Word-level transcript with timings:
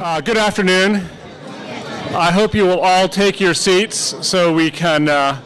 Uh, 0.00 0.20
good 0.20 0.36
afternoon. 0.36 0.94
I 2.14 2.30
hope 2.30 2.54
you 2.54 2.64
will 2.64 2.78
all 2.78 3.08
take 3.08 3.40
your 3.40 3.52
seats 3.52 4.14
so 4.24 4.54
we 4.54 4.70
can 4.70 5.08
uh, 5.08 5.40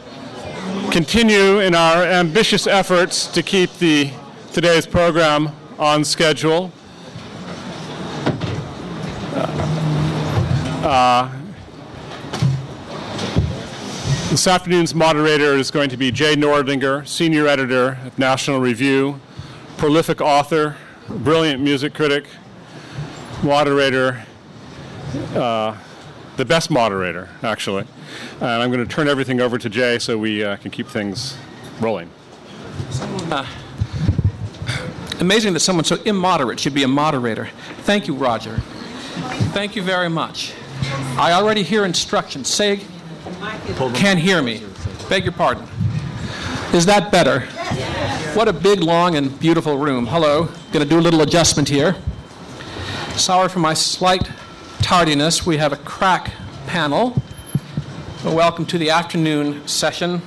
continue 0.91 1.59
in 1.59 1.73
our 1.73 2.03
ambitious 2.03 2.67
efforts 2.67 3.25
to 3.31 3.41
keep 3.41 3.73
the 3.79 4.11
today's 4.53 4.85
program 4.85 5.49
on 5.79 6.05
schedule. 6.05 6.71
Uh, 10.83 11.35
this 14.29 14.45
afternoon's 14.45 14.93
moderator 14.93 15.55
is 15.55 15.71
going 15.71 15.89
to 15.89 15.97
be 15.97 16.11
Jay 16.11 16.35
Nordlinger, 16.35 17.07
senior 17.07 17.47
editor 17.47 17.97
at 18.05 18.19
National 18.19 18.59
Review, 18.59 19.19
prolific 19.77 20.21
author, 20.21 20.77
brilliant 21.09 21.59
music 21.59 21.95
critic, 21.95 22.27
moderator, 23.41 24.23
uh, 25.35 25.77
the 26.37 26.45
best 26.45 26.71
moderator, 26.71 27.29
actually. 27.41 27.85
And 28.39 28.49
I'm 28.49 28.71
going 28.71 28.85
to 28.85 28.91
turn 28.91 29.07
everything 29.07 29.41
over 29.41 29.57
to 29.57 29.69
Jay 29.69 29.99
so 29.99 30.17
we 30.17 30.43
uh, 30.43 30.57
can 30.57 30.71
keep 30.71 30.87
things 30.87 31.37
rolling. 31.79 32.09
Uh, 33.31 33.45
amazing 35.19 35.53
that 35.53 35.59
someone 35.59 35.85
so 35.85 36.01
immoderate 36.03 36.59
should 36.59 36.73
be 36.73 36.83
a 36.83 36.87
moderator. 36.87 37.49
Thank 37.79 38.07
you, 38.07 38.15
Roger. 38.15 38.57
Thank 39.53 39.75
you 39.75 39.83
very 39.83 40.09
much. 40.09 40.53
I 41.17 41.33
already 41.33 41.63
hear 41.63 41.85
instructions. 41.85 42.47
Say, 42.47 42.81
can't 43.93 44.19
hear 44.19 44.41
me. 44.41 44.63
Beg 45.09 45.23
your 45.23 45.33
pardon. 45.33 45.67
Is 46.73 46.85
that 46.87 47.11
better? 47.11 47.41
What 48.35 48.47
a 48.47 48.53
big, 48.53 48.81
long, 48.81 49.15
and 49.15 49.39
beautiful 49.39 49.77
room. 49.77 50.07
Hello. 50.07 50.45
Going 50.71 50.83
to 50.83 50.85
do 50.85 50.97
a 50.97 51.01
little 51.01 51.21
adjustment 51.21 51.69
here. 51.69 51.95
Sorry 53.15 53.47
for 53.47 53.59
my 53.59 53.75
slight 53.75 54.27
tardiness. 54.83 55.45
We 55.45 55.55
have 55.57 55.71
a 55.71 55.77
crack 55.77 56.33
panel. 56.67 57.15
Welcome 58.25 58.65
to 58.65 58.77
the 58.77 58.89
afternoon 58.89 59.65
session. 59.65 60.21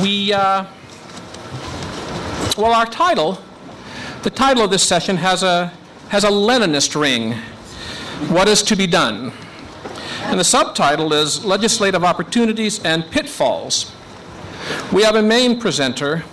We, 0.00 0.32
uh, 0.32 0.64
well, 2.56 2.72
our 2.72 2.86
title, 2.86 3.38
the 4.22 4.30
title 4.30 4.64
of 4.64 4.70
this 4.70 4.82
session 4.82 5.18
has 5.18 5.42
a, 5.42 5.70
has 6.08 6.24
a 6.24 6.30
Leninist 6.30 6.98
ring. 6.98 7.34
What 8.30 8.48
is 8.48 8.62
to 8.62 8.74
be 8.74 8.86
done? 8.86 9.30
And 10.22 10.40
the 10.40 10.44
subtitle 10.44 11.12
is 11.12 11.44
Legislative 11.44 12.04
Opportunities 12.04 12.82
and 12.84 13.04
Pitfalls. 13.10 13.92
We 14.94 15.02
have 15.02 15.14
a 15.14 15.22
main 15.22 15.60
presenter 15.60 16.24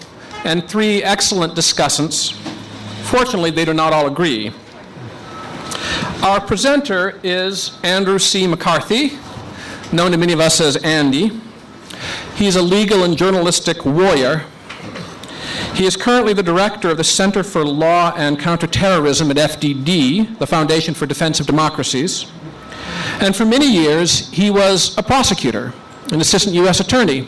and 0.46 0.66
three 0.70 1.04
excellent 1.04 1.54
discussants. 1.54 2.34
Fortunately, 3.04 3.52
they 3.52 3.66
do 3.66 3.74
not 3.74 3.92
all 3.92 4.08
agree. 4.08 4.54
Our 6.24 6.40
presenter 6.40 7.20
is 7.24 7.80
Andrew 7.82 8.20
C. 8.20 8.46
McCarthy, 8.46 9.18
known 9.92 10.12
to 10.12 10.18
many 10.18 10.34
of 10.34 10.40
us 10.40 10.62
as 10.62 10.76
Andy. 10.78 11.32
He's 12.36 12.56
a 12.56 12.62
legal 12.62 13.04
and 13.04 13.18
journalistic 13.18 13.86
warrior. 13.86 14.46
He 15.74 15.88
is 15.88 15.98
currently 15.98 16.34
the 16.34 16.44
director 16.44 16.92
of 16.92 16.98
the 16.98 17.04
Center 17.04 17.42
for 17.42 17.66
Law 17.66 18.14
and 18.16 18.40
Counterterrorism 18.40 19.32
at 19.32 19.38
FDD, 19.38 20.38
the 20.38 20.46
Foundation 20.46 20.94
for 20.94 21.08
Defense 21.08 21.40
of 21.40 21.48
Democracies. 21.48 22.32
And 23.20 23.36
for 23.36 23.44
many 23.44 23.66
years, 23.66 24.30
he 24.30 24.52
was 24.52 24.96
a 25.00 25.04
prosecutor, 25.04 25.74
an 26.12 26.22
assistant 26.22 26.54
U.S. 26.54 26.80
attorney. 26.80 27.28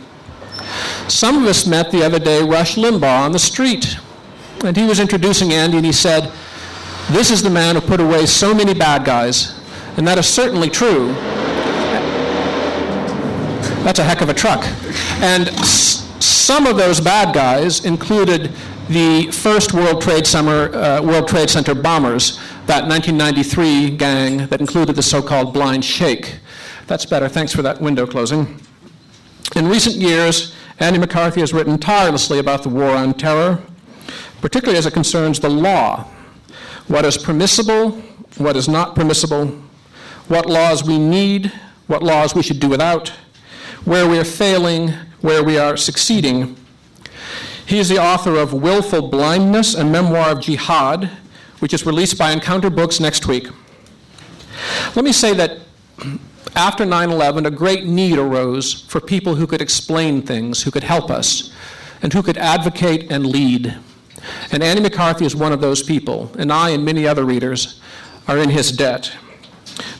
Some 1.07 1.41
of 1.41 1.49
us 1.49 1.65
met 1.65 1.89
the 1.89 2.03
other 2.05 2.19
day 2.19 2.43
Rush 2.43 2.75
Limbaugh 2.75 3.25
on 3.25 3.31
the 3.31 3.39
street, 3.39 3.97
and 4.63 4.77
he 4.77 4.85
was 4.85 4.99
introducing 4.99 5.51
Andy, 5.51 5.77
and 5.77 5.85
he 5.85 5.91
said, 5.91 6.31
This 7.13 7.29
is 7.29 7.43
the 7.43 7.49
man 7.51 7.75
who 7.75 7.81
put 7.81 7.99
away 7.99 8.25
so 8.25 8.55
many 8.55 8.73
bad 8.73 9.05
guys, 9.05 9.53
and 9.97 10.07
that 10.07 10.17
is 10.17 10.25
certainly 10.27 10.67
true. 10.67 11.13
That's 13.83 13.99
a 13.99 14.03
heck 14.03 14.21
of 14.21 14.29
a 14.29 14.33
truck. 14.33 14.65
And 15.21 15.47
s- 15.49 16.09
some 16.19 16.65
of 16.65 16.75
those 16.75 16.99
bad 16.99 17.31
guys 17.35 17.85
included 17.85 18.51
the 18.89 19.29
first 19.31 19.73
World 19.73 20.01
Trade, 20.01 20.25
Summer, 20.25 20.73
uh, 20.75 21.03
World 21.03 21.27
Trade 21.27 21.51
Center 21.51 21.75
bombers, 21.75 22.39
that 22.65 22.87
1993 22.87 23.91
gang 23.91 24.47
that 24.47 24.59
included 24.59 24.95
the 24.95 25.03
so 25.03 25.21
called 25.21 25.53
Blind 25.53 25.85
Sheikh. 25.85 26.39
That's 26.87 27.05
better. 27.05 27.29
Thanks 27.29 27.53
for 27.53 27.61
that 27.61 27.79
window 27.79 28.07
closing. 28.07 28.59
In 29.55 29.67
recent 29.67 29.97
years, 29.97 30.55
Andy 30.79 30.97
McCarthy 30.97 31.41
has 31.41 31.53
written 31.53 31.77
tirelessly 31.77 32.39
about 32.39 32.63
the 32.63 32.69
war 32.69 32.89
on 32.89 33.13
terror, 33.13 33.61
particularly 34.41 34.79
as 34.79 34.87
it 34.87 34.93
concerns 34.93 35.39
the 35.39 35.49
law 35.49 36.07
what 36.87 37.05
is 37.05 37.17
permissible, 37.17 37.91
what 38.37 38.55
is 38.55 38.67
not 38.67 38.95
permissible, 38.95 39.47
what 40.27 40.45
laws 40.45 40.83
we 40.83 40.97
need, 40.97 41.51
what 41.87 42.03
laws 42.03 42.35
we 42.35 42.43
should 42.43 42.59
do 42.59 42.69
without, 42.69 43.09
where 43.85 44.07
we 44.07 44.17
are 44.17 44.25
failing, 44.25 44.89
where 45.21 45.43
we 45.43 45.57
are 45.57 45.77
succeeding. 45.77 46.55
He 47.65 47.79
is 47.79 47.89
the 47.89 47.99
author 47.99 48.35
of 48.35 48.53
Willful 48.53 49.09
Blindness, 49.09 49.73
a 49.75 49.85
memoir 49.85 50.31
of 50.31 50.41
jihad, 50.41 51.09
which 51.59 51.73
is 51.73 51.85
released 51.85 52.17
by 52.17 52.31
Encounter 52.31 52.69
Books 52.69 52.99
next 52.99 53.25
week. 53.25 53.47
Let 54.95 55.05
me 55.05 55.13
say 55.13 55.33
that 55.33 55.59
after 56.55 56.85
9 56.85 57.09
11, 57.09 57.45
a 57.45 57.51
great 57.51 57.85
need 57.85 58.17
arose 58.17 58.73
for 58.73 58.99
people 58.99 59.35
who 59.35 59.47
could 59.47 59.61
explain 59.61 60.21
things, 60.21 60.63
who 60.63 60.71
could 60.71 60.83
help 60.83 61.09
us, 61.09 61.53
and 62.01 62.13
who 62.13 62.21
could 62.21 62.37
advocate 62.37 63.11
and 63.11 63.25
lead. 63.25 63.77
And 64.51 64.63
Andy 64.63 64.81
McCarthy 64.81 65.25
is 65.25 65.35
one 65.35 65.51
of 65.51 65.61
those 65.61 65.83
people, 65.83 66.31
and 66.37 66.51
I 66.51 66.69
and 66.69 66.83
many 66.85 67.07
other 67.07 67.25
readers 67.25 67.79
are 68.27 68.37
in 68.37 68.49
his 68.49 68.71
debt. 68.71 69.11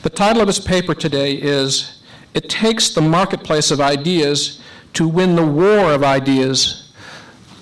The 0.02 0.10
title 0.10 0.42
of 0.42 0.48
his 0.48 0.60
paper 0.60 0.94
today 0.94 1.34
is 1.34 2.02
It 2.34 2.48
Takes 2.48 2.90
the 2.90 3.00
Marketplace 3.00 3.70
of 3.70 3.80
Ideas 3.80 4.60
to 4.94 5.08
Win 5.08 5.34
the 5.34 5.44
War 5.46 5.92
of 5.92 6.04
Ideas. 6.04 6.92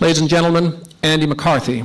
Ladies 0.01 0.19
and 0.19 0.29
gentlemen, 0.29 0.83
Andy 1.03 1.27
McCarthy. 1.27 1.85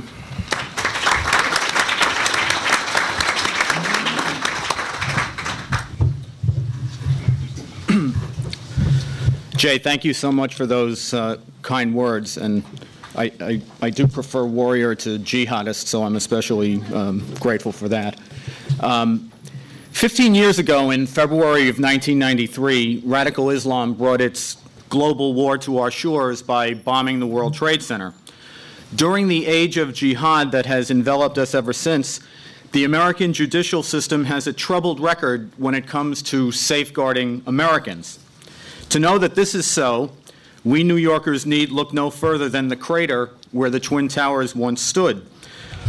Jay, 9.58 9.76
thank 9.76 10.04
you 10.04 10.14
so 10.14 10.30
much 10.30 10.54
for 10.54 10.66
those 10.66 11.12
uh, 11.12 11.36
kind 11.62 11.92
words. 11.92 12.36
And 12.36 12.62
I, 13.18 13.32
I, 13.40 13.62
I, 13.82 13.90
do 13.90 14.06
prefer 14.06 14.44
warrior 14.44 14.94
to 14.94 15.18
jihadist, 15.18 15.88
so 15.88 16.04
I'm 16.04 16.14
especially 16.14 16.80
um, 16.94 17.26
grateful 17.40 17.72
for 17.72 17.88
that. 17.88 18.16
Um, 18.78 19.32
15 19.90 20.36
years 20.36 20.60
ago, 20.60 20.90
in 20.90 21.04
February 21.04 21.62
of 21.62 21.80
1993, 21.80 23.02
radical 23.04 23.50
Islam 23.50 23.94
brought 23.94 24.20
its 24.20 24.58
global 24.88 25.34
war 25.34 25.58
to 25.58 25.78
our 25.78 25.90
shores 25.90 26.42
by 26.42 26.74
bombing 26.74 27.18
the 27.18 27.26
World 27.26 27.54
Trade 27.54 27.82
Center. 27.82 28.14
During 28.94 29.26
the 29.26 29.46
age 29.46 29.76
of 29.78 29.92
jihad 29.92 30.52
that 30.52 30.66
has 30.66 30.88
enveloped 30.88 31.38
us 31.38 31.56
ever 31.56 31.72
since, 31.72 32.20
the 32.70 32.84
American 32.84 33.32
judicial 33.32 33.82
system 33.82 34.26
has 34.26 34.46
a 34.46 34.52
troubled 34.52 35.00
record 35.00 35.50
when 35.56 35.74
it 35.74 35.88
comes 35.88 36.22
to 36.22 36.52
safeguarding 36.52 37.42
Americans. 37.46 38.20
To 38.90 39.00
know 39.00 39.18
that 39.18 39.34
this 39.34 39.56
is 39.56 39.66
so, 39.66 40.12
we 40.68 40.84
New 40.84 40.96
Yorkers 40.96 41.46
need 41.46 41.70
look 41.70 41.94
no 41.94 42.10
further 42.10 42.50
than 42.50 42.68
the 42.68 42.76
crater 42.76 43.30
where 43.52 43.70
the 43.70 43.80
Twin 43.80 44.06
Towers 44.06 44.54
once 44.54 44.82
stood. 44.82 45.26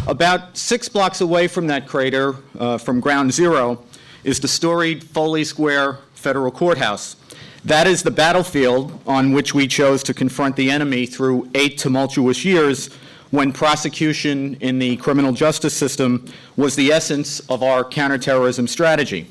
About 0.07 0.57
six 0.57 0.87
blocks 0.87 1.19
away 1.19 1.49
from 1.49 1.67
that 1.67 1.85
crater, 1.85 2.35
uh, 2.57 2.77
from 2.77 3.01
ground 3.01 3.33
zero, 3.33 3.83
is 4.23 4.39
the 4.39 4.47
storied 4.47 5.03
Foley 5.03 5.43
Square 5.43 5.99
Federal 6.13 6.49
Courthouse. 6.49 7.17
That 7.65 7.87
is 7.87 8.03
the 8.03 8.11
battlefield 8.11 9.01
on 9.05 9.33
which 9.33 9.53
we 9.53 9.67
chose 9.67 10.01
to 10.03 10.13
confront 10.13 10.55
the 10.55 10.71
enemy 10.71 11.05
through 11.05 11.49
eight 11.55 11.77
tumultuous 11.77 12.45
years 12.45 12.87
when 13.31 13.51
prosecution 13.51 14.55
in 14.61 14.79
the 14.79 14.95
criminal 14.95 15.33
justice 15.33 15.73
system 15.73 16.25
was 16.55 16.77
the 16.77 16.93
essence 16.93 17.41
of 17.49 17.63
our 17.63 17.83
counterterrorism 17.83 18.65
strategy. 18.65 19.29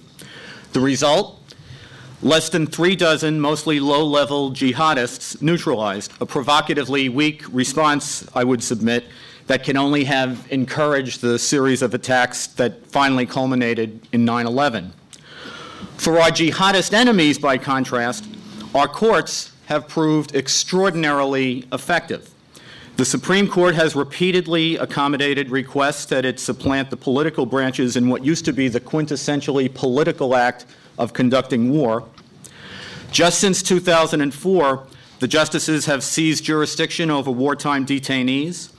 The 0.74 0.80
result 0.80 1.37
Less 2.22 2.48
than 2.48 2.66
three 2.66 2.96
dozen, 2.96 3.40
mostly 3.40 3.78
low 3.78 4.04
level 4.04 4.50
jihadists 4.50 5.40
neutralized, 5.40 6.12
a 6.20 6.26
provocatively 6.26 7.08
weak 7.08 7.44
response, 7.52 8.26
I 8.34 8.42
would 8.42 8.60
submit, 8.60 9.04
that 9.46 9.62
can 9.62 9.76
only 9.76 10.02
have 10.02 10.44
encouraged 10.50 11.20
the 11.20 11.38
series 11.38 11.80
of 11.80 11.94
attacks 11.94 12.48
that 12.48 12.84
finally 12.88 13.24
culminated 13.24 14.04
in 14.10 14.24
9 14.24 14.48
11. 14.48 14.92
For 15.96 16.18
our 16.18 16.30
jihadist 16.30 16.92
enemies, 16.92 17.38
by 17.38 17.56
contrast, 17.56 18.26
our 18.74 18.88
courts 18.88 19.52
have 19.66 19.86
proved 19.86 20.34
extraordinarily 20.34 21.68
effective. 21.72 22.30
The 22.96 23.04
Supreme 23.04 23.46
Court 23.46 23.76
has 23.76 23.94
repeatedly 23.94 24.76
accommodated 24.76 25.50
requests 25.50 26.06
that 26.06 26.24
it 26.24 26.40
supplant 26.40 26.90
the 26.90 26.96
political 26.96 27.46
branches 27.46 27.94
in 27.94 28.08
what 28.08 28.24
used 28.24 28.44
to 28.46 28.52
be 28.52 28.66
the 28.66 28.80
quintessentially 28.80 29.72
political 29.72 30.34
act 30.34 30.66
of 30.98 31.12
conducting 31.12 31.70
war. 31.70 32.04
Just 33.10 33.38
since 33.38 33.62
2004, 33.62 34.86
the 35.20 35.28
justices 35.28 35.86
have 35.86 36.04
seized 36.04 36.44
jurisdiction 36.44 37.10
over 37.10 37.30
wartime 37.30 37.86
detainees, 37.86 38.70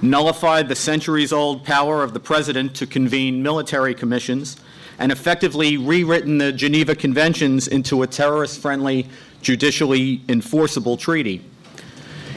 nullified 0.00 0.68
the 0.68 0.74
centuries 0.74 1.32
old 1.32 1.64
power 1.64 2.02
of 2.02 2.14
the 2.14 2.20
president 2.20 2.74
to 2.76 2.86
convene 2.86 3.42
military 3.42 3.94
commissions, 3.94 4.56
and 4.98 5.12
effectively 5.12 5.76
rewritten 5.76 6.38
the 6.38 6.52
Geneva 6.52 6.94
Conventions 6.94 7.68
into 7.68 8.02
a 8.02 8.06
terrorist 8.06 8.60
friendly, 8.60 9.08
judicially 9.42 10.22
enforceable 10.28 10.96
treaty. 10.96 11.44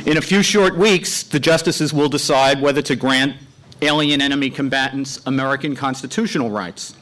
In 0.06 0.18
a 0.18 0.22
few 0.22 0.42
short 0.42 0.78
weeks, 0.78 1.24
the 1.24 1.39
justices 1.39 1.94
will 1.94 2.10
decide 2.10 2.62
whether 2.62 2.81
to 2.81 2.95
grant 2.95 3.36
alien 3.81 4.22
enemy 4.22 4.50
combatants 4.50 5.19
American 5.25 5.75
constitutional 5.75 6.50
rights. 6.50 6.95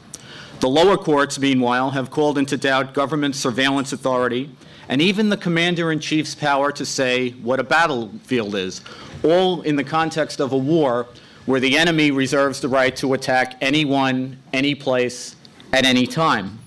The 0.60 0.68
lower 0.68 0.96
courts, 0.96 1.38
meanwhile, 1.38 1.90
have 1.90 2.10
called 2.10 2.38
into 2.38 2.56
doubt 2.56 2.94
government 2.94 3.36
surveillance 3.36 3.92
authority 3.92 4.50
and 4.88 5.02
even 5.02 5.28
the 5.28 5.36
commander 5.36 5.92
in 5.92 6.00
chief's 6.00 6.34
power 6.34 6.72
to 6.72 6.86
say 6.86 7.30
what 7.30 7.60
a 7.60 7.64
battlefield 7.64 8.54
is, 8.54 8.80
all 9.22 9.62
in 9.62 9.76
the 9.76 9.84
context 9.84 10.40
of 10.40 10.52
a 10.52 10.56
war 10.56 11.08
where 11.44 11.60
the 11.60 11.76
enemy 11.76 12.10
reserves 12.10 12.60
the 12.60 12.68
right 12.68 12.96
to 12.96 13.14
attack 13.14 13.56
anyone, 13.60 14.38
any 14.52 14.74
place, 14.74 15.36
at 15.72 15.84
any 15.84 16.06
time. 16.06 16.58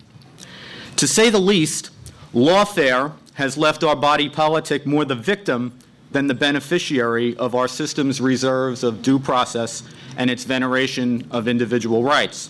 To 0.98 1.08
say 1.08 1.30
the 1.30 1.40
least, 1.40 1.92
lawfare 2.34 3.14
has 3.34 3.58
left 3.58 3.84
our 3.84 3.96
body 3.96 4.30
politic 4.30 4.86
more 4.86 5.06
the 5.06 5.16
victim 5.16 5.78
than 6.12 6.28
the 6.28 6.34
beneficiary 6.34 7.36
of 7.38 7.56
our 7.56 7.68
system's 7.68 8.20
reserves 8.20 8.84
of 8.84 9.02
due 9.02 9.20
process 9.20 9.84
and 10.18 10.30
its 10.30 10.44
veneration 10.44 11.28
of 11.32 11.48
individual 11.48 12.04
rights. 12.04 12.50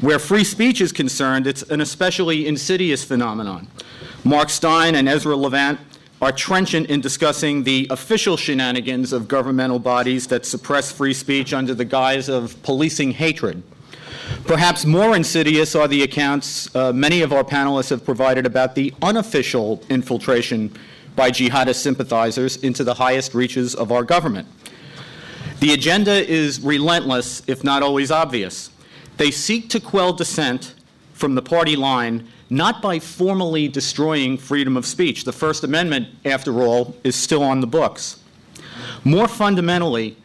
Where 0.00 0.18
free 0.18 0.44
speech 0.44 0.80
is 0.80 0.92
concerned, 0.92 1.46
it's 1.46 1.62
an 1.62 1.80
especially 1.80 2.46
insidious 2.46 3.04
phenomenon. 3.04 3.68
Mark 4.24 4.50
Steyn 4.50 4.94
and 4.94 5.08
Ezra 5.08 5.36
Levant 5.36 5.78
are 6.20 6.32
trenchant 6.32 6.86
in 6.88 7.00
discussing 7.00 7.62
the 7.62 7.86
official 7.90 8.36
shenanigans 8.36 9.12
of 9.12 9.28
governmental 9.28 9.78
bodies 9.78 10.26
that 10.26 10.44
suppress 10.44 10.90
free 10.90 11.14
speech 11.14 11.52
under 11.52 11.74
the 11.74 11.84
guise 11.84 12.28
of 12.28 12.60
policing 12.62 13.12
hatred. 13.12 13.62
Perhaps 14.44 14.84
more 14.84 15.14
insidious 15.14 15.74
are 15.74 15.88
the 15.88 16.02
accounts 16.02 16.74
uh, 16.74 16.92
many 16.92 17.22
of 17.22 17.32
our 17.32 17.44
panelists 17.44 17.90
have 17.90 18.04
provided 18.04 18.46
about 18.46 18.74
the 18.74 18.92
unofficial 19.00 19.82
infiltration 19.88 20.72
by 21.14 21.30
jihadist 21.30 21.76
sympathizers 21.76 22.56
into 22.58 22.84
the 22.84 22.94
highest 22.94 23.34
reaches 23.34 23.74
of 23.74 23.90
our 23.92 24.04
government. 24.04 24.46
The 25.60 25.72
agenda 25.72 26.12
is 26.12 26.60
relentless, 26.60 27.42
if 27.46 27.64
not 27.64 27.82
always 27.82 28.10
obvious. 28.10 28.70
They 29.18 29.30
seek 29.30 29.68
to 29.70 29.80
quell 29.80 30.12
dissent 30.12 30.74
from 31.12 31.34
the 31.34 31.42
party 31.42 31.76
line 31.76 32.28
not 32.50 32.80
by 32.80 32.98
formally 32.98 33.68
destroying 33.68 34.38
freedom 34.38 34.76
of 34.76 34.86
speech. 34.86 35.24
The 35.24 35.32
First 35.32 35.64
Amendment, 35.64 36.08
after 36.24 36.62
all, 36.62 36.96
is 37.04 37.14
still 37.14 37.42
on 37.42 37.60
the 37.60 37.66
books. 37.66 38.20
More 39.04 39.28
fundamentally, 39.28 40.16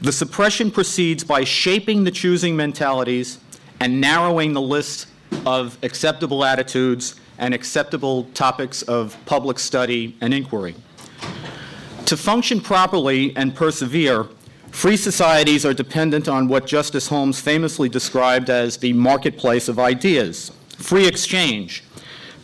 the 0.00 0.12
suppression 0.12 0.70
proceeds 0.70 1.24
by 1.24 1.42
shaping 1.42 2.04
the 2.04 2.10
choosing 2.10 2.54
mentalities 2.54 3.38
and 3.80 4.00
narrowing 4.00 4.52
the 4.52 4.60
list 4.60 5.08
of 5.44 5.76
acceptable 5.82 6.44
attitudes 6.44 7.18
and 7.38 7.54
acceptable 7.54 8.24
topics 8.34 8.82
of 8.82 9.16
public 9.26 9.58
study 9.58 10.16
and 10.20 10.32
inquiry. 10.32 10.74
To 12.06 12.16
function 12.16 12.60
properly 12.60 13.36
and 13.36 13.54
persevere, 13.54 14.26
free 14.70 14.96
societies 14.96 15.64
are 15.64 15.74
dependent 15.74 16.28
on 16.28 16.48
what 16.48 16.66
Justice 16.66 17.08
Holmes 17.08 17.40
famously 17.40 17.88
described 17.88 18.50
as 18.50 18.76
the 18.76 18.92
marketplace 18.92 19.68
of 19.68 19.78
ideas, 19.78 20.52
free 20.76 21.06
exchange, 21.06 21.84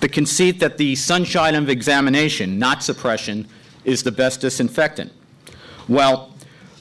the 0.00 0.09
conceit 0.09 0.61
that 0.61 0.79
the 0.79 0.94
sunshine 0.94 1.55
of 1.55 1.69
examination, 1.69 2.59
not 2.59 2.82
suppression, 2.82 3.47
is 3.85 4.03
the 4.03 4.12
best 4.12 4.41
disinfectant. 4.41 5.12
Well, 5.88 6.35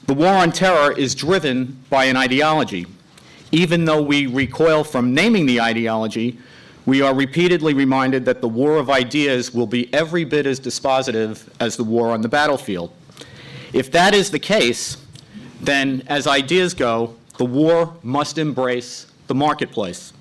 the 0.06 0.14
war 0.14 0.34
on 0.34 0.52
terror 0.52 0.92
is 0.92 1.14
driven 1.14 1.82
by 1.88 2.04
an 2.04 2.16
ideology. 2.16 2.86
Even 3.52 3.84
though 3.84 4.02
we 4.02 4.26
recoil 4.26 4.84
from 4.84 5.14
naming 5.14 5.46
the 5.46 5.60
ideology, 5.60 6.38
we 6.86 7.00
are 7.00 7.14
repeatedly 7.14 7.72
reminded 7.72 8.24
that 8.26 8.40
the 8.40 8.48
war 8.48 8.76
of 8.76 8.90
ideas 8.90 9.54
will 9.54 9.66
be 9.66 9.92
every 9.94 10.24
bit 10.24 10.44
as 10.44 10.60
dispositive 10.60 11.48
as 11.60 11.76
the 11.76 11.84
war 11.84 12.10
on 12.10 12.20
the 12.20 12.28
battlefield. 12.28 12.92
If 13.72 13.90
that 13.92 14.14
is 14.14 14.30
the 14.30 14.38
case, 14.38 14.98
then 15.66 16.02
as 16.06 16.26
ideas 16.26 16.74
go, 16.74 17.16
the 17.38 17.44
war 17.44 17.94
must 18.02 18.38
embrace 18.38 19.06
the 19.26 19.34
marketplace. 19.34 20.12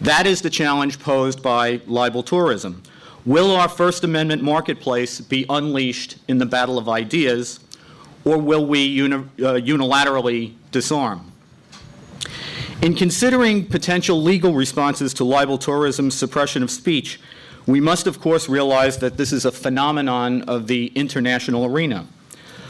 That 0.00 0.26
is 0.26 0.42
the 0.42 0.50
challenge 0.50 0.98
posed 0.98 1.42
by 1.42 1.80
libel 1.86 2.22
tourism. 2.22 2.82
Will 3.24 3.52
our 3.56 3.68
First 3.68 4.04
Amendment 4.04 4.42
marketplace 4.42 5.20
be 5.20 5.46
unleashed 5.48 6.16
in 6.28 6.38
the 6.38 6.46
battle 6.46 6.76
of 6.76 6.88
ideas, 6.88 7.60
or 8.24 8.38
will 8.38 8.66
we 8.66 8.80
uni- 8.80 9.14
uh, 9.14 9.54
unilaterally 9.54 10.54
disarm? 10.72 11.32
In 12.82 12.94
considering 12.94 13.64
potential 13.64 14.20
legal 14.22 14.52
responses 14.52 15.14
to 15.14 15.24
libel 15.24 15.56
tourism's 15.56 16.14
suppression 16.14 16.62
of 16.62 16.70
speech, 16.70 17.18
we 17.66 17.80
must, 17.80 18.06
of 18.06 18.20
course, 18.20 18.46
realize 18.46 18.98
that 18.98 19.16
this 19.16 19.32
is 19.32 19.46
a 19.46 19.52
phenomenon 19.52 20.42
of 20.42 20.66
the 20.66 20.88
international 20.88 21.64
arena. 21.64 22.06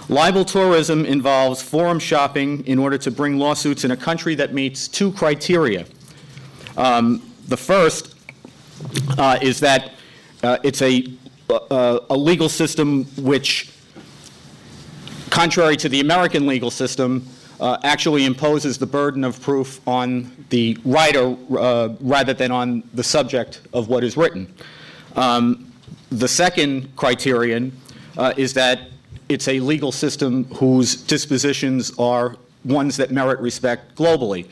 Libel 0.08 0.44
tourism 0.44 1.06
involves 1.06 1.62
forum 1.62 1.98
shopping 1.98 2.66
in 2.66 2.78
order 2.78 2.98
to 2.98 3.10
bring 3.10 3.38
lawsuits 3.38 3.84
in 3.84 3.90
a 3.90 3.96
country 3.96 4.34
that 4.34 4.52
meets 4.52 4.86
two 4.86 5.10
criteria. 5.12 5.86
Um, 6.76 7.22
the 7.48 7.56
first 7.56 8.14
uh, 9.16 9.38
is 9.40 9.60
that 9.60 9.92
uh, 10.42 10.58
it's 10.62 10.82
a, 10.82 11.10
uh, 11.48 12.00
a 12.10 12.16
legal 12.16 12.50
system 12.50 13.04
which, 13.16 13.72
contrary 15.30 15.76
to 15.78 15.88
the 15.88 16.00
American 16.00 16.46
legal 16.46 16.70
system, 16.70 17.26
uh, 17.60 17.78
actually 17.82 18.26
imposes 18.26 18.76
the 18.76 18.86
burden 18.86 19.24
of 19.24 19.40
proof 19.40 19.80
on 19.88 20.30
the 20.50 20.76
writer 20.84 21.34
uh, 21.56 21.88
rather 22.00 22.34
than 22.34 22.50
on 22.50 22.82
the 22.92 23.02
subject 23.02 23.62
of 23.72 23.88
what 23.88 24.04
is 24.04 24.18
written. 24.18 24.52
Um, 25.16 25.72
the 26.10 26.28
second 26.28 26.94
criterion 26.96 27.72
uh, 28.18 28.34
is 28.36 28.52
that 28.54 28.90
it's 29.34 29.48
a 29.48 29.58
legal 29.58 29.90
system 29.90 30.44
whose 30.44 30.94
dispositions 30.94 31.90
are 31.98 32.36
ones 32.64 32.96
that 32.96 33.10
merit 33.10 33.40
respect 33.40 33.96
globally. 33.96 34.46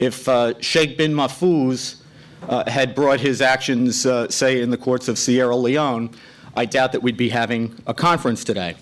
If 0.00 0.28
uh, 0.28 0.60
Sheikh 0.60 0.98
bin 0.98 1.14
Mahfouz 1.14 2.00
uh, 2.48 2.68
had 2.68 2.96
brought 2.96 3.20
his 3.20 3.40
actions, 3.40 4.04
uh, 4.04 4.28
say, 4.28 4.60
in 4.60 4.70
the 4.70 4.76
courts 4.76 5.06
of 5.06 5.18
Sierra 5.18 5.54
Leone, 5.54 6.10
I 6.56 6.64
doubt 6.64 6.90
that 6.92 7.00
we'd 7.00 7.16
be 7.16 7.28
having 7.28 7.80
a 7.86 7.94
conference 7.94 8.42
today. 8.42 8.74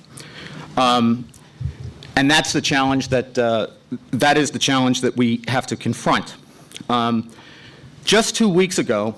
Um, 0.78 1.28
and 2.16 2.30
that's 2.30 2.54
the 2.54 2.62
challenge 2.62 3.08
that, 3.08 3.36
uh, 3.36 3.66
that 4.10 4.38
is 4.38 4.50
the 4.50 4.58
challenge 4.58 5.02
that 5.02 5.14
we 5.18 5.44
have 5.48 5.66
to 5.66 5.76
confront. 5.76 6.34
Um, 6.88 7.30
just 8.04 8.34
two 8.34 8.48
weeks 8.48 8.78
ago, 8.78 9.16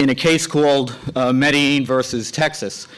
in 0.00 0.10
a 0.10 0.14
case 0.14 0.48
called 0.48 0.96
uh, 1.14 1.32
Medellin 1.32 1.86
versus 1.86 2.32
Texas, 2.32 2.88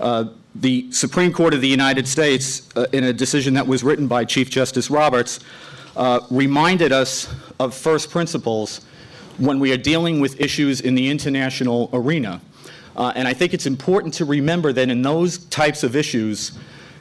uh, 0.00 0.24
the 0.60 0.90
Supreme 0.90 1.32
Court 1.32 1.54
of 1.54 1.60
the 1.60 1.68
United 1.68 2.08
States, 2.08 2.68
uh, 2.76 2.86
in 2.92 3.04
a 3.04 3.12
decision 3.12 3.54
that 3.54 3.66
was 3.66 3.84
written 3.84 4.06
by 4.06 4.24
Chief 4.24 4.48
Justice 4.48 4.90
Roberts, 4.90 5.40
uh, 5.96 6.20
reminded 6.30 6.92
us 6.92 7.32
of 7.58 7.74
first 7.74 8.10
principles 8.10 8.80
when 9.38 9.60
we 9.60 9.72
are 9.72 9.76
dealing 9.76 10.20
with 10.20 10.40
issues 10.40 10.80
in 10.80 10.94
the 10.94 11.10
international 11.10 11.90
arena. 11.92 12.40
Uh, 12.96 13.12
and 13.14 13.28
I 13.28 13.34
think 13.34 13.52
it's 13.52 13.66
important 13.66 14.14
to 14.14 14.24
remember 14.24 14.72
that 14.72 14.88
in 14.88 15.02
those 15.02 15.38
types 15.46 15.82
of 15.82 15.94
issues, 15.94 16.52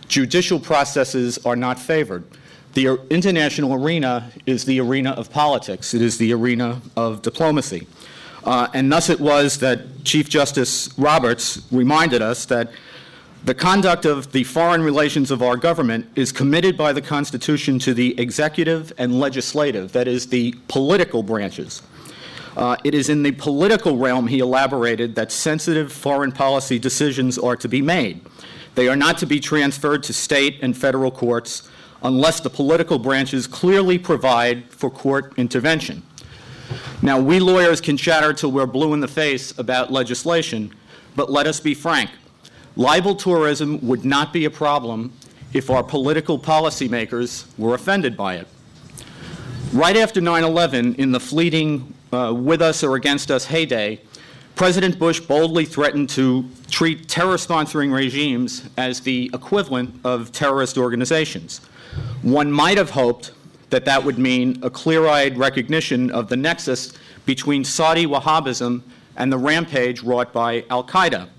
judicial 0.10 0.60
processes 0.60 1.38
are 1.46 1.56
not 1.56 1.80
favored. 1.80 2.26
The 2.74 3.00
international 3.10 3.74
arena 3.74 4.32
is 4.46 4.66
the 4.66 4.82
arena 4.82 5.12
of 5.12 5.32
politics, 5.32 5.94
it 5.94 6.02
is 6.02 6.18
the 6.18 6.34
arena 6.34 6.82
of 6.98 7.22
diplomacy. 7.22 7.88
Uh, 8.44 8.68
and 8.74 8.92
thus 8.92 9.10
it 9.10 9.20
was 9.20 9.60
that 9.60 10.04
Chief 10.04 10.30
Justice 10.30 10.90
Roberts 10.98 11.66
reminded 11.72 12.22
us 12.22 12.46
that 12.46 12.72
the 13.46 13.54
conduct 13.54 14.06
of 14.06 14.32
the 14.32 14.44
foreign 14.44 14.82
relations 14.82 15.30
of 15.30 15.44
our 15.44 15.56
government 15.56 16.10
is 16.16 16.32
committed 16.32 16.76
by 16.76 16.92
the 16.92 17.02
Constitution 17.02 17.78
to 17.78 17.94
the 17.94 18.20
executive 18.20 18.92
and 18.98 19.20
legislative, 19.20 19.92
that 19.92 20.08
is, 20.08 20.28
the 20.28 20.56
political 20.68 21.22
branches. 21.22 21.84
Uh, 22.58 22.76
it 22.84 22.96
is 22.96 23.08
in 23.08 23.22
the 23.22 23.32
political 23.34 23.98
realm, 23.98 24.26
he 24.26 24.40
elaborated, 24.40 25.14
that 25.14 25.32
sensitive 25.32 25.94
foreign 25.94 26.32
policy 26.32 26.80
decisions 26.80 27.38
are 27.38 27.56
to 27.56 27.68
be 27.68 27.84
made. 27.84 28.20
They 28.74 28.88
are 28.88 28.96
not 28.96 29.20
to 29.20 29.28
be 29.28 29.40
transferred 29.40 30.02
to 30.04 30.14
state 30.14 30.58
and 30.64 30.76
federal 30.76 31.12
courts 31.12 31.70
unless 32.02 32.40
the 32.40 32.50
political 32.50 32.98
branches 32.98 33.46
clearly 33.46 34.00
provide 34.00 34.72
for 34.72 34.90
court 34.90 35.34
intervention. 35.38 36.02
Now, 37.04 37.20
we 37.20 37.40
lawyers 37.40 37.80
can 37.80 37.96
chatter 37.96 38.34
till 38.34 38.52
we're 38.52 38.66
blue 38.66 38.96
in 38.96 39.02
the 39.02 39.08
face 39.08 39.56
about 39.60 39.92
legislation, 39.92 40.74
but 41.16 41.32
let 41.32 41.46
us 41.46 41.60
be 41.60 41.76
frank. 41.76 42.10
Libel 42.76 43.16
tourism 43.16 43.80
would 43.88 44.04
not 44.04 44.34
be 44.34 44.46
a 44.46 44.50
problem 44.50 45.14
if 45.54 45.70
our 45.70 45.84
political 45.84 46.38
policymakers 46.38 47.46
were 47.58 47.74
offended 47.74 48.18
by 48.18 48.36
it. 48.36 48.48
Right 49.72 49.96
after 49.96 50.20
9 50.20 50.44
11, 50.44 50.96
in 50.96 51.12
the 51.12 51.20
fleeting 51.20 51.94
uh, 52.12 52.34
with 52.34 52.62
us 52.62 52.84
or 52.84 52.96
against 52.96 53.32
us 53.32 53.46
heyday, 53.46 54.02
President 54.56 55.00
Bush 55.00 55.20
boldly 55.20 55.66
threatened 55.66 56.10
to 56.12 56.46
treat 56.70 57.08
terror 57.08 57.36
sponsoring 57.36 57.94
regimes 57.94 58.70
as 58.78 59.02
the 59.02 59.30
equivalent 59.34 60.00
of 60.04 60.32
terrorist 60.32 60.78
organizations. 60.78 61.60
One 62.22 62.52
might 62.52 62.78
have 62.78 62.90
hoped 62.90 63.32
that 63.70 63.86
that 63.86 64.04
would 64.04 64.18
mean 64.18 64.60
a 64.62 64.70
clear-eyed 64.70 65.38
recognition 65.38 66.10
of 66.12 66.30
the 66.30 66.38
nexus 66.38 66.94
between 67.26 67.64
Saudi 67.64 68.06
Wahhabism 68.06 68.82
and 69.18 69.32
the 69.32 69.38
rampage 69.38 70.04
wrought 70.04 70.32
by 70.32 70.64
al-Qaeda. 70.70 71.30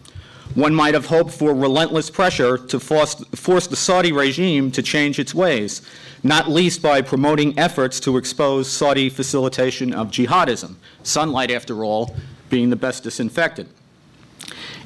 One 0.55 0.75
might 0.75 0.95
have 0.95 1.07
hoped 1.07 1.33
for 1.33 1.55
relentless 1.55 2.09
pressure 2.09 2.57
to 2.57 2.81
force, 2.81 3.15
force 3.35 3.67
the 3.67 3.76
Saudi 3.76 4.12
regime 4.12 4.71
to 4.73 4.83
change 4.83 5.19
its 5.19 5.35
ways, 5.35 5.83
not 6.23 6.49
least 6.49 6.81
by 6.81 7.03
promoting 7.03 7.59
efforts 7.59 8.00
to 8.00 8.17
expose 8.17 8.71
Saudi 8.71 9.11
facilitation 9.11 9.93
of 9.93 10.11
jihadism, 10.11 10.76
sunlight, 11.03 11.50
after 11.50 11.85
all, 11.85 12.17
being 12.49 12.71
the 12.71 12.76
best 12.76 13.03
disinfectant. 13.03 13.69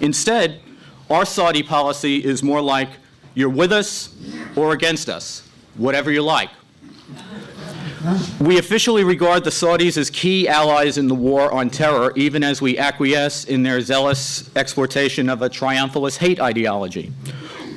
Instead, 0.00 0.60
our 1.08 1.24
Saudi 1.24 1.62
policy 1.62 2.24
is 2.24 2.42
more 2.42 2.60
like 2.60 2.88
you're 3.34 3.48
with 3.48 3.72
us 3.72 4.14
or 4.56 4.72
against 4.72 5.08
us, 5.08 5.48
whatever 5.76 6.10
you 6.10 6.22
like. 6.22 6.50
We 8.40 8.58
officially 8.58 9.04
regard 9.04 9.44
the 9.44 9.50
Saudis 9.50 9.98
as 9.98 10.08
key 10.08 10.48
allies 10.48 10.96
in 10.96 11.08
the 11.08 11.14
war 11.14 11.52
on 11.52 11.68
terror, 11.68 12.12
even 12.16 12.42
as 12.42 12.62
we 12.62 12.78
acquiesce 12.78 13.44
in 13.44 13.62
their 13.62 13.80
zealous 13.82 14.50
exportation 14.56 15.28
of 15.28 15.42
a 15.42 15.50
triumphalist 15.50 16.16
hate 16.16 16.40
ideology. 16.40 17.12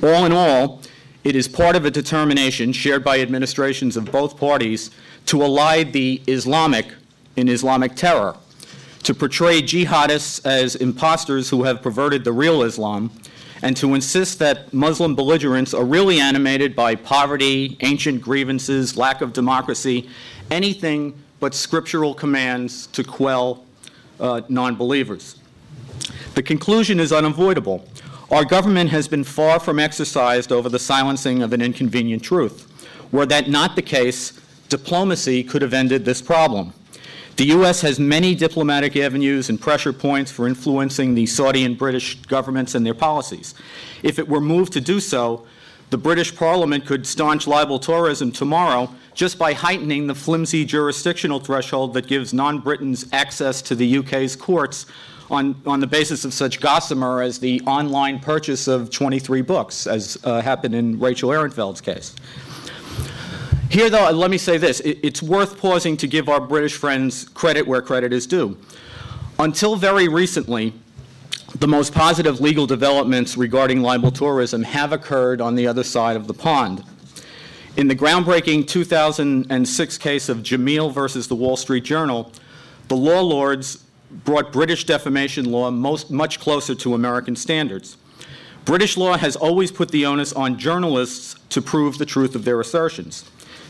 All 0.02 0.26
in 0.26 0.32
all, 0.32 0.82
it 1.24 1.36
is 1.36 1.48
part 1.48 1.76
of 1.76 1.86
a 1.86 1.92
determination 1.92 2.72
shared 2.72 3.04
by 3.04 3.20
administrations 3.20 3.98
of 3.98 4.12
both 4.12 4.38
parties 4.38 4.92
to 5.26 5.42
ally 5.42 5.84
the 5.84 6.22
Islamic 6.28 6.88
in 7.36 7.50
Islamic 7.50 7.96
terror, 7.96 8.38
to 9.04 9.14
portray 9.14 9.62
jihadists 9.62 10.46
as 10.46 10.76
imposters 10.76 11.50
who 11.50 11.64
have 11.64 11.82
perverted 11.82 12.24
the 12.24 12.32
real 12.32 12.64
Islam, 12.64 13.12
and 13.64 13.78
to 13.78 13.96
insist 13.96 14.40
that 14.40 14.74
Muslim 14.74 15.16
belligerents 15.16 15.74
are 15.74 15.86
really 15.86 16.20
animated 16.20 16.76
by 16.76 16.96
poverty, 16.96 17.78
ancient 17.80 18.22
grievances, 18.22 18.98
lack 18.98 19.22
of 19.22 19.32
democracy, 19.32 20.10
anything 20.52 21.18
but 21.40 21.56
scriptural 21.56 22.14
commands 22.14 22.88
to 22.88 23.06
quell 23.06 23.64
uh, 24.20 24.42
non 24.50 24.76
believers. 24.76 25.40
The 26.36 26.44
conclusion 26.44 27.00
is 27.00 27.14
unavoidable. 27.14 27.88
Our 28.30 28.44
government 28.44 28.90
has 28.90 29.08
been 29.08 29.24
far 29.24 29.62
from 29.62 29.80
exercised 29.80 30.52
over 30.52 30.68
the 30.68 30.80
silencing 30.80 31.42
of 31.42 31.54
an 31.54 31.62
inconvenient 31.62 32.22
truth. 32.22 32.68
Were 33.14 33.26
that 33.28 33.48
not 33.50 33.78
the 33.78 33.82
case, 33.82 34.42
diplomacy 34.68 35.42
could 35.42 35.62
have 35.62 35.74
ended 35.74 36.04
this 36.04 36.22
problem. 36.22 36.74
The 37.36 37.46
U.S. 37.46 37.82
has 37.82 38.00
many 38.00 38.36
diplomatic 38.36 38.96
avenues 38.96 39.50
and 39.50 39.60
pressure 39.60 39.92
points 39.92 40.32
for 40.32 40.48
influencing 40.48 41.16
the 41.16 41.26
Saudi 41.26 41.66
and 41.66 41.76
British 41.76 42.16
governments 42.22 42.76
and 42.76 42.86
their 42.86 42.94
policies. 42.94 43.56
If 44.04 44.20
it 44.20 44.28
were 44.28 44.40
moved 44.40 44.74
to 44.74 44.82
do 44.82 45.00
so, 45.00 45.48
the 45.90 45.98
British 45.98 46.36
Parliament 46.36 46.86
could 46.86 47.08
staunch 47.08 47.48
libel 47.48 47.80
tourism 47.80 48.32
tomorrow 48.32 48.94
just 49.16 49.40
by 49.40 49.54
heightening 49.54 50.06
the 50.06 50.14
flimsy 50.14 50.64
jurisdictional 50.64 51.40
threshold 51.40 51.96
that 51.96 52.08
gives 52.08 52.34
non 52.34 52.60
Britons 52.60 53.08
access 53.12 53.64
to 53.64 53.76
the 53.76 53.98
UK's 53.98 54.36
courts 54.36 54.86
on, 55.32 55.60
on 55.66 55.80
the 55.80 55.88
basis 55.88 56.26
of 56.26 56.34
such 56.34 56.60
gossamer 56.60 57.22
as 57.22 57.40
the 57.40 57.62
online 57.62 58.20
purchase 58.20 58.68
of 58.68 58.92
23 58.92 59.42
books, 59.42 59.88
as 59.88 60.20
uh, 60.24 60.42
happened 60.42 60.76
in 60.76 61.00
Rachel 61.00 61.32
Ehrenfeld's 61.32 61.82
case. 61.82 62.16
Here, 63.70 63.90
though, 63.90 64.10
let 64.12 64.30
me 64.30 64.38
say 64.38 64.58
this 64.58 64.82
it's 64.82 65.22
worth 65.22 65.58
pausing 65.58 65.98
to 65.98 66.08
give 66.08 66.30
our 66.30 66.42
British 66.42 66.76
friends 66.76 67.26
credit 67.30 67.66
where 67.66 67.82
credit 67.82 68.14
is 68.14 68.28
due. 68.28 68.58
Until 69.40 69.76
very 69.76 70.08
recently, 70.08 70.74
the 71.60 71.68
most 71.68 71.94
positive 71.94 72.40
legal 72.42 72.66
developments 72.66 73.38
regarding 73.38 73.82
libel 73.82 74.12
tourism 74.12 74.64
have 74.64 74.92
occurred 74.92 75.42
on 75.42 75.56
the 75.56 75.68
other 75.68 75.84
side 75.84 76.16
of 76.16 76.28
the 76.28 76.34
pond. 76.34 76.84
In 77.76 77.88
the 77.88 77.96
groundbreaking 77.96 78.68
2006 78.68 79.98
case 79.98 80.30
of 80.30 80.38
Jameel 80.40 80.94
versus 80.94 81.28
the 81.28 81.36
Wall 81.36 81.58
Street 81.58 81.84
Journal, 81.84 82.32
the 82.88 82.96
law 82.96 83.22
lords 83.22 83.84
brought 84.12 84.52
British 84.52 84.86
defamation 84.86 85.46
law 85.46 85.72
most, 85.72 86.12
much 86.12 86.40
closer 86.40 86.76
to 86.76 86.94
American 86.94 87.36
standards. 87.36 87.98
British 88.66 88.96
law 88.96 89.18
has 89.18 89.36
always 89.36 89.72
put 89.72 89.90
the 89.90 90.06
onus 90.06 90.32
on 90.34 90.58
journalists 90.58 91.36
to 91.50 91.62
prove 91.62 91.98
the 91.98 92.06
truth 92.06 92.36
of 92.36 92.46
their 92.46 92.62
assertions. 92.62 93.26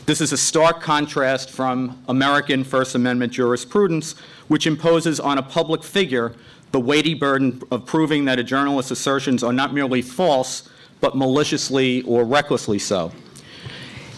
This 0.06 0.20
is 0.20 0.32
a 0.32 0.36
stark 0.36 0.82
contrast 0.82 1.48
from 1.48 1.98
American 2.08 2.62
First 2.62 2.94
Amendment 2.94 3.32
jurisprudence, 3.32 4.12
which 4.48 4.66
imposes 4.66 5.18
on 5.18 5.38
a 5.38 5.42
public 5.42 5.82
figure 5.82 6.34
the 6.72 6.80
weighty 6.80 7.14
burden 7.14 7.62
of 7.70 7.86
proving 7.86 8.26
that 8.26 8.38
a 8.38 8.44
journalist's 8.44 8.90
assertions 8.90 9.42
are 9.42 9.52
not 9.52 9.72
merely 9.72 10.02
false, 10.02 10.68
but 11.00 11.16
maliciously 11.16 12.02
or 12.02 12.22
recklessly 12.24 12.78
so. 12.78 13.12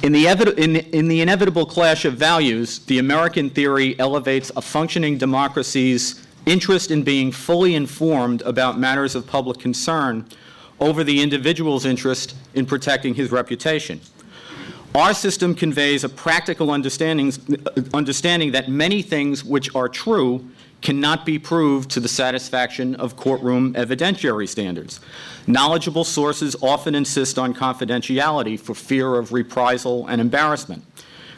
In 0.03 0.11
the, 0.11 0.27
in, 0.59 0.75
in 0.75 1.07
the, 1.07 1.21
inevitable 1.21 1.67
clash 1.67 2.05
of 2.05 2.15
values, 2.15 2.81
the 2.81 2.99
American 2.99 3.49
theory 3.49 3.97
elevates 4.01 4.51
a 4.57 4.63
functioning 4.63 5.19
democracy's 5.19 6.27
interest 6.47 6.91
in 6.91 7.05
being 7.05 7.31
fully 7.31 7.77
informed 7.77 8.43
about 8.43 8.77
matters 8.77 9.15
of 9.15 9.25
public 9.25 9.61
concern 9.61 10.27
over 10.81 11.05
the 11.05 11.23
individual's 11.23 11.85
interest 11.85 12.35
in 12.55 12.67
protecting 12.67 13.15
his 13.15 13.31
reputation. 13.31 14.01
Our 14.97 15.13
system 15.13 15.55
conveys 15.55 16.05
a 16.05 16.09
practical 16.09 16.71
understanding, 16.71 17.29
that 17.31 18.65
many 18.67 19.03
things 19.03 19.45
which 19.45 19.75
are 19.75 19.91
true 19.91 20.49
cannot 20.81 21.27
be 21.27 21.39
proved 21.39 21.91
to 21.91 22.01
the 22.01 22.09
satisfaction 22.09 22.95
of 22.95 23.15
courtroom 23.15 23.75
evidentiary 23.75 24.49
standards. 24.49 25.01
Knowledgeable 25.47 26.05
sources 26.05 26.57
often 26.63 26.95
insist 26.95 27.39
on 27.39 27.53
confidentiality 27.53 28.59
for 28.59 28.75
fear 28.75 29.17
of 29.17 29.35
reprisal 29.35 30.07
and 30.07 30.19
embarrassment. 30.19 30.83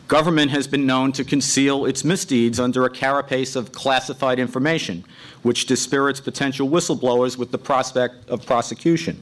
Government 0.06 0.52
has 0.52 0.68
been 0.68 0.86
known 0.86 1.10
to 1.10 1.24
conceal 1.24 1.84
its 1.84 2.04
misdeeds 2.04 2.60
under 2.60 2.84
a 2.84 2.90
carapace 2.90 3.56
of 3.56 3.72
classified 3.72 4.38
information, 4.38 5.04
which 5.42 5.66
dispirits 5.66 6.22
potential 6.22 6.68
whistleblowers 6.68 7.36
with 7.36 7.50
the 7.50 7.58
prospect 7.58 8.30
of 8.30 8.46
prosecution. 8.46 9.20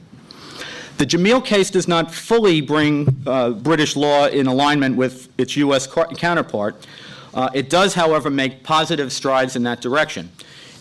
The 0.97 1.05
Jameel 1.05 1.45
case 1.45 1.69
does 1.69 1.87
not 1.87 2.11
fully 2.11 2.59
bring 2.59 3.21
uh, 3.27 3.51
British 3.51 3.95
law 3.95 4.25
in 4.25 4.47
alignment 4.47 4.97
with 4.97 5.29
its 5.37 5.55
U.S. 5.57 5.85
counterpart. 5.85 6.87
Uh, 7.35 7.49
it 7.53 7.69
does, 7.69 7.93
however, 7.93 8.31
make 8.31 8.63
positive 8.63 9.13
strides 9.13 9.55
in 9.55 9.61
that 9.63 9.79
direction. 9.79 10.31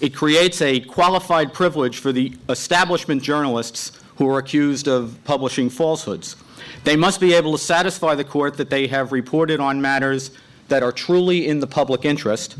It 0.00 0.14
creates 0.14 0.62
a 0.62 0.80
qualified 0.80 1.52
privilege 1.52 1.98
for 1.98 2.12
the 2.12 2.32
establishment 2.48 3.22
journalists 3.22 3.92
who 4.16 4.26
are 4.30 4.38
accused 4.38 4.88
of 4.88 5.18
publishing 5.24 5.68
falsehoods. 5.68 6.36
They 6.84 6.96
must 6.96 7.20
be 7.20 7.34
able 7.34 7.52
to 7.52 7.58
satisfy 7.58 8.14
the 8.14 8.24
court 8.24 8.56
that 8.56 8.70
they 8.70 8.86
have 8.86 9.12
reported 9.12 9.60
on 9.60 9.82
matters 9.82 10.30
that 10.68 10.82
are 10.82 10.92
truly 10.92 11.46
in 11.46 11.60
the 11.60 11.66
public 11.66 12.06
interest 12.06 12.56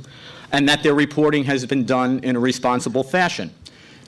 and 0.53 0.69
that 0.69 0.83
their 0.83 0.95
reporting 0.95 1.45
has 1.45 1.65
been 1.65 1.87
done 1.87 2.21
in 2.21 2.37
a 2.37 2.41
responsible 2.41 3.03
fashion. 3.03 3.51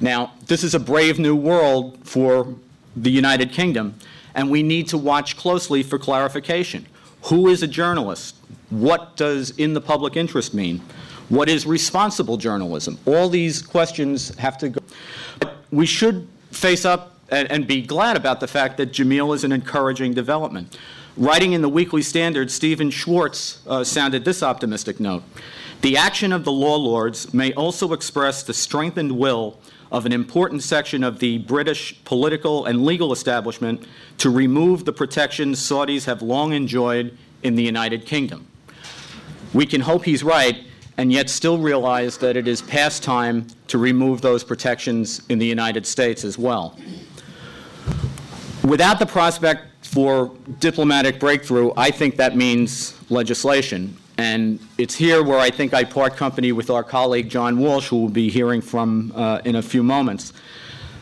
Now, 0.03 0.35
this 0.47 0.63
is 0.63 0.75
a 0.75 0.81
brave 0.81 1.19
new 1.19 1.35
world 1.35 1.99
for 2.05 2.55
the 2.97 3.11
United 3.11 3.53
Kingdom, 3.53 3.95
and 4.35 4.51
we 4.51 4.63
need 4.63 4.89
to 4.89 4.99
watch 4.99 5.37
closely 5.37 5.83
for 5.83 5.99
clarification. 5.99 6.87
Who 7.25 7.49
is 7.49 7.63
a 7.63 7.67
journalist? 7.67 8.37
What 8.71 9.17
does 9.17 9.51
in 9.51 9.75
the 9.75 9.81
public 9.81 10.17
interest 10.17 10.55
mean? 10.55 10.81
What 11.29 11.49
is 11.49 11.67
responsible 11.67 12.37
journalism? 12.37 12.99
All 13.07 13.29
these 13.29 13.63
questions 13.63 14.35
have 14.37 14.57
to 14.59 14.71
go. 14.71 14.81
But 15.41 15.57
we 15.71 15.87
should 15.87 16.27
face 16.51 16.85
up 16.85 17.15
and, 17.31 17.51
and 17.51 17.67
be 17.67 17.83
glad 17.83 18.17
about 18.17 18.41
the 18.41 18.49
fact 18.49 18.77
that 18.79 18.93
Jameel 18.93 19.35
is 19.35 19.45
an 19.45 19.53
encouraging 19.53 20.15
development. 20.15 20.79
Writing 21.17 21.53
in 21.53 21.63
the 21.63 21.69
Weekly 21.69 22.03
Standard, 22.03 22.51
Stephen 22.51 22.91
Schwartz 22.91 23.61
uh, 23.67 23.85
sounded 23.85 24.25
this 24.25 24.43
optimistic 24.43 25.01
note. 25.01 25.23
The 25.81 25.97
action 25.97 26.33
of 26.33 26.45
the 26.45 26.53
law 26.53 26.77
lords 26.77 27.35
may 27.35 27.53
also 27.53 27.93
express 27.93 28.43
the 28.43 28.55
strengthened 28.55 29.13
will 29.13 29.59
of 29.91 30.07
an 30.07 30.13
important 30.13 30.63
section 30.63 31.03
of 31.03 31.19
the 31.19 31.39
British 31.39 32.03
political 32.05 32.67
and 32.67 32.85
legal 32.85 33.13
establishment 33.13 33.87
to 34.19 34.31
remove 34.31 34.85
the 34.85 34.93
protections 34.93 35.59
Saudis 35.61 36.05
have 36.05 36.23
long 36.23 36.53
enjoyed 36.53 37.17
in 37.43 37.55
the 37.55 37.63
United 37.63 38.05
Kingdom. 38.05 38.47
We 39.55 39.67
can 39.67 39.81
hope 39.81 40.05
he's 40.05 40.23
right 40.23 40.65
and 40.99 41.13
yet 41.13 41.31
still 41.31 41.59
realize 41.59 42.19
that 42.19 42.37
it 42.37 42.49
is 42.49 42.61
past 42.61 43.03
time 43.03 43.47
to 43.69 43.79
remove 43.79 44.21
those 44.21 44.43
protections 44.43 45.23
in 45.29 45.39
the 45.39 45.47
United 45.47 45.87
States 45.87 46.25
as 46.25 46.37
well. 46.37 46.77
Without 48.65 48.99
the 48.99 49.07
prospect 49.07 49.87
for 49.87 50.33
diplomatic 50.59 51.21
breakthrough, 51.21 51.73
I 51.77 51.91
think 51.93 52.17
that 52.17 52.37
means 52.37 52.95
legislation. 53.11 53.97
And 54.19 54.59
it's 54.77 54.95
here 54.97 55.23
where 55.23 55.39
I 55.39 55.49
think 55.49 55.73
I 55.73 55.85
part 55.85 56.17
company 56.17 56.53
with 56.53 56.71
our 56.71 56.83
colleague 56.83 57.29
John 57.29 57.59
Walsh, 57.59 57.89
who 57.89 57.99
we'll 57.99 58.09
be 58.09 58.29
hearing 58.29 58.61
from 58.61 59.13
uh, 59.15 59.41
in 59.45 59.57
a 59.57 59.63
few 59.63 59.83
moments. 59.83 60.33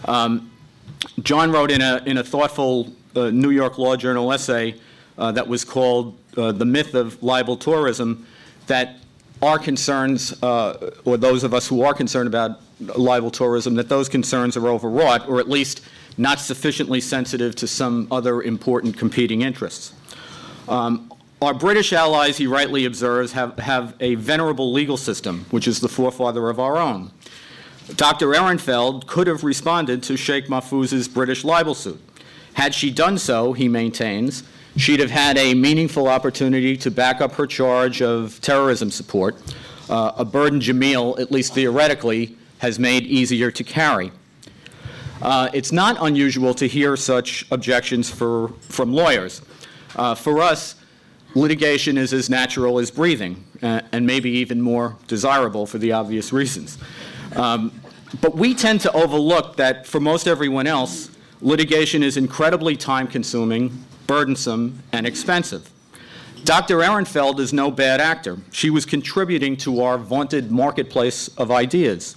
Um, 0.04 0.50
John 1.22 1.50
wrote 1.50 1.70
in 1.70 1.80
a, 1.80 2.02
in 2.06 2.18
a 2.18 2.22
thoughtful 2.22 2.92
uh, 3.14 3.30
New 3.30 3.50
York 3.50 3.78
Law 3.78 3.96
Journal 3.96 4.30
essay 4.32 4.74
uh, 5.16 5.32
that 5.32 5.48
was 5.48 5.64
called 5.64 6.16
uh, 6.36 6.52
The 6.52 6.66
Myth 6.66 6.94
of 6.94 7.22
Libel 7.22 7.56
Tourism 7.56 8.26
that 8.66 8.98
our 9.42 9.58
concerns, 9.58 10.42
uh, 10.42 10.90
or 11.04 11.16
those 11.16 11.44
of 11.44 11.52
us 11.52 11.66
who 11.66 11.82
are 11.82 11.94
concerned 11.94 12.26
about 12.26 12.60
libel 12.80 13.30
tourism, 13.30 13.74
that 13.74 13.88
those 13.88 14.08
concerns 14.08 14.56
are 14.56 14.68
overwrought, 14.68 15.28
or 15.28 15.40
at 15.40 15.48
least 15.48 15.82
not 16.18 16.40
sufficiently 16.40 17.00
sensitive 17.00 17.54
to 17.56 17.66
some 17.66 18.08
other 18.10 18.42
important 18.42 18.96
competing 18.96 19.42
interests. 19.42 19.92
Um, 20.68 21.12
Our 21.42 21.52
British 21.52 21.92
allies, 21.92 22.38
he 22.38 22.46
rightly 22.46 22.86
observes, 22.86 23.32
have, 23.32 23.58
have 23.58 23.94
a 24.00 24.14
venerable 24.14 24.72
legal 24.72 24.96
system, 24.96 25.44
which 25.50 25.68
is 25.68 25.80
the 25.80 25.88
forefather 25.88 26.48
of 26.48 26.58
our 26.58 26.78
own. 26.78 27.10
Dr. 27.94 28.28
Ehrenfeld 28.28 29.06
could 29.06 29.26
have 29.26 29.44
responded 29.44 30.02
to 30.04 30.16
Sheikh 30.16 30.48
Mahfouz's 30.48 31.08
British 31.08 31.44
libel 31.44 31.74
suit. 31.74 32.00
Had 32.54 32.74
she 32.74 32.90
done 32.90 33.18
so, 33.18 33.52
he 33.52 33.68
maintains, 33.68 34.44
she'd 34.78 34.98
have 34.98 35.10
had 35.10 35.36
a 35.36 35.52
meaningful 35.52 36.08
opportunity 36.08 36.74
to 36.78 36.90
back 36.90 37.20
up 37.20 37.32
her 37.32 37.46
charge 37.46 38.00
of 38.00 38.40
terrorism 38.40 38.90
support, 38.90 39.36
uh, 39.90 40.12
a 40.16 40.24
burden 40.24 40.58
Jameel, 40.58 41.20
at 41.20 41.30
least 41.30 41.52
theoretically, 41.52 42.34
has 42.58 42.78
made 42.78 43.04
easier 43.04 43.50
to 43.50 43.62
carry. 43.62 44.10
Uh, 45.20 45.50
it's 45.52 45.70
not 45.70 45.98
unusual 46.00 46.54
to 46.54 46.66
hear 46.66 46.96
such 46.96 47.46
objections 47.50 48.08
for, 48.10 48.48
from 48.60 48.94
lawyers. 48.94 49.42
Uh, 49.94 50.14
for 50.14 50.40
us, 50.40 50.76
litigation 51.36 51.98
is 51.98 52.12
as 52.12 52.30
natural 52.30 52.78
as 52.78 52.90
breathing, 52.90 53.44
uh, 53.62 53.82
and 53.92 54.06
maybe 54.06 54.30
even 54.30 54.60
more 54.60 54.96
desirable 55.06 55.66
for 55.66 55.78
the 55.78 55.92
obvious 55.92 56.32
reasons. 56.32 56.78
Um, 57.36 57.80
but 58.20 58.36
we 58.36 58.54
tend 58.54 58.80
to 58.82 58.92
overlook 58.92 59.56
that 59.56 59.86
for 59.86 60.00
most 60.00 60.26
everyone 60.26 60.66
else, 60.66 61.10
litigation 61.42 62.02
is 62.02 62.16
incredibly 62.16 62.74
time 62.74 63.06
consuming, 63.06 63.84
burdensome, 64.06 64.82
and 64.92 65.06
expensive. 65.06 65.70
Dr. 66.44 66.78
Ehrenfeld 66.78 67.38
is 67.38 67.52
no 67.52 67.70
bad 67.70 68.00
actor. 68.00 68.38
She 68.52 68.70
was 68.70 68.86
contributing 68.86 69.56
to 69.58 69.82
our 69.82 69.98
vaunted 69.98 70.50
marketplace 70.50 71.28
of 71.36 71.50
ideas. 71.50 72.16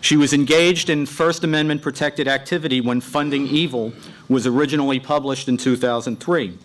She 0.00 0.16
was 0.16 0.32
engaged 0.32 0.88
in 0.90 1.06
First 1.06 1.42
Amendment 1.42 1.82
protected 1.82 2.28
activity 2.28 2.80
when 2.80 3.00
Funding 3.00 3.46
Evil 3.46 3.92
was 4.28 4.46
originally 4.46 5.00
published 5.00 5.48
in 5.48 5.56
2003. 5.56 6.56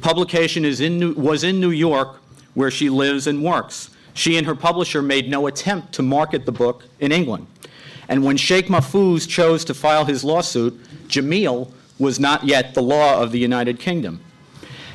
Publication 0.00 0.64
is 0.64 0.80
in 0.80 0.98
New, 0.98 1.12
was 1.14 1.44
in 1.44 1.60
New 1.60 1.70
York, 1.70 2.20
where 2.54 2.70
she 2.70 2.90
lives 2.90 3.26
and 3.26 3.44
works. 3.44 3.90
She 4.14 4.36
and 4.36 4.46
her 4.46 4.54
publisher 4.54 5.02
made 5.02 5.28
no 5.28 5.46
attempt 5.46 5.92
to 5.94 6.02
market 6.02 6.46
the 6.46 6.52
book 6.52 6.84
in 6.98 7.12
England. 7.12 7.46
And 8.08 8.24
when 8.24 8.36
Sheikh 8.36 8.66
Mahfouz 8.66 9.28
chose 9.28 9.64
to 9.66 9.74
file 9.74 10.04
his 10.04 10.24
lawsuit, 10.24 10.80
Jameel 11.06 11.72
was 11.98 12.18
not 12.18 12.44
yet 12.44 12.74
the 12.74 12.82
law 12.82 13.22
of 13.22 13.30
the 13.30 13.38
United 13.38 13.78
Kingdom. 13.78 14.20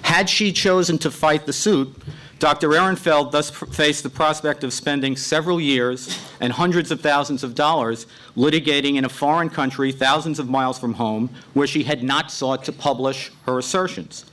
Had 0.02 0.30
she 0.30 0.52
chosen 0.52 0.98
to 1.00 1.10
fight 1.10 1.46
the 1.46 1.54
suit, 1.54 1.96
Dr. 2.40 2.70
Ehrenfeld 2.70 3.32
thus 3.32 3.50
faced 3.50 4.04
the 4.04 4.10
prospect 4.10 4.64
of 4.64 4.74
spending 4.74 5.16
several 5.16 5.62
years 5.62 6.20
and 6.42 6.52
hundreds 6.52 6.92
of 6.92 7.00
thousands 7.00 7.44
of 7.44 7.56
dollars 7.56 8.06
litigating 8.36 8.96
in 8.98 9.06
a 9.06 9.10
foreign 9.10 9.50
country 9.50 9.92
thousands 9.92 10.38
of 10.38 10.50
miles 10.50 10.78
from 10.78 10.96
home 10.96 11.30
where 11.54 11.68
she 11.68 11.84
had 11.84 12.04
not 12.04 12.30
sought 12.30 12.66
to 12.66 12.74
publish 12.74 13.32
her 13.46 13.58
assertions. 13.58 14.26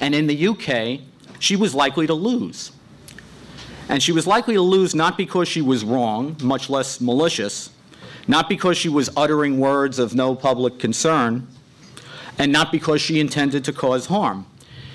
And 0.00 0.14
in 0.14 0.26
the 0.26 0.48
UK, 0.48 1.00
she 1.38 1.56
was 1.56 1.74
likely 1.74 2.06
to 2.06 2.14
lose. 2.14 2.72
And 3.88 4.02
she 4.02 4.12
was 4.12 4.26
likely 4.26 4.54
to 4.54 4.60
lose 4.60 4.94
not 4.94 5.16
because 5.16 5.48
she 5.48 5.62
was 5.62 5.84
wrong, 5.84 6.36
much 6.42 6.68
less 6.68 7.00
malicious, 7.00 7.70
not 8.26 8.48
because 8.48 8.76
she 8.76 8.88
was 8.88 9.08
uttering 9.16 9.58
words 9.58 9.98
of 9.98 10.14
no 10.14 10.34
public 10.34 10.78
concern, 10.78 11.48
and 12.38 12.52
not 12.52 12.70
because 12.70 13.00
she 13.00 13.18
intended 13.18 13.64
to 13.64 13.72
cause 13.72 14.06
harm. 14.06 14.46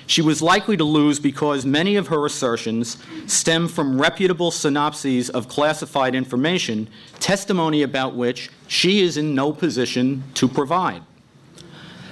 She 0.06 0.22
was 0.22 0.42
likely 0.42 0.76
to 0.76 0.84
lose 0.84 1.18
because 1.18 1.64
many 1.64 1.96
of 1.96 2.08
her 2.08 2.26
assertions 2.26 2.98
stem 3.26 3.68
from 3.68 4.00
reputable 4.00 4.50
synopses 4.50 5.30
of 5.30 5.48
classified 5.48 6.14
information, 6.14 6.88
testimony 7.20 7.82
about 7.82 8.14
which 8.14 8.50
she 8.68 9.00
is 9.02 9.16
in 9.16 9.34
no 9.34 9.52
position 9.52 10.24
to 10.34 10.46
provide. 10.46 11.02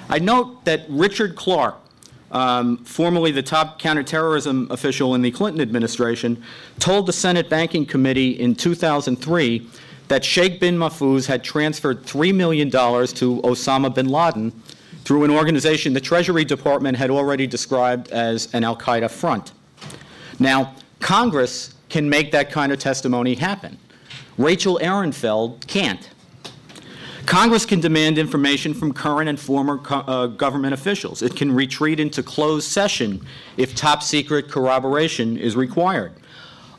I 0.09 0.19
note 0.19 0.65
that 0.65 0.87
Richard 0.89 1.37
Clarke, 1.37 1.79
um, 2.33 2.79
formerly 2.79 3.31
the 3.31 3.43
top 3.43 3.79
counterterrorism 3.79 4.67
official 4.71 5.15
in 5.15 5.23
the 5.23 5.31
Clinton 5.31 5.61
administration, 5.61 6.43
told 6.79 7.07
the 7.07 7.13
Senate 7.13 7.49
Banking 7.49 7.87
Committee 7.87 8.31
in 8.31 8.55
2003 8.55 9.67
that 10.09 10.25
Sheikh 10.25 10.59
bin 10.59 10.77
Mahfouz 10.77 11.27
had 11.27 11.45
transferred 11.45 12.03
$3 12.03 12.35
million 12.35 12.71
to 12.71 13.41
Osama 13.43 13.95
bin 13.95 14.09
Laden 14.09 14.51
through 15.05 15.25
an 15.25 15.31
organization 15.31 15.93
the 15.93 16.01
Treasury 16.01 16.45
Department 16.45 16.97
had 16.97 17.11
already 17.11 17.47
described 17.47 18.09
as 18.11 18.53
an 18.55 18.65
Al 18.65 18.77
Qaeda 18.77 19.11
front. 19.11 19.53
Now, 20.39 20.75
Congress 21.01 21.75
can 21.89 22.09
make 22.09 22.33
that 22.33 22.51
kind 22.51 22.73
of 22.73 22.79
testimony 22.79 23.35
happen. 23.35 23.79
Rachel 24.39 24.79
Ehrenfeld 24.83 25.67
can't. 25.67 26.09
Congress 27.27 27.65
can 27.65 27.81
demand 27.81 28.19
information 28.19 28.75
from 28.75 28.93
current 28.93 29.29
and 29.29 29.39
former 29.39 29.79
co- 29.79 30.01
uh, 30.01 30.27
government 30.27 30.75
officials. 30.75 31.23
It 31.23 31.37
can 31.37 31.53
retreat 31.53 32.01
into 32.01 32.23
closed 32.23 32.71
session 32.71 33.25
if 33.57 33.75
top 33.75 34.03
secret 34.03 34.49
corroboration 34.49 35.37
is 35.37 35.55
required. 35.55 36.13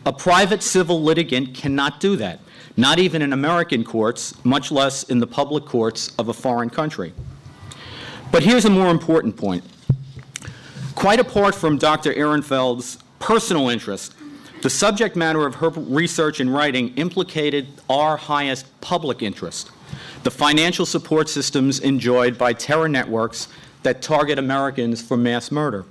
A 0.05 0.11
private 0.11 0.61
civil 0.61 1.01
litigant 1.01 1.53
cannot 1.53 2.01
do 2.01 2.17
that, 2.17 2.41
not 2.75 2.99
even 2.99 3.21
in 3.21 3.31
American 3.31 3.85
courts, 3.85 4.33
much 4.43 4.69
less 4.69 5.03
in 5.03 5.19
the 5.19 5.27
public 5.27 5.65
courts 5.65 6.13
of 6.17 6.27
a 6.27 6.33
foreign 6.33 6.69
country. 6.69 7.13
But 8.31 8.43
here's 8.43 8.65
a 8.65 8.69
more 8.69 8.91
important 8.91 9.37
point. 9.37 9.63
Quite 10.95 11.19
apart 11.19 11.55
from 11.55 11.77
Dr. 11.77 12.13
Ehrenfeld's 12.13 12.97
personal 13.19 13.69
interest, 13.69 14.13
the 14.61 14.69
subject 14.69 15.15
matter 15.15 15.45
of 15.45 15.55
her 15.55 15.69
research 15.69 16.39
and 16.39 16.53
writing 16.53 16.93
implicated 16.95 17.67
our 17.89 18.17
highest 18.17 18.65
public 18.81 19.21
interest 19.21 19.71
the 20.23 20.31
financial 20.31 20.85
support 20.85 21.29
systems 21.29 21.79
enjoyed 21.79 22.37
by 22.37 22.53
terror 22.53 22.89
networks 22.89 23.47
that 23.83 24.01
target 24.01 24.39
Americans 24.39 25.01
for 25.01 25.17
mass 25.17 25.51
murder. 25.51 25.85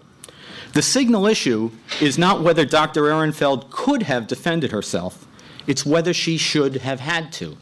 The 0.72 0.82
signal 0.82 1.26
issue 1.26 1.70
is 2.00 2.16
not 2.16 2.42
whether 2.42 2.64
Dr. 2.64 3.02
Ehrenfeld 3.02 3.70
could 3.70 4.04
have 4.04 4.26
defended 4.26 4.72
herself, 4.72 5.26
it's 5.66 5.86
whether 5.86 6.12
she 6.12 6.38
should 6.38 6.76
have 6.76 7.00
had 7.00 7.32
to. 7.34 7.56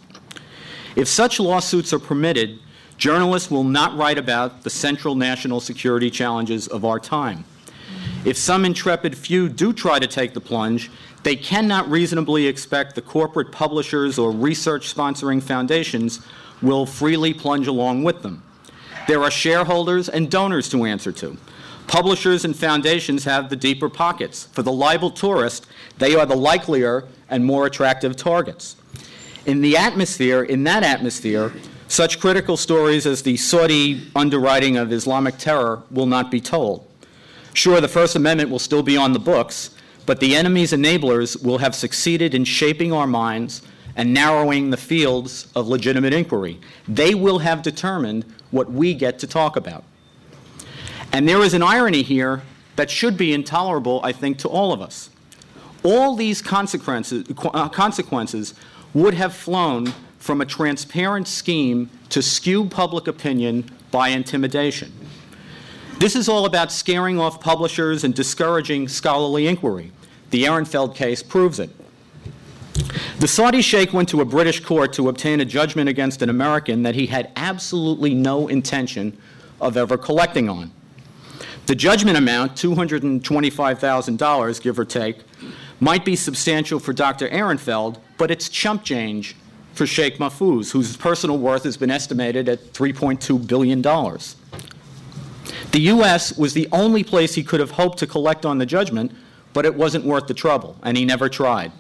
If 0.97 1.09
such 1.09 1.41
lawsuits 1.41 1.93
are 1.93 1.99
permitted, 1.99 2.61
Journalists 3.01 3.51
will 3.51 3.65
not 3.65 3.97
write 3.97 4.19
about 4.19 4.63
the 4.63 4.69
central 4.69 5.15
national 5.15 5.61
security 5.61 6.11
challenges 6.11 6.69
of 6.69 6.85
our 6.85 7.01
time. 7.01 7.47
If 8.27 8.37
some 8.37 8.67
intrepid 8.67 9.17
few 9.17 9.49
do 9.49 9.73
try 9.73 9.99
to 9.99 10.07
take 10.07 10.35
the 10.35 10.41
plunge, 10.43 10.91
they 11.23 11.35
cannot 11.35 11.91
reasonably 11.91 12.47
expect 12.47 12.95
the 12.95 13.01
corporate 13.01 13.53
publishers 13.53 14.19
or 14.19 14.31
research 14.31 14.95
sponsoring 14.95 15.43
foundations 15.43 16.21
will 16.63 16.87
freely 16.87 17.33
plunge 17.33 17.67
along 17.67 18.03
with 18.05 18.23
them. 18.23 18.43
There 19.09 19.23
are 19.23 19.31
shareholders 19.31 20.09
and 20.09 20.31
donors 20.31 20.69
to 20.71 20.85
answer 20.85 21.13
to. 21.13 21.37
Publishers 21.87 22.45
and 22.45 22.55
foundations 22.55 23.25
have 23.25 23.51
the 23.51 23.57
deeper 23.57 23.89
pockets. 23.89 24.45
For 24.53 24.63
the 24.63 24.73
libel 24.73 25.11
tourist, 25.11 25.67
they 25.99 26.15
are 26.15 26.27
the 26.27 26.37
likelier 26.37 27.09
and 27.29 27.45
more 27.45 27.67
attractive 27.67 28.15
targets. 28.15 28.77
In 29.47 29.61
the 29.61 29.77
atmosphere, 29.77 30.43
in 30.43 30.65
that 30.65 30.85
atmosphere, 30.85 31.53
such 31.89 32.21
critical 32.21 32.57
stories 32.57 33.07
as 33.07 33.23
the 33.23 33.37
Saudi 33.37 34.09
underwriting 34.15 34.77
of 34.77 34.93
Islamic 34.93 35.39
terror 35.39 35.83
will 35.91 36.07
not 36.07 36.31
be 36.31 36.41
told. 36.41 36.87
Sure, 37.53 37.81
the 37.81 37.89
First 37.89 38.15
Amendment 38.15 38.51
will 38.51 38.61
still 38.61 38.85
be 38.85 38.97
on 38.97 39.13
the 39.13 39.19
books, 39.19 39.71
but 40.07 40.21
the 40.21 40.37
enemy's 40.37 40.73
enablers 40.73 41.43
will 41.43 41.59
have 41.59 41.75
succeeded 41.75 42.33
in 42.33 42.45
shaping 42.45 42.93
our 42.93 43.09
minds 43.09 43.63
and 43.97 44.15
narrowing 44.15 44.71
the 44.71 44.77
fields 44.77 45.49
of 45.55 45.69
legitimate 45.69 46.13
inquiry. 46.13 46.61
They 46.87 47.15
will 47.15 47.41
have 47.41 47.63
determined 47.63 48.25
what 48.51 48.71
we 48.71 48.95
get 48.95 49.19
to 49.21 49.27
talk 49.27 49.57
about. 49.57 49.85
And 51.13 51.29
there 51.29 51.41
is 51.41 51.55
an 51.55 51.63
irony 51.63 52.03
here 52.03 52.43
that 52.77 52.91
should 52.91 53.17
be 53.17 53.33
intolerable, 53.33 54.01
I 54.03 54.13
think, 54.13 54.39
to 54.39 54.49
all 54.49 54.73
of 54.73 54.81
us. 54.81 55.11
All 55.83 56.15
these 56.15 56.41
consequences, 56.41 57.27
uh, 57.53 57.69
consequences 57.69 58.55
would 58.95 59.15
have 59.15 59.35
flown 59.35 59.93
from 60.19 60.41
a 60.41 60.47
transparent 60.47 61.27
scheme 61.27 61.91
to 62.11 62.23
skew 62.23 62.67
public 62.67 63.09
opinion 63.09 63.71
by 63.91 64.09
intimidation. 64.09 64.93
This 65.99 66.15
is 66.15 66.29
all 66.29 66.47
about 66.47 66.71
scaring 66.71 67.19
off 67.19 67.41
publishers 67.41 68.05
and 68.05 68.15
discouraging 68.15 68.89
scholarly 68.89 69.47
inquiry. 69.47 69.93
The 70.31 70.45
Ehrenfeld 70.45 70.95
case 70.95 71.23
proves 71.23 71.59
it. 71.59 71.71
The 73.19 73.29
Saudi 73.29 73.61
sheikh 73.61 73.93
went 73.93 74.09
to 74.11 74.21
a 74.21 74.25
British 74.25 74.61
court 74.61 74.93
to 74.95 75.09
obtain 75.09 75.41
a 75.41 75.45
judgment 75.45 75.89
against 75.89 76.23
an 76.23 76.31
American 76.31 76.83
that 76.85 76.95
he 76.95 77.07
had 77.07 77.33
absolutely 77.37 78.15
no 78.15 78.49
intention 78.49 79.19
of 79.61 79.77
ever 79.77 79.99
collecting 79.99 80.49
on. 80.49 80.71
The 81.67 81.75
judgment 81.75 82.17
amount, 82.17 82.53
$225,000, 82.53 84.63
give 84.63 84.79
or 84.79 84.85
take, 84.85 85.19
might 85.79 86.05
be 86.05 86.17
substantial 86.17 86.81
for 86.81 86.93
Dr. 86.93 87.29
Ehrenfeld, 87.29 87.99
but 88.19 88.31
it's 88.31 88.49
chump 88.49 88.85
change 88.85 89.37
for 89.73 89.87
Sheikh 89.87 90.19
Mahfouz, 90.19 90.73
whose 90.73 90.97
personal 90.97 91.39
worth 91.39 91.65
has 91.65 91.77
been 91.77 91.91
estimated 91.91 92.49
at 92.49 92.73
$3.2 92.73 93.47
billion. 93.47 93.83
The 95.73 95.81
U.S. 95.81 96.37
was 96.37 96.55
the 96.55 96.69
only 96.73 97.05
place 97.05 97.35
he 97.35 97.45
could 97.45 97.61
have 97.61 97.73
hoped 97.73 97.99
to 97.99 98.07
collect 98.07 98.45
on 98.45 98.59
the 98.59 98.67
judgment, 98.67 99.13
but 99.53 99.65
it 99.65 99.75
wasn't 99.75 100.05
worth 100.05 100.27
the 100.27 100.35
trouble, 100.35 100.77
and 100.83 100.97
he 100.97 101.05
never 101.05 101.29
tried. 101.29 101.73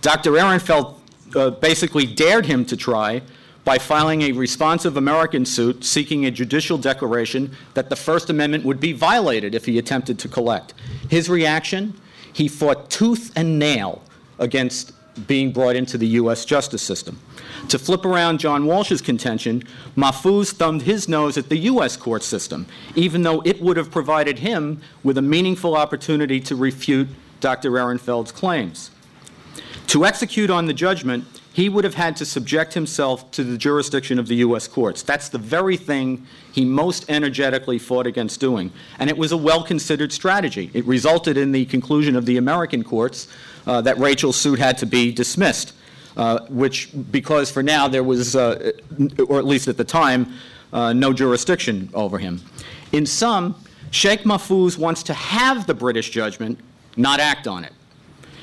Dr. 0.00 0.32
Ehrenfeld 0.32 0.94
uh, 1.34 1.50
basically 1.50 2.06
dared 2.06 2.46
him 2.46 2.64
to 2.66 2.76
try 2.76 3.22
by 3.64 3.78
filing 3.78 4.22
a 4.22 4.32
responsive 4.32 4.96
American 4.96 5.44
suit 5.44 5.84
seeking 5.84 6.24
a 6.24 6.30
judicial 6.30 6.78
declaration 6.78 7.54
that 7.74 7.90
the 7.90 7.96
First 7.96 8.30
Amendment 8.30 8.64
would 8.64 8.78
be 8.78 8.92
violated 8.92 9.54
if 9.54 9.66
he 9.66 9.76
attempted 9.78 10.18
to 10.20 10.28
collect. 10.28 10.72
His 11.10 11.28
reaction? 11.28 11.94
he 12.36 12.48
fought 12.48 12.90
tooth 12.90 13.32
and 13.34 13.58
nail 13.58 14.02
against 14.38 14.92
being 15.26 15.52
brought 15.52 15.74
into 15.74 15.96
the 15.96 16.06
U.S. 16.20 16.44
justice 16.44 16.82
system. 16.82 17.18
To 17.68 17.78
flip 17.78 18.04
around 18.04 18.40
John 18.40 18.66
Walsh's 18.66 19.00
contention, 19.00 19.62
Mahfouz 19.96 20.52
thumbed 20.52 20.82
his 20.82 21.08
nose 21.08 21.38
at 21.38 21.48
the 21.48 21.56
U.S. 21.70 21.96
court 21.96 22.22
system, 22.22 22.66
even 22.94 23.22
though 23.22 23.40
it 23.46 23.62
would 23.62 23.78
have 23.78 23.90
provided 23.90 24.40
him 24.40 24.82
with 25.02 25.16
a 25.16 25.22
meaningful 25.22 25.74
opportunity 25.74 26.38
to 26.40 26.54
refute 26.54 27.08
Dr. 27.40 27.70
Ehrenfeld's 27.70 28.32
claims. 28.32 28.90
To 29.88 30.04
execute 30.04 30.50
on 30.50 30.66
the 30.66 30.74
judgment, 30.74 31.24
he 31.52 31.68
would 31.68 31.84
have 31.84 31.94
had 31.94 32.16
to 32.16 32.26
subject 32.26 32.74
himself 32.74 33.30
to 33.30 33.44
the 33.44 33.56
jurisdiction 33.56 34.18
of 34.18 34.26
the 34.26 34.36
U.S. 34.36 34.68
courts. 34.68 35.02
That's 35.02 35.28
the 35.28 35.38
very 35.38 35.76
thing 35.76 36.26
he 36.52 36.64
most 36.64 37.08
energetically 37.08 37.78
fought 37.78 38.06
against 38.06 38.40
doing. 38.40 38.72
And 38.98 39.08
it 39.08 39.16
was 39.16 39.32
a 39.32 39.36
well 39.36 39.62
considered 39.62 40.12
strategy. 40.12 40.70
It 40.74 40.84
resulted 40.84 41.36
in 41.36 41.52
the 41.52 41.64
conclusion 41.66 42.16
of 42.16 42.26
the 42.26 42.36
American 42.36 42.84
courts 42.84 43.28
uh, 43.66 43.80
that 43.82 43.96
Rachel's 43.98 44.36
suit 44.36 44.58
had 44.58 44.76
to 44.78 44.86
be 44.86 45.12
dismissed, 45.12 45.72
uh, 46.16 46.40
which, 46.48 46.90
because 47.10 47.50
for 47.50 47.62
now 47.62 47.88
there 47.88 48.04
was, 48.04 48.36
uh, 48.36 48.72
or 49.28 49.38
at 49.38 49.46
least 49.46 49.68
at 49.68 49.76
the 49.76 49.84
time, 49.84 50.34
uh, 50.72 50.92
no 50.92 51.12
jurisdiction 51.12 51.88
over 51.94 52.18
him. 52.18 52.42
In 52.92 53.06
sum, 53.06 53.54
Sheikh 53.92 54.24
Mahfouz 54.24 54.76
wants 54.76 55.02
to 55.04 55.14
have 55.14 55.66
the 55.66 55.74
British 55.74 56.10
judgment, 56.10 56.58
not 56.96 57.20
act 57.20 57.46
on 57.46 57.64
it. 57.64 57.72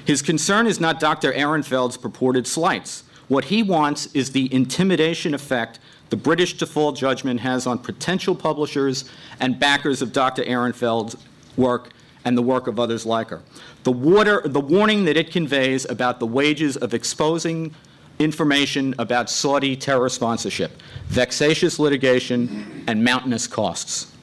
His 0.06 0.22
concern 0.22 0.68
is 0.68 0.80
not 0.80 1.00
Dr. 1.00 1.32
Ehrenfeld's 1.34 1.98
purported 1.98 2.46
slights. 2.48 3.04
What 3.28 3.46
he 3.46 3.64
wants 3.64 4.08
is 4.14 4.32
the 4.32 4.54
intimidation 4.54 5.34
effect 5.34 5.80
the 6.10 6.18
British 6.18 6.58
default 6.58 6.96
judgment 6.96 7.40
has 7.40 7.66
on 7.66 7.80
potential 7.80 8.36
publishers 8.36 9.06
and 9.40 9.60
backers 9.60 10.02
of 10.02 10.14
Dr. 10.14 10.44
Ehrenfeld's 10.44 11.18
work 11.58 11.90
and 12.24 12.38
the 12.38 12.42
work 12.42 12.68
of 12.68 12.80
others 12.80 13.06
like 13.06 13.30
her. 13.30 13.42
The, 13.84 13.92
water, 13.92 14.42
the 14.46 14.60
warning 14.60 15.06
that 15.06 15.18
it 15.18 15.32
conveys 15.32 15.86
about 15.86 16.20
the 16.20 16.28
wages 16.28 16.78
of 16.78 16.94
exposing 16.94 17.74
information 18.20 18.94
about 19.00 19.30
Saudi 19.30 19.76
terror 19.76 20.08
sponsorship, 20.08 20.72
vexatious 21.08 21.80
litigation, 21.80 22.84
and 22.88 23.04
mountainous 23.04 23.48
costs. 23.48 24.14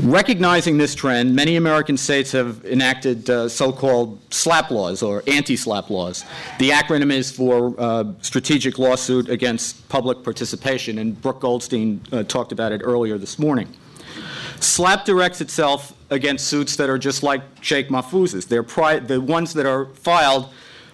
Recognizing 0.00 0.78
this 0.78 0.94
trend, 0.94 1.34
many 1.34 1.56
American 1.56 1.96
states 1.96 2.30
have 2.30 2.64
enacted 2.64 3.28
uh, 3.28 3.48
so 3.48 3.72
called 3.72 4.20
SLAPP 4.30 4.70
laws 4.70 5.02
or 5.02 5.24
anti 5.26 5.56
SLAPP 5.56 5.90
laws. 5.90 6.24
The 6.60 6.70
acronym 6.70 7.12
is 7.12 7.32
for 7.32 7.74
uh, 7.76 8.04
Strategic 8.22 8.78
Lawsuit 8.78 9.28
Against 9.28 9.88
Public 9.88 10.22
Participation, 10.22 10.98
and 10.98 11.20
Brooke 11.20 11.40
Goldstein 11.40 12.00
uh, 12.12 12.22
talked 12.22 12.52
about 12.52 12.70
it 12.70 12.80
earlier 12.84 13.18
this 13.18 13.40
morning. 13.40 13.74
SLAPP 14.60 15.04
directs 15.04 15.40
itself 15.40 15.92
against 16.10 16.46
suits 16.46 16.76
that 16.76 16.88
are 16.88 16.98
just 16.98 17.24
like 17.24 17.42
Sheikh 17.60 17.88
Mahfouz's. 17.88 18.46
They're 18.46 18.62
pri- 18.62 19.00
the 19.00 19.20
ones 19.20 19.52
that 19.54 19.66
are 19.66 19.86
filed 19.86 20.48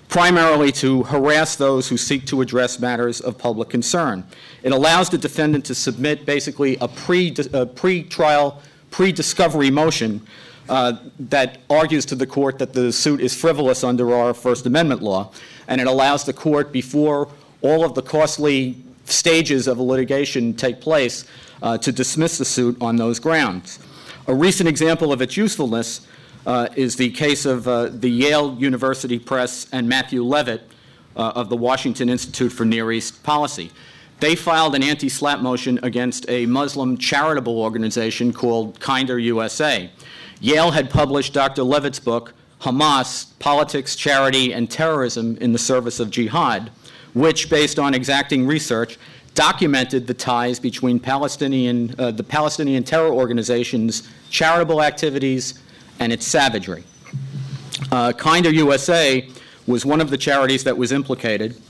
primarily 0.09 0.73
to 0.73 1.03
harass 1.03 1.57
those 1.57 1.91
who 1.91 1.99
seek 1.99 2.25
to 2.27 2.41
address 2.41 2.79
matters 2.79 3.21
of 3.21 3.37
public 3.37 3.69
concern. 3.69 4.25
It 4.63 4.73
allows 4.73 5.11
the 5.11 5.19
defendant 5.19 5.67
to 5.67 5.75
submit 5.75 6.25
basically 6.25 6.79
a 6.81 6.89
pre 6.89 7.35
a 7.53 7.67
pre-trial 7.67 8.63
pre-discovery 8.95 9.73
motion 9.73 10.25
uh, 10.69 10.93
that 11.19 11.59
argues 11.69 12.07
to 12.07 12.15
the 12.15 12.25
court 12.25 12.61
that 12.61 12.73
the 12.73 12.93
suit 12.93 13.21
is 13.21 13.35
frivolous 13.35 13.83
under 13.83 14.15
our 14.15 14.33
First 14.33 14.67
Amendment 14.67 15.03
law, 15.03 15.33
and 15.67 15.81
it 15.81 15.89
allows 15.89 16.23
the 16.25 16.33
court, 16.33 16.71
before 16.71 17.29
all 17.61 17.85
of 17.85 17.97
the 17.97 18.03
costly 18.03 18.77
stages 19.05 19.67
of 19.67 19.79
a 19.79 19.83
litigation 19.83 20.55
take 20.55 20.81
place, 20.81 21.25
uh, 21.61 21.77
to 21.77 21.91
dismiss 21.91 22.39
the 22.39 22.45
suit 22.45 22.81
on 22.81 22.95
those 22.95 23.19
grounds. 23.19 23.81
A 24.29 24.35
recent 24.35 24.69
example 24.69 25.13
of 25.13 25.21
its 25.21 25.37
usefulness 25.37 26.07
uh, 26.47 26.69
is 26.77 26.95
the 26.95 27.11
case 27.11 27.47
of 27.47 27.67
uh, 27.67 27.89
the 27.89 28.09
Yale 28.09 28.55
University 28.61 29.19
Press 29.19 29.67
and 29.73 29.89
Matthew 29.89 30.23
Levitt 30.23 30.71
uh, 31.17 31.33
of 31.35 31.49
the 31.49 31.57
Washington 31.57 32.09
Institute 32.09 32.53
for 32.53 32.65
Near 32.65 32.93
East 32.93 33.25
Policy. 33.25 33.73
They 34.25 34.37
filed 34.37 34.75
an 34.75 34.83
anti 34.83 35.11
SLAPP 35.11 35.43
motion 35.43 35.79
against 35.83 36.25
a 36.31 36.47
Muslim 36.47 36.97
charitable 36.97 37.61
organization 37.61 38.33
called 38.33 38.81
Kinder 38.81 39.19
USA. 39.19 39.91
Yale 40.41 40.71
had 40.71 40.89
published 40.89 41.35
Dr. 41.35 41.63
Levitt's 41.63 42.01
book, 42.01 42.33
Hamas 42.63 43.39
Politics, 43.39 43.95
Charity, 43.95 44.55
and 44.55 44.71
Terrorism 44.71 45.37
in 45.43 45.53
the 45.53 45.59
Service 45.59 46.01
of 46.01 46.11
Jihad, 46.11 46.71
which, 47.13 47.51
based 47.51 47.79
on 47.79 47.93
exacting 47.93 48.47
research, 48.47 48.97
documented 49.35 50.07
the 50.07 50.15
ties 50.15 50.59
between 50.59 50.99
Palestinian, 50.99 51.95
uh, 51.99 52.11
the 52.11 52.25
Palestinian 52.25 52.83
terror 52.83 53.13
organization's 53.13 54.09
charitable 54.31 54.81
activities 54.81 55.61
and 56.01 56.15
its 56.15 56.27
savagery. 56.27 56.85
Uh, 57.93 58.11
Kinder 58.13 58.49
USA 58.49 59.29
was 59.67 59.85
one 59.85 60.01
of 60.01 60.09
the 60.09 60.17
charities 60.17 60.65
that 60.65 60.79
was 60.79 60.93
implicated. 60.93 61.61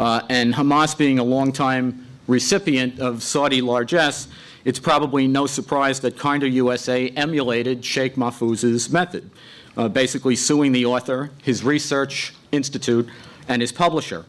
Uh, 0.00 0.22
and 0.30 0.54
Hamas 0.54 0.96
being 0.96 1.18
a 1.18 1.22
longtime 1.22 2.06
recipient 2.26 2.98
of 3.00 3.22
Saudi 3.22 3.60
largesse, 3.60 4.28
it's 4.64 4.78
probably 4.78 5.28
no 5.28 5.46
surprise 5.46 6.00
that 6.00 6.16
Kinder 6.16 6.46
USA 6.46 7.10
emulated 7.10 7.84
Sheikh 7.84 8.14
Mahfouz's 8.14 8.88
method, 8.88 9.30
uh, 9.76 9.88
basically 9.88 10.36
suing 10.36 10.72
the 10.72 10.86
author, 10.86 11.30
his 11.42 11.62
research 11.62 12.32
institute, 12.50 13.10
and 13.46 13.60
his 13.60 13.72
publisher. 13.72 14.24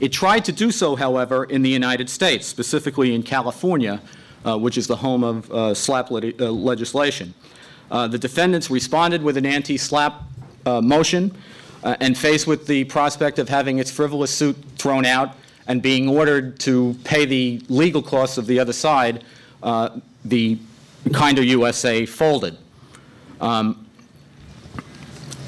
It 0.00 0.10
tried 0.10 0.42
to 0.46 0.52
do 0.52 0.70
so, 0.70 0.96
however, 0.96 1.44
in 1.44 1.60
the 1.60 1.68
United 1.68 2.08
States, 2.08 2.46
specifically 2.46 3.14
in 3.14 3.22
California, 3.22 4.00
uh, 4.46 4.56
which 4.56 4.78
is 4.78 4.86
the 4.86 4.96
home 4.96 5.22
of 5.22 5.50
uh, 5.50 5.74
SLAPP 5.74 6.10
lit- 6.10 6.40
uh, 6.40 6.50
legislation. 6.50 7.34
Uh, 7.90 8.08
the 8.08 8.18
defendants 8.18 8.70
responded 8.70 9.22
with 9.22 9.36
an 9.36 9.44
anti 9.44 9.76
SLAPP 9.76 10.14
motion 10.82 11.36
uh, 11.82 11.96
and 12.00 12.16
faced 12.16 12.46
with 12.46 12.66
the 12.66 12.84
prospect 12.84 13.38
of 13.38 13.48
having 13.48 13.78
its 13.78 13.90
frivolous 13.90 14.30
suit 14.30 14.56
thrown 14.76 15.04
out 15.04 15.36
and 15.66 15.82
being 15.82 16.08
ordered 16.08 16.58
to 16.60 16.96
pay 17.04 17.24
the 17.24 17.62
legal 17.68 18.02
costs 18.02 18.38
of 18.38 18.46
the 18.46 18.58
other 18.58 18.72
side, 18.72 19.24
uh, 19.62 20.00
the 20.24 20.58
Kinder 21.12 21.42
USA 21.42 22.06
folded. 22.06 22.56
Um, 23.40 23.86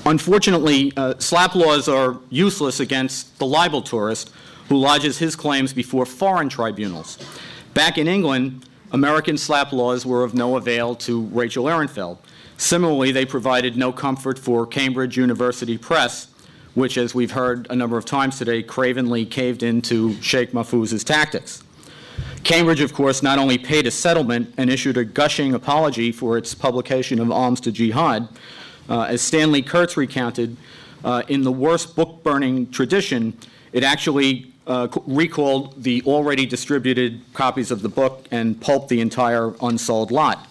unfortunately, 0.06 0.92
uh, 0.96 1.14
SLAPP 1.14 1.54
laws 1.54 1.88
are 1.88 2.18
useless 2.30 2.80
against 2.80 3.38
the 3.38 3.46
libel 3.46 3.82
tourist 3.82 4.30
who 4.68 4.78
lodges 4.78 5.18
his 5.18 5.36
claims 5.36 5.72
before 5.72 6.06
foreign 6.06 6.48
tribunals. 6.48 7.18
Back 7.74 7.98
in 7.98 8.06
England, 8.08 8.64
American 8.92 9.36
SLAPP 9.36 9.72
laws 9.72 10.06
were 10.06 10.24
of 10.24 10.34
no 10.34 10.56
avail 10.56 10.94
to 10.96 11.22
Rachel 11.26 11.64
Ehrenfeld. 11.64 12.18
Similarly, 12.62 13.10
they 13.10 13.26
provided 13.26 13.76
no 13.76 13.92
comfort 13.92 14.38
for 14.38 14.68
Cambridge 14.68 15.16
University 15.16 15.76
Press, 15.76 16.28
which, 16.74 16.96
as 16.96 17.12
we've 17.12 17.32
heard 17.32 17.66
a 17.70 17.74
number 17.74 17.98
of 17.98 18.04
times 18.04 18.38
today, 18.38 18.62
cravenly 18.62 19.26
caved 19.26 19.64
into 19.64 20.14
Sheikh 20.22 20.52
Mahfouz's 20.52 21.02
tactics. 21.02 21.64
Cambridge, 22.44 22.80
of 22.80 22.94
course, 22.94 23.20
not 23.20 23.40
only 23.40 23.58
paid 23.58 23.88
a 23.88 23.90
settlement 23.90 24.54
and 24.58 24.70
issued 24.70 24.96
a 24.96 25.04
gushing 25.04 25.54
apology 25.54 26.12
for 26.12 26.38
its 26.38 26.54
publication 26.54 27.18
of 27.18 27.32
Alms 27.32 27.60
to 27.62 27.72
Jihad, 27.72 28.28
uh, 28.88 29.02
as 29.02 29.20
Stanley 29.22 29.62
Kurtz 29.62 29.96
recounted, 29.96 30.56
uh, 31.02 31.24
in 31.26 31.42
the 31.42 31.52
worst 31.52 31.96
book 31.96 32.22
burning 32.22 32.70
tradition, 32.70 33.36
it 33.72 33.82
actually 33.82 34.52
uh, 34.68 34.86
recalled 35.08 35.82
the 35.82 36.00
already 36.06 36.46
distributed 36.46 37.22
copies 37.34 37.72
of 37.72 37.82
the 37.82 37.88
book 37.88 38.28
and 38.30 38.60
pulped 38.60 38.88
the 38.88 39.00
entire 39.00 39.52
unsold 39.62 40.12
lot. 40.12 40.46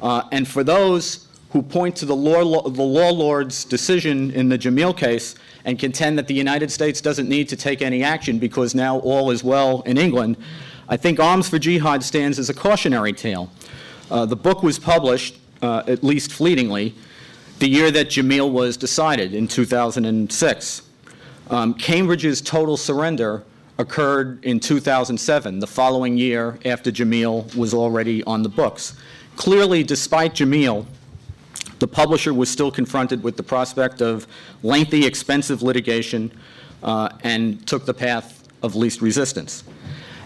Uh, 0.00 0.22
and 0.32 0.48
for 0.48 0.64
those 0.64 1.26
who 1.50 1.62
point 1.62 1.96
to 1.96 2.06
the 2.06 2.14
law, 2.14 2.68
the 2.68 2.82
law 2.82 3.10
lord's 3.10 3.64
decision 3.64 4.30
in 4.30 4.48
the 4.48 4.58
Jameel 4.58 4.96
case 4.96 5.34
and 5.64 5.78
contend 5.78 6.16
that 6.18 6.28
the 6.28 6.34
United 6.34 6.70
States 6.70 7.00
doesn't 7.00 7.28
need 7.28 7.48
to 7.48 7.56
take 7.56 7.82
any 7.82 8.02
action 8.02 8.38
because 8.38 8.74
now 8.74 8.98
all 9.00 9.30
is 9.30 9.42
well 9.42 9.82
in 9.82 9.98
England, 9.98 10.36
I 10.88 10.96
think 10.96 11.20
Alms 11.20 11.48
for 11.48 11.58
Jihad 11.58 12.02
stands 12.02 12.38
as 12.38 12.50
a 12.50 12.54
cautionary 12.54 13.12
tale. 13.12 13.50
Uh, 14.10 14.26
the 14.26 14.36
book 14.36 14.62
was 14.62 14.78
published, 14.78 15.38
uh, 15.62 15.82
at 15.86 16.02
least 16.02 16.32
fleetingly, 16.32 16.94
the 17.58 17.68
year 17.68 17.90
that 17.90 18.08
Jameel 18.08 18.50
was 18.50 18.76
decided 18.76 19.34
in 19.34 19.46
2006. 19.46 20.82
Um, 21.50 21.74
Cambridge's 21.74 22.40
total 22.40 22.76
surrender 22.76 23.44
occurred 23.78 24.44
in 24.44 24.60
2007, 24.60 25.58
the 25.58 25.66
following 25.66 26.16
year 26.16 26.58
after 26.64 26.90
Jameel 26.90 27.54
was 27.56 27.74
already 27.74 28.22
on 28.24 28.42
the 28.42 28.48
books. 28.48 28.94
Clearly, 29.36 29.82
despite 29.82 30.34
Jameel, 30.34 30.86
the 31.80 31.88
publisher 31.88 32.32
was 32.32 32.48
still 32.48 32.70
confronted 32.70 33.22
with 33.22 33.36
the 33.36 33.42
prospect 33.42 34.00
of 34.00 34.26
lengthy, 34.62 35.04
expensive 35.04 35.62
litigation 35.62 36.30
uh, 36.82 37.08
and 37.24 37.66
took 37.66 37.86
the 37.86 37.94
path 37.94 38.46
of 38.62 38.76
least 38.76 39.00
resistance. 39.02 39.64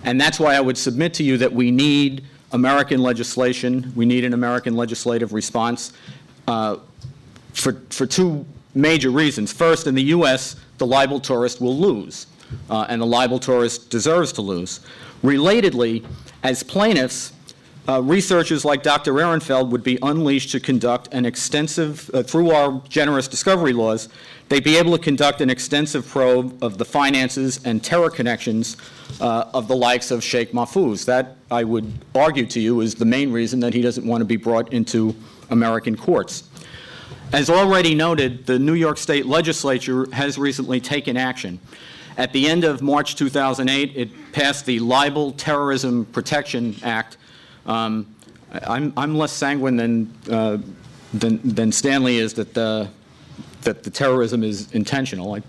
And 0.05 0.21
that's 0.21 0.39
why 0.39 0.55
I 0.55 0.61
would 0.61 0.77
submit 0.77 1.15
to 1.15 1.23
you 1.23 1.39
that 1.39 1.53
we 1.53 1.71
need 1.71 2.25
American 2.53 3.03
legislation, 3.03 3.93
we 3.97 4.05
need 4.05 4.25
an 4.25 4.35
American 4.35 4.75
legislative 4.75 5.33
response 5.33 5.93
uh, 6.47 6.77
for, 7.53 7.81
for 7.91 8.07
two 8.07 8.45
major 8.75 9.11
reasons. 9.11 9.53
First, 9.53 9.87
in 9.87 9.95
the 9.95 10.03
U.S., 10.03 10.57
the 10.79 10.87
libel 10.87 11.21
tourist 11.21 11.61
will 11.61 11.77
lose, 11.77 12.27
uh, 12.69 12.87
and 12.89 13.01
the 13.01 13.07
libel 13.07 13.39
tourist 13.39 13.91
deserves 13.91 14.33
to 14.33 14.43
lose. 14.43 14.81
Relatedly, 15.23 16.05
as 16.43 16.63
plaintiffs, 16.63 17.33
uh, 17.89 18.01
researchers 18.03 18.65
like 18.65 18.83
Dr. 18.83 19.13
Ehrenfeld 19.13 19.71
would 19.71 19.85
be 19.85 19.99
unleashed 20.03 20.51
to 20.53 20.61
conduct 20.61 21.13
an 21.13 21.27
extensive, 21.27 22.11
uh, 22.15 22.23
through 22.23 22.51
our 22.51 22.83
generous 22.89 23.29
discovery 23.29 23.73
laws, 23.73 24.09
they'd 24.49 24.65
be 24.65 24.77
able 24.77 24.97
to 24.97 25.03
conduct 25.03 25.41
an 25.41 25.51
extensive 25.51 26.07
probe 26.07 26.63
of 26.63 26.79
the 26.79 26.85
finances 26.85 27.61
and 27.65 27.85
terror 27.85 28.09
connections 28.09 28.77
uh, 29.21 29.51
of 29.53 29.69
the 29.69 29.77
likes 29.77 30.11
of 30.11 30.25
Sheikh 30.25 30.53
Mahfouz. 30.53 31.05
That, 31.05 31.37
I 31.51 31.65
would 31.65 31.93
argue 32.15 32.47
to 32.47 32.61
you, 32.61 32.81
is 32.81 32.95
the 32.95 33.05
main 33.05 33.31
reason 33.33 33.61
that 33.61 33.75
he 33.75 33.83
doesn't 33.83 34.07
want 34.07 34.23
to 34.23 34.27
be 34.27 34.37
brought 34.37 34.73
into 34.73 35.15
American 35.51 35.97
courts. 35.97 36.45
As 37.33 37.51
already 37.51 37.95
noted, 37.95 38.47
the 38.47 38.59
New 38.59 38.75
York 38.75 38.97
State 38.97 39.27
Legislature 39.27 40.07
has 40.13 40.39
recently 40.39 40.81
taken 40.81 41.17
action. 41.17 41.59
At 42.17 42.33
the 42.33 42.49
end 42.49 42.65
of 42.65 42.81
March 42.81 43.17
2008, 43.17 43.93
it 43.97 44.33
passed 44.33 44.67
the 44.67 44.79
Libel 44.79 45.33
Terrorism 45.33 46.05
Protection 46.07 46.77
Act. 46.83 47.17
Um, 47.67 48.07
I'm, 48.67 48.93
I'm, 48.97 49.17
less 49.17 49.33
sanguine 49.33 49.77
than, 49.77 50.15
uh, 50.31 50.59
than, 51.13 51.41
than, 51.43 51.73
Stanley 51.73 52.19
is 52.19 52.35
that 52.35 52.55
the, 52.55 52.89
that 53.63 53.83
the 53.83 53.91
terrorism 53.91 54.43
is 54.43 54.71
intentional, 54.73 55.35
I, 55.35 55.43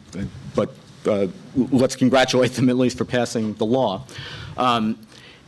but 0.56 0.74
uh, 1.06 1.28
let's 1.56 1.96
congratulate 1.96 2.54
them 2.54 2.70
at 2.70 2.78
least 2.78 2.98
for 2.98 3.06
passing 3.06 3.54
the 3.56 3.66
law. 3.66 4.06
Um, 4.58 4.98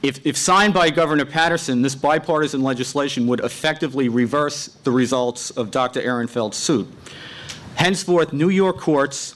if, 0.04 0.26
if, 0.26 0.38
signed 0.38 0.74
by 0.76 0.92
Governor 0.92 1.26
Paterson, 1.26 1.82
this 1.82 1.96
bipartisan 1.96 2.62
legislation 2.62 3.26
would 3.28 3.40
effectively 3.40 4.10
reverse 4.10 4.68
the 4.68 4.92
results 4.92 5.50
of 5.52 5.72
Dr. 5.72 6.02
Ehrenfeld's 6.02 6.58
suit. 6.58 6.88
Henceforth, 7.76 8.32
New 8.32 8.50
York 8.50 8.78
courts 8.78 9.36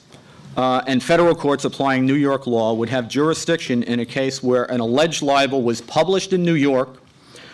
uh, 0.57 0.83
and 0.85 1.01
federal 1.01 1.33
courts 1.33 1.65
applying 1.65 2.05
New 2.05 2.15
York 2.15 2.45
law 2.45 2.73
would 2.73 2.89
have 2.89 3.07
jurisdiction 3.07 3.83
in 3.83 4.01
a 4.01 4.05
case 4.05 4.43
where 4.43 4.65
an 4.65 4.79
alleged 4.79 5.21
libel 5.21 5.63
was 5.63 5.81
published 5.81 6.33
in 6.33 6.43
New 6.43 6.55
York, 6.55 7.00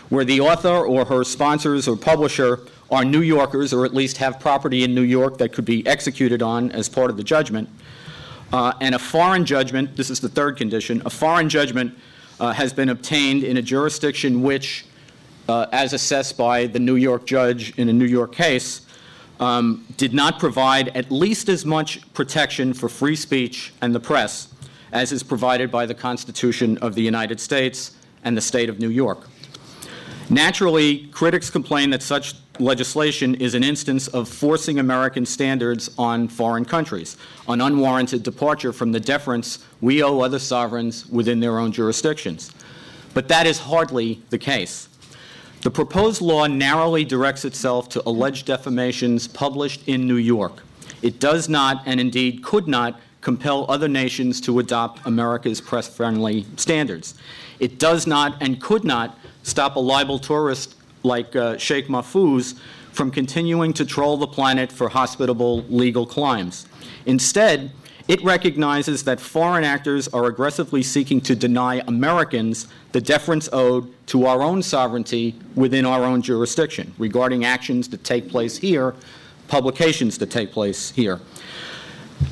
where 0.09 0.25
the 0.25 0.39
author 0.39 0.85
or 0.85 1.05
her 1.05 1.23
sponsors 1.23 1.87
or 1.87 1.95
publisher 1.95 2.59
are 2.89 3.03
New 3.03 3.21
Yorkers 3.21 3.73
or 3.73 3.85
at 3.85 3.93
least 3.93 4.17
have 4.17 4.39
property 4.39 4.83
in 4.83 4.95
New 4.95 5.01
York 5.01 5.37
that 5.37 5.51
could 5.51 5.65
be 5.65 5.85
executed 5.85 6.41
on 6.41 6.71
as 6.71 6.87
part 6.87 7.09
of 7.09 7.17
the 7.17 7.23
judgment, 7.23 7.69
uh, 8.53 8.73
and 8.79 8.95
a 8.95 8.99
foreign 8.99 9.45
judgment, 9.45 9.95
this 9.97 10.09
is 10.09 10.19
the 10.21 10.29
third 10.29 10.55
condition, 10.57 11.01
a 11.05 11.09
foreign 11.09 11.49
judgment 11.49 11.93
uh, 12.39 12.53
has 12.53 12.71
been 12.71 12.89
obtained 12.89 13.43
in 13.43 13.57
a 13.57 13.61
jurisdiction 13.61 14.41
which, 14.41 14.85
uh, 15.49 15.65
as 15.71 15.91
assessed 15.91 16.37
by 16.37 16.65
the 16.67 16.79
New 16.79 16.95
York 16.95 17.25
judge 17.25 17.77
in 17.77 17.89
a 17.89 17.93
New 17.93 18.05
York 18.05 18.33
case, 18.33 18.81
um, 19.39 19.85
did 19.97 20.13
not 20.13 20.39
provide 20.39 20.89
at 20.95 21.11
least 21.11 21.49
as 21.49 21.65
much 21.65 22.01
protection 22.13 22.73
for 22.73 22.89
free 22.89 23.15
speech 23.15 23.73
and 23.81 23.93
the 23.93 23.99
press 23.99 24.49
as 24.91 25.11
is 25.11 25.23
provided 25.23 25.71
by 25.71 25.85
the 25.85 25.93
Constitution 25.93 26.77
of 26.79 26.95
the 26.95 27.01
United 27.01 27.39
States 27.39 27.91
and 28.23 28.35
the 28.35 28.41
state 28.41 28.69
of 28.69 28.79
New 28.79 28.89
York. 28.89 29.27
Naturally, 30.29 31.07
critics 31.07 31.49
complain 31.49 31.89
that 31.91 32.03
such 32.03 32.33
legislation 32.59 33.35
is 33.35 33.53
an 33.53 33.63
instance 33.63 34.09
of 34.09 34.27
forcing 34.27 34.77
American 34.77 35.25
standards 35.25 35.89
on 35.97 36.27
foreign 36.27 36.65
countries, 36.65 37.15
an 37.47 37.61
unwarranted 37.61 38.23
departure 38.23 38.73
from 38.73 38.91
the 38.91 38.99
deference 38.99 39.59
we 39.79 40.03
owe 40.03 40.19
other 40.19 40.39
sovereigns 40.39 41.07
within 41.07 41.39
their 41.39 41.59
own 41.59 41.71
jurisdictions. 41.71 42.51
But 43.13 43.29
that 43.29 43.47
is 43.47 43.59
hardly 43.59 44.21
the 44.29 44.37
case. 44.37 44.89
The 45.61 45.71
proposed 45.71 46.21
law 46.21 46.45
narrowly 46.45 47.05
directs 47.05 47.45
itself 47.45 47.87
to 47.89 48.03
alleged 48.05 48.45
defamations 48.45 49.29
published 49.29 49.87
in 49.87 50.07
New 50.07 50.17
York. 50.17 50.61
It 51.01 51.21
does 51.21 51.47
not, 51.47 51.83
and 51.85 52.01
indeed 52.01 52.43
could 52.43 52.67
not, 52.67 52.99
compel 53.21 53.65
other 53.69 53.87
nations 53.87 54.41
to 54.41 54.59
adopt 54.59 55.05
America's 55.05 55.61
press 55.61 55.87
friendly 55.87 56.45
standards. 56.57 57.15
It 57.59 57.79
does 57.79 58.05
not 58.05 58.41
and 58.41 58.61
could 58.61 58.83
not 58.83 59.17
stop 59.47 59.77
a 59.77 59.79
libel 59.79 60.19
tourist 60.19 60.75
like 61.03 61.35
uh, 61.35 61.57
Sheikh 61.57 61.87
Mahfouz 61.87 62.59
from 62.91 63.11
continuing 63.11 63.73
to 63.73 63.85
troll 63.85 64.17
the 64.17 64.27
planet 64.27 64.71
for 64.71 64.89
hospitable 64.89 65.63
legal 65.69 66.05
climes. 66.05 66.67
Instead, 67.05 67.71
it 68.07 68.21
recognizes 68.23 69.03
that 69.03 69.19
foreign 69.19 69.63
actors 69.63 70.07
are 70.09 70.25
aggressively 70.25 70.81
seeking 70.83 71.21
to 71.21 71.35
deny 71.35 71.81
Americans 71.87 72.67
the 72.91 73.01
deference 73.01 73.49
owed 73.51 73.93
to 74.07 74.25
our 74.25 74.41
own 74.41 74.63
sovereignty 74.63 75.35
within 75.55 75.85
our 75.85 76.03
own 76.03 76.21
jurisdiction 76.21 76.93
regarding 76.97 77.45
actions 77.45 77.87
that 77.89 78.03
take 78.03 78.29
place 78.29 78.57
here, 78.57 78.95
publications 79.47 80.17
that 80.17 80.31
take 80.31 80.51
place 80.51 80.91
here. 80.91 81.19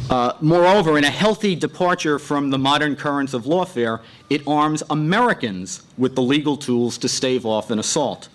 Uh, 0.10 0.34
moreover, 0.42 0.98
in 0.98 1.04
a 1.04 1.10
healthy 1.10 1.56
departure 1.56 2.20
from 2.20 2.50
the 2.50 2.58
modern 2.58 2.96
currents 2.96 3.34
of 3.34 3.44
lawfare, 3.44 4.02
it 4.30 4.42
arms 4.48 4.84
Americans 4.90 5.84
with 5.98 6.16
the 6.16 6.22
legal 6.22 6.58
tools 6.58 6.98
to 6.98 7.08
stave 7.08 7.46
off 7.46 7.72
an 7.72 7.80
assault, 7.80 8.30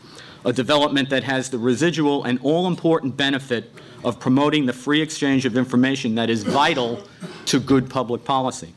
a 0.44 0.52
development 0.52 1.10
that 1.10 1.24
has 1.24 1.50
the 1.50 1.58
residual 1.58 2.24
and 2.24 2.38
all 2.42 2.66
important 2.66 3.16
benefit 3.16 3.72
of 4.04 4.18
promoting 4.18 4.66
the 4.66 4.72
free 4.72 5.00
exchange 5.00 5.44
of 5.44 5.56
information 5.56 6.14
that 6.14 6.30
is 6.30 6.42
vital 6.42 7.02
to 7.46 7.60
good 7.60 7.88
public 7.88 8.24
policy. 8.24 8.74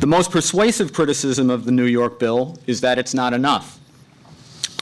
The 0.00 0.06
most 0.06 0.30
persuasive 0.30 0.92
criticism 0.92 1.48
of 1.48 1.64
the 1.64 1.72
New 1.72 1.86
York 1.86 2.18
bill 2.18 2.58
is 2.66 2.82
that 2.82 2.98
it's 2.98 3.14
not 3.14 3.32
enough. 3.32 3.78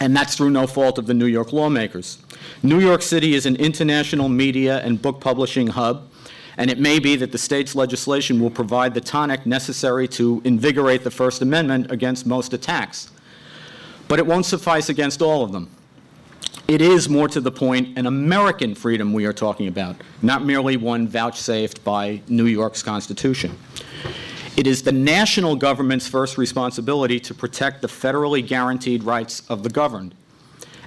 And 0.01 0.17
that's 0.17 0.35
through 0.35 0.51
no 0.51 0.67
fault 0.67 0.99
of 0.99 1.07
the 1.07 1.15
New 1.15 1.27
York 1.27 1.53
lawmakers. 1.53 2.19
New 2.63 2.81
York 2.81 3.01
City 3.01 3.35
is 3.35 3.47
an 3.47 3.55
international 3.57 4.29
media 4.29 4.81
and 4.81 5.01
book 5.01 5.21
publishing 5.21 5.69
hub, 5.69 6.09
and 6.57 6.71
it 6.71 6.79
may 6.79 6.99
be 6.99 7.17
that 7.17 7.33
the 7.33 7.39
state's 7.39 7.75
legislation 7.75 8.41
will 8.41 8.51
provide 8.51 8.95
the 8.95 9.01
tonic 9.01 9.45
necessary 9.47 10.07
to 10.09 10.41
invigorate 10.45 11.05
the 11.05 11.11
First 11.11 11.43
Amendment 11.43 11.91
against 11.91 12.27
most 12.27 12.53
attacks. 12.53 13.11
But 14.09 14.19
it 14.19 14.27
won't 14.27 14.47
suffice 14.47 14.89
against 14.89 15.23
all 15.23 15.43
of 15.43 15.53
them. 15.53 15.71
It 16.67 16.81
is, 16.81 17.09
more 17.09 17.29
to 17.29 17.41
the 17.41 17.51
point, 17.51 17.99
an 17.99 18.07
American 18.07 18.75
freedom 18.75 19.13
we 19.13 19.27
are 19.27 19.33
talking 19.33 19.69
about, 19.69 19.97
not 20.23 20.45
merely 20.45 20.77
one 20.77 21.07
vouchsafed 21.07 21.85
by 21.85 22.23
New 22.29 22.47
York's 22.47 22.83
Constitution. 22.83 23.59
It 24.57 24.67
is 24.67 24.83
the 24.83 24.93
national 24.93 25.57
government's 25.57 26.07
first 26.07 26.39
responsibility 26.39 27.19
to 27.21 27.35
protect 27.35 27.83
the 27.83 27.89
federally 27.89 28.47
guaranteed 28.47 29.03
rights 29.03 29.43
of 29.51 29.63
the 29.63 29.69
governed. 29.69 30.15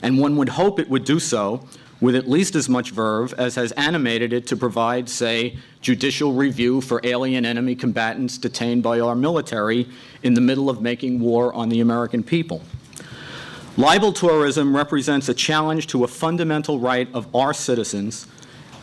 And 0.02 0.18
one 0.18 0.38
would 0.38 0.50
hope 0.50 0.80
it 0.80 0.90
would 0.90 1.04
do 1.04 1.20
so 1.20 1.68
with 2.00 2.16
at 2.16 2.30
least 2.30 2.56
as 2.56 2.70
much 2.70 2.92
verve 2.92 3.34
as 3.38 3.56
has 3.56 3.72
animated 3.74 4.34
it 4.34 4.46
to 4.48 4.56
provide, 4.56 5.10
say, 5.10 5.58
judicial 5.82 6.34
review 6.34 6.82
for 6.82 7.02
alien 7.04 7.46
enemy 7.46 7.76
combatants 7.76 8.38
detained 8.38 8.84
by 8.84 9.00
our 9.00 9.16
military 9.16 9.88
in 10.24 10.34
the 10.34 10.42
middle 10.42 10.70
of 10.70 10.82
making 10.82 11.20
war 11.20 11.54
on 11.54 11.70
the 11.70 11.80
American 11.80 12.24
people. 12.24 12.62
Libel 13.78 14.12
tourism 14.12 14.76
represents 14.76 15.30
a 15.30 15.34
challenge 15.34 15.88
to 15.88 16.04
a 16.04 16.08
fundamental 16.08 16.80
right 16.80 17.08
of 17.14 17.34
our 17.36 17.54
citizens, 17.54 18.28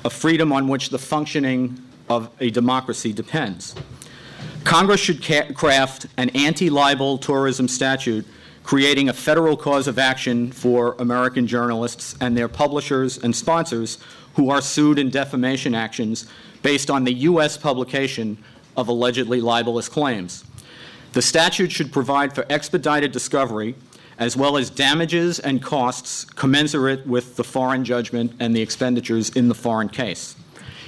a 0.05 0.11
freedom 0.11 0.53
on 0.53 0.69
which 0.69 0.91
the 0.91 0.99
functioning 0.99 1.81
of 2.09 2.31
a 2.41 2.51
democracy 2.51 3.13
depends. 3.13 3.75
Congress 4.63 5.01
should 5.01 5.23
ca- 5.23 5.53
craft 5.53 6.07
an 6.17 6.31
anti 6.31 6.71
libel 6.71 7.19
tourism 7.19 7.69
statute 7.69 8.27
creating 8.65 9.11
a 9.11 9.13
federal 9.13 9.57
cause 9.57 9.87
of 9.87 9.99
action 9.99 10.51
for 10.51 10.97
American 10.99 11.47
journalists 11.47 12.17
and 12.21 12.37
their 12.37 12.49
publishers 12.49 13.19
and 13.19 13.37
sponsors 13.37 13.99
who 14.35 14.51
are 14.51 14.63
sued 14.63 14.99
in 14.99 15.11
defamation 15.11 15.75
actions 15.75 16.27
based 16.63 16.91
on 16.91 17.05
the 17.05 17.13
U.S. 17.13 17.57
publication 17.57 18.43
of 18.77 18.89
allegedly 18.89 19.41
libelous 19.41 19.89
claims. 19.89 20.45
The 21.13 21.23
statute 21.23 21.71
should 21.71 21.93
provide 21.93 22.35
for 22.35 22.45
expedited 22.51 23.13
discovery 23.13 23.77
as 24.19 24.37
well 24.37 24.57
as 24.57 24.71
damages 24.71 25.39
and 25.39 25.63
costs 25.63 26.25
commensurate 26.25 27.07
with 27.07 27.37
the 27.37 27.45
foreign 27.45 27.85
judgment 27.85 28.33
and 28.41 28.57
the 28.57 28.63
expenditures 28.63 29.29
in 29.31 29.49
the 29.49 29.55
foreign 29.55 29.89
case. 29.89 30.37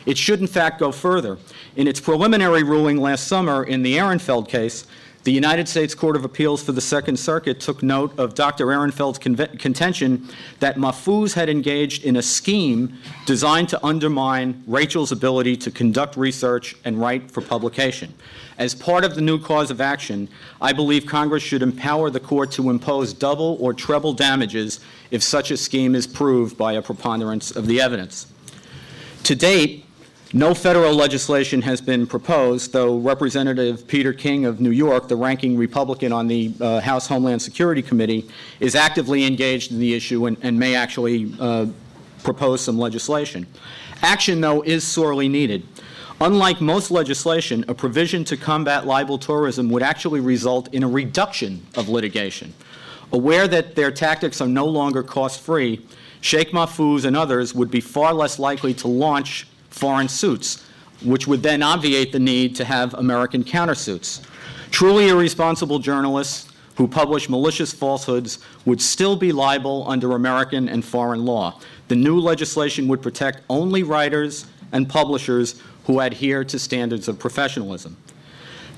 It 0.06 0.16
should, 0.16 0.40
in 0.40 0.46
fact, 0.46 0.78
go 0.78 0.92
further. 0.92 1.36
In 1.74 1.88
its 1.88 2.00
preliminary 2.00 2.62
ruling 2.62 2.98
last 2.98 3.26
summer 3.26 3.64
in 3.64 3.82
the 3.82 3.96
Ehrenfeld 3.96 4.48
case, 4.48 4.86
the 5.26 5.32
United 5.32 5.68
States 5.68 5.92
Court 5.92 6.14
of 6.14 6.24
Appeals 6.24 6.62
for 6.62 6.70
the 6.70 6.80
Second 6.80 7.16
Circuit 7.16 7.58
took 7.58 7.82
note 7.82 8.16
of 8.16 8.36
Dr. 8.36 8.66
Ehrenfeld's 8.70 9.18
contention 9.18 10.28
that 10.60 10.76
Mahfouz 10.76 11.34
had 11.34 11.48
engaged 11.48 12.04
in 12.04 12.14
a 12.14 12.22
scheme 12.22 12.96
designed 13.24 13.68
to 13.70 13.84
undermine 13.84 14.62
Rachel's 14.68 15.10
ability 15.10 15.56
to 15.56 15.72
conduct 15.72 16.16
research 16.16 16.76
and 16.84 17.00
write 17.00 17.28
for 17.28 17.40
publication. 17.40 18.14
As 18.56 18.72
part 18.72 19.04
of 19.04 19.16
the 19.16 19.20
new 19.20 19.40
cause 19.40 19.72
of 19.72 19.80
action, 19.80 20.28
I 20.60 20.72
believe 20.72 21.06
Congress 21.06 21.42
should 21.42 21.60
empower 21.60 22.08
the 22.08 22.20
court 22.20 22.52
to 22.52 22.70
impose 22.70 23.12
double 23.12 23.56
or 23.60 23.74
treble 23.74 24.12
damages 24.12 24.78
if 25.10 25.24
such 25.24 25.50
a 25.50 25.56
scheme 25.56 25.96
is 25.96 26.06
proved 26.06 26.56
by 26.56 26.74
a 26.74 26.82
preponderance 26.82 27.50
of 27.50 27.66
the 27.66 27.80
evidence. 27.80 28.28
To 29.24 29.34
date, 29.34 29.85
no 30.32 30.54
federal 30.54 30.94
legislation 30.94 31.62
has 31.62 31.80
been 31.80 32.06
proposed, 32.06 32.72
though 32.72 32.98
Representative 32.98 33.86
Peter 33.86 34.12
King 34.12 34.44
of 34.44 34.60
New 34.60 34.70
York, 34.70 35.08
the 35.08 35.16
ranking 35.16 35.56
Republican 35.56 36.12
on 36.12 36.26
the 36.26 36.52
uh, 36.60 36.80
House 36.80 37.06
Homeland 37.06 37.40
Security 37.40 37.82
Committee, 37.82 38.28
is 38.58 38.74
actively 38.74 39.24
engaged 39.24 39.70
in 39.70 39.78
the 39.78 39.94
issue 39.94 40.26
and, 40.26 40.36
and 40.42 40.58
may 40.58 40.74
actually 40.74 41.32
uh, 41.38 41.66
propose 42.24 42.60
some 42.60 42.76
legislation. 42.76 43.46
Action, 44.02 44.40
though, 44.40 44.62
is 44.62 44.82
sorely 44.82 45.28
needed. 45.28 45.62
Unlike 46.20 46.60
most 46.60 46.90
legislation, 46.90 47.64
a 47.68 47.74
provision 47.74 48.24
to 48.24 48.36
combat 48.36 48.86
libel 48.86 49.18
tourism 49.18 49.68
would 49.70 49.82
actually 49.82 50.20
result 50.20 50.72
in 50.74 50.82
a 50.82 50.88
reduction 50.88 51.64
of 51.76 51.88
litigation. 51.88 52.52
Aware 53.12 53.46
that 53.48 53.76
their 53.76 53.90
tactics 53.92 54.40
are 54.40 54.48
no 54.48 54.66
longer 54.66 55.02
cost 55.02 55.40
free, 55.40 55.86
Sheikh 56.20 56.50
Mahfouz 56.50 57.04
and 57.04 57.16
others 57.16 57.54
would 57.54 57.70
be 57.70 57.80
far 57.80 58.12
less 58.12 58.38
likely 58.38 58.74
to 58.74 58.88
launch 58.88 59.46
foreign 59.76 60.08
suits, 60.08 60.64
which 61.02 61.26
would 61.26 61.42
then 61.42 61.62
obviate 61.62 62.12
the 62.12 62.18
need 62.18 62.56
to 62.56 62.64
have 62.64 62.94
American 62.94 63.44
countersuits. 63.44 64.24
Truly 64.70 65.08
irresponsible 65.08 65.78
journalists 65.78 66.50
who 66.76 66.88
publish 66.88 67.28
malicious 67.28 67.72
falsehoods 67.72 68.38
would 68.64 68.80
still 68.80 69.16
be 69.16 69.32
liable 69.32 69.88
under 69.88 70.12
American 70.12 70.68
and 70.68 70.84
foreign 70.84 71.24
law. 71.24 71.60
The 71.88 71.96
new 71.96 72.18
legislation 72.18 72.88
would 72.88 73.02
protect 73.02 73.42
only 73.48 73.82
writers 73.82 74.46
and 74.72 74.88
publishers 74.88 75.60
who 75.84 76.00
adhere 76.00 76.44
to 76.44 76.58
standards 76.58 77.08
of 77.08 77.18
professionalism. 77.18 77.96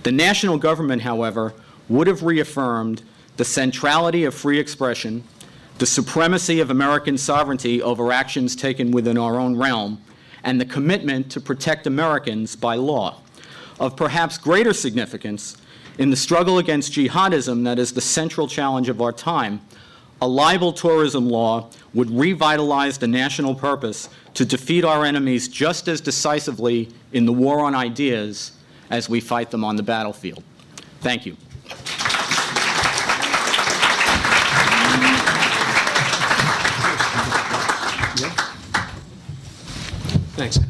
The 0.03 0.13
national 0.13 0.59
government, 0.59 1.03
however, 1.03 1.55
would 1.89 2.07
have 2.07 2.23
reaffirmed 2.23 3.03
the 3.37 3.45
centrality 3.45 4.25
of 4.25 4.35
free 4.35 4.59
expression, 4.59 5.25
the 5.79 5.87
supremacy 5.87 6.61
of 6.61 6.71
American 6.71 7.17
sovereignty 7.17 7.81
over 7.81 8.13
actions 8.13 8.55
taken 8.55 8.91
within 8.91 9.17
our 9.17 9.37
own 9.37 9.57
realm, 9.57 10.03
and 10.45 10.61
the 10.61 10.65
commitment 10.65 11.31
to 11.33 11.41
protect 11.41 11.87
Americans 11.87 12.57
by 12.57 12.75
law. 12.75 13.21
Of 13.81 13.97
perhaps 13.97 14.39
greater 14.39 14.73
significance, 14.73 15.57
in 15.99 16.11
the 16.11 16.17
struggle 16.17 16.59
against 16.59 16.93
jihadism 16.93 17.65
that 17.65 17.79
is 17.79 17.93
the 17.93 18.01
central 18.01 18.49
challenge 18.49 18.89
of 18.89 19.03
our 19.03 19.13
time, 19.13 19.61
a 20.21 20.29
libel 20.29 20.73
tourism 20.73 21.29
law 21.29 21.71
would 21.95 22.11
revitalize 22.11 22.99
the 22.99 23.07
national 23.07 23.55
purpose 23.55 24.09
to 24.35 24.45
defeat 24.45 24.85
our 24.85 25.05
enemies 25.05 25.49
just 25.49 25.89
as 25.89 26.01
decisively 26.01 26.89
in 27.13 27.25
the 27.25 27.33
war 27.33 27.61
on 27.61 27.75
ideas 27.75 28.53
as 28.91 29.09
we 29.09 29.21
fight 29.21 29.51
them 29.51 29.65
on 29.65 29.77
the 29.77 29.83
battlefield. 29.83 30.43
Thank 31.01 31.27
you. 31.27 31.37
Thanks. 40.39 40.61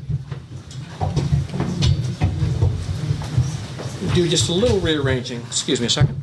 Do 4.15 4.27
just 4.27 4.49
a 4.49 4.53
little 4.55 4.81
rearranging. 4.81 5.43
Excuse 5.43 5.79
me 5.79 5.89
a 5.89 5.91
second. 5.91 6.19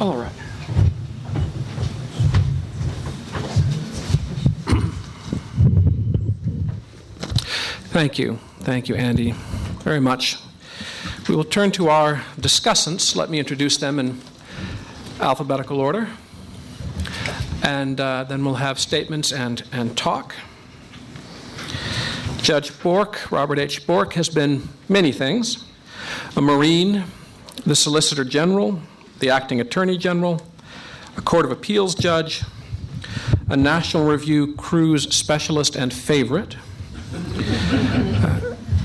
All 0.00 0.16
right. 0.16 0.32
Thank 7.92 8.18
you. 8.18 8.40
Thank 8.60 8.88
you, 8.88 8.96
Andy, 8.96 9.32
very 9.82 10.00
much. 10.00 10.36
We 11.28 11.36
will 11.36 11.44
turn 11.44 11.70
to 11.72 11.88
our 11.88 12.16
discussants. 12.40 13.16
Let 13.16 13.30
me 13.30 13.38
introduce 13.38 13.76
them 13.76 13.98
in 13.98 14.20
alphabetical 15.20 15.80
order. 15.80 16.08
And 17.62 18.00
uh, 18.00 18.24
then 18.24 18.44
we'll 18.44 18.54
have 18.54 18.78
statements 18.78 19.32
and, 19.32 19.62
and 19.72 19.96
talk. 19.96 20.34
Judge 22.38 22.78
Bork, 22.82 23.30
Robert 23.30 23.58
H. 23.58 23.86
Bork, 23.86 24.14
has 24.14 24.28
been 24.28 24.68
many 24.88 25.12
things 25.12 25.64
a 26.36 26.40
Marine, 26.40 27.04
the 27.64 27.76
Solicitor 27.76 28.24
General, 28.24 28.80
the 29.18 29.30
Acting 29.30 29.60
Attorney 29.60 29.98
General, 29.98 30.40
a 31.16 31.20
Court 31.20 31.44
of 31.44 31.50
Appeals 31.50 31.94
judge, 31.94 32.42
a 33.48 33.56
National 33.56 34.06
Review 34.06 34.54
cruise 34.54 35.14
specialist 35.14 35.76
and 35.76 35.92
favorite. 35.92 36.56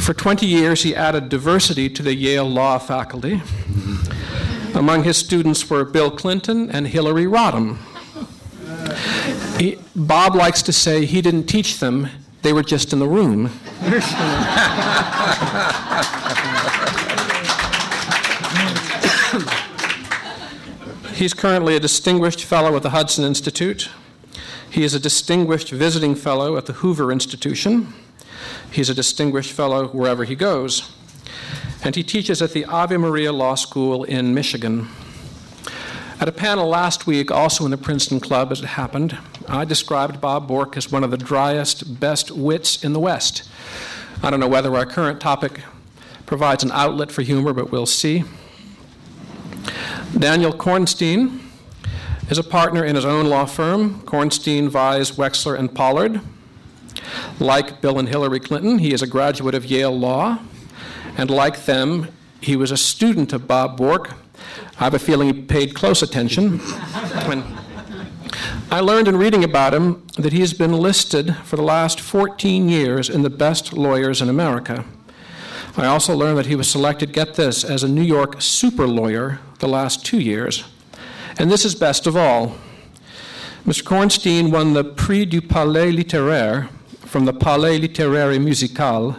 For 0.03 0.13
20 0.13 0.45
years, 0.45 0.83
he 0.83 0.93
added 0.93 1.29
diversity 1.29 1.89
to 1.89 2.03
the 2.03 2.13
Yale 2.13 2.43
Law 2.43 2.77
faculty. 2.77 3.41
Among 4.75 5.05
his 5.05 5.15
students 5.15 5.69
were 5.69 5.85
Bill 5.85 6.11
Clinton 6.11 6.69
and 6.69 6.87
Hillary 6.87 7.23
Rodham. 7.23 7.77
He, 9.57 9.77
Bob 9.95 10.35
likes 10.35 10.61
to 10.63 10.73
say 10.73 11.05
he 11.05 11.21
didn't 11.21 11.45
teach 11.45 11.79
them, 11.79 12.09
they 12.41 12.51
were 12.51 12.63
just 12.63 12.91
in 12.91 12.99
the 12.99 13.07
room. 13.07 13.49
He's 21.15 21.33
currently 21.33 21.77
a 21.77 21.79
distinguished 21.79 22.43
fellow 22.43 22.75
at 22.75 22.83
the 22.83 22.89
Hudson 22.89 23.23
Institute. 23.23 23.89
He 24.69 24.83
is 24.83 24.93
a 24.93 24.99
distinguished 24.99 25.69
visiting 25.69 26.13
fellow 26.13 26.57
at 26.57 26.65
the 26.65 26.73
Hoover 26.73 27.09
Institution. 27.09 27.93
He's 28.71 28.89
a 28.89 28.93
distinguished 28.93 29.51
fellow 29.51 29.87
wherever 29.87 30.23
he 30.23 30.35
goes. 30.35 30.91
And 31.83 31.95
he 31.95 32.03
teaches 32.03 32.41
at 32.41 32.53
the 32.53 32.65
Ave 32.65 32.95
Maria 32.97 33.31
Law 33.31 33.55
School 33.55 34.03
in 34.03 34.33
Michigan. 34.33 34.87
At 36.19 36.29
a 36.29 36.31
panel 36.31 36.67
last 36.67 37.05
week, 37.05 37.31
also 37.31 37.65
in 37.65 37.71
the 37.71 37.77
Princeton 37.77 38.19
Club, 38.19 38.51
as 38.51 38.61
it 38.61 38.67
happened, 38.67 39.17
I 39.47 39.65
described 39.65 40.21
Bob 40.21 40.47
Bork 40.47 40.77
as 40.77 40.91
one 40.91 41.03
of 41.03 41.11
the 41.11 41.17
driest, 41.17 41.99
best 41.99 42.31
wits 42.31 42.83
in 42.83 42.93
the 42.93 42.99
West. 42.99 43.43
I 44.21 44.29
don't 44.29 44.39
know 44.39 44.47
whether 44.47 44.73
our 44.75 44.85
current 44.85 45.19
topic 45.19 45.61
provides 46.25 46.63
an 46.63 46.71
outlet 46.71 47.11
for 47.11 47.23
humor, 47.23 47.51
but 47.51 47.71
we'll 47.71 47.85
see. 47.85 48.23
Daniel 50.17 50.53
Kornstein 50.53 51.41
is 52.29 52.37
a 52.37 52.43
partner 52.43 52.85
in 52.85 52.95
his 52.95 53.03
own 53.03 53.25
law 53.25 53.45
firm, 53.45 54.01
Kornstein, 54.01 54.69
Veisz, 54.69 55.17
Wexler, 55.17 55.59
and 55.59 55.75
Pollard. 55.75 56.21
Like 57.39 57.81
Bill 57.81 57.99
and 57.99 58.09
Hillary 58.09 58.39
Clinton, 58.39 58.79
he 58.79 58.93
is 58.93 59.01
a 59.01 59.07
graduate 59.07 59.55
of 59.55 59.65
Yale 59.65 59.97
Law, 59.97 60.39
and 61.17 61.29
like 61.29 61.65
them, 61.65 62.09
he 62.41 62.55
was 62.55 62.71
a 62.71 62.77
student 62.77 63.33
of 63.33 63.47
Bob 63.47 63.77
Bork. 63.77 64.13
I 64.79 64.83
have 64.85 64.93
a 64.93 64.99
feeling 64.99 65.33
he 65.33 65.41
paid 65.41 65.75
close 65.75 66.01
attention. 66.01 66.59
I 68.71 68.79
learned 68.79 69.07
in 69.07 69.17
reading 69.17 69.43
about 69.43 69.73
him 69.73 70.05
that 70.17 70.33
he 70.33 70.39
has 70.39 70.53
been 70.53 70.73
listed 70.73 71.35
for 71.43 71.55
the 71.55 71.63
last 71.63 71.99
14 71.99 72.67
years 72.67 73.09
in 73.09 73.21
the 73.21 73.29
best 73.29 73.73
lawyers 73.73 74.21
in 74.21 74.29
America. 74.29 74.83
I 75.77 75.85
also 75.85 76.15
learned 76.15 76.37
that 76.37 76.47
he 76.47 76.55
was 76.55 76.69
selected, 76.69 77.13
get 77.13 77.35
this, 77.35 77.63
as 77.63 77.83
a 77.83 77.87
New 77.87 78.01
York 78.01 78.41
super 78.41 78.87
lawyer 78.87 79.39
the 79.59 79.67
last 79.67 80.05
two 80.05 80.19
years. 80.19 80.63
And 81.37 81.51
this 81.51 81.65
is 81.65 81.75
best 81.75 82.05
of 82.07 82.17
all. 82.17 82.57
Mr. 83.65 83.83
Kornstein 83.83 84.51
won 84.51 84.73
the 84.73 84.83
Prix 84.83 85.25
du 85.25 85.41
Palais 85.41 85.91
Littéraire 85.91 86.69
from 87.13 87.25
the 87.25 87.31
Palais 87.31 87.79
Littéraire 87.79 88.43
Musical 88.43 89.15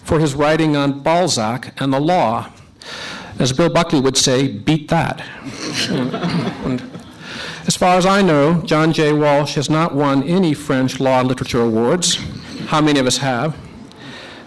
for 0.00 0.20
his 0.20 0.34
writing 0.34 0.76
on 0.76 1.00
Balzac 1.00 1.72
and 1.80 1.90
the 1.90 1.98
law. 1.98 2.52
As 3.38 3.50
Bill 3.54 3.70
Buckley 3.70 3.98
would 3.98 4.18
say, 4.18 4.46
beat 4.46 4.90
that. 4.90 5.20
as 7.66 7.76
far 7.76 7.96
as 7.96 8.04
I 8.04 8.20
know, 8.20 8.60
John 8.60 8.92
J. 8.92 9.14
Walsh 9.14 9.54
has 9.54 9.70
not 9.70 9.94
won 9.94 10.22
any 10.24 10.52
French 10.52 11.00
law 11.00 11.22
literature 11.22 11.62
awards. 11.62 12.16
How 12.66 12.82
many 12.82 13.00
of 13.00 13.06
us 13.06 13.16
have? 13.16 13.56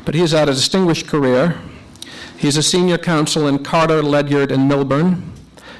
But 0.05 0.13
he 0.13 0.21
has 0.21 0.33
had 0.33 0.47
a 0.47 0.53
distinguished 0.53 1.07
career. 1.07 1.59
He's 2.37 2.57
a 2.57 2.63
senior 2.63 2.99
counsel 2.99 3.47
in 3.47 3.63
Carter, 3.63 4.03
Ledyard, 4.03 4.51
and 4.51 4.69
Milburn. 4.69 5.33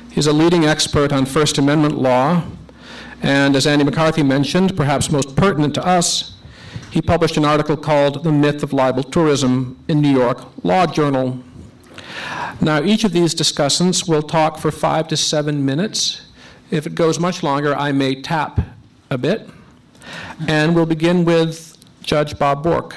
He's 0.10 0.26
a 0.26 0.34
leading 0.34 0.66
expert 0.66 1.14
on 1.14 1.28
First 1.28 1.60
Amendment 1.60 1.96
law. 1.96 2.44
And 3.22 3.56
as 3.56 3.68
Andy 3.68 3.84
McCarthy 3.86 4.24
mentioned, 4.24 4.76
perhaps 4.76 5.12
most 5.12 5.36
pertinent 5.36 5.76
to 5.76 5.86
us, 5.86 6.33
he 6.94 7.02
published 7.02 7.38
an 7.38 7.44
article 7.44 7.76
called 7.76 8.24
The 8.24 8.32
Myth 8.32 8.62
of 8.62 8.72
Libel 8.72 9.02
Tourism 9.02 9.84
in 9.88 10.00
New 10.00 10.12
York 10.12 10.46
Law 10.64 10.86
Journal. 10.86 11.40
Now, 12.62 12.84
each 12.84 13.04
of 13.04 13.14
these 13.14 13.34
discussants 13.34 14.08
will 14.08 14.22
talk 14.22 14.60
for 14.60 14.70
five 14.70 15.08
to 15.08 15.18
seven 15.18 15.66
minutes. 15.66 16.22
If 16.70 16.86
it 16.86 16.94
goes 16.94 17.20
much 17.20 17.42
longer, 17.42 17.76
I 17.76 17.94
may 17.94 18.22
tap 18.22 18.60
a 19.10 19.18
bit. 19.18 19.50
And 20.48 20.76
we'll 20.76 20.86
begin 20.86 21.26
with 21.26 21.84
Judge 22.04 22.38
Bob 22.38 22.62
Bork. 22.62 22.96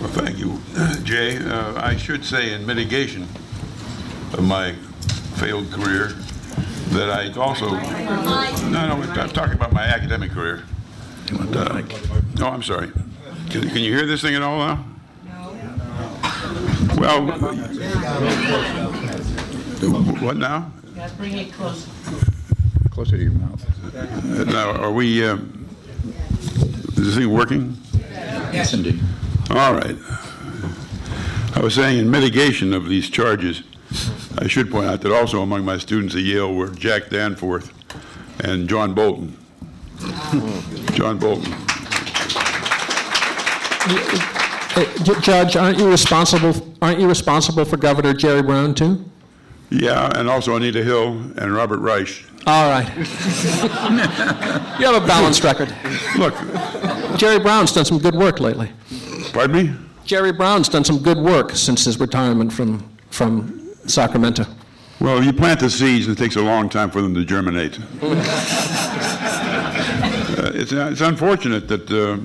Well, 0.00 0.08
thank 0.08 0.38
you, 0.38 0.58
Jay. 1.04 1.36
Uh, 1.36 1.78
I 1.84 1.98
should 1.98 2.24
say, 2.24 2.54
in 2.54 2.64
mitigation 2.64 3.24
of 4.32 4.42
my 4.42 4.72
failed 5.34 5.70
career, 5.70 6.14
that 6.92 7.10
I 7.10 7.30
also. 7.38 7.72
No, 8.70 8.88
no, 8.88 9.12
I'm 9.20 9.28
talking 9.28 9.52
about 9.52 9.74
my 9.74 9.84
academic 9.84 10.30
career. 10.30 10.64
Uh, 11.32 11.82
oh, 12.40 12.46
I'm 12.46 12.62
sorry. 12.62 12.90
Can, 13.50 13.62
can 13.68 13.78
you 13.78 13.94
hear 13.94 14.06
this 14.06 14.22
thing 14.22 14.34
at 14.34 14.42
all 14.42 14.58
now? 14.58 14.84
No. 15.24 15.52
Well, 16.98 17.26
what 20.20 20.36
now? 20.36 20.72
Bring 21.16 21.38
it 21.38 21.52
closer. 21.52 21.90
Closer 22.90 23.16
to 23.16 23.22
your 23.22 23.32
mouth. 23.32 23.94
Uh, 23.94 24.44
now, 24.44 24.72
are 24.72 24.92
we? 24.92 25.24
Um, 25.24 25.68
is 26.96 27.06
this 27.06 27.16
thing 27.16 27.32
working? 27.32 27.76
Yes, 28.52 28.74
indeed. 28.74 29.00
All 29.50 29.74
right. 29.74 29.96
I 31.54 31.60
was 31.60 31.74
saying 31.74 31.98
in 31.98 32.10
mitigation 32.10 32.72
of 32.74 32.88
these 32.88 33.08
charges, 33.08 33.62
I 34.38 34.46
should 34.46 34.70
point 34.70 34.86
out 34.86 35.00
that 35.02 35.12
also 35.12 35.42
among 35.42 35.64
my 35.64 35.78
students 35.78 36.14
at 36.14 36.22
Yale 36.22 36.54
were 36.54 36.68
Jack 36.68 37.10
Danforth, 37.10 37.72
and 38.40 38.68
John 38.68 38.94
Bolton. 38.94 39.36
John 40.94 41.18
Bolton. 41.18 41.52
Uh, 44.76 44.84
Judge, 45.20 45.56
aren't 45.56 45.78
you 45.78 45.90
responsible, 45.90 46.54
aren't 46.80 47.00
you 47.00 47.08
responsible 47.08 47.64
for 47.64 47.76
Governor 47.76 48.14
Jerry 48.14 48.42
Brown, 48.42 48.74
too? 48.74 49.04
Yeah, 49.70 50.10
and 50.18 50.28
also 50.28 50.56
Anita 50.56 50.82
Hill 50.82 51.08
and 51.36 51.52
Robert 51.54 51.78
Reich. 51.78 52.24
All 52.46 52.70
right. 52.70 52.88
You 52.96 54.86
have 54.86 55.02
a 55.02 55.06
balanced 55.06 55.44
record. 55.44 55.74
Look, 56.16 56.34
Jerry 57.18 57.38
Brown's 57.38 57.72
done 57.72 57.84
some 57.84 57.98
good 57.98 58.14
work 58.14 58.40
lately. 58.40 58.70
pardon 59.32 59.52
me? 59.68 59.74
Jerry 60.04 60.32
Brown's 60.32 60.68
done 60.68 60.84
some 60.84 60.98
good 61.02 61.18
work 61.18 61.52
since 61.52 61.84
his 61.84 62.00
retirement 62.00 62.52
from, 62.52 62.88
from 63.10 63.74
Sacramento. 63.86 64.46
Well, 65.00 65.22
you 65.22 65.32
plant 65.32 65.60
the 65.60 65.70
seeds, 65.70 66.06
and 66.08 66.16
it 66.16 66.20
takes 66.20 66.36
a 66.36 66.42
long 66.42 66.68
time 66.68 66.90
for 66.90 67.00
them 67.00 67.14
to 67.14 67.24
germinate. 67.24 67.78
It's, 70.60 70.72
it's 70.72 71.00
unfortunate 71.00 71.68
that 71.68 71.90
uh, 71.90 72.18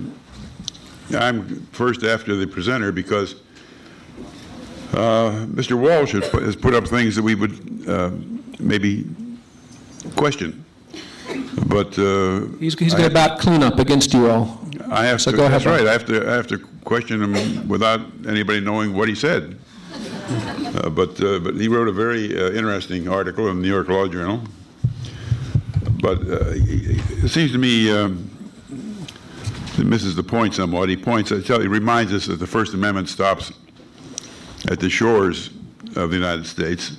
I'm 1.18 1.62
first 1.72 2.04
after 2.04 2.36
the 2.36 2.46
presenter 2.46 2.92
because 2.92 3.36
uh, 4.94 5.46
Mr. 5.48 5.80
Walsh 5.80 6.12
has 6.12 6.28
put- 6.30 6.44
has 6.44 6.56
put 6.58 6.74
up 6.74 6.86
things 6.86 7.16
that 7.16 7.24
we 7.24 7.34
would 7.36 7.88
uh, 7.88 8.12
maybe 8.60 9.06
question. 10.18 10.66
But 11.68 11.98
uh, 11.98 12.48
He's, 12.60 12.78
he's 12.78 12.92
have- 12.94 13.14
to 13.14 13.38
cleanup 13.40 13.80
against 13.80 14.14
you 14.14 14.30
all. 14.30 14.60
I 14.92 15.06
have 15.06 15.22
So 15.22 15.32
to, 15.32 15.38
go 15.38 15.46
ahead, 15.46 15.62
that's 15.62 15.66
right, 15.66 15.88
I 15.88 15.92
have 15.94 16.06
to, 16.08 16.30
I 16.30 16.34
have 16.34 16.48
to 16.48 16.58
question 16.84 17.22
him 17.24 17.68
without 17.70 18.02
anybody 18.28 18.60
knowing 18.60 18.94
what 18.94 19.08
he 19.08 19.16
said. 19.16 19.58
Uh, 20.76 20.90
But, 20.90 21.22
uh, 21.24 21.40
but 21.40 21.54
he 21.56 21.70
wrote 21.70 21.88
a 21.88 21.94
very 21.94 22.36
uh, 22.38 22.50
interesting 22.52 23.08
article 23.08 23.48
in 23.48 23.56
the 23.58 23.62
New 23.62 23.74
York 23.74 23.88
Law 23.88 24.08
Journal. 24.10 24.42
But 26.06 26.22
uh, 26.22 26.54
it 26.54 27.30
seems 27.30 27.52
to 27.54 27.58
me 27.58 27.90
um, 27.90 28.30
it 29.80 29.88
misses 29.88 30.16
the 30.16 30.22
point 30.22 30.54
somewhat. 30.54 30.88
He 30.88 30.96
points, 30.96 31.32
he 31.32 31.68
reminds 31.68 32.14
us 32.14 32.28
that 32.28 32.36
the 32.36 32.46
First 32.46 32.76
Amendment 32.76 33.10
stops 33.10 33.52
at 34.70 34.80
the 34.80 34.88
shores 34.88 35.50
of 35.96 36.12
the 36.12 36.16
United 36.16 36.46
States. 36.46 36.96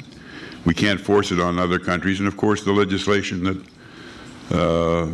We 0.64 0.74
can't 0.74 1.00
force 1.00 1.30
it 1.30 1.38
on 1.38 1.56
other 1.56 1.78
countries, 1.78 2.18
and 2.18 2.26
of 2.26 2.36
course, 2.36 2.64
the 2.64 2.72
legislation 2.72 3.44
that 3.44 3.58
uh, 4.50 5.06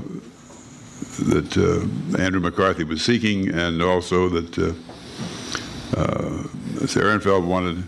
that 1.27 1.59
uh, 1.59 2.19
Andrew 2.19 2.41
McCarthy 2.41 2.85
was 2.85 3.03
seeking, 3.03 3.51
and 3.51 3.83
also 3.83 4.31
that 4.31 4.59
uh, 4.59 6.01
uh, 6.01 6.87
Sarah 6.87 7.19
Ehrenfeld 7.19 7.47
wanted 7.47 7.85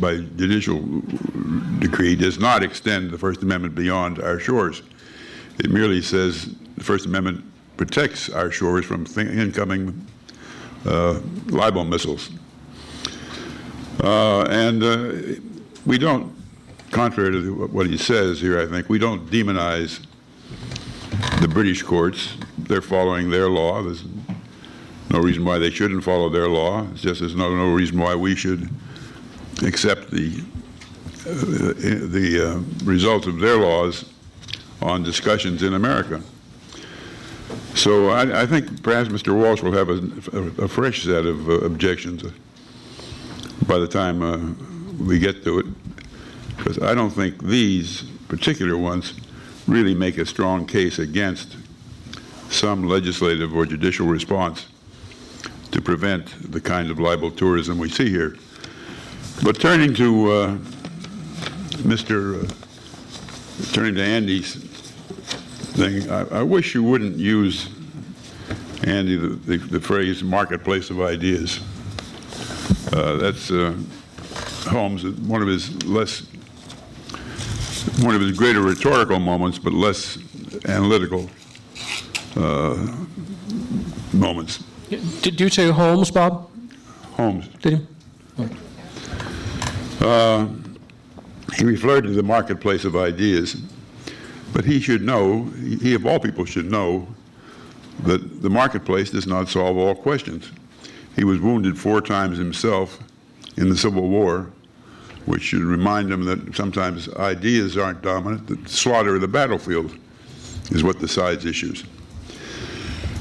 by 0.00 0.16
judicial 0.16 0.80
decree, 1.78 2.16
does 2.16 2.38
not 2.38 2.62
extend 2.62 3.10
the 3.10 3.18
First 3.18 3.42
Amendment 3.42 3.74
beyond 3.74 4.18
our 4.18 4.38
shores. 4.38 4.80
It 5.62 5.70
merely 5.70 6.02
says 6.02 6.52
the 6.76 6.82
First 6.82 7.06
Amendment 7.06 7.44
protects 7.76 8.28
our 8.28 8.50
shores 8.50 8.84
from 8.84 9.06
incoming 9.16 10.04
uh, 10.84 11.20
libel 11.46 11.84
missiles. 11.84 12.30
Uh, 14.02 14.42
and 14.50 14.82
uh, 14.82 15.40
we 15.86 15.98
don't, 15.98 16.34
contrary 16.90 17.30
to 17.30 17.66
what 17.68 17.86
he 17.86 17.96
says 17.96 18.40
here, 18.40 18.60
I 18.60 18.66
think, 18.66 18.88
we 18.88 18.98
don't 18.98 19.24
demonize 19.30 20.04
the 21.40 21.46
British 21.46 21.84
courts. 21.84 22.36
They're 22.58 22.82
following 22.82 23.30
their 23.30 23.48
law. 23.48 23.84
There's 23.84 24.02
no 25.10 25.20
reason 25.20 25.44
why 25.44 25.58
they 25.58 25.70
shouldn't 25.70 26.02
follow 26.02 26.28
their 26.28 26.48
law. 26.48 26.88
It's 26.90 27.02
just 27.02 27.20
there's 27.20 27.36
no, 27.36 27.54
no 27.54 27.72
reason 27.72 28.00
why 28.00 28.16
we 28.16 28.34
should 28.34 28.68
accept 29.64 30.10
the, 30.10 30.42
uh, 31.24 31.30
the 31.30 32.50
uh, 32.50 32.84
result 32.84 33.28
of 33.28 33.38
their 33.38 33.58
laws 33.58 34.11
on 34.82 35.02
discussions 35.02 35.62
in 35.62 35.74
America. 35.74 36.20
So 37.74 38.10
I, 38.10 38.42
I 38.42 38.46
think 38.46 38.82
perhaps 38.82 39.08
Mr. 39.08 39.34
Walsh 39.34 39.62
will 39.62 39.72
have 39.72 39.88
a, 39.88 40.36
a, 40.36 40.64
a 40.64 40.68
fresh 40.68 41.04
set 41.04 41.24
of 41.24 41.48
uh, 41.48 41.52
objections 41.60 42.22
by 43.66 43.78
the 43.78 43.88
time 43.88 44.22
uh, 44.22 44.38
we 45.04 45.18
get 45.18 45.42
to 45.44 45.60
it, 45.60 45.66
because 46.56 46.82
I 46.82 46.94
don't 46.94 47.10
think 47.10 47.42
these 47.42 48.02
particular 48.28 48.76
ones 48.76 49.14
really 49.66 49.94
make 49.94 50.18
a 50.18 50.26
strong 50.26 50.66
case 50.66 50.98
against 50.98 51.56
some 52.50 52.86
legislative 52.86 53.54
or 53.54 53.64
judicial 53.64 54.06
response 54.06 54.66
to 55.70 55.80
prevent 55.80 56.52
the 56.52 56.60
kind 56.60 56.90
of 56.90 56.98
libel 56.98 57.30
tourism 57.30 57.78
we 57.78 57.88
see 57.88 58.10
here. 58.10 58.36
But 59.42 59.58
turning 59.58 59.94
to 59.94 60.30
uh, 60.30 60.56
Mr. 61.78 62.44
Uh, 62.44 62.52
turning 63.72 63.94
to 63.94 64.02
Andy's 64.02 64.71
thing, 65.72 66.10
I, 66.10 66.40
I 66.40 66.42
wish 66.42 66.74
you 66.74 66.82
wouldn't 66.82 67.16
use, 67.16 67.68
Andy, 68.84 69.16
the, 69.16 69.28
the, 69.28 69.56
the 69.56 69.80
phrase 69.80 70.22
marketplace 70.22 70.90
of 70.90 71.00
ideas. 71.00 71.60
Uh, 72.92 73.16
that's 73.16 73.50
uh, 73.50 73.74
Holmes, 74.68 75.04
one 75.04 75.42
of 75.42 75.48
his 75.48 75.84
less, 75.84 76.20
one 78.00 78.14
of 78.14 78.20
his 78.20 78.36
greater 78.36 78.60
rhetorical 78.60 79.18
moments, 79.18 79.58
but 79.58 79.72
less 79.72 80.18
analytical 80.66 81.30
uh, 82.36 82.94
moments. 84.12 84.62
Did 85.22 85.40
you 85.40 85.48
say 85.48 85.70
Holmes, 85.70 86.10
Bob? 86.10 86.50
Holmes, 87.14 87.48
Did 87.60 87.72
you? 87.72 87.86
he 91.56 91.64
referred 91.64 92.02
to 92.02 92.10
the 92.10 92.22
marketplace 92.22 92.84
of 92.84 92.96
ideas, 92.96 93.56
but 94.52 94.64
he 94.64 94.80
should 94.80 95.02
know, 95.02 95.44
he 95.44 95.94
of 95.94 96.06
all 96.06 96.20
people 96.20 96.44
should 96.44 96.70
know, 96.70 97.06
that 98.04 98.42
the 98.42 98.50
marketplace 98.50 99.10
does 99.10 99.26
not 99.26 99.48
solve 99.48 99.76
all 99.76 99.94
questions. 99.94 100.50
He 101.16 101.24
was 101.24 101.40
wounded 101.40 101.78
four 101.78 102.00
times 102.00 102.38
himself 102.38 102.98
in 103.56 103.68
the 103.68 103.76
Civil 103.76 104.08
War, 104.08 104.50
which 105.26 105.42
should 105.42 105.60
remind 105.62 106.10
him 106.10 106.24
that 106.24 106.54
sometimes 106.54 107.08
ideas 107.14 107.76
aren't 107.76 108.02
dominant, 108.02 108.46
that 108.48 108.68
slaughter 108.68 109.14
of 109.14 109.20
the 109.20 109.28
battlefield 109.28 109.96
is 110.70 110.82
what 110.82 110.98
decides 110.98 111.44
issues. 111.44 111.84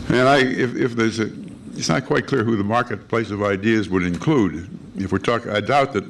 And 0.10 0.28
I, 0.28 0.40
if, 0.40 0.76
if 0.76 0.94
there's 0.94 1.20
a, 1.20 1.32
it's 1.74 1.90
not 1.90 2.06
quite 2.06 2.28
clear 2.28 2.44
who 2.44 2.56
the 2.56 2.64
marketplace 2.64 3.30
of 3.30 3.44
ideas 3.44 3.90
would 3.90 4.04
include. 4.04 4.70
If 4.98 5.12
we're 5.12 5.20
talking, 5.20 5.52
I 5.52 5.62
doubt 5.62 5.94
that 5.94 6.06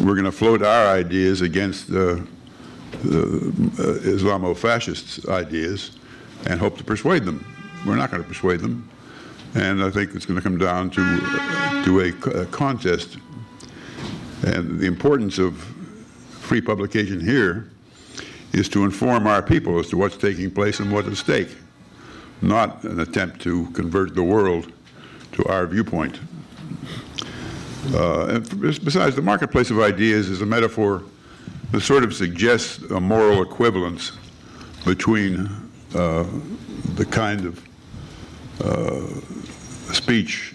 we're 0.00 0.14
going 0.14 0.24
to 0.24 0.32
float 0.32 0.62
our 0.62 0.88
ideas 0.88 1.40
against 1.40 1.90
uh, 1.90 2.20
the 3.02 3.48
uh, 3.78 3.98
Islamo-fascists' 4.00 5.28
ideas 5.28 5.92
and 6.46 6.60
hope 6.60 6.76
to 6.78 6.84
persuade 6.84 7.24
them. 7.24 7.44
We're 7.86 7.96
not 7.96 8.10
going 8.10 8.22
to 8.22 8.28
persuade 8.28 8.60
them, 8.60 8.88
and 9.54 9.82
I 9.82 9.90
think 9.90 10.14
it's 10.14 10.26
going 10.26 10.36
to 10.36 10.42
come 10.42 10.58
down 10.58 10.90
to 10.90 11.02
uh, 11.02 11.84
to 11.84 12.00
a, 12.00 12.40
a 12.42 12.46
contest. 12.46 13.18
And 14.46 14.78
the 14.78 14.86
importance 14.86 15.38
of 15.38 15.56
free 16.40 16.60
publication 16.60 17.20
here 17.20 17.70
is 18.52 18.68
to 18.70 18.84
inform 18.84 19.26
our 19.26 19.42
people 19.42 19.78
as 19.78 19.88
to 19.88 19.96
what's 19.96 20.16
taking 20.16 20.50
place 20.50 20.80
and 20.80 20.92
what's 20.92 21.08
at 21.08 21.16
stake, 21.16 21.48
not 22.40 22.82
an 22.84 23.00
attempt 23.00 23.40
to 23.42 23.66
convert 23.70 24.14
the 24.14 24.22
world 24.22 24.72
to 25.32 25.44
our 25.44 25.66
viewpoint. 25.66 26.18
Uh, 27.94 28.26
and 28.26 28.60
besides, 28.60 29.14
the 29.14 29.22
marketplace 29.22 29.70
of 29.70 29.80
ideas 29.80 30.28
is 30.28 30.40
a 30.40 30.46
metaphor 30.46 31.02
that 31.72 31.80
sort 31.80 32.04
of 32.04 32.14
suggests 32.14 32.78
a 32.90 33.00
moral 33.00 33.42
equivalence 33.42 34.12
between 34.84 35.48
uh, 35.94 36.24
the 36.94 37.04
kind 37.04 37.44
of 37.44 37.62
uh, 38.64 39.06
speech 39.92 40.54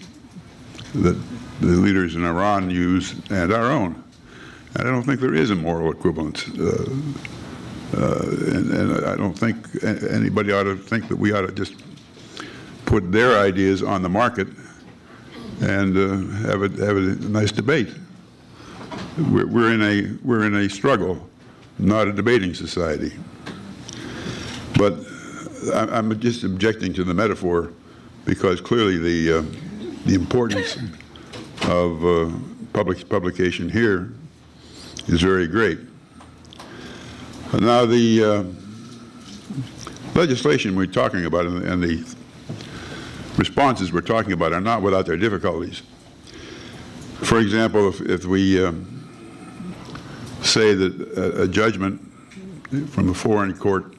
that 0.94 1.16
the 1.60 1.66
leaders 1.66 2.16
in 2.16 2.24
Iran 2.24 2.70
use 2.70 3.14
and 3.30 3.52
our 3.52 3.70
own. 3.70 4.02
And 4.74 4.88
I 4.88 4.90
don't 4.90 5.04
think 5.04 5.20
there 5.20 5.34
is 5.34 5.50
a 5.50 5.54
moral 5.54 5.90
equivalence. 5.92 6.48
Uh, 6.48 6.88
uh, 7.96 8.22
and, 8.22 8.70
and 8.72 9.06
I 9.06 9.16
don't 9.16 9.38
think 9.38 9.56
anybody 9.84 10.52
ought 10.52 10.64
to 10.64 10.76
think 10.76 11.08
that 11.08 11.16
we 11.16 11.32
ought 11.32 11.46
to 11.46 11.52
just 11.52 11.74
put 12.86 13.12
their 13.12 13.38
ideas 13.38 13.82
on 13.82 14.02
the 14.02 14.08
market 14.08 14.48
and 15.60 15.96
uh, 15.96 16.48
have, 16.48 16.62
a, 16.62 16.84
have 16.84 16.96
a 16.96 17.28
nice 17.28 17.52
debate. 17.52 17.94
We're, 19.30 19.46
we're, 19.46 19.72
in 19.72 19.82
a, 19.82 20.18
we're 20.24 20.44
in 20.44 20.54
a 20.54 20.68
struggle, 20.68 21.28
not 21.78 22.08
a 22.08 22.12
debating 22.12 22.54
society. 22.54 23.12
But 24.76 24.94
I- 25.72 25.88
I'm 25.98 26.18
just 26.20 26.44
objecting 26.44 26.92
to 26.94 27.04
the 27.04 27.14
metaphor 27.14 27.72
because 28.24 28.60
clearly 28.60 28.98
the, 28.98 29.38
uh, 29.38 29.42
the 30.06 30.14
importance 30.14 30.76
of 31.68 32.04
uh, 32.04 32.30
public 32.72 33.08
publication 33.08 33.68
here 33.68 34.12
is 35.06 35.20
very 35.20 35.46
great. 35.46 35.78
Now, 37.52 37.86
the 37.86 38.24
uh, 38.24 38.44
legislation 40.18 40.74
we're 40.74 40.86
talking 40.86 41.24
about 41.24 41.46
and 41.46 41.82
the 41.82 42.04
responses 43.36 43.92
we're 43.92 44.00
talking 44.00 44.32
about 44.32 44.52
are 44.52 44.60
not 44.60 44.82
without 44.82 45.06
their 45.06 45.16
difficulties. 45.16 45.82
For 47.24 47.40
example, 47.40 47.88
if, 47.88 48.00
if 48.02 48.24
we 48.26 48.64
um, 48.64 48.86
say 50.42 50.74
that 50.74 51.00
a, 51.16 51.42
a 51.42 51.48
judgment 51.48 52.00
from 52.90 53.08
a 53.08 53.14
foreign 53.14 53.56
court 53.56 53.94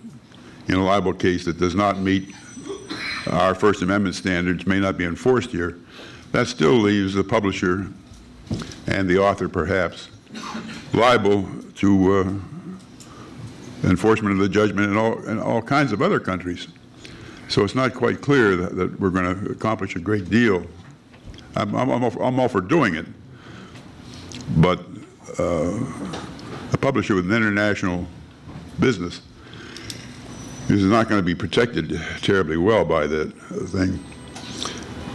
in 0.68 0.76
a 0.76 0.84
libel 0.84 1.14
case 1.14 1.44
that 1.46 1.58
does 1.58 1.74
not 1.74 1.98
meet 2.00 2.34
our 3.32 3.56
First 3.56 3.82
Amendment 3.82 4.16
standards 4.16 4.68
may 4.68 4.80
not 4.80 4.98
be 4.98 5.06
enforced 5.06 5.50
here, 5.50 5.78
that 6.34 6.48
still 6.48 6.74
leaves 6.74 7.16
the 7.16 7.24
publisher 7.24 7.88
and 8.88 9.10
the 9.10 9.18
author 9.18 9.50
perhaps 9.50 10.10
liable 10.94 11.50
to 11.76 12.14
uh, 12.14 13.88
enforcement 13.90 14.34
of 14.34 14.40
the 14.40 14.50
judgment 14.50 14.92
in 14.92 14.98
all, 14.98 15.24
in 15.24 15.40
all 15.40 15.62
kinds 15.62 15.92
of 15.92 16.02
other 16.02 16.20
countries. 16.20 16.68
So 17.48 17.64
it's 17.64 17.76
not 17.76 17.94
quite 17.94 18.22
clear 18.22 18.56
that, 18.56 18.76
that 18.76 19.00
we're 19.00 19.10
going 19.10 19.46
to 19.46 19.52
accomplish 19.52 19.96
a 19.96 20.00
great 20.00 20.30
deal. 20.30 20.66
I'm, 21.56 21.74
I'm, 21.76 21.90
I'm, 22.04 22.40
all, 22.40 22.50
for 22.50 22.62
doing 22.62 22.96
it, 22.96 23.06
but 24.58 24.80
uh, 25.40 25.80
a 26.74 26.78
publisher 26.78 27.16
with 27.16 27.26
an 27.32 27.36
international 27.36 28.06
business 28.80 29.22
is 30.68 30.84
not 30.84 31.08
going 31.08 31.20
to 31.20 31.26
be 31.26 31.36
protected 31.36 32.00
terribly 32.22 32.58
well 32.58 32.84
by 32.84 33.08
that 33.08 33.32
thing. 33.70 34.04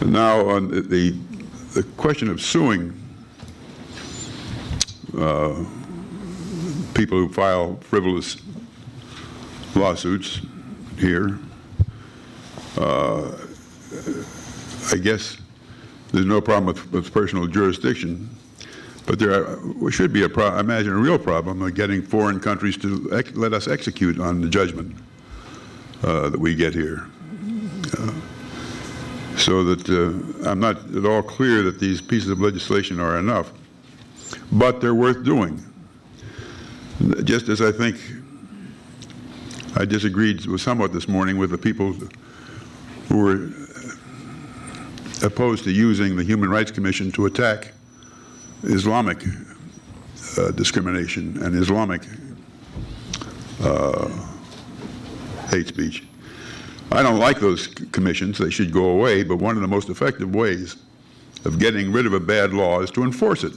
Now, 0.09 0.47
on 0.47 0.69
the, 0.69 1.15
the 1.73 1.83
question 1.97 2.27
of 2.27 2.41
suing 2.41 2.97
uh, 5.17 5.63
people 6.93 7.17
who 7.17 7.29
file 7.29 7.75
frivolous 7.81 8.37
lawsuits 9.75 10.41
here, 10.97 11.37
uh, 12.77 13.31
I 14.91 14.97
guess 14.97 15.37
there's 16.11 16.25
no 16.25 16.41
problem 16.41 16.65
with, 16.65 16.91
with 16.91 17.13
personal 17.13 17.47
jurisdiction, 17.47 18.29
but 19.05 19.17
there 19.17 19.45
are, 19.45 19.91
should 19.91 20.11
be 20.11 20.23
a 20.23 20.29
pro- 20.29 20.47
I 20.47 20.59
imagine 20.59 20.91
a 20.91 20.97
real 20.97 21.17
problem 21.17 21.61
of 21.61 21.73
getting 21.73 22.01
foreign 22.01 22.39
countries 22.39 22.77
to 22.77 23.09
ex- 23.13 23.35
let 23.35 23.53
us 23.53 23.67
execute 23.67 24.19
on 24.19 24.41
the 24.41 24.49
judgment 24.49 24.95
uh, 26.03 26.29
that 26.29 26.39
we 26.39 26.55
get 26.55 26.73
here. 26.73 27.07
Uh, 27.97 28.13
so 29.37 29.63
that 29.63 29.89
uh, 29.89 30.49
I'm 30.49 30.59
not 30.59 30.77
at 30.95 31.05
all 31.05 31.23
clear 31.23 31.63
that 31.63 31.79
these 31.79 32.01
pieces 32.01 32.29
of 32.29 32.41
legislation 32.41 32.99
are 32.99 33.17
enough, 33.17 33.51
but 34.51 34.81
they're 34.81 34.93
worth 34.93 35.23
doing. 35.23 35.63
Just 37.23 37.49
as 37.49 37.61
I 37.61 37.71
think 37.71 37.97
I 39.75 39.85
disagreed 39.85 40.41
somewhat 40.59 40.93
this 40.93 41.07
morning 41.07 41.37
with 41.37 41.49
the 41.49 41.57
people 41.57 41.93
who 43.07 43.17
were 43.17 43.49
opposed 45.23 45.63
to 45.65 45.71
using 45.71 46.15
the 46.15 46.23
Human 46.23 46.49
Rights 46.49 46.71
Commission 46.71 47.11
to 47.13 47.25
attack 47.25 47.73
Islamic 48.63 49.23
uh, 50.37 50.51
discrimination 50.51 51.41
and 51.43 51.55
Islamic 51.55 52.03
uh, 53.61 54.09
hate 55.49 55.67
speech. 55.67 56.03
I 56.91 57.03
don't 57.03 57.19
like 57.19 57.39
those 57.39 57.67
commissions. 57.67 58.37
They 58.37 58.49
should 58.49 58.71
go 58.71 58.91
away, 58.91 59.23
but 59.23 59.37
one 59.37 59.55
of 59.55 59.61
the 59.61 59.67
most 59.67 59.89
effective 59.89 60.35
ways 60.35 60.75
of 61.45 61.57
getting 61.57 61.91
rid 61.91 62.05
of 62.05 62.13
a 62.13 62.19
bad 62.19 62.53
law 62.53 62.81
is 62.81 62.91
to 62.91 63.03
enforce 63.03 63.43
it. 63.43 63.53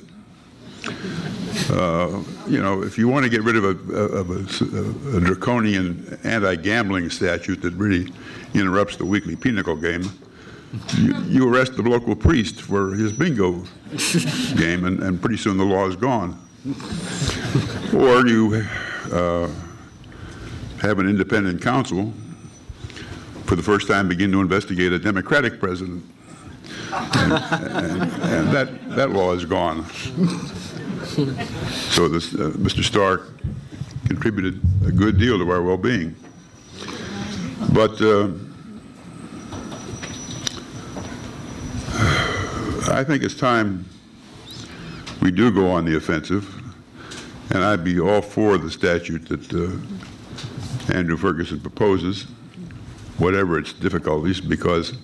Uh, 1.70 2.22
you 2.46 2.60
know, 2.60 2.82
if 2.82 2.98
you 2.98 3.08
want 3.08 3.24
to 3.24 3.30
get 3.30 3.42
rid 3.42 3.56
of 3.56 3.64
a, 3.64 3.94
of 3.94 4.30
a, 4.30 5.16
a 5.16 5.20
draconian 5.20 6.18
anti-gambling 6.24 7.10
statute 7.10 7.62
that 7.62 7.72
really 7.74 8.12
interrupts 8.54 8.96
the 8.96 9.04
weekly 9.04 9.36
pinochle 9.36 9.76
game, 9.76 10.04
you, 10.96 11.14
you, 11.24 11.48
arrest 11.48 11.76
the 11.76 11.82
local 11.82 12.14
priest 12.16 12.60
for 12.60 12.94
his 12.94 13.12
bingo 13.12 13.64
game, 14.56 14.84
and, 14.84 15.02
and, 15.02 15.20
pretty 15.20 15.36
soon 15.36 15.56
the 15.56 15.64
law 15.64 15.86
is 15.86 15.96
gone. 15.96 16.40
or 17.94 18.26
you 18.26 18.64
uh, 19.12 19.48
have 20.80 20.98
an 20.98 21.08
independent 21.08 21.62
counsel 21.62 22.12
for 23.44 23.56
the 23.56 23.62
first 23.62 23.86
time 23.86 24.08
begin 24.08 24.32
to 24.32 24.40
investigate 24.40 24.92
a 24.92 24.98
Democratic 24.98 25.60
president. 25.60 26.04
And, 26.92 27.32
and, 27.32 28.02
and 28.02 28.48
that, 28.52 28.90
that 28.90 29.10
law 29.10 29.32
is 29.32 29.44
gone. 29.44 29.84
So 31.90 32.08
this, 32.08 32.34
uh, 32.34 32.52
Mr. 32.56 32.82
Starr 32.82 33.22
contributed 34.06 34.60
a 34.86 34.90
good 34.90 35.18
deal 35.18 35.38
to 35.38 35.50
our 35.50 35.62
well-being. 35.62 36.16
But 37.72 38.00
uh, 38.00 38.28
I 42.86 43.02
think 43.02 43.22
it's 43.22 43.34
time 43.34 43.86
we 45.22 45.30
do 45.30 45.50
go 45.50 45.70
on 45.70 45.86
the 45.86 45.96
offensive, 45.96 46.46
and 47.50 47.64
I'd 47.64 47.82
be 47.82 47.98
all 47.98 48.20
for 48.20 48.58
the 48.58 48.70
statute 48.70 49.26
that 49.28 49.52
uh, 49.52 50.92
Andrew 50.92 51.16
Ferguson 51.16 51.60
proposes 51.60 52.24
whatever 53.16 53.58
its 53.58 53.72
difficulties, 53.72 54.40
because 54.40 54.98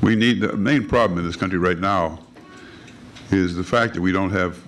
we 0.00 0.16
need 0.16 0.40
the 0.40 0.56
main 0.56 0.88
problem 0.88 1.18
in 1.18 1.26
this 1.26 1.36
country 1.36 1.58
right 1.58 1.78
now 1.78 2.18
is 3.30 3.54
the 3.54 3.64
fact 3.64 3.92
that 3.94 4.00
we 4.00 4.10
don't 4.10 4.30
have 4.30 4.58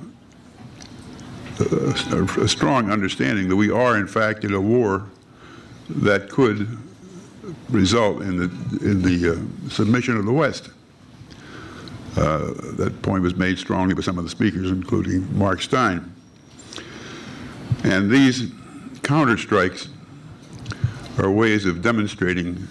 a, 1.61 2.43
a 2.43 2.49
strong 2.49 2.91
understanding 2.91 3.49
that 3.49 3.57
we 3.57 3.71
are, 3.71 3.97
in 3.97 4.07
fact, 4.07 4.45
in 4.45 4.53
a 4.53 4.61
war 4.61 5.07
that 5.89 6.29
could 6.29 6.79
result 7.71 8.21
in 8.21 8.37
the, 8.37 8.45
in 8.83 9.01
the 9.01 9.33
uh, 9.33 9.71
submission 9.71 10.17
of 10.17 10.27
the 10.27 10.33
West. 10.33 10.71
Uh, 12.19 12.53
that 12.73 13.01
point 13.03 13.23
was 13.23 13.37
made 13.37 13.57
strongly 13.57 13.95
by 13.95 14.01
some 14.01 14.19
of 14.19 14.25
the 14.25 14.31
speakers, 14.31 14.73
including 14.73 15.39
Mark 15.39 15.63
Steyn. 15.63 16.13
And 17.85 18.11
these 18.11 18.51
counterstrikes 19.03 19.87
are 21.17 21.31
ways 21.31 21.65
of 21.65 21.81
demonstrating 21.81 22.67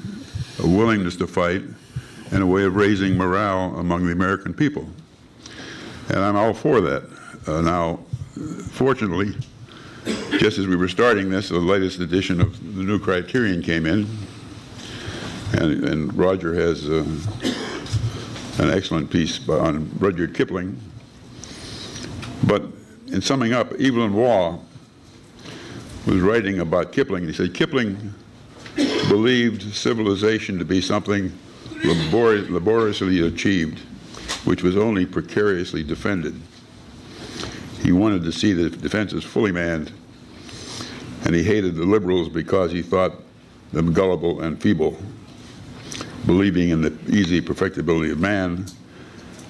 a 0.59 0.67
willingness 0.67 1.15
to 1.15 1.27
fight 1.27 1.61
and 2.31 2.43
a 2.43 2.45
way 2.45 2.65
of 2.65 2.75
raising 2.75 3.15
morale 3.15 3.73
among 3.77 4.05
the 4.05 4.11
American 4.11 4.53
people. 4.53 4.85
And 6.09 6.19
I'm 6.19 6.35
all 6.35 6.53
for 6.53 6.81
that. 6.81 7.03
Uh, 7.47 7.61
now, 7.61 7.99
fortunately, 8.71 9.33
just 10.39 10.57
as 10.57 10.67
we 10.67 10.75
were 10.75 10.89
starting 10.89 11.29
this, 11.29 11.47
the 11.47 11.57
latest 11.57 12.01
edition 12.01 12.41
of 12.41 12.75
the 12.75 12.83
new 12.83 12.99
criterion 12.99 13.61
came 13.61 13.85
in, 13.85 14.09
and, 15.53 15.85
and 15.85 16.13
Roger 16.17 16.53
has 16.53 16.89
uh, 16.89 17.05
an 18.60 18.70
excellent 18.72 19.10
piece 19.10 19.47
on 19.47 19.89
Rudyard 19.99 20.34
Kipling. 20.34 20.80
But 22.45 22.64
in 23.08 23.22
summing 23.22 23.53
up, 23.53 23.72
Evelyn 23.74 24.14
Waugh 24.14 24.60
was 26.05 26.22
writing 26.22 26.60
about 26.60 26.91
Kipling. 26.91 27.26
He 27.26 27.34
said 27.34 27.53
Kipling 27.53 28.14
believed 29.10 29.62
civilization 29.74 30.58
to 30.60 30.66
be 30.66 30.82
something 30.82 31.32
labor- 31.84 32.49
laboriously 32.49 33.26
achieved, 33.26 33.80
which 34.45 34.64
was 34.64 34.76
only 34.76 35.05
precariously 35.05 35.84
defended. 35.84 36.39
He 37.84 37.91
wanted 37.91 38.24
to 38.24 38.32
see 38.32 38.53
the 38.53 38.70
defenses 38.70 39.24
fully 39.24 39.51
manned, 39.51 39.91
and 41.26 41.36
he 41.36 41.43
hated 41.43 41.76
the 41.76 41.86
liberals 41.86 42.30
because 42.30 42.72
he 42.72 42.82
thought 42.82 43.14
them 43.72 43.93
gullible 43.93 44.41
and 44.41 44.60
feeble, 44.62 44.97
believing 46.26 46.70
in 46.70 46.82
the 46.82 46.97
easy 47.07 47.41
perfectibility 47.41 48.11
of 48.11 48.20
man 48.20 48.65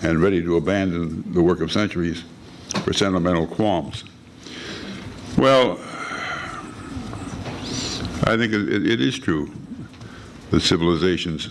and 0.02 0.22
ready 0.22 0.42
to 0.42 0.58
abandon 0.58 1.34
the 1.34 1.42
work 1.42 1.62
of 1.62 1.72
centuries 1.72 2.24
for 2.84 2.94
sentimental 2.94 3.48
qualms. 3.48 4.04
Well, 5.38 5.80
I 8.24 8.36
think 8.36 8.54
it, 8.54 8.86
it 8.86 9.02
is 9.02 9.18
true 9.18 9.52
that 10.52 10.62
civilizations 10.62 11.50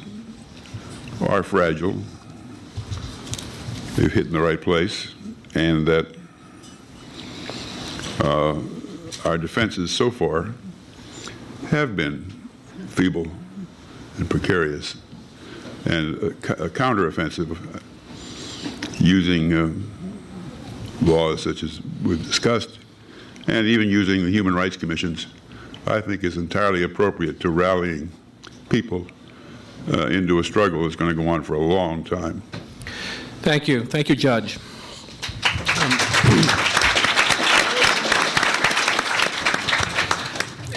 are 1.28 1.42
fragile 1.42 1.96
if 3.98 4.12
hit 4.12 4.26
in 4.26 4.32
the 4.32 4.40
right 4.40 4.60
place, 4.60 5.14
and 5.54 5.86
that 5.86 6.14
uh, 8.20 8.60
our 9.24 9.38
defenses 9.38 9.90
so 9.90 10.10
far 10.10 10.50
have 11.68 11.96
been 11.96 12.24
feeble 12.88 13.26
and 14.18 14.28
precarious, 14.28 14.96
and 15.86 16.16
a, 16.16 16.30
counteroffensive 16.68 17.82
using 18.98 19.52
uh, 19.52 19.72
laws 21.02 21.42
such 21.42 21.62
as 21.62 21.80
we've 22.02 22.24
discussed, 22.24 22.78
and 23.46 23.66
even 23.66 23.88
using 23.88 24.24
the 24.24 24.30
human 24.30 24.54
rights 24.54 24.76
commissions 24.76 25.26
I 25.86 26.00
think 26.00 26.24
is 26.24 26.36
entirely 26.36 26.82
appropriate 26.82 27.38
to 27.40 27.50
rallying 27.50 28.10
people 28.68 29.06
uh, 29.92 30.06
into 30.06 30.40
a 30.40 30.44
struggle 30.44 30.82
that's 30.82 30.96
going 30.96 31.14
to 31.16 31.22
go 31.22 31.28
on 31.28 31.42
for 31.42 31.54
a 31.54 31.60
long 31.60 32.02
time. 32.02 32.42
Thank 33.42 33.68
you. 33.68 33.84
Thank 33.84 34.08
you, 34.08 34.16
Judge. 34.16 34.58
Um, 35.80 35.92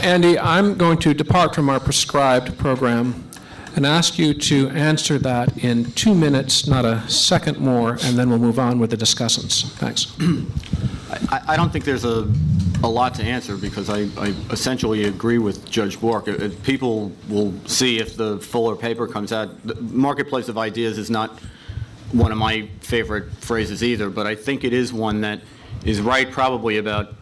Andy, 0.03 0.37
I'm 0.37 0.75
going 0.75 0.99
to 0.99 1.13
depart 1.13 1.55
from 1.55 1.69
our 1.69 1.79
prescribed 1.79 2.57
program 2.59 3.28
and 3.79 3.85
ask 3.85 4.19
you 4.19 4.33
to 4.33 4.67
answer 4.71 5.17
that 5.17 5.63
in 5.63 5.89
two 5.93 6.13
minutes, 6.13 6.67
not 6.67 6.83
a 6.83 7.07
second 7.09 7.59
more, 7.59 7.91
and 8.03 8.19
then 8.19 8.29
we'll 8.29 8.37
move 8.37 8.59
on 8.59 8.77
with 8.77 8.89
the 8.89 8.97
discussants. 8.97 9.71
Thanks. 9.75 10.11
I, 11.31 11.53
I 11.53 11.55
don't 11.55 11.71
think 11.71 11.85
there's 11.85 12.03
a 12.03 12.29
a 12.83 12.89
lot 12.89 13.13
to 13.15 13.23
answer 13.23 13.55
because 13.55 13.89
I, 13.89 14.09
I 14.17 14.33
essentially 14.51 15.05
agree 15.05 15.37
with 15.37 15.69
Judge 15.69 15.97
Bork. 15.99 16.27
People 16.63 17.13
will 17.29 17.53
see 17.67 17.99
if 17.99 18.17
the 18.17 18.39
fuller 18.39 18.75
paper 18.75 19.07
comes 19.07 19.31
out. 19.31 19.65
The 19.65 19.75
marketplace 19.75 20.49
of 20.49 20.57
ideas 20.57 20.97
is 20.97 21.09
not 21.09 21.39
one 22.11 22.33
of 22.33 22.37
my 22.37 22.67
favorite 22.81 23.31
phrases 23.35 23.81
either, 23.81 24.09
but 24.09 24.27
I 24.27 24.35
think 24.35 24.65
it 24.65 24.73
is 24.73 24.91
one 24.91 25.21
that 25.21 25.39
is 25.85 26.01
right 26.01 26.29
probably 26.29 26.79
about 26.79 27.13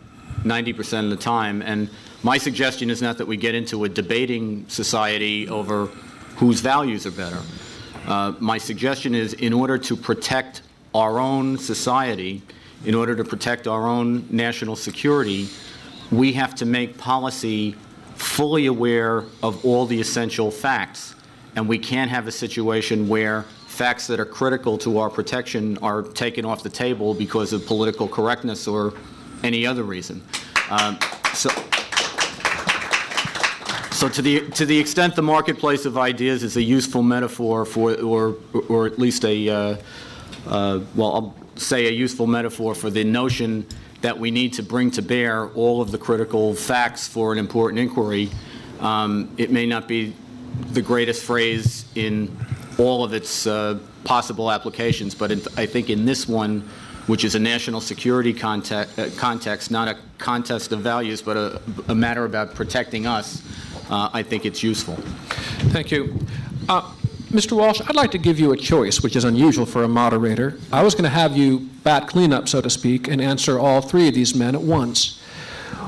90% 0.42 1.04
of 1.04 1.10
the 1.12 1.18
time. 1.18 1.62
And 1.62 1.88
my 2.24 2.40
suggestion 2.40 2.90
is 2.90 3.00
not 3.00 3.20
that 3.20 3.28
we 3.28 3.38
get 3.38 3.54
into 3.54 3.84
a 3.84 3.90
debating 3.90 4.68
society 4.70 5.48
over 5.50 5.92
whose 6.38 6.62
values 6.62 7.06
are 7.06 7.12
better. 7.12 7.42
Uh, 8.06 8.34
my 8.40 8.58
suggestion 8.58 9.14
is 9.14 9.34
in 9.34 9.54
order 9.54 9.78
to 9.78 9.96
protect 9.96 10.62
our 10.96 11.20
own 11.20 11.58
society, 11.58 12.42
in 12.86 12.96
order 12.96 13.16
to 13.16 13.24
protect 13.24 13.68
our 13.68 13.88
own 13.88 14.26
national 14.30 14.76
security, 14.76 15.50
we 16.12 16.32
have 16.34 16.56
to 16.56 16.66
make 16.66 16.98
policy 16.98 17.76
fully 18.16 18.68
aware 18.68 19.26
of 19.44 19.64
all 19.66 19.86
the 19.86 20.00
essential 20.00 20.50
facts. 20.50 21.16
And 21.56 21.68
we 21.68 21.78
can't 21.78 22.10
have 22.10 22.28
a 22.28 22.32
situation 22.32 23.08
where 23.08 23.44
facts 23.68 24.08
that 24.08 24.20
are 24.20 24.26
critical 24.26 24.78
to 24.80 25.00
our 25.00 25.10
protection 25.10 25.78
are 25.80 26.02
taken 26.02 26.46
off 26.46 26.64
the 26.64 26.70
table 26.70 27.14
because 27.14 27.52
of 27.52 27.66
political 27.66 28.08
correctness 28.08 28.68
or 28.68 28.94
any 29.44 29.66
other 29.66 29.84
reason. 29.84 30.24
Um, 30.70 30.98
so, 31.34 31.50
so 33.98 34.08
to 34.08 34.22
the 34.22 34.48
to 34.52 34.64
the 34.64 34.78
extent 34.78 35.16
the 35.16 35.24
marketplace 35.24 35.86
of 35.88 35.98
ideas 35.98 36.44
is 36.44 36.56
a 36.56 36.62
useful 36.62 37.02
metaphor 37.02 37.66
for, 37.66 37.96
or 37.96 38.36
or 38.70 38.86
at 38.86 39.00
least 39.00 39.26
a, 39.26 39.50
uh, 39.50 39.78
uh, 40.46 40.82
well, 40.94 41.16
I'll 41.16 41.36
say 41.56 41.88
a 41.88 41.92
useful 41.92 42.28
metaphor 42.28 42.76
for 42.76 42.92
the 42.92 43.04
notion 43.04 43.66
that 44.02 44.20
we 44.20 44.30
need 44.30 44.54
to 44.54 44.62
bring 44.62 44.92
to 44.92 45.02
bear 45.02 45.48
all 45.50 45.82
of 45.82 45.90
the 45.90 45.98
critical 45.98 46.54
facts 46.54 47.08
for 47.08 47.32
an 47.32 47.40
important 47.40 47.80
inquiry. 47.80 48.30
Um, 48.82 49.34
it 49.36 49.50
may 49.50 49.66
not 49.66 49.88
be 49.88 50.14
the 50.74 50.84
greatest 50.84 51.24
phrase 51.24 51.86
in 51.96 52.38
all 52.78 53.04
of 53.04 53.16
its 53.16 53.48
uh, 53.48 53.80
possible 54.04 54.52
applications, 54.52 55.16
but 55.16 55.32
in, 55.32 55.42
I 55.58 55.66
think 55.66 55.90
in 55.90 56.06
this 56.06 56.28
one, 56.28 56.70
which 57.08 57.24
is 57.24 57.34
a 57.34 57.40
national 57.40 57.82
security 57.82 58.34
context, 58.34 59.00
uh, 59.00 59.10
context 59.18 59.72
not 59.72 59.88
a 59.88 59.98
contest 60.20 60.72
of 60.72 60.82
values, 60.82 61.22
but 61.22 61.36
a, 61.36 61.62
a 61.88 61.96
matter 61.96 62.26
about 62.26 62.54
protecting 62.54 63.08
us, 63.08 63.42
uh, 63.90 64.10
I 64.14 64.24
think 64.24 64.46
it's 64.46 64.64
useful. 64.64 64.96
Thank 65.72 65.92
you. 65.92 66.18
Uh, 66.70 66.92
Mr. 67.32 67.58
Walsh, 67.58 67.82
I'd 67.86 67.96
like 67.96 68.12
to 68.12 68.18
give 68.18 68.40
you 68.40 68.54
a 68.54 68.58
choice, 68.58 69.02
which 69.02 69.16
is 69.16 69.26
unusual 69.26 69.66
for 69.66 69.84
a 69.84 69.88
moderator. 69.88 70.58
I 70.72 70.82
was 70.82 70.94
going 70.94 71.04
to 71.04 71.10
have 71.10 71.36
you 71.36 71.60
bat 71.84 72.08
cleanup, 72.08 72.48
so 72.48 72.62
to 72.62 72.70
speak, 72.70 73.10
and 73.10 73.22
answer 73.22 73.60
all 73.60 73.82
three 73.82 74.08
of 74.08 74.14
these 74.14 74.34
men 74.34 74.56
at 74.56 74.62
once. 74.62 75.22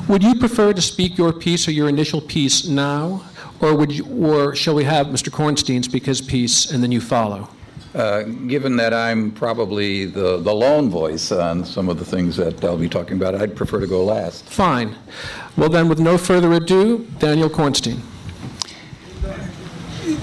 Would 0.09 0.23
you 0.23 0.35
prefer 0.35 0.73
to 0.73 0.81
speak 0.81 1.17
your 1.17 1.31
piece 1.31 1.67
or 1.67 1.71
your 1.71 1.87
initial 1.87 2.19
piece 2.19 2.67
now, 2.67 3.23
or 3.61 3.75
would 3.75 3.91
you, 3.91 4.05
or 4.05 4.55
shall 4.55 4.75
we 4.75 4.83
have 4.83 5.07
Mr. 5.07 5.29
Kornstein 5.29 5.83
speak 5.83 6.05
his 6.05 6.19
piece 6.19 6.71
and 6.71 6.83
then 6.83 6.91
you 6.91 6.99
follow? 6.99 7.47
Uh, 7.95 8.21
given 8.47 8.75
that 8.75 8.93
I'm 8.93 9.31
probably 9.31 10.05
the, 10.05 10.37
the 10.37 10.53
lone 10.53 10.91
voice 10.91 11.31
on 11.31 11.65
some 11.65 11.89
of 11.89 11.97
the 11.97 12.05
things 12.05 12.37
that 12.37 12.63
I'll 12.63 12.77
be 12.77 12.87
talking 12.87 13.17
about, 13.17 13.33
I'd 13.33 13.55
prefer 13.55 13.79
to 13.79 13.87
go 13.87 14.05
last. 14.05 14.45
Fine. 14.45 14.95
Well, 15.57 15.69
then, 15.69 15.89
with 15.89 15.99
no 15.99 16.17
further 16.17 16.53
ado, 16.53 17.07
Daniel 17.17 17.49
Kornstein. 17.49 17.99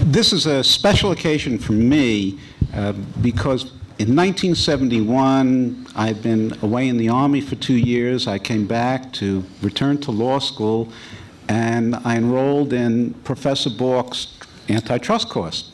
This 0.04 0.32
is 0.32 0.46
a 0.46 0.62
special 0.62 1.10
occasion 1.10 1.58
for 1.58 1.72
me 1.72 2.38
uh, 2.72 2.92
because 3.20 3.64
in 3.98 4.14
1971, 4.14 5.88
I'd 5.96 6.22
been 6.22 6.56
away 6.62 6.86
in 6.86 6.98
the 6.98 7.08
Army 7.08 7.40
for 7.40 7.56
two 7.56 7.76
years. 7.76 8.28
I 8.28 8.38
came 8.38 8.66
back 8.66 9.12
to 9.14 9.42
return 9.60 9.98
to 10.02 10.12
law 10.12 10.38
school, 10.38 10.92
and 11.48 11.96
I 11.96 12.16
enrolled 12.16 12.72
in 12.72 13.14
Professor 13.24 13.70
Bork's 13.70 14.38
antitrust 14.68 15.28
course. 15.28 15.72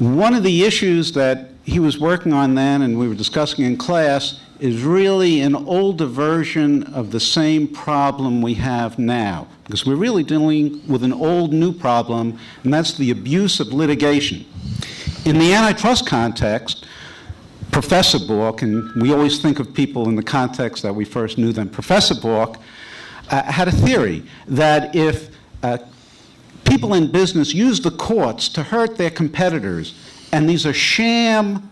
One 0.00 0.32
of 0.32 0.42
the 0.42 0.64
issues 0.64 1.12
that 1.12 1.50
he 1.62 1.78
was 1.78 1.98
working 1.98 2.32
on 2.32 2.54
then 2.54 2.80
and 2.80 2.98
we 2.98 3.06
were 3.06 3.14
discussing 3.14 3.66
in 3.66 3.76
class 3.76 4.40
is 4.58 4.82
really 4.82 5.42
an 5.42 5.54
older 5.54 6.06
version 6.06 6.84
of 6.94 7.10
the 7.10 7.20
same 7.20 7.68
problem 7.68 8.40
we 8.40 8.54
have 8.54 8.98
now. 8.98 9.46
Because 9.64 9.84
we're 9.84 9.96
really 9.96 10.22
dealing 10.22 10.80
with 10.88 11.04
an 11.04 11.12
old 11.12 11.52
new 11.52 11.70
problem, 11.70 12.38
and 12.64 12.72
that's 12.72 12.94
the 12.94 13.10
abuse 13.10 13.60
of 13.60 13.74
litigation. 13.74 14.46
In 15.26 15.38
the 15.38 15.52
antitrust 15.52 16.06
context, 16.06 16.86
Professor 17.70 18.18
Bork, 18.18 18.62
and 18.62 19.02
we 19.02 19.12
always 19.12 19.42
think 19.42 19.60
of 19.60 19.74
people 19.74 20.08
in 20.08 20.16
the 20.16 20.22
context 20.22 20.82
that 20.82 20.94
we 20.94 21.04
first 21.04 21.36
knew 21.36 21.52
them, 21.52 21.68
Professor 21.68 22.14
Bork 22.14 22.56
uh, 23.28 23.42
had 23.42 23.68
a 23.68 23.72
theory 23.72 24.22
that 24.46 24.96
if 24.96 25.28
uh, 25.62 25.76
people 26.70 26.94
in 26.94 27.10
business 27.10 27.52
use 27.52 27.80
the 27.80 27.90
courts 27.90 28.48
to 28.48 28.62
hurt 28.62 28.96
their 28.96 29.10
competitors, 29.10 29.94
and 30.32 30.48
these 30.48 30.64
are 30.64 30.72
sham 30.72 31.68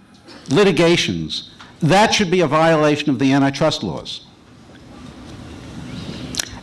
litigations, 0.51 1.51
that 1.81 2.13
should 2.13 2.31
be 2.31 2.41
a 2.41 2.47
violation 2.47 3.09
of 3.09 3.19
the 3.19 3.33
antitrust 3.33 3.85
laws. 3.85 4.27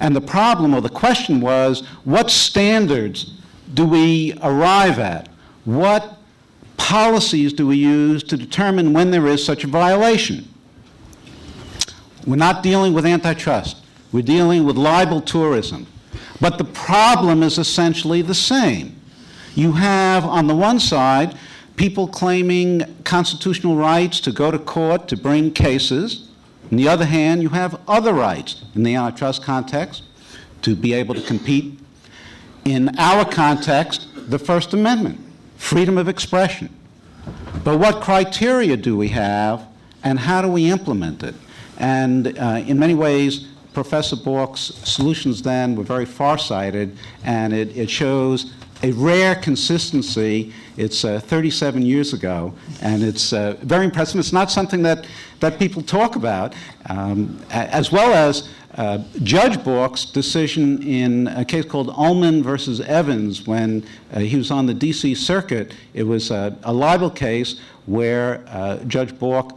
And 0.01 0.13
the 0.13 0.21
problem 0.21 0.73
or 0.73 0.81
the 0.81 0.89
question 0.89 1.39
was 1.39 1.88
what 2.03 2.29
standards 2.29 3.31
do 3.73 3.86
we 3.86 4.33
arrive 4.43 4.99
at? 4.99 5.29
What 5.63 6.17
policies 6.75 7.53
do 7.53 7.65
we 7.65 7.77
use 7.77 8.21
to 8.23 8.36
determine 8.36 8.91
when 8.91 9.11
there 9.11 9.25
is 9.27 9.43
such 9.43 9.63
a 9.63 9.67
violation? 9.67 10.47
We're 12.27 12.36
not 12.36 12.63
dealing 12.63 12.93
with 12.93 13.05
antitrust, 13.05 13.77
we're 14.11 14.23
dealing 14.23 14.65
with 14.65 14.75
libel 14.75 15.21
tourism. 15.21 15.88
But 16.41 16.57
the 16.57 16.65
problem 16.65 17.43
is 17.43 17.57
essentially 17.57 18.21
the 18.21 18.36
same. 18.36 18.99
You 19.55 19.73
have, 19.73 20.25
on 20.25 20.47
the 20.47 20.55
one 20.55 20.79
side, 20.79 21.38
people 21.77 22.07
claiming 22.07 22.83
constitutional 23.03 23.75
rights 23.75 24.19
to 24.21 24.31
go 24.31 24.51
to 24.51 24.59
court 24.59 25.07
to 25.09 25.17
bring 25.17 25.51
cases. 25.51 26.29
On 26.71 26.77
the 26.77 26.88
other 26.88 27.05
hand, 27.05 27.41
you 27.41 27.49
have 27.49 27.79
other 27.88 28.13
rights 28.13 28.63
in 28.75 28.83
the 28.83 28.95
antitrust 28.95 29.43
context 29.43 30.03
to 30.61 30.75
be 30.75 30.93
able 30.93 31.15
to 31.15 31.21
compete. 31.21 31.79
In 32.65 32.97
our 32.97 33.23
context, 33.23 34.07
the 34.15 34.39
First 34.39 34.73
Amendment, 34.73 35.19
freedom 35.57 35.97
of 35.97 36.07
expression. 36.07 36.69
But 37.63 37.79
what 37.79 38.01
criteria 38.01 38.77
do 38.77 38.97
we 38.97 39.09
have 39.09 39.67
and 40.03 40.19
how 40.19 40.41
do 40.41 40.49
we 40.49 40.69
implement 40.69 41.23
it? 41.23 41.36
And 41.77 42.38
uh, 42.38 42.63
in 42.65 42.79
many 42.79 42.95
ways, 42.95 43.47
Professor 43.76 44.15
Bork's 44.15 44.71
solutions 44.89 45.41
then 45.41 45.76
were 45.76 45.84
very 45.84 46.05
far-sighted, 46.05 46.97
and 47.26 47.53
it, 47.53 47.76
it 47.78 47.89
shows 47.89 48.53
a 48.82 48.91
rare 48.93 49.36
consistency. 49.36 50.53
It's 50.78 51.03
uh, 51.05 51.19
37 51.19 51.82
years 51.82 52.13
ago, 52.13 52.53
and 52.82 53.03
it's 53.03 53.34
uh, 53.34 53.57
very 53.61 53.86
impressive. 53.86 54.19
It's 54.19 54.34
not 54.34 54.49
something 54.49 54.82
that, 54.84 55.05
that 55.41 55.59
people 55.59 55.82
talk 55.82 56.15
about, 56.15 56.55
um, 56.89 57.39
as 57.51 57.91
well 57.91 58.13
as 58.13 58.49
uh, 58.76 58.99
Judge 59.23 59.61
Bork's 59.63 60.05
decision 60.05 60.82
in 60.82 61.28
a 61.28 61.45
case 61.45 61.65
called 61.65 61.89
Ollman 61.89 62.43
versus 62.43 62.80
Evans 62.82 63.45
when 63.45 63.86
uh, 64.13 64.19
he 64.19 64.38
was 64.38 64.51
on 64.51 64.65
the 64.65 64.73
D.C. 64.73 65.15
Circuit. 65.15 65.73
It 65.93 66.03
was 66.03 66.32
a, 66.32 66.57
libel 66.65 67.09
case 67.09 67.59
where 67.86 68.43
uh, 68.47 68.78
Judge 68.86 69.17
Bork 69.19 69.51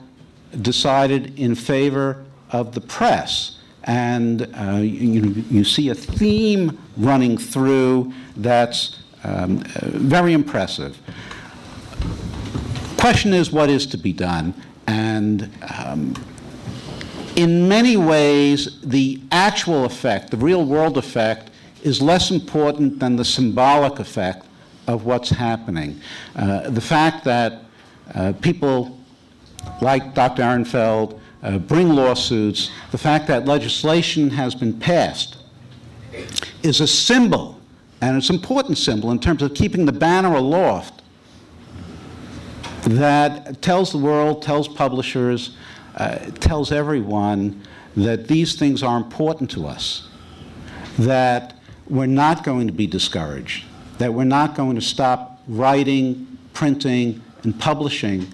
decided 0.61 1.39
in 1.39 1.55
favor 1.55 2.25
of 2.51 2.75
the 2.75 2.81
press 2.81 3.58
and 3.89 4.43
uh, 4.55 4.76
you, 4.76 5.45
you 5.51 5.64
see 5.64 5.89
a 5.89 5.95
theme 5.95 6.78
running 6.99 7.39
through 7.39 8.12
that's 8.36 9.01
um, 9.24 9.59
very 9.82 10.34
impressive. 10.34 10.99
Question 12.99 13.32
is, 13.32 13.51
what 13.51 13.70
is 13.70 13.86
to 13.86 13.97
be 13.97 14.12
done? 14.12 14.53
And 14.86 15.51
um, 15.78 16.14
in 17.34 17.66
many 17.66 17.97
ways, 17.97 18.78
the 18.82 19.22
actual 19.32 19.86
effect, 19.86 20.30
the 20.30 20.36
real 20.36 20.66
world 20.66 20.99
effect, 20.99 21.51
is 21.82 22.03
less 22.03 22.30
important 22.30 22.99
than 22.99 23.16
the 23.16 23.24
symbolic 23.24 24.01
effect 24.01 24.47
of 24.86 25.07
what's 25.07 25.30
happening. 25.30 25.99
Uh, 26.36 26.68
the 26.68 26.80
fact 26.80 27.24
that 27.24 27.62
uh, 28.14 28.34
people 28.43 28.99
like 29.80 30.14
Dr. 30.14 30.43
Ehrenfeld 30.43 31.20
uh, 31.43 31.59
bring 31.59 31.91
lawsuits, 31.91 32.70
the 32.91 32.99
fact 32.99 33.26
that 33.28 33.47
legislation 33.47 34.30
has 34.30 34.55
been 34.55 34.78
passed 34.78 35.36
is 36.62 36.80
a 36.80 36.86
symbol, 36.86 37.61
and 38.01 38.16
it's 38.16 38.30
an 38.30 38.36
important 38.36 38.78
symbol 38.78 39.11
in 39.11 39.18
terms 39.18 39.43
of 39.43 39.55
keeping 39.55 39.86
the 39.86 39.93
banner 39.93 40.34
aloft 40.34 41.03
that 42.82 43.61
tells 43.61 43.93
the 43.93 43.99
world, 43.99 44.43
tells 44.43 44.68
publishers, 44.68 45.57
uh, 45.97 46.16
tells 46.41 46.72
everyone 46.72 47.61
that 47.97 48.28
these 48.28 48.57
things 48.57 48.82
are 48.82 48.97
important 48.97 49.51
to 49.51 49.66
us, 49.66 50.09
that 50.99 51.55
we're 51.89 52.07
not 52.07 52.45
going 52.45 52.66
to 52.66 52.72
be 52.72 52.86
discouraged, 52.86 53.64
that 53.99 54.12
we're 54.12 54.24
not 54.24 54.55
going 54.55 54.74
to 54.74 54.80
stop 54.80 55.41
writing, 55.49 56.39
printing, 56.53 57.22
and 57.43 57.59
publishing 57.59 58.26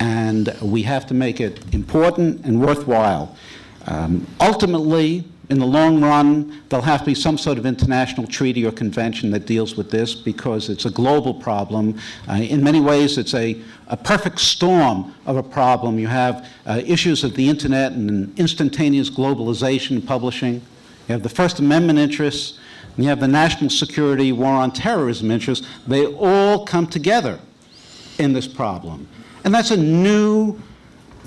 and 0.00 0.54
we 0.62 0.82
have 0.82 1.06
to 1.06 1.14
make 1.14 1.40
it 1.40 1.62
important 1.74 2.44
and 2.44 2.60
worthwhile. 2.60 3.36
Um, 3.86 4.26
ultimately, 4.40 5.24
In 5.50 5.58
the 5.58 5.66
long 5.66 6.02
run, 6.02 6.60
there'll 6.68 6.84
have 6.84 7.00
to 7.00 7.06
be 7.06 7.14
some 7.14 7.38
sort 7.38 7.56
of 7.56 7.64
international 7.64 8.26
treaty 8.26 8.66
or 8.66 8.72
convention 8.72 9.30
that 9.30 9.46
deals 9.46 9.76
with 9.76 9.90
this 9.90 10.14
because 10.14 10.68
it's 10.68 10.84
a 10.84 10.90
global 10.90 11.32
problem. 11.32 11.98
Uh, 12.28 12.34
in 12.34 12.62
many 12.62 12.80
ways, 12.80 13.16
it's 13.16 13.32
a, 13.32 13.58
a 13.86 13.96
perfect 13.96 14.40
storm 14.40 15.14
of 15.24 15.38
a 15.38 15.42
problem. 15.42 15.98
You 15.98 16.08
have 16.08 16.46
uh, 16.66 16.82
issues 16.84 17.24
of 17.24 17.34
the 17.34 17.48
internet 17.48 17.92
and 17.92 18.38
instantaneous 18.38 19.08
globalization 19.08 19.92
in 19.92 20.02
publishing. 20.02 20.56
You 21.08 21.14
have 21.14 21.22
the 21.22 21.30
First 21.30 21.60
Amendment 21.60 21.98
interests, 21.98 22.58
and 22.94 23.04
you 23.04 23.08
have 23.08 23.20
the 23.20 23.28
national 23.28 23.70
security, 23.70 24.32
war 24.32 24.52
on 24.52 24.70
terrorism 24.70 25.30
interests. 25.30 25.66
They 25.86 26.04
all 26.04 26.66
come 26.66 26.86
together 26.86 27.40
in 28.18 28.34
this 28.34 28.46
problem. 28.46 29.08
And 29.44 29.54
that's 29.54 29.70
a 29.70 29.76
new 29.76 30.58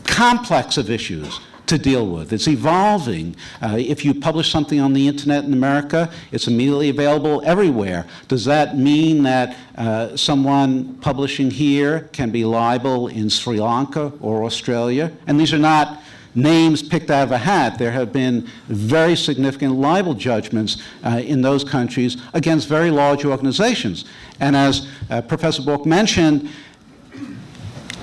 complex 0.04 0.78
of 0.78 0.90
issues 0.90 1.40
to 1.72 1.78
deal 1.78 2.06
with. 2.06 2.34
It's 2.34 2.50
evolving. 2.50 3.36
Uh, 3.62 3.78
if 3.80 4.04
you 4.04 4.14
publish 4.14 4.52
something 4.52 4.82
on 4.82 4.92
the 4.92 5.08
internet 5.08 5.46
in 5.46 5.54
America, 5.54 6.12
it's 6.34 6.48
immediately 6.48 6.90
available 6.90 7.42
everywhere. 7.46 8.06
Does 8.28 8.44
that 8.46 8.78
mean 8.78 9.24
that 9.24 9.56
uh, 9.78 10.18
someone 10.18 10.96
publishing 10.96 11.50
here 11.50 12.10
can 12.12 12.30
be 12.30 12.44
liable 12.44 13.08
in 13.08 13.30
Sri 13.30 13.62
Lanka 13.62 14.12
or 14.20 14.44
Australia? 14.44 15.14
And 15.28 15.40
these 15.40 15.54
are 15.54 15.60
not 15.60 16.02
names 16.36 16.84
picked 16.84 17.10
out 17.10 17.24
of 17.24 17.32
a 17.32 17.38
hat. 17.38 17.78
There 17.80 17.92
have 17.92 18.12
been 18.12 18.48
very 18.68 19.16
significant 19.16 19.76
libel 19.76 20.14
judgments 20.14 20.82
uh, 21.06 21.22
in 21.24 21.42
those 21.42 21.64
countries 21.64 22.18
against 22.34 22.68
very 22.68 22.92
large 22.92 23.26
organizations. 23.26 24.06
And 24.40 24.56
as 24.56 24.88
uh, 25.10 25.22
Professor 25.22 25.62
Bork 25.62 25.86
mentioned, 25.86 26.50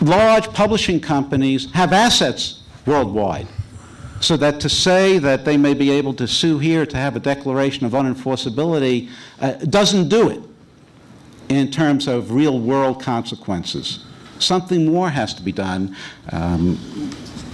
large 0.00 0.52
publishing 0.52 1.00
companies 1.00 1.70
have 1.72 1.92
assets 1.92 2.62
worldwide. 2.86 3.48
So 4.20 4.36
that 4.38 4.60
to 4.60 4.68
say 4.68 5.18
that 5.18 5.44
they 5.44 5.56
may 5.56 5.74
be 5.74 5.90
able 5.90 6.14
to 6.14 6.26
sue 6.26 6.58
here 6.58 6.84
to 6.86 6.96
have 6.96 7.14
a 7.14 7.20
declaration 7.20 7.86
of 7.86 7.92
unenforceability 7.92 9.10
uh, 9.40 9.52
doesn't 9.52 10.08
do 10.08 10.28
it 10.28 10.42
in 11.48 11.70
terms 11.70 12.08
of 12.08 12.32
real 12.32 12.58
world 12.58 13.00
consequences. 13.02 14.04
Something 14.38 14.86
more 14.86 15.10
has 15.10 15.34
to 15.34 15.42
be 15.42 15.52
done. 15.52 15.96
Um, 16.32 16.78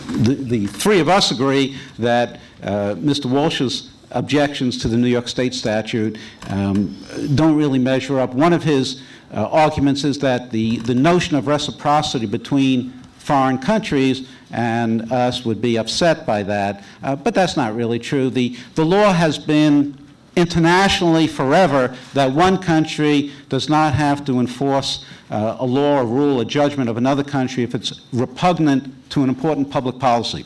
the, 0.08 0.34
the, 0.34 0.66
three 0.66 1.00
of 1.00 1.08
us 1.08 1.30
agree 1.30 1.76
that 1.98 2.40
uh, 2.62 2.94
Mr. 2.96 3.26
Walsh's 3.26 3.90
objections 4.10 4.78
to 4.78 4.88
the 4.88 4.96
New 4.96 5.08
York 5.08 5.28
State 5.28 5.54
statute 5.54 6.18
um, 6.48 6.96
don't 7.34 7.56
really 7.56 7.78
measure 7.78 8.20
up. 8.20 8.32
One 8.32 8.52
of 8.52 8.62
his 8.62 9.02
uh, 9.34 9.48
arguments 9.48 10.04
is 10.04 10.18
that 10.20 10.50
the, 10.50 10.78
the 10.78 10.94
notion 10.94 11.36
of 11.36 11.46
reciprocity 11.46 12.26
between 12.26 12.92
foreign 13.18 13.58
countries 13.58 14.28
and 14.50 15.10
us 15.10 15.44
would 15.44 15.60
be 15.60 15.76
upset 15.76 16.24
by 16.26 16.42
that. 16.42 16.84
Uh, 17.02 17.16
but 17.16 17.34
that's 17.34 17.56
not 17.56 17.74
really 17.74 17.98
true. 17.98 18.30
The, 18.30 18.56
the 18.74 18.84
law 18.84 19.12
has 19.12 19.38
been 19.38 19.98
internationally 20.36 21.26
forever 21.26 21.96
that 22.12 22.30
one 22.32 22.58
country 22.58 23.32
does 23.48 23.68
not 23.68 23.94
have 23.94 24.24
to 24.24 24.40
enforce 24.40 25.04
uh, 25.30 25.56
a 25.58 25.66
law, 25.66 26.00
a 26.00 26.04
rule, 26.04 26.40
a 26.40 26.44
judgment 26.44 26.88
of 26.88 26.96
another 26.96 27.24
country 27.24 27.62
if 27.62 27.74
it's 27.74 28.02
repugnant 28.12 29.10
to 29.10 29.22
an 29.22 29.28
important 29.28 29.70
public 29.70 29.98
policy. 29.98 30.44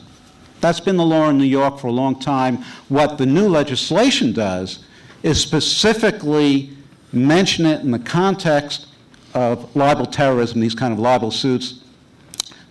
That's 0.60 0.80
been 0.80 0.96
the 0.96 1.04
law 1.04 1.28
in 1.28 1.38
New 1.38 1.44
York 1.44 1.78
for 1.78 1.86
a 1.88 1.92
long 1.92 2.18
time. 2.18 2.58
What 2.88 3.18
the 3.18 3.26
new 3.26 3.48
legislation 3.48 4.32
does 4.32 4.84
is 5.22 5.40
specifically 5.40 6.70
mention 7.12 7.66
it 7.66 7.80
in 7.80 7.90
the 7.90 7.98
context 7.98 8.86
of 9.34 9.74
libel 9.76 10.06
terrorism, 10.06 10.60
these 10.60 10.74
kind 10.74 10.92
of 10.92 10.98
libel 10.98 11.30
suits, 11.30 11.80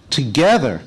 together 0.10 0.82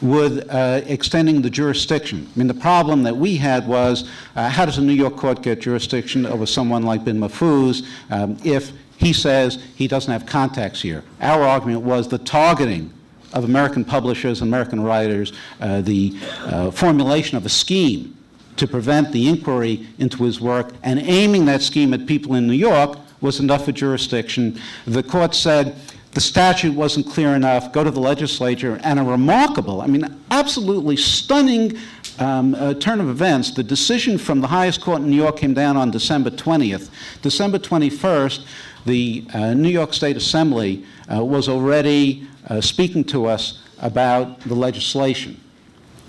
with 0.00 0.50
uh, 0.50 0.80
extending 0.86 1.40
the 1.42 1.50
jurisdiction. 1.50 2.28
I 2.34 2.38
mean, 2.38 2.48
the 2.48 2.54
problem 2.54 3.04
that 3.04 3.16
we 3.16 3.36
had 3.36 3.66
was 3.66 4.08
uh, 4.34 4.48
how 4.48 4.66
does 4.66 4.78
a 4.78 4.82
New 4.82 4.92
York 4.92 5.16
court 5.16 5.42
get 5.42 5.60
jurisdiction 5.60 6.26
over 6.26 6.44
someone 6.44 6.82
like 6.82 7.04
bin 7.04 7.18
Mahfouz 7.18 7.86
um, 8.10 8.36
if 8.44 8.72
he 8.96 9.12
says 9.12 9.62
he 9.76 9.86
doesn't 9.86 10.12
have 10.12 10.26
contacts 10.26 10.82
here? 10.82 11.04
Our 11.20 11.42
argument 11.42 11.82
was 11.82 12.08
the 12.08 12.18
targeting 12.18 12.92
of 13.32 13.44
American 13.44 13.84
publishers 13.84 14.42
American 14.42 14.82
writers, 14.82 15.32
uh, 15.60 15.80
the 15.80 16.14
uh, 16.40 16.70
formulation 16.70 17.36
of 17.36 17.46
a 17.46 17.48
scheme 17.48 18.16
to 18.62 18.68
prevent 18.68 19.10
the 19.10 19.28
inquiry 19.28 19.88
into 19.98 20.22
his 20.22 20.40
work 20.40 20.72
and 20.84 21.00
aiming 21.00 21.46
that 21.46 21.60
scheme 21.62 21.92
at 21.92 22.06
people 22.06 22.36
in 22.36 22.46
New 22.46 22.52
York 22.52 22.96
was 23.20 23.40
enough 23.40 23.64
for 23.64 23.72
jurisdiction. 23.72 24.56
The 24.86 25.02
court 25.02 25.34
said 25.34 25.74
the 26.12 26.20
statute 26.20 26.72
wasn't 26.72 27.08
clear 27.08 27.34
enough, 27.34 27.72
go 27.72 27.82
to 27.82 27.90
the 27.90 27.98
legislature, 27.98 28.78
and 28.84 29.00
a 29.00 29.02
remarkable, 29.02 29.80
I 29.80 29.88
mean, 29.88 30.04
absolutely 30.30 30.96
stunning 30.96 31.76
um, 32.20 32.54
uh, 32.54 32.74
turn 32.74 33.00
of 33.00 33.08
events. 33.08 33.50
The 33.50 33.64
decision 33.64 34.16
from 34.16 34.40
the 34.40 34.46
highest 34.46 34.80
court 34.80 35.02
in 35.02 35.10
New 35.10 35.16
York 35.16 35.38
came 35.38 35.54
down 35.54 35.76
on 35.76 35.90
December 35.90 36.30
20th. 36.30 36.88
December 37.20 37.58
21st, 37.58 38.46
the 38.86 39.26
uh, 39.34 39.54
New 39.54 39.70
York 39.70 39.92
State 39.92 40.16
Assembly 40.16 40.84
uh, 41.12 41.24
was 41.24 41.48
already 41.48 42.28
uh, 42.48 42.60
speaking 42.60 43.02
to 43.06 43.26
us 43.26 43.60
about 43.80 44.38
the 44.42 44.54
legislation. 44.54 45.40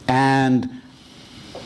And 0.08 0.83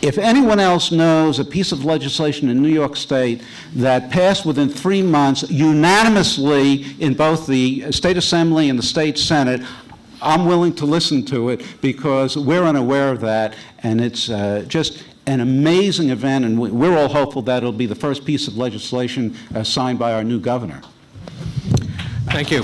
if 0.01 0.17
anyone 0.17 0.59
else 0.59 0.91
knows 0.91 1.39
a 1.39 1.45
piece 1.45 1.71
of 1.71 1.83
legislation 1.85 2.49
in 2.49 2.61
New 2.61 2.69
York 2.69 2.95
State 2.95 3.41
that 3.75 4.11
passed 4.11 4.45
within 4.45 4.69
three 4.69 5.01
months 5.01 5.49
unanimously 5.49 6.85
in 6.99 7.13
both 7.13 7.47
the 7.47 7.91
State 7.91 8.17
Assembly 8.17 8.69
and 8.69 8.77
the 8.77 8.83
State 8.83 9.17
Senate, 9.17 9.61
I'm 10.21 10.45
willing 10.45 10.73
to 10.75 10.85
listen 10.85 11.23
to 11.25 11.49
it 11.49 11.65
because 11.81 12.37
we're 12.37 12.63
unaware 12.63 13.11
of 13.11 13.21
that, 13.21 13.55
and 13.83 14.01
it's 14.01 14.29
uh, 14.29 14.65
just 14.67 15.03
an 15.25 15.41
amazing 15.41 16.09
event, 16.09 16.45
and 16.45 16.59
we're 16.59 16.97
all 16.97 17.09
hopeful 17.09 17.41
that 17.43 17.57
it'll 17.57 17.71
be 17.71 17.85
the 17.85 17.95
first 17.95 18.25
piece 18.25 18.47
of 18.47 18.57
legislation 18.57 19.35
uh, 19.53 19.63
signed 19.63 19.99
by 19.99 20.13
our 20.13 20.23
new 20.23 20.39
governor. 20.39 20.81
Thank 22.31 22.51
you. 22.51 22.63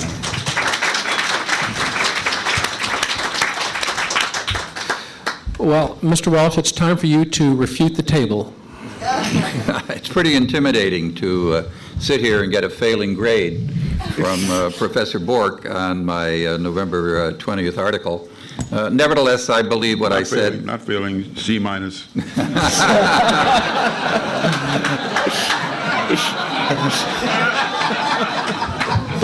Well, 5.63 5.95
Mr. 6.01 6.29
Walsh, 6.29 6.57
it's 6.57 6.73
time 6.73 6.97
for 6.97 7.07
you 7.07 7.23
to 7.23 7.55
refute 7.55 7.95
the 7.95 8.03
table. 8.03 8.53
it's 8.99 10.09
pretty 10.09 10.35
intimidating 10.35 11.15
to 11.15 11.53
uh, 11.53 11.69
sit 11.99 12.19
here 12.19 12.43
and 12.43 12.51
get 12.51 12.65
a 12.65 12.69
failing 12.69 13.13
grade 13.13 13.71
from 14.11 14.43
uh, 14.51 14.71
Professor 14.77 15.19
Bork 15.19 15.65
on 15.65 16.03
my 16.03 16.47
uh, 16.47 16.57
November 16.57 17.31
20th 17.31 17.77
uh, 17.77 17.81
article. 17.81 18.27
Uh, 18.73 18.89
nevertheless, 18.89 19.49
I 19.49 19.61
believe 19.61 20.01
what 20.01 20.09
not 20.09 20.19
I 20.19 20.23
failing, 20.25 20.51
said. 20.51 20.65
Not 20.65 20.81
failing, 20.81 21.33
C 21.37 21.59
minus. 21.59 22.07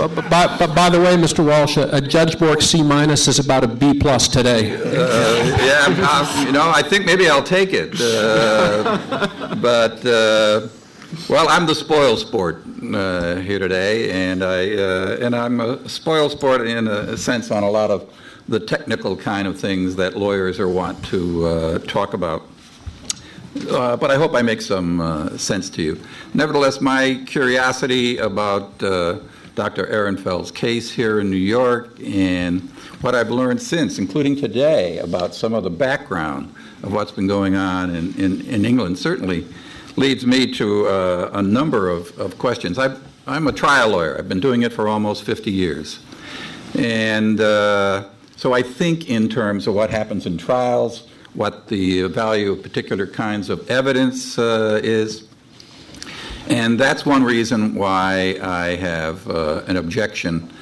But, 0.08 0.30
by, 0.30 0.66
by 0.66 0.88
the 0.88 0.98
way, 0.98 1.14
Mr. 1.16 1.44
Walsh, 1.44 1.76
a, 1.76 2.00
Judge 2.00 2.38
Bork 2.38 2.62
C 2.62 2.82
minus 2.82 3.28
is 3.28 3.38
about 3.38 3.64
a 3.64 3.68
B 3.68 3.92
plus 3.92 4.28
today. 4.28 4.72
Uh, 4.72 5.44
yeah, 5.62 5.84
I'm, 6.08 6.46
you 6.46 6.52
know, 6.52 6.70
I 6.74 6.80
think 6.80 7.04
maybe 7.04 7.28
I'll 7.28 7.42
take 7.42 7.74
it. 7.74 8.00
Uh, 8.00 9.56
but 9.56 10.04
uh, 10.06 10.68
well, 11.28 11.50
I'm 11.50 11.66
the 11.66 11.74
spoil 11.74 12.16
sport 12.16 12.62
uh, 12.94 13.36
here 13.36 13.58
today, 13.58 14.10
and 14.10 14.42
I 14.42 14.74
uh, 14.74 15.18
and 15.20 15.36
I'm 15.36 15.60
a 15.60 15.86
spoil 15.86 16.30
sport 16.30 16.66
in 16.66 16.88
a 16.88 17.16
sense 17.18 17.50
on 17.50 17.62
a 17.62 17.70
lot 17.70 17.90
of 17.90 18.10
the 18.48 18.58
technical 18.58 19.16
kind 19.16 19.46
of 19.46 19.60
things 19.60 19.96
that 19.96 20.16
lawyers 20.16 20.58
are 20.58 20.68
want 20.68 21.04
to 21.06 21.46
uh, 21.46 21.78
talk 21.80 22.14
about. 22.14 22.42
Uh, 23.68 23.96
but 23.96 24.10
I 24.10 24.16
hope 24.16 24.34
I 24.34 24.42
make 24.42 24.62
some 24.62 25.00
uh, 25.00 25.36
sense 25.36 25.68
to 25.70 25.82
you. 25.82 26.00
Nevertheless, 26.32 26.80
my 26.80 27.22
curiosity 27.26 28.18
about 28.18 28.82
uh, 28.82 29.18
Dr. 29.54 29.86
Ehrenfeld's 29.86 30.50
case 30.50 30.90
here 30.90 31.20
in 31.20 31.30
New 31.30 31.36
York 31.36 31.98
and 32.02 32.60
what 33.00 33.14
I've 33.14 33.30
learned 33.30 33.60
since, 33.60 33.98
including 33.98 34.36
today, 34.36 34.98
about 34.98 35.34
some 35.34 35.54
of 35.54 35.64
the 35.64 35.70
background 35.70 36.54
of 36.82 36.92
what's 36.92 37.12
been 37.12 37.26
going 37.26 37.56
on 37.56 37.94
in, 37.94 38.14
in, 38.14 38.40
in 38.42 38.64
England, 38.64 38.98
certainly 38.98 39.46
leads 39.96 40.26
me 40.26 40.52
to 40.54 40.86
uh, 40.86 41.30
a 41.34 41.42
number 41.42 41.88
of, 41.88 42.16
of 42.18 42.38
questions. 42.38 42.78
i 42.78 42.96
am 43.26 43.46
a 43.46 43.52
trial 43.52 43.90
lawyer. 43.90 44.16
I've 44.18 44.28
been 44.28 44.40
doing 44.40 44.62
it 44.62 44.72
for 44.72 44.88
almost 44.88 45.24
50 45.24 45.50
years. 45.50 46.00
And 46.78 47.40
uh, 47.40 48.08
so 48.36 48.52
I 48.52 48.62
think 48.62 49.10
in 49.10 49.28
terms 49.28 49.66
of 49.66 49.74
what 49.74 49.90
happens 49.90 50.26
in 50.26 50.38
trials, 50.38 51.08
what 51.34 51.68
the 51.68 52.02
value 52.04 52.52
of 52.52 52.62
particular 52.62 53.06
kinds 53.06 53.50
of 53.50 53.70
evidence 53.70 54.38
uh, 54.38 54.80
is, 54.82 55.28
and 56.50 56.78
that's 56.78 57.06
one 57.06 57.22
reason 57.22 57.76
why 57.76 58.36
I 58.42 58.74
have 58.76 59.28
uh, 59.30 59.62
an 59.68 59.76
objection 59.76 60.52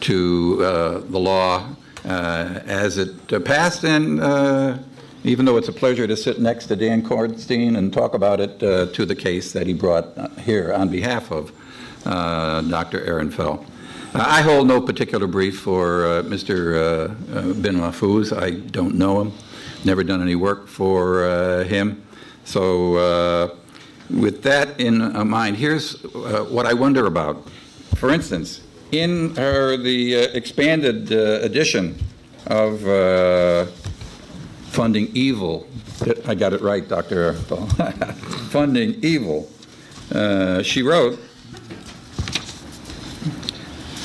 to 0.00 0.58
uh, 0.62 0.98
the 1.00 1.18
law 1.18 1.66
uh, 2.04 2.60
as 2.66 2.98
it 2.98 3.32
uh, 3.32 3.40
passed. 3.40 3.84
And 3.84 4.20
uh, 4.20 4.78
even 5.24 5.46
though 5.46 5.56
it's 5.56 5.68
a 5.68 5.72
pleasure 5.72 6.06
to 6.06 6.16
sit 6.16 6.38
next 6.38 6.66
to 6.66 6.76
Dan 6.76 7.02
Kornstein 7.02 7.78
and 7.78 7.92
talk 7.92 8.12
about 8.12 8.40
it 8.40 8.62
uh, 8.62 8.86
to 8.92 9.06
the 9.06 9.16
case 9.16 9.52
that 9.52 9.66
he 9.66 9.72
brought 9.72 10.38
here 10.40 10.72
on 10.72 10.90
behalf 10.90 11.32
of 11.32 11.50
Dr. 12.04 13.00
Ehrenfeld. 13.00 13.66
I 14.14 14.42
hold 14.42 14.68
no 14.68 14.80
particular 14.80 15.26
brief 15.26 15.60
for 15.60 16.22
Mr. 16.24 17.08
Bin 17.62 17.76
Mahfouz. 17.76 18.36
I 18.36 18.50
don't 18.50 18.94
know 18.94 19.20
him, 19.20 19.32
never 19.84 20.04
done 20.04 20.20
any 20.20 20.34
work 20.34 20.68
for 20.68 21.64
him. 21.64 22.02
So 22.44 22.96
uh, 22.96 23.54
with 24.10 24.42
that 24.42 24.80
in 24.80 25.02
uh, 25.02 25.24
mind, 25.24 25.56
here's 25.56 26.04
uh, 26.04 26.46
what 26.48 26.66
I 26.66 26.74
wonder 26.74 27.06
about. 27.06 27.48
For 27.96 28.10
instance, 28.10 28.60
in 28.92 29.34
her, 29.36 29.76
the 29.76 30.16
uh, 30.16 30.18
expanded 30.32 31.12
uh, 31.12 31.40
edition 31.42 31.98
of 32.46 32.86
uh, 32.86 33.66
Funding 34.70 35.08
Evil, 35.14 35.66
I 36.26 36.34
got 36.34 36.52
it 36.52 36.62
right, 36.62 36.86
Dr. 36.88 37.34
Funding 38.50 38.94
Evil, 39.02 39.50
uh, 40.14 40.62
she 40.62 40.82
wrote, 40.82 41.18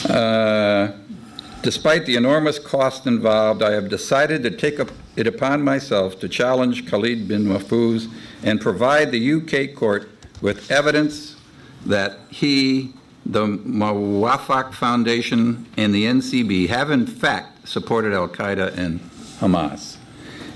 uh, 0.09 0.91
Despite 1.61 2.05
the 2.05 2.17
enormous 2.17 2.59
cost 2.59 3.07
involved, 3.07 3.63
I 3.63 3.71
have 3.71 3.87
decided 3.87 4.43
to 4.43 4.51
take 4.51 4.79
it 5.15 5.27
upon 5.27 5.63
myself 5.63 6.19
to 6.19 6.27
challenge 6.27 6.85
Khalid 6.89 7.25
bin 7.25 7.45
Mahfouz 7.45 8.09
and 8.43 8.59
provide 8.59 9.11
the 9.11 9.33
UK 9.33 9.75
court 9.75 10.09
with 10.41 10.69
evidence 10.69 11.37
that 11.85 12.19
he, 12.29 12.93
the 13.25 13.45
Muwafaq 13.45 14.73
Foundation, 14.73 15.65
and 15.77 15.93
the 15.93 16.05
NCB 16.05 16.67
have 16.69 16.91
in 16.91 17.07
fact 17.07 17.67
supported 17.67 18.13
Al 18.13 18.27
Qaeda 18.27 18.77
and 18.77 18.99
Hamas. 19.39 19.97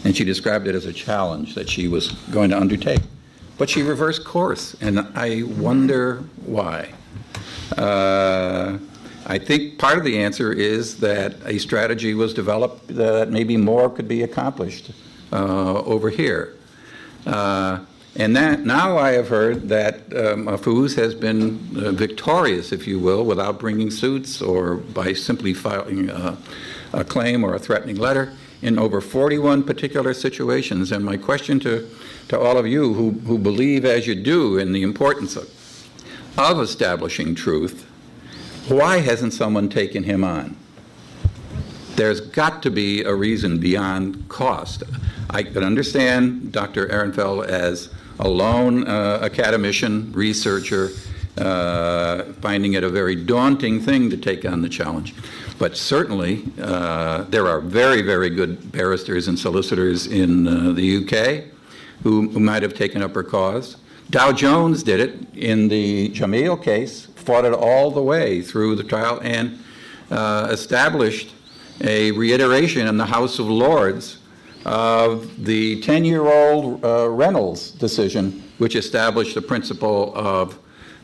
And 0.04 0.16
she 0.16 0.24
described 0.24 0.68
it 0.68 0.76
as 0.76 0.86
a 0.86 0.94
challenge 0.94 1.56
that 1.56 1.70
she 1.70 1.88
was 1.88 2.12
going 2.32 2.50
to 2.52 2.58
undertake. 2.58 3.02
But 3.58 3.70
she 3.70 3.82
reversed 3.82 4.24
course, 4.24 4.76
and 4.82 5.00
I 5.16 5.44
wonder 5.44 6.18
why. 6.46 6.94
Uh, 7.76 8.78
I 9.26 9.38
think 9.40 9.80
part 9.80 9.98
of 9.98 10.04
the 10.04 10.20
answer 10.20 10.54
is 10.54 11.00
that 11.00 11.36
a 11.46 11.58
strategy 11.58 12.14
was 12.14 12.34
developed 12.34 12.88
that 12.96 13.30
maybe 13.30 13.58
more 13.58 13.90
could 13.90 14.08
be 14.08 14.24
accomplished 14.24 14.92
uh, 15.34 15.82
over 15.82 16.10
here. 16.10 16.57
Uh, 17.28 17.80
and 18.16 18.36
that, 18.36 18.62
now 18.62 18.98
I 18.98 19.12
have 19.12 19.28
heard 19.28 19.70
that 19.70 19.96
uh, 20.12 20.36
Mahfouz 20.36 20.96
has 20.96 21.14
been 21.14 21.60
uh, 21.76 21.92
victorious, 21.92 22.72
if 22.72 22.88
you 22.88 23.00
will, 23.00 23.24
without 23.24 23.60
bringing 23.60 23.92
suits 23.92 24.42
or 24.42 24.78
by 24.78 25.14
simply 25.14 25.54
filing 25.54 26.10
a, 26.10 26.38
a 26.94 27.04
claim 27.04 27.44
or 27.44 27.54
a 27.54 27.60
threatening 27.60 27.98
letter 27.98 28.34
in 28.62 28.80
over 28.80 29.02
41 29.02 29.64
particular 29.64 30.14
situations. 30.14 30.92
And 30.92 31.06
my 31.06 31.18
question 31.18 31.60
to, 31.60 31.88
to 32.30 32.40
all 32.40 32.58
of 32.58 32.66
you 32.66 32.94
who, 32.94 33.12
who 33.12 33.38
believe 33.38 33.86
as 33.86 34.08
you 34.08 34.16
do 34.16 34.58
in 34.58 34.72
the 34.72 34.82
importance 34.82 35.36
of, 35.36 35.48
of 36.38 36.60
establishing 36.60 37.36
truth, 37.36 37.84
why 38.68 38.98
hasn't 38.98 39.34
someone 39.34 39.70
taken 39.70 40.04
him 40.04 40.24
on? 40.24 40.56
There's 41.98 42.22
got 42.22 42.62
to 42.62 42.70
be 42.70 43.04
a 43.04 43.14
reason 43.14 43.58
beyond 43.58 44.30
cost. 44.30 44.84
I 45.32 45.42
can 45.42 45.64
understand 45.64 46.52
Dr. 46.52 46.86
Ehrenfeld 46.90 47.48
as 47.48 47.90
a 48.20 48.30
lone 48.30 48.88
uh, 48.88 49.20
academician, 49.24 50.12
researcher, 50.14 50.92
uh, 51.40 52.26
finding 52.40 52.74
it 52.74 52.84
a 52.84 52.90
very 52.90 53.16
daunting 53.16 53.82
thing 53.82 54.12
to 54.12 54.18
take 54.18 54.46
on 54.46 54.62
the 54.62 54.70
challenge. 54.70 55.16
But 55.58 55.76
certainly, 55.76 56.44
uh, 56.62 57.24
there 57.30 57.48
are 57.48 57.60
very, 57.60 58.04
very 58.04 58.30
good 58.30 58.72
barristers 58.72 59.28
and 59.28 59.38
solicitors 59.38 60.06
in 60.06 60.48
uh, 60.48 60.74
the 60.74 60.98
UK 60.98 61.52
who, 62.04 62.30
who, 62.30 62.40
might 62.40 62.62
have 62.62 62.76
taken 62.76 63.02
up 63.02 63.16
her 63.16 63.24
cause. 63.24 63.78
Dow 64.12 64.32
Jones 64.32 64.84
did 64.84 65.00
it 65.00 65.34
in 65.34 65.68
the 65.68 66.10
Jameel 66.10 66.64
case, 66.64 67.08
fought 67.08 67.44
it 67.44 67.54
all 67.54 67.90
the 67.90 68.04
way 68.04 68.44
through 68.44 68.76
the 68.76 68.84
trial, 68.84 69.20
and 69.24 69.58
uh, 70.12 70.48
established 70.52 71.34
a 71.82 72.12
reiteration 72.12 72.88
in 72.88 72.98
the 72.98 73.06
House 73.06 73.40
of 73.40 73.48
Lords 73.50 74.20
of 74.66 75.46
the 75.46 75.82
10 75.82 76.06
year 76.06 76.28
old 76.28 76.84
uh, 76.84 77.10
Reynolds 77.10 77.72
decision, 77.72 78.44
which 78.58 78.76
established 78.76 79.36
the 79.36 79.42
principle 79.42 80.14
of 80.16 80.60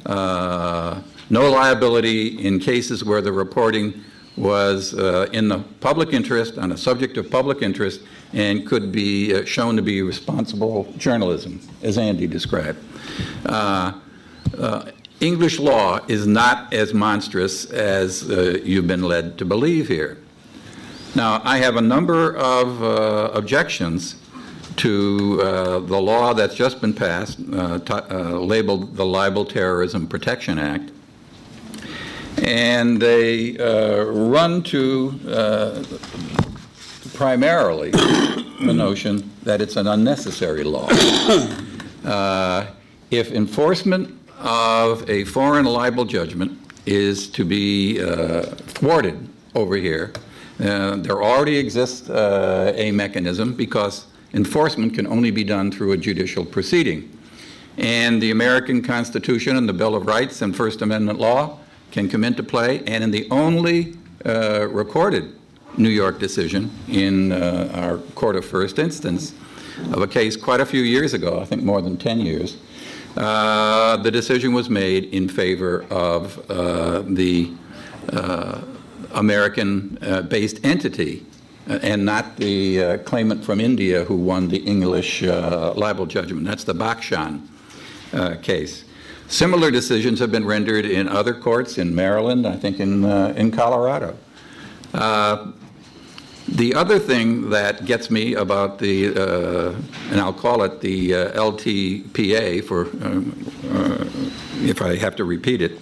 uh, 0.06 1.02
no 1.30 1.50
liability 1.50 2.46
in 2.46 2.60
cases 2.60 3.04
where 3.04 3.22
the 3.22 3.32
reporting 3.32 4.04
was 4.36 4.94
uh, 4.96 5.28
in 5.32 5.48
the 5.48 5.60
public 5.80 6.12
interest, 6.12 6.58
on 6.58 6.72
a 6.72 6.78
subject 6.78 7.18
of 7.18 7.30
public 7.30 7.62
interest, 7.62 8.02
and 8.34 8.66
could 8.66 8.92
be 8.92 9.34
uh, 9.34 9.46
shown 9.46 9.76
to 9.76 9.82
be 9.82 10.02
responsible 10.02 10.92
journalism, 10.98 11.62
as 11.84 11.98
Andy 11.98 12.26
described. 12.26 12.80
Uh, 13.46 13.94
uh, 14.58 14.92
English 15.20 15.60
law 15.60 16.00
is 16.08 16.26
not 16.28 16.74
as 16.74 16.94
monstrous 16.94 17.66
as 17.72 18.24
you've 18.66 18.88
been 18.88 19.04
led 19.04 19.38
to 19.38 19.46
believe 19.46 19.88
here. 19.88 20.18
Now, 21.16 21.42
I 21.44 21.60
have 21.60 21.76
a 21.76 21.82
number 21.82 22.36
of 22.36 22.82
uh, 22.82 23.30
objections 23.36 24.16
to 24.78 25.40
uh, 25.44 25.80
the 25.80 26.02
law 26.02 26.34
that's 26.34 26.56
just 26.56 26.82
been 26.82 26.94
passed, 26.94 27.40
uh, 27.54 27.78
t- 27.78 27.94
uh, 27.94 28.40
labeled 28.40 28.96
the 28.96 29.06
Libel 29.06 29.46
Terrorism 29.46 30.08
Protection 30.08 30.58
Act. 30.58 30.90
And 32.42 33.00
they 33.00 33.56
uh, 33.60 34.06
run 34.06 34.64
to 34.64 35.20
uh, 35.28 35.84
primarily 37.14 37.92
the 37.92 38.74
notion 38.74 39.30
that 39.44 39.62
it's 39.62 39.76
an 39.76 39.86
unnecessary 39.86 40.64
law. 40.64 40.88
if 43.12 43.32
enforcement 43.32 44.20
of 44.40 45.08
a 45.08 45.26
foreign 45.26 45.66
libel 45.66 46.06
judgment 46.06 46.60
is 46.88 47.30
to 47.30 47.46
be 47.46 48.00
thwarted 48.74 49.30
over 49.54 49.76
here, 49.76 50.12
uh, 50.64 50.96
there 50.98 51.22
already 51.22 51.58
exists 51.58 52.10
uh, 52.10 52.74
a 52.76 52.92
mechanism 52.92 53.54
because 53.54 54.06
enforcement 54.34 54.94
can 54.94 55.06
only 55.08 55.30
be 55.32 55.44
done 55.44 55.72
through 55.72 55.92
a 55.92 55.98
judicial 55.98 56.46
proceeding. 56.46 57.10
And 57.78 58.22
the 58.22 58.32
American 58.32 58.82
Constitution 58.82 59.58
and 59.58 59.68
the 59.68 59.74
Bill 59.74 59.96
of 59.96 60.06
Rights 60.06 60.42
and 60.42 60.56
First 60.56 60.82
Amendment 60.82 61.20
law 61.20 61.60
can 61.92 62.08
come 62.08 62.24
into 62.24 62.44
play. 62.44 62.84
And 62.86 63.04
in 63.04 63.12
the 63.12 63.28
only 63.30 63.98
uh, 64.26 64.68
recorded 64.70 65.36
New 65.78 65.90
York 65.90 66.20
decision 66.20 66.72
in 66.88 67.32
uh, 67.32 67.72
our 67.74 67.98
court 68.16 68.36
of 68.36 68.46
first 68.46 68.80
instance 68.80 69.34
of 69.92 70.02
a 70.02 70.08
case 70.08 70.38
quite 70.38 70.62
a 70.62 70.66
few 70.66 70.82
years 70.82 71.14
ago, 71.14 71.40
I 71.40 71.46
think 71.46 71.64
more 71.64 71.82
than 71.82 71.98
10 71.98 72.20
years, 72.20 72.58
uh, 73.18 73.98
the 73.98 74.12
decision 74.12 74.54
was 74.54 74.70
made 74.70 75.06
in 75.06 75.28
favor 75.28 75.86
of 75.90 76.40
uh, 76.50 77.02
the 77.08 77.52
American 79.14 79.98
uh, 80.02 80.22
based 80.22 80.64
entity 80.64 81.26
uh, 81.70 81.80
and 81.82 82.04
not 82.06 82.38
the 82.38 82.84
uh, 82.84 82.98
claimant 83.00 83.44
from 83.44 83.60
India 83.60 84.04
who 84.06 84.16
won 84.16 84.48
the 84.48 84.58
English 84.58 85.22
libel 85.22 86.06
judgment. 86.06 86.46
That's 86.46 86.64
the 86.64 86.76
Bachchan 86.76 87.42
case. 88.42 88.86
Similar 89.28 89.72
decisions 89.72 90.20
have 90.20 90.32
been 90.32 90.46
rendered 90.46 90.86
in 90.86 91.08
other 91.08 91.34
courts 91.34 91.78
in 91.78 91.96
Maryland, 91.96 92.46
I 92.46 92.56
think 92.56 92.80
in, 92.80 93.04
in 93.06 93.52
Colorado. 93.52 94.16
The 96.48 96.76
other 96.76 97.00
thing 97.00 97.50
that 97.52 97.86
gets 97.86 98.12
me 98.12 98.36
about 98.36 98.78
the, 98.78 99.16
uh, 99.16 99.76
and 100.12 100.20
I'll 100.20 100.34
call 100.34 100.64
it 100.64 100.82
the 100.82 101.16
uh, 101.16 101.32
LTPA 101.32 102.64
for, 102.66 102.88
uh, 103.02 104.06
if 104.62 104.82
I 104.82 104.98
have 104.98 105.16
to 105.16 105.24
repeat 105.24 105.62
it, 105.62 105.80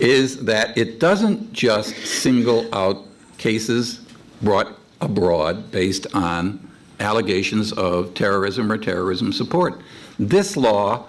is 0.00 0.44
that 0.44 0.76
it 0.76 1.00
doesn't 1.00 1.52
just 1.52 1.94
single 2.06 2.72
out 2.74 3.04
cases 3.38 4.00
brought 4.42 4.78
abroad 5.00 5.70
based 5.70 6.06
on 6.14 6.60
allegations 7.00 7.72
of 7.72 8.14
terrorism 8.14 8.70
or 8.70 8.78
terrorism 8.78 9.32
support. 9.32 9.80
This 10.18 10.56
law 10.56 11.06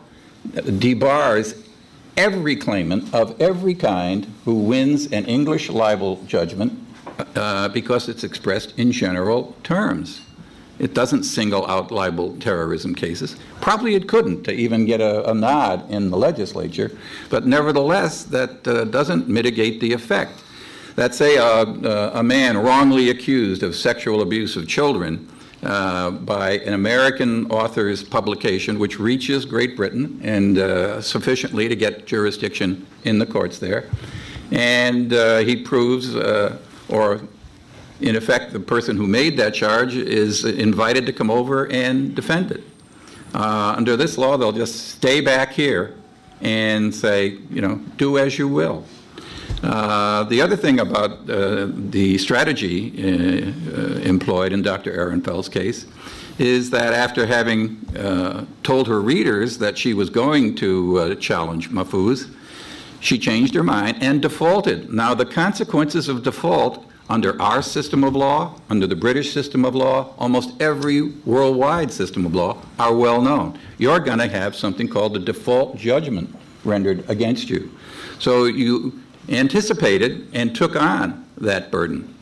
debars 0.54 1.64
every 2.18 2.56
claimant 2.56 3.14
of 3.14 3.40
every 3.42 3.76
kind 3.76 4.26
who 4.44 4.56
wins 4.56 5.06
an 5.12 5.26
English 5.26 5.70
libel 5.70 6.22
judgment 6.26 6.74
uh, 7.36 7.70
because 7.70 8.10
it's 8.10 8.24
expressed 8.24 8.78
in 8.78 8.92
general 8.92 9.56
terms. 9.64 10.22
It 10.80 10.94
doesn't 10.94 11.24
single 11.24 11.66
out 11.68 11.92
libel 11.92 12.38
terrorism 12.40 12.94
cases. 12.94 13.36
Probably 13.62 13.96
it 13.96 14.08
couldn't 14.08 14.44
to 14.44 14.52
even 14.52 14.86
get 14.86 15.02
a, 15.02 15.30
a 15.30 15.34
nod 15.34 15.90
in 15.90 16.10
the 16.10 16.18
legislature, 16.18 16.92
but 17.30 17.48
nevertheless, 17.48 18.24
that 18.26 18.68
uh, 18.68 18.86
doesn't 18.86 19.28
mitigate 19.28 19.82
the 19.82 19.94
effect. 19.94 20.44
Let's 20.96 21.18
say 21.18 21.38
a, 21.38 21.62
a, 22.16 22.24
man 22.24 22.58
wrongly 22.58 23.12
accused 23.12 23.62
of 23.62 23.76
sexual 23.76 24.24
abuse 24.24 24.56
of 24.56 24.68
children 24.68 25.30
uh, 25.62 26.10
by 26.10 26.54
an 26.60 26.74
American 26.74 27.52
author's 27.52 28.04
publication, 28.04 28.80
which 28.80 29.00
reaches 29.00 29.46
Great 29.46 29.76
Britain 29.76 30.20
and 30.24 30.58
uh, 30.58 31.00
sufficiently 31.02 31.68
to 31.68 31.76
get 31.76 32.08
jurisdiction 32.08 32.86
in 33.04 33.20
the 33.20 33.28
courts 33.28 33.60
there. 33.60 33.90
And 34.52 35.14
uh, 35.14 35.40
he 35.40 35.56
proves 35.56 36.16
uh, 36.16 36.58
or 36.90 37.22
in 38.00 38.16
effect, 38.16 38.54
the 38.54 38.60
person 38.60 38.96
who 38.96 39.08
made 39.08 39.38
that 39.38 39.54
charge 39.54 39.96
is 39.96 40.46
invited 40.46 41.06
to 41.06 41.14
come 41.14 41.32
over 41.32 41.72
and 41.72 42.16
defend 42.16 42.52
it. 42.52 42.64
Uh, 43.34 43.74
under 43.78 43.98
this 43.98 44.18
law, 44.18 44.38
they'll 44.38 44.52
just 44.52 44.90
stay 44.90 45.22
back 45.22 45.52
here 45.52 45.96
and 46.42 46.94
say, 46.94 47.38
you 47.50 47.62
know, 47.62 47.76
do 47.98 48.18
as 48.18 48.38
you 48.38 48.48
will. 48.48 48.86
Uh, 49.64 50.24
the 50.26 50.42
other 50.42 50.56
thing 50.56 50.80
about 50.80 51.28
uh, 51.30 51.68
the 51.72 52.18
strategy 52.18 52.92
uh, 52.98 54.00
employed 54.02 54.54
in 54.54 54.62
Dr. 54.62 54.92
Ehrenfeld's 54.92 55.50
case 55.50 55.88
is 56.38 56.70
that 56.70 56.94
after 56.94 57.26
having 57.26 57.78
uh, 57.98 58.46
told 58.62 58.88
her 58.88 59.02
readers 59.02 59.58
that 59.58 59.76
she 59.76 59.96
was 59.96 60.10
going 60.12 60.54
to 60.54 61.00
uh, 61.00 61.16
challenge 61.16 61.72
Mahfouz, 61.72 62.32
she 63.00 63.18
changed 63.18 63.56
her 63.56 63.64
mind 63.64 63.98
and 64.02 64.22
defaulted. 64.22 64.94
Now, 64.94 65.16
the 65.16 65.26
consequences 65.26 66.08
of 66.08 66.24
default 66.24 66.87
under 67.10 67.42
our 67.42 67.62
system 67.62 68.04
of 68.04 68.16
law, 68.16 68.60
under 68.70 68.86
the 68.86 68.96
British 68.96 69.34
system 69.34 69.64
of 69.64 69.74
law, 69.76 70.14
almost 70.18 70.62
every 70.62 71.02
worldwide 71.02 71.92
system 71.92 72.26
of 72.26 72.36
law 72.36 72.58
are 72.80 72.94
well 72.94 73.22
known. 73.22 73.58
You're 73.78 74.00
going 74.00 74.20
to 74.20 74.28
have 74.28 74.56
something 74.56 74.88
called 74.88 75.16
a 75.16 75.20
default 75.20 75.78
judgment 75.78 76.36
rendered 76.66 77.10
against 77.10 77.50
you. 77.50 77.72
So 78.20 78.46
you 78.46 79.02
anticipated 79.30 80.28
and 80.34 80.56
took 80.56 80.76
on 80.76 81.26
that 81.38 81.72
burden. 81.72 82.14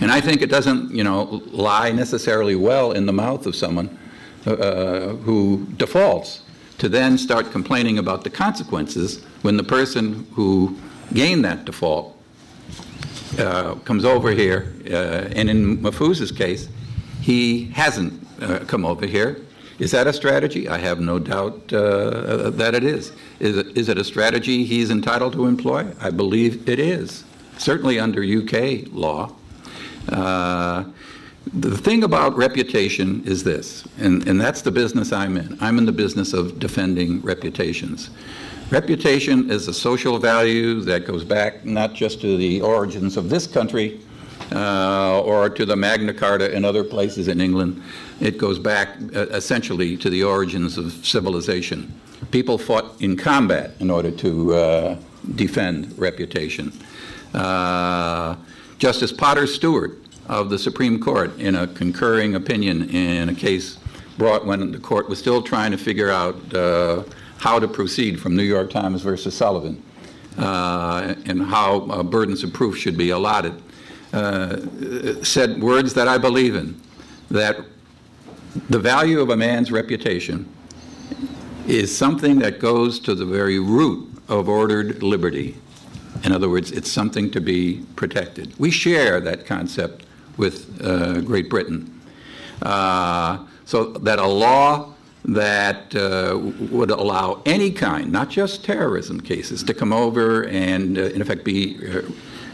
And 0.00 0.10
I 0.10 0.20
think 0.20 0.42
it 0.42 0.50
doesn't, 0.50 0.94
you 0.94 1.04
know, 1.04 1.42
lie 1.46 1.90
necessarily 1.90 2.56
well 2.56 2.92
in 2.92 3.06
the 3.06 3.12
mouth 3.12 3.46
of 3.46 3.56
someone 3.56 3.98
uh, 4.46 5.14
who 5.16 5.66
defaults 5.76 6.42
to 6.78 6.88
then 6.88 7.16
start 7.16 7.50
complaining 7.50 7.98
about 7.98 8.24
the 8.24 8.30
consequences 8.30 9.24
when 9.42 9.56
the 9.56 9.64
person 9.64 10.26
who 10.32 10.76
gained 11.12 11.44
that 11.44 11.64
default 11.64 12.13
uh, 13.38 13.74
comes 13.84 14.04
over 14.04 14.30
here. 14.30 14.72
Uh, 14.88 15.28
and 15.34 15.50
in 15.50 15.78
Mahfouz's 15.78 16.30
case, 16.30 16.68
he 17.20 17.66
hasn't 17.66 18.26
uh, 18.40 18.60
come 18.66 18.84
over 18.84 19.06
here. 19.06 19.40
Is 19.78 19.90
that 19.90 20.06
a 20.06 20.12
strategy? 20.12 20.68
I 20.68 20.78
have 20.78 21.00
no 21.00 21.18
doubt 21.18 21.72
uh, 21.72 22.50
that 22.50 22.74
it 22.74 22.84
is. 22.84 23.12
Is 23.40 23.56
it, 23.56 23.76
is 23.76 23.88
it 23.88 23.98
a 23.98 24.04
strategy 24.04 24.64
he's 24.64 24.90
entitled 24.90 25.32
to 25.32 25.46
employ? 25.46 25.86
I 26.00 26.10
believe 26.10 26.68
it 26.68 26.78
is, 26.78 27.24
certainly 27.58 27.98
under 27.98 28.22
UK 28.22 28.86
law. 28.92 29.32
The 31.52 31.76
thing 31.76 32.04
about 32.04 32.36
reputation 32.36 33.22
is 33.26 33.44
this, 33.44 33.86
and, 33.98 34.26
and 34.26 34.40
that's 34.40 34.62
the 34.62 34.70
business 34.70 35.12
I'm 35.12 35.36
in. 35.36 35.58
I'm 35.60 35.76
in 35.76 35.84
the 35.84 35.92
business 35.92 36.32
of 36.32 36.58
defending 36.58 37.20
reputations. 37.20 38.10
Reputation 38.70 39.50
is 39.50 39.68
a 39.68 39.74
social 39.74 40.18
value 40.18 40.80
that 40.80 41.06
goes 41.06 41.22
back 41.22 41.64
not 41.64 41.92
just 41.92 42.20
to 42.22 42.36
the 42.36 42.62
origins 42.62 43.16
of 43.16 43.28
this 43.28 43.46
country 43.46 44.00
uh, 44.52 45.20
or 45.20 45.50
to 45.50 45.66
the 45.66 45.76
Magna 45.76 46.14
Carta 46.14 46.54
and 46.54 46.64
other 46.64 46.82
places 46.82 47.28
in 47.28 47.40
England. 47.40 47.82
It 48.20 48.38
goes 48.38 48.58
back 48.58 48.96
uh, 49.14 49.26
essentially 49.28 49.96
to 49.98 50.08
the 50.08 50.24
origins 50.24 50.78
of 50.78 50.92
civilization. 51.04 51.92
People 52.30 52.56
fought 52.56 53.00
in 53.02 53.16
combat 53.16 53.72
in 53.80 53.90
order 53.90 54.10
to 54.10 54.54
uh, 54.54 54.98
defend 55.34 55.96
reputation. 55.98 56.72
Uh, 57.34 58.36
Justice 58.78 59.12
Potter 59.12 59.46
Stewart 59.46 59.98
of 60.26 60.48
the 60.48 60.58
Supreme 60.58 60.98
Court, 60.98 61.38
in 61.38 61.54
a 61.54 61.66
concurring 61.66 62.34
opinion 62.34 62.88
in 62.88 63.28
a 63.28 63.34
case 63.34 63.78
brought 64.16 64.46
when 64.46 64.72
the 64.72 64.78
court 64.78 65.08
was 65.08 65.18
still 65.18 65.42
trying 65.42 65.70
to 65.70 65.76
figure 65.76 66.10
out 66.10 66.54
uh, 66.54 67.02
how 67.38 67.58
to 67.58 67.68
proceed 67.68 68.20
from 68.20 68.36
New 68.36 68.42
York 68.42 68.70
Times 68.70 69.02
versus 69.02 69.36
Sullivan 69.36 69.82
uh, 70.38 71.14
and 71.26 71.42
how 71.42 71.82
uh, 71.82 72.02
burdens 72.02 72.42
of 72.42 72.52
proof 72.52 72.76
should 72.76 72.96
be 72.96 73.10
allotted, 73.10 73.54
uh, 74.12 74.56
said 75.22 75.62
words 75.62 75.94
that 75.94 76.08
I 76.08 76.18
believe 76.18 76.54
in 76.54 76.80
that 77.30 77.58
the 78.70 78.78
value 78.78 79.20
of 79.20 79.30
a 79.30 79.36
man's 79.36 79.72
reputation 79.72 80.48
is 81.66 81.96
something 81.96 82.38
that 82.38 82.60
goes 82.60 83.00
to 83.00 83.14
the 83.14 83.24
very 83.24 83.58
root 83.58 84.10
of 84.28 84.48
ordered 84.48 85.02
liberty. 85.02 85.56
In 86.22 86.32
other 86.32 86.48
words, 86.48 86.70
it's 86.70 86.90
something 86.90 87.30
to 87.32 87.40
be 87.40 87.84
protected. 87.96 88.54
We 88.58 88.70
share 88.70 89.20
that 89.20 89.46
concept 89.46 90.06
with 90.36 90.80
uh, 90.82 91.20
Great 91.20 91.50
Britain. 91.50 92.00
Uh, 92.62 93.44
so 93.64 93.84
that 93.84 94.18
a 94.18 94.26
law 94.26 94.93
that 95.24 95.94
uh, 95.96 96.38
would 96.70 96.90
allow 96.90 97.42
any 97.46 97.70
kind, 97.70 98.12
not 98.12 98.28
just 98.28 98.64
terrorism 98.64 99.20
cases, 99.20 99.62
to 99.62 99.72
come 99.72 99.92
over 99.92 100.46
and, 100.48 100.98
uh, 100.98 101.02
in 101.02 101.22
effect, 101.22 101.44
be 101.44 101.78
uh, 101.88 102.02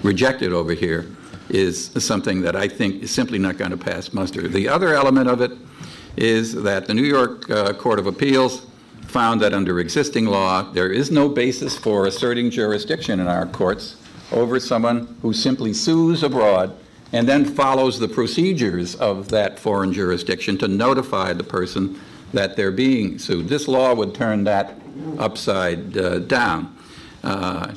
rejected 0.03 0.53
over 0.53 0.73
here 0.73 1.07
is 1.49 1.91
something 1.99 2.43
that 2.43 2.55
I 2.55 2.69
think 2.69 3.03
is 3.03 3.11
simply 3.11 3.39
not 3.39 3.59
going 3.59 3.73
to 3.73 3.77
pass 3.77 4.13
muster. 4.13 4.47
The 4.47 4.69
other 4.69 4.95
element 4.95 5.29
of 5.29 5.41
it 5.41 5.51
is 6.17 6.55
that 6.63 6.87
the 6.87 6.95
New 6.95 7.05
York 7.05 7.51
uh, 7.51 7.73
Court 7.73 7.99
of 7.99 8.07
Appeals 8.07 8.67
found 9.03 9.41
that 9.41 9.53
under 9.53 9.81
existing 9.81 10.27
law, 10.27 10.63
there 10.73 10.93
is 10.93 11.11
no 11.11 11.29
basis 11.29 11.77
for 11.77 12.07
asserting 12.07 12.51
jurisdiction 12.51 13.19
in 13.19 13.27
our 13.27 13.47
courts 13.47 13.97
over 14.31 14.61
someone 14.61 15.17
who 15.23 15.33
simply 15.33 15.73
sues 15.73 16.23
abroad 16.23 16.77
and 17.13 17.29
then 17.29 17.45
follows 17.45 17.99
the 17.99 18.07
procedures 18.07 18.95
of 18.95 19.29
that 19.31 19.59
foreign 19.59 19.93
jurisdiction 19.93 20.57
to 20.59 20.69
notify 20.69 21.33
the 21.33 21.43
person 21.43 22.01
that 22.33 22.57
they're 22.57 22.71
being 22.73 23.19
sued. 23.19 23.49
This 23.49 23.69
law 23.69 23.95
would 23.95 24.15
turn 24.15 24.45
that 24.45 24.75
upside 25.19 25.97
uh, 25.97 26.21
down. 26.21 26.77
Uh, 27.23 27.75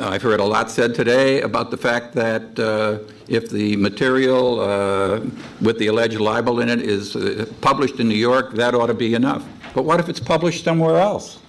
I've 0.00 0.22
heard 0.22 0.38
a 0.38 0.44
lot 0.44 0.70
said 0.70 0.94
today 0.94 1.40
about 1.42 1.70
the 1.70 1.76
fact 1.76 2.14
that 2.14 2.58
uh, 2.58 2.98
if 3.26 3.50
the 3.50 3.76
material 3.76 4.60
uh, 4.60 5.20
with 5.60 5.78
the 5.78 5.88
alleged 5.88 6.20
libel 6.20 6.60
in 6.60 6.68
it 6.68 6.80
is 6.80 7.16
uh, 7.16 7.46
published 7.60 7.98
in 7.98 8.08
New 8.08 8.14
York, 8.14 8.54
that 8.54 8.74
ought 8.74 8.86
to 8.86 8.94
be 8.94 9.14
enough. 9.14 9.44
But 9.74 9.84
what 9.84 9.98
if 9.98 10.08
it's 10.08 10.20
published 10.20 10.64
somewhere 10.64 10.98
else? 10.98 11.40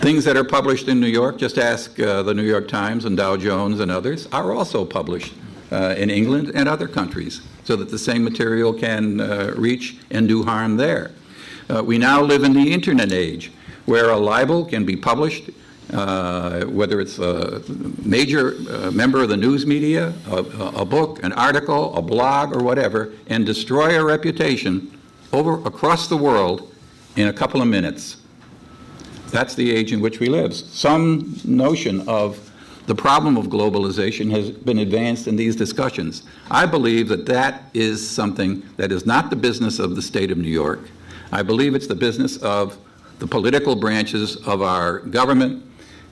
Things 0.00 0.24
that 0.24 0.36
are 0.36 0.44
published 0.44 0.88
in 0.88 1.00
New 1.00 1.06
York, 1.06 1.38
just 1.38 1.56
ask 1.56 1.98
uh, 1.98 2.22
the 2.22 2.34
New 2.34 2.42
York 2.42 2.68
Times 2.68 3.06
and 3.06 3.16
Dow 3.16 3.36
Jones 3.36 3.80
and 3.80 3.90
others, 3.90 4.28
are 4.30 4.52
also 4.52 4.84
published 4.84 5.32
in 5.70 6.10
England 6.10 6.52
and 6.54 6.68
other 6.68 6.88
countries 6.88 7.42
so 7.66 7.74
that 7.74 7.90
the 7.90 7.98
same 7.98 8.22
material 8.22 8.72
can 8.72 9.20
uh, 9.20 9.52
reach 9.56 9.96
and 10.10 10.28
do 10.28 10.44
harm 10.44 10.76
there. 10.76 11.10
Uh, 11.68 11.82
we 11.82 11.98
now 11.98 12.22
live 12.22 12.44
in 12.44 12.52
the 12.52 12.72
internet 12.72 13.10
age 13.10 13.50
where 13.86 14.10
a 14.10 14.16
libel 14.16 14.64
can 14.64 14.84
be 14.84 14.96
published, 14.96 15.50
uh, 15.92 16.64
whether 16.64 17.00
it's 17.00 17.18
a 17.18 17.62
major 18.04 18.54
uh, 18.70 18.90
member 18.92 19.22
of 19.22 19.28
the 19.28 19.36
news 19.36 19.66
media, 19.66 20.12
a, 20.30 20.38
a, 20.76 20.84
book, 20.84 21.22
an 21.24 21.32
article, 21.32 21.94
a 21.96 22.02
blog, 22.02 22.54
or 22.54 22.62
whatever, 22.62 23.12
and 23.26 23.44
destroy 23.44 24.00
a 24.00 24.04
reputation 24.04 24.96
over 25.32 25.54
across 25.66 26.08
the 26.08 26.16
world 26.16 26.72
in 27.16 27.28
a 27.28 27.32
couple 27.32 27.60
of 27.60 27.68
minutes. 27.68 28.18
That's 29.30 29.56
the 29.56 29.72
age 29.74 29.92
in 29.92 30.00
which 30.00 30.20
we 30.20 30.28
live. 30.28 30.54
Some 30.54 31.36
notion 31.44 32.08
of 32.08 32.45
the 32.86 32.94
problem 32.94 33.36
of 33.36 33.46
globalization 33.46 34.30
has 34.30 34.50
been 34.50 34.78
advanced 34.78 35.26
in 35.26 35.36
these 35.36 35.56
discussions. 35.56 36.22
I 36.50 36.66
believe 36.66 37.08
that 37.08 37.26
that 37.26 37.64
is 37.74 38.08
something 38.08 38.62
that 38.76 38.92
is 38.92 39.04
not 39.04 39.30
the 39.30 39.36
business 39.36 39.78
of 39.78 39.96
the 39.96 40.02
state 40.02 40.30
of 40.30 40.38
New 40.38 40.48
York. 40.48 40.80
I 41.32 41.42
believe 41.42 41.74
it's 41.74 41.88
the 41.88 41.96
business 41.96 42.36
of 42.38 42.78
the 43.18 43.26
political 43.26 43.74
branches 43.74 44.36
of 44.46 44.62
our 44.62 45.00
government. 45.00 45.64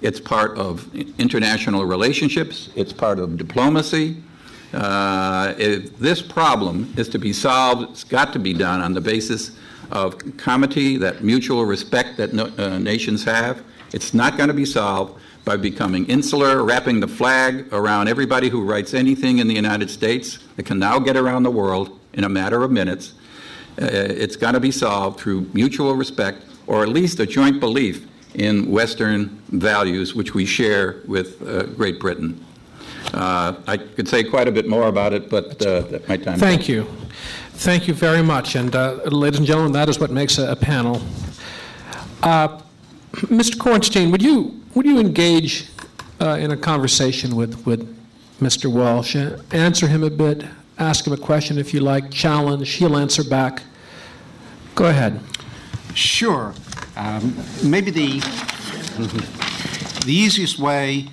It's 0.03 0.21
part 0.21 0.59
of 0.59 0.93
international 1.19 1.87
relationships, 1.87 2.71
it's 2.75 2.93
part 2.93 3.19
of 3.19 3.37
diplomacy. 3.37 4.23
Uh, 4.73 5.55
if 5.57 5.97
this 5.99 6.21
problem 6.21 6.93
is 6.97 7.09
to 7.11 7.19
be 7.19 7.33
solved, 7.33 7.91
it's 7.91 8.03
got 8.03 8.33
to 8.33 8.41
be 8.41 8.53
done 8.53 8.81
on 8.81 8.93
the 8.93 9.01
basis 9.01 9.53
of 9.93 10.19
comity, 10.37 10.99
that 10.99 11.23
mutual 11.23 11.65
respect 11.65 12.17
that 12.17 12.33
no, 12.33 12.51
uh, 12.59 12.79
nations 12.79 13.23
have. 13.23 13.63
It's 13.93 14.13
not 14.13 14.37
going 14.37 14.49
to 14.49 14.55
be 14.55 14.65
solved 14.65 15.21
by 15.45 15.57
becoming 15.57 16.07
insular, 16.07 16.65
wrapping 16.65 17.01
the 17.01 17.09
flag 17.09 17.67
around 17.73 18.09
everybody 18.09 18.49
who 18.49 18.65
writes 18.65 18.95
anything 18.95 19.39
in 19.39 19.47
the 19.47 19.55
United 19.55 19.91
States 19.91 20.39
that 20.57 20.65
can 20.65 20.79
now 20.79 20.99
get 20.99 21.17
around 21.17 21.43
the 21.43 21.51
world 21.51 21.99
in 22.15 22.25
a 22.25 22.29
matter 22.29 22.63
of 22.63 22.71
minutes. 22.71 23.15
Uh, 23.81 23.87
it's 23.87 24.37
got 24.37 24.53
to 24.53 24.61
be 24.61 24.71
solved 24.71 25.21
through 25.21 25.49
mutual 25.53 25.95
respect 25.95 26.45
or 26.67 26.83
at 26.83 26.89
least 26.89 27.21
a 27.21 27.27
joint 27.27 27.61
belief 27.61 28.09
in 28.35 28.71
Western 28.71 29.29
values 29.51 30.15
which 30.15 30.35
we 30.35 30.47
share 30.47 31.03
with 31.07 31.47
uh, 31.47 31.65
Great 31.65 32.01
Britain. 32.01 32.43
Uh, 33.13 33.55
I 33.67 33.77
could 33.77 34.09
say 34.09 34.25
quite 34.25 34.49
a 34.49 34.53
bit 34.53 34.67
more 34.67 34.89
about 34.89 35.13
it, 35.13 35.29
but 35.29 35.65
uh, 35.65 35.99
my 36.09 36.17
time. 36.17 36.39
Thank 36.39 36.69
you. 36.69 36.87
Thank 37.53 37.87
you 37.87 37.95
very 37.95 38.23
much. 38.23 38.57
And, 38.57 38.75
uh, 38.75 38.95
ladies 39.05 39.39
and 39.39 39.47
gentlemen, 39.47 39.73
that 39.73 39.89
is 39.89 40.01
what 40.01 40.11
makes 40.11 40.39
a, 40.39 40.51
a 40.51 40.57
panel. 40.57 41.03
Uh, 42.23 42.61
Mr. 43.13 43.57
Kornstein, 43.57 44.11
would 44.11 44.23
you 44.23 44.64
would 44.75 44.87
you 44.87 44.99
engage 44.99 45.69
uh, 46.21 46.37
in 46.41 46.51
a 46.51 46.57
conversation 46.57 47.37
with, 47.37 47.65
with 47.65 47.97
Mr. 48.41 48.71
Walsh? 48.73 49.17
Answer 49.53 49.87
him 49.87 50.03
a 50.03 50.11
bit, 50.11 50.45
ask 50.79 51.07
him 51.07 51.13
a 51.13 51.17
question 51.17 51.59
if 51.59 51.73
you 51.73 51.81
like, 51.81 52.11
challenge, 52.11 52.73
he'll 52.73 52.97
answer 52.97 53.23
back. 53.23 53.63
Go 54.75 54.87
ahead. 54.87 55.21
Sure. 55.95 56.55
Um, 56.97 57.37
maybe 57.63 57.91
the, 57.91 58.19
the 60.05 60.13
easiest 60.13 60.59
way 60.59 61.09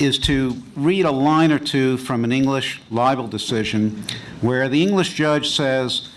is 0.00 0.18
to 0.18 0.56
read 0.74 1.04
a 1.04 1.10
line 1.10 1.52
or 1.52 1.58
two 1.58 1.98
from 1.98 2.24
an 2.24 2.32
English 2.32 2.80
libel 2.90 3.28
decision 3.28 4.02
where 4.40 4.68
the 4.68 4.82
English 4.82 5.14
judge 5.14 5.50
says 5.50 6.08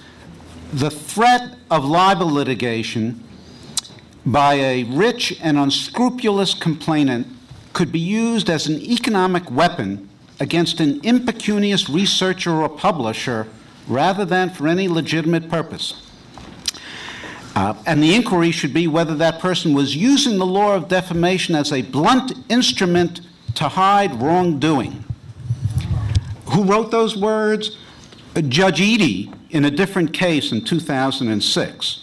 the 0.72 0.90
threat 0.90 1.58
of 1.70 1.86
libel 1.86 2.28
litigation 2.32 3.24
by 4.26 4.56
a 4.56 4.84
rich 4.84 5.38
and 5.42 5.58
unscrupulous 5.58 6.54
complainant 6.54 7.28
could 7.74 7.92
be 7.92 8.00
used 8.00 8.50
as 8.50 8.68
an 8.68 8.80
economic 8.80 9.50
weapon 9.52 10.10
against 10.40 10.80
an 10.80 11.00
impecunious 11.04 11.90
researcher 11.90 12.52
or 12.52 12.70
publisher 12.70 13.48
rather 13.88 14.26
than 14.26 14.50
for 14.50 14.68
any 14.68 14.88
legitimate 14.88 15.50
purpose. 15.50 16.10
Uh, 17.56 17.76
and 17.86 18.02
the 18.02 18.16
inquiry 18.16 18.52
should 18.52 18.74
be 18.74 18.88
whether 18.88 19.16
that 19.16 19.40
person 19.40 19.74
was 19.74 19.96
using 19.96 20.40
the 20.40 20.46
law 20.46 20.76
of 20.76 20.88
defamation 20.88 21.54
as 21.54 21.72
a 21.72 21.82
blunt 21.84 22.34
instrument 22.50 23.22
to 23.54 23.68
hide 23.68 24.16
wrongdoing. 24.16 25.04
Who 26.48 26.64
wrote 26.64 26.90
those 26.90 27.16
words? 27.16 27.78
Uh, 28.36 28.42
Judge 28.42 28.82
Eady 28.82 29.32
in 29.52 29.66
a 29.66 29.72
different 29.72 30.14
case 30.14 30.52
in 30.52 30.64
2006. 30.64 32.03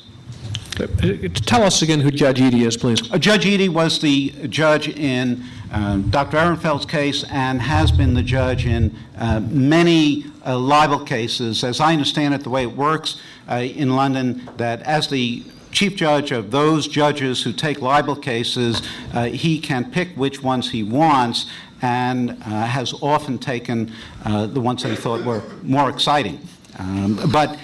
Tell 0.87 1.62
us 1.62 1.83
again 1.83 2.01
who 2.01 2.11
Judge 2.11 2.41
Eady 2.41 2.64
is, 2.64 2.76
please. 2.76 3.11
Uh, 3.12 3.18
Judge 3.18 3.47
Eady 3.47 3.68
was 3.68 4.01
the 4.01 4.31
judge 4.49 4.89
in 4.89 5.45
uh, 5.72 5.99
Dr. 5.99 6.37
Ehrenfeld's 6.37 6.87
case 6.87 7.24
and 7.31 7.61
has 7.61 7.93
been 7.93 8.14
the 8.14 8.22
judge 8.22 8.66
in 8.66 8.97
uh, 9.18 9.41
many 9.41 10.24
uh, 10.47 10.59
libel 10.59 11.05
cases. 11.05 11.62
As 11.64 11.81
I 11.81 11.93
understand 11.93 12.35
it, 12.35 12.43
the 12.43 12.51
way 12.51 12.62
it 12.62 12.76
works 12.76 13.20
uh, 13.51 13.57
in 13.57 13.95
London, 13.95 14.49
that 14.57 14.83
as 14.83 15.09
the 15.09 15.45
chief 15.70 15.97
judge 15.97 16.33
of 16.33 16.51
those 16.51 16.89
judges 16.89 17.43
who 17.43 17.53
take 17.53 17.81
libel 17.81 18.16
cases, 18.16 18.83
uh, 19.12 19.24
he 19.26 19.61
can 19.61 19.91
pick 19.91 20.09
which 20.16 20.43
ones 20.43 20.70
he 20.70 20.83
wants 20.83 21.47
and 21.83 22.43
has 22.43 22.93
often 23.01 23.39
taken 23.39 23.91
the 24.24 24.61
ones 24.61 24.83
that 24.83 24.91
he 24.91 24.97
thought 24.97 25.24
were 25.24 25.43
more 25.62 25.89
exciting. 25.89 26.39
Um, 26.78 27.18
but 27.33 27.59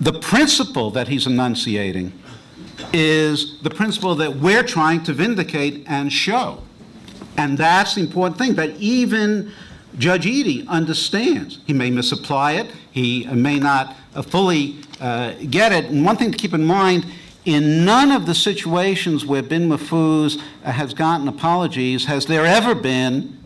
the 0.00 0.14
principle 0.14 0.90
that 0.92 1.08
he's 1.08 1.26
enunciating 1.26 2.12
is 2.92 3.60
the 3.62 3.70
principle 3.70 4.14
that 4.16 4.36
we're 4.36 4.62
trying 4.62 5.02
to 5.04 5.12
vindicate 5.12 5.84
and 5.86 6.12
show. 6.12 6.62
And 7.36 7.56
that's 7.56 7.94
the 7.94 8.02
important 8.02 8.38
thing 8.38 8.54
that 8.54 8.70
even 8.76 9.52
Judge 9.98 10.26
Eady 10.26 10.66
understands. 10.68 11.60
He 11.66 11.72
may 11.72 11.90
misapply 11.90 12.52
it, 12.52 12.70
he 12.90 13.26
may 13.26 13.58
not 13.58 13.96
uh, 14.14 14.22
fully 14.22 14.76
uh, 15.00 15.32
get 15.50 15.72
it. 15.72 15.86
And 15.86 16.04
one 16.04 16.16
thing 16.16 16.32
to 16.32 16.38
keep 16.38 16.54
in 16.54 16.64
mind 16.64 17.06
in 17.44 17.84
none 17.84 18.10
of 18.10 18.26
the 18.26 18.34
situations 18.34 19.24
where 19.24 19.42
Bin 19.42 19.68
Mahfouz 19.68 20.40
uh, 20.64 20.72
has 20.72 20.92
gotten 20.92 21.26
apologies 21.28 22.04
has 22.04 22.26
there 22.26 22.44
ever 22.44 22.74
been 22.74 23.39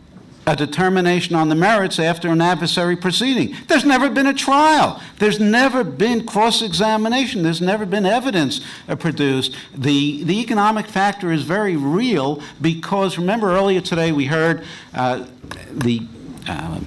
a 0.47 0.55
determination 0.55 1.35
on 1.35 1.49
the 1.49 1.55
merits 1.55 1.99
after 1.99 2.29
an 2.29 2.41
adversary 2.41 2.97
proceeding. 2.97 3.57
There's 3.69 3.85
never 3.85 4.11
been 4.11 4.27
a 4.27 4.35
trial. 4.35 5.01
There's 5.19 5.41
never 5.41 5.85
been 5.85 6.27
cross 6.27 6.63
examination. 6.63 7.43
There's 7.43 7.61
never 7.61 7.87
been 7.87 8.07
evidence 8.07 8.61
uh, 8.89 8.97
produced. 8.97 9.57
The, 9.75 10.23
the 10.25 10.41
economic 10.41 10.87
factor 10.87 11.33
is 11.33 11.43
very 11.43 11.77
real 11.77 12.43
because 12.61 13.19
remember 13.19 13.53
earlier 13.57 13.81
today 13.81 14.13
we 14.13 14.27
heard 14.27 14.65
uh, 14.93 15.27
the 15.71 16.07
uh, 16.47 16.81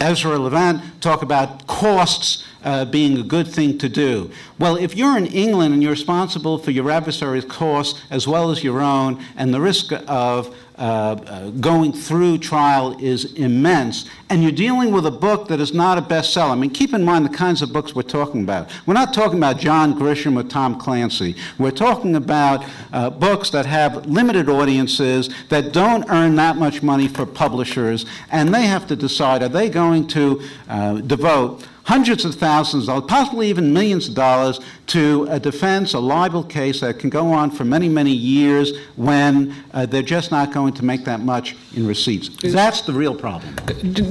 Ezra 0.00 0.38
Levant 0.38 0.82
talk 1.00 1.22
about 1.22 1.66
costs 1.66 2.44
uh, 2.64 2.84
being 2.84 3.18
a 3.18 3.22
good 3.22 3.48
thing 3.48 3.78
to 3.78 3.88
do. 3.88 4.30
Well, 4.58 4.76
if 4.76 4.94
you're 4.94 5.16
in 5.16 5.26
England 5.26 5.74
and 5.74 5.82
you're 5.82 5.92
responsible 5.92 6.58
for 6.58 6.70
your 6.70 6.90
adversary's 6.90 7.44
costs 7.44 8.00
as 8.10 8.26
well 8.26 8.50
as 8.50 8.62
your 8.62 8.80
own, 8.80 9.22
and 9.36 9.52
the 9.52 9.60
risk 9.60 9.92
of 10.06 10.54
uh, 10.80 10.82
uh, 10.82 11.50
going 11.50 11.92
through 11.92 12.38
trial 12.38 12.96
is 12.98 13.34
immense, 13.34 14.06
and 14.30 14.42
you're 14.42 14.50
dealing 14.50 14.90
with 14.90 15.04
a 15.04 15.10
book 15.10 15.46
that 15.48 15.60
is 15.60 15.74
not 15.74 15.98
a 15.98 16.00
bestseller. 16.00 16.52
I 16.52 16.54
mean, 16.54 16.70
keep 16.70 16.94
in 16.94 17.04
mind 17.04 17.26
the 17.26 17.36
kinds 17.36 17.60
of 17.60 17.70
books 17.70 17.94
we're 17.94 18.00
talking 18.00 18.42
about. 18.42 18.70
We're 18.86 18.94
not 18.94 19.12
talking 19.12 19.36
about 19.36 19.58
John 19.58 19.92
Grisham 19.92 20.40
or 20.40 20.42
Tom 20.42 20.78
Clancy. 20.78 21.36
We're 21.58 21.70
talking 21.70 22.16
about 22.16 22.64
uh, 22.94 23.10
books 23.10 23.50
that 23.50 23.66
have 23.66 24.06
limited 24.06 24.48
audiences, 24.48 25.28
that 25.50 25.74
don't 25.74 26.08
earn 26.08 26.36
that 26.36 26.56
much 26.56 26.82
money 26.82 27.08
for 27.08 27.26
publishers, 27.26 28.06
and 28.30 28.54
they 28.54 28.62
have 28.62 28.86
to 28.86 28.96
decide 28.96 29.42
are 29.42 29.50
they 29.50 29.68
going 29.68 30.08
to 30.08 30.40
uh, 30.70 30.94
devote 30.94 31.68
hundreds 31.90 32.24
of 32.24 32.36
thousands 32.36 32.84
of 32.84 32.86
dollars, 32.86 33.04
possibly 33.08 33.48
even 33.48 33.72
millions 33.72 34.06
of 34.08 34.14
dollars, 34.14 34.60
to 34.86 35.26
a 35.28 35.40
defense, 35.40 35.92
a 35.92 35.98
libel 35.98 36.44
case 36.44 36.78
that 36.82 37.00
can 37.00 37.10
go 37.10 37.32
on 37.32 37.50
for 37.50 37.64
many, 37.64 37.88
many 37.88 38.12
years 38.12 38.78
when 38.94 39.52
uh, 39.74 39.84
they're 39.86 40.00
just 40.00 40.30
not 40.30 40.52
going 40.52 40.72
to 40.72 40.84
make 40.84 41.04
that 41.04 41.18
much 41.18 41.56
in 41.74 41.84
receipts. 41.84 42.28
That's 42.44 42.82
the 42.82 42.92
real 42.92 43.12
problem. 43.12 43.56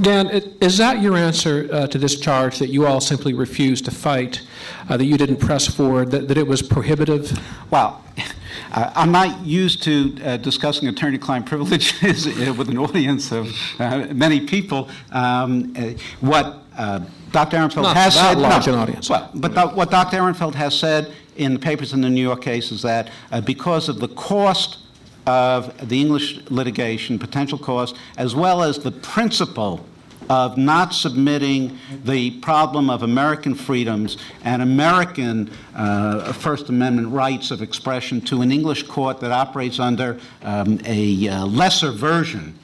Dan, 0.01 0.27
is 0.59 0.77
that 0.77 1.01
your 1.01 1.15
answer 1.15 1.69
uh, 1.71 1.87
to 1.87 1.97
this 1.97 2.19
charge 2.19 2.59
that 2.59 2.67
you 2.67 2.85
all 2.85 2.99
simply 2.99 3.33
refused 3.33 3.85
to 3.85 3.91
fight, 3.91 4.41
uh, 4.89 4.97
that 4.97 5.05
you 5.05 5.17
didn't 5.17 5.37
press 5.37 5.65
forward, 5.65 6.11
that, 6.11 6.27
that 6.27 6.37
it 6.37 6.47
was 6.47 6.61
prohibitive? 6.61 7.31
Well, 7.71 8.03
uh, 8.73 8.91
I'm 8.93 9.13
not 9.13 9.45
used 9.45 9.83
to 9.83 10.17
uh, 10.21 10.35
discussing 10.35 10.89
attorney-client 10.89 11.45
privileges 11.45 12.25
with 12.57 12.67
an 12.67 12.77
audience 12.77 13.31
of 13.31 13.55
uh, 13.79 14.07
many 14.11 14.41
people. 14.41 14.89
Um, 15.13 15.73
uh, 15.77 15.91
what 16.19 16.65
uh, 16.77 16.99
Dr. 17.31 17.57
Ehrenfeld 17.57 17.83
Not 17.83 17.97
has 17.97 18.15
that 18.15 18.33
said. 18.33 18.37
large 18.37 18.67
an 18.67 18.75
audience. 18.75 19.09
Well, 19.09 19.29
but 19.33 19.53
the, 19.53 19.67
what 19.67 19.91
Dr. 19.91 20.17
Ehrenfeld 20.17 20.55
has 20.55 20.77
said 20.77 21.13
in 21.35 21.53
the 21.53 21.59
papers 21.59 21.93
in 21.93 22.01
the 22.01 22.09
New 22.09 22.21
York 22.21 22.41
case 22.41 22.71
is 22.71 22.81
that 22.81 23.09
uh, 23.31 23.41
because 23.41 23.89
of 23.89 23.99
the 23.99 24.09
cost 24.09 24.79
of 25.25 25.89
the 25.89 25.99
English 25.99 26.39
litigation, 26.49 27.19
potential 27.19 27.57
cost, 27.57 27.95
as 28.17 28.35
well 28.35 28.63
as 28.63 28.79
the 28.79 28.91
principle 28.91 29.85
of 30.29 30.57
not 30.57 30.93
submitting 30.93 31.77
the 32.03 32.31
problem 32.39 32.89
of 32.89 33.01
American 33.03 33.55
freedoms 33.55 34.17
and 34.43 34.61
American 34.61 35.49
uh, 35.75 36.31
First 36.33 36.69
Amendment 36.69 37.09
rights 37.09 37.51
of 37.51 37.61
expression 37.61 38.21
to 38.21 38.41
an 38.41 38.51
English 38.51 38.83
court 38.83 39.19
that 39.21 39.31
operates 39.31 39.79
under 39.79 40.19
um, 40.43 40.79
a 40.85 41.27
uh, 41.27 41.45
lesser 41.45 41.91
version 41.91 42.58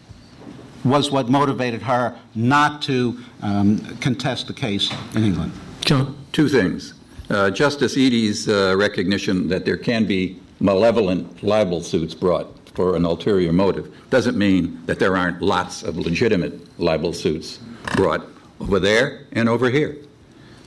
was 0.85 1.11
what 1.11 1.27
motivated 1.29 1.81
her 1.81 2.17
not 2.35 2.81
to 2.83 3.19
um, 3.41 3.79
contest 3.97 4.47
the 4.47 4.53
case 4.53 4.93
in 5.15 5.23
England. 5.23 5.51
John? 5.81 6.15
Two 6.31 6.47
things. 6.47 6.93
Uh, 7.29 7.49
Justice 7.49 7.97
Eady's 7.97 8.47
uh, 8.47 8.75
recognition 8.77 9.47
that 9.49 9.65
there 9.65 9.77
can 9.77 10.05
be 10.05 10.39
malevolent 10.59 11.43
libel 11.43 11.81
suits 11.81 12.13
brought 12.13 12.51
for 12.75 12.95
an 12.95 13.05
ulterior 13.05 13.51
motive 13.51 13.93
doesn't 14.09 14.37
mean 14.37 14.81
that 14.85 14.99
there 14.99 15.15
aren't 15.17 15.41
lots 15.41 15.81
of 15.83 15.97
legitimate 15.97 16.53
libel 16.79 17.13
suits 17.13 17.59
brought 17.95 18.25
over 18.59 18.79
there 18.79 19.25
and 19.31 19.49
over 19.49 19.69
here. 19.69 19.97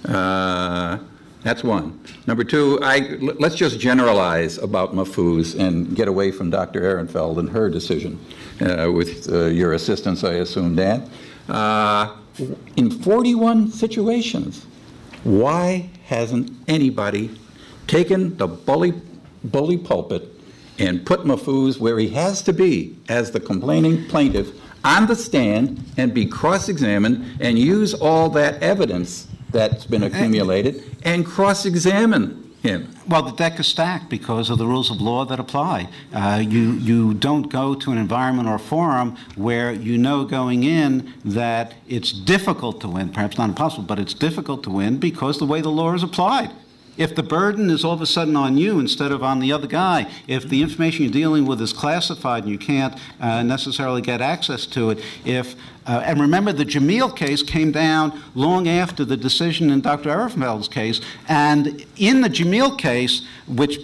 Uh, 0.04 0.98
that's 1.43 1.62
one. 1.62 2.01
Number 2.26 2.45
two, 2.45 2.78
I, 2.82 3.16
let's 3.20 3.55
just 3.55 3.78
generalize 3.78 4.59
about 4.59 4.95
Mahfouz 4.95 5.59
and 5.59 5.95
get 5.95 6.09
away 6.09 6.32
from 6.32 6.51
Dr. 6.51 6.80
Ehrenfeld 6.80 7.39
and 7.39 7.49
her 7.51 7.70
decision, 7.70 8.18
uh, 8.61 8.91
with 8.93 9.30
uh, 9.32 9.47
your 9.47 9.72
assistance, 9.74 10.24
I 10.24 10.34
assume, 10.34 10.74
Dan. 10.74 11.09
Uh, 11.49 12.16
in 12.76 12.91
41 12.91 13.70
situations, 13.70 14.66
why 15.24 15.91
hasn't 16.07 16.51
anybody 16.68 17.30
taken 17.86 18.36
the 18.36 18.47
bully, 18.47 18.95
bully 19.45 19.78
pulpit 19.78 20.34
and 20.78 21.04
put 21.04 21.21
Mahfouz 21.21 21.79
where 21.79 21.99
he 21.99 22.08
has 22.11 22.42
to 22.42 22.53
be 22.53 22.96
as 23.08 23.30
the 23.30 23.41
complaining 23.41 24.07
plaintiff 24.07 24.53
on 24.84 25.07
the 25.07 25.17
stand 25.17 25.84
and 25.96 26.14
be 26.14 26.26
cross 26.26 26.68
examined 26.68 27.25
and 27.41 27.58
use 27.58 27.95
all 27.95 28.29
that 28.30 28.62
evidence 28.62 29.26
that's 29.50 29.84
been 29.84 30.03
accumulated 30.03 30.84
and 31.03 31.25
cross 31.25 31.64
examine 31.64 32.49
him. 32.62 32.88
Well, 33.07 33.22
the 33.22 33.33
deck 33.33 33.61
is 33.61 33.66
stacked 33.66 34.08
because 34.08 34.50
of 34.50 34.58
the 34.58 34.66
rules 34.66 34.91
of 34.91 35.00
law 35.00 35.25
that 35.25 35.38
apply. 35.38 35.88
Uh, 36.12 36.42
you, 36.45 36.72
you 36.72 37.14
don't 37.14 37.50
go 37.50 37.75
to 37.75 37.92
an 37.92 37.99
environment 37.99 38.49
or 38.49 38.58
forum 38.58 39.16
where 39.37 39.72
you 39.72 39.96
know 39.96 40.25
going 40.25 40.64
in 40.64 41.14
that 41.25 41.75
it's 41.87 42.12
difficult 42.12 42.80
to 42.80 42.88
win, 42.88 43.11
perhaps 43.11 43.38
not 43.38 43.49
impossible, 43.49 43.84
but 43.84 43.99
it's 43.99 44.14
difficult 44.14 44.64
to 44.64 44.70
win 44.70 44.99
because 44.99 45.38
the 45.38 45.46
way 45.46 45.61
the 45.61 45.70
law 45.70 45.95
is 45.95 46.03
applied. 46.03 46.50
If 46.99 47.14
the 47.14 47.22
burden 47.22 47.70
is 47.70 47.84
all 47.84 47.95
of 47.95 48.03
a 48.03 48.07
sudden 48.07 48.37
on 48.37 48.58
you 48.58 48.80
instead 48.80 49.12
of 49.12 49.22
on 49.22 49.38
the 49.38 49.53
other 49.53 49.68
guy, 49.68 50.11
if 50.26 50.49
the 50.49 50.61
information 50.61 51.04
you're 51.04 51.12
dealing 51.12 51.46
with 51.46 51.62
is 51.62 51.72
classified 51.72 52.42
and 52.42 52.53
you 52.53 52.58
can't 52.58 52.99
uh, 53.20 53.42
necessarily 53.45 54.03
get 54.03 54.20
access 54.20 54.66
to 54.66 54.91
it, 54.91 55.03
if 55.25 55.54
uh, 55.87 56.03
and 56.04 56.20
remember, 56.20 56.53
the 56.53 56.66
Jameel 56.66 57.16
case 57.16 57.42
came 57.42 57.72
down 57.72 58.20
long 58.34 58.68
after 58.68 59.07
the 59.07 59.16
decision 59.16 59.70
in 59.70 59.80
Dr. 59.80 60.11
Ehrenfeld's 60.11 60.68
case. 60.68 61.00
And 61.29 61.87
in 61.96 62.20
the 62.20 62.29
Jameel 62.29 62.76
case, 62.76 63.26
which 63.46 63.80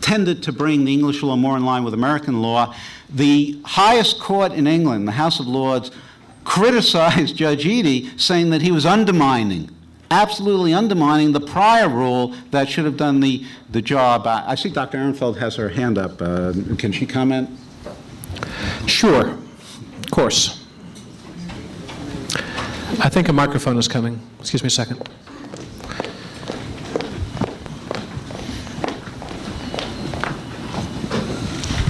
tended 0.00 0.40
to 0.44 0.52
bring 0.52 0.84
the 0.84 0.92
English 0.92 1.24
law 1.24 1.34
more 1.34 1.56
in 1.56 1.64
line 1.64 1.82
with 1.82 1.94
American 1.94 2.42
law, 2.42 2.72
the 3.10 3.58
highest 3.64 4.20
court 4.20 4.52
in 4.52 4.68
England, 4.68 5.08
the 5.08 5.12
House 5.12 5.40
of 5.40 5.48
Lords, 5.48 5.90
criticized 6.44 7.34
Judge 7.36 7.66
Eady, 7.66 8.16
saying 8.16 8.50
that 8.50 8.62
he 8.62 8.70
was 8.70 8.86
undermining 8.86 9.75
absolutely 10.10 10.72
undermining 10.72 11.32
the 11.32 11.40
prior 11.40 11.88
rule 11.88 12.34
that 12.50 12.68
should 12.68 12.84
have 12.84 12.96
done 12.96 13.20
the, 13.20 13.44
the 13.70 13.82
job. 13.82 14.26
I, 14.26 14.44
I 14.48 14.54
see 14.54 14.70
Dr. 14.70 14.98
Ehrenfeld 14.98 15.38
has 15.38 15.56
her 15.56 15.68
hand 15.68 15.98
up. 15.98 16.20
Uh, 16.20 16.52
can 16.78 16.92
she 16.92 17.06
comment? 17.06 17.50
Sure, 18.86 19.30
of 19.30 20.10
course. 20.10 20.64
I 23.00 23.08
think 23.08 23.28
a 23.28 23.32
microphone 23.32 23.78
is 23.78 23.88
coming. 23.88 24.20
Excuse 24.40 24.62
me 24.62 24.68
a 24.68 24.70
second. 24.70 25.08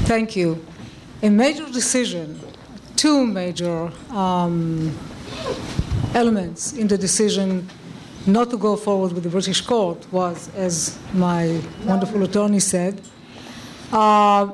Thank 0.07 0.37
you. 0.37 0.65
A 1.23 1.29
major 1.29 1.67
decision, 1.67 2.41
two 2.95 3.27
major 3.27 3.91
um, 4.11 4.97
elements 6.15 6.73
in 6.73 6.87
the 6.89 6.97
decision 6.97 7.69
not 8.27 8.51
to 8.51 8.57
go 8.57 8.77
forward 8.77 9.13
with 9.13 9.23
the 9.23 9.29
British 9.29 9.61
court 9.61 10.07
was, 10.13 10.51
as 10.55 10.99
my 11.13 11.61
wonderful 11.85 12.23
attorney 12.23 12.61
said, 12.61 13.01
uh, 13.93 14.47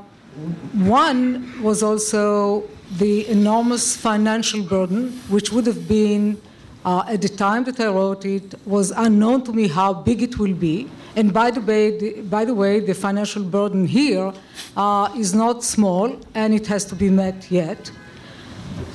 one 0.74 1.62
was 1.62 1.82
also 1.82 2.64
the 2.98 3.26
enormous 3.28 3.96
financial 3.96 4.62
burden, 4.62 5.12
which 5.28 5.52
would 5.52 5.66
have 5.66 5.88
been, 5.88 6.40
uh, 6.84 7.04
at 7.08 7.22
the 7.22 7.28
time 7.28 7.64
that 7.64 7.80
I 7.80 7.86
wrote 7.86 8.24
it, 8.24 8.54
was 8.66 8.90
unknown 8.90 9.44
to 9.44 9.52
me 9.52 9.68
how 9.68 9.94
big 9.94 10.22
it 10.22 10.38
will 10.38 10.54
be. 10.54 10.90
And 11.16 11.32
by 11.32 11.50
the 11.50 11.60
way, 11.60 11.98
the, 11.98 12.22
by 12.22 12.44
the, 12.44 12.54
way, 12.54 12.80
the 12.80 12.94
financial 12.94 13.42
burden 13.42 13.86
here 13.86 14.32
uh, 14.76 15.12
is 15.16 15.34
not 15.34 15.62
small, 15.64 16.18
and 16.34 16.54
it 16.54 16.66
has 16.66 16.84
to 16.86 16.94
be 16.94 17.10
met 17.10 17.50
yet. 17.50 17.90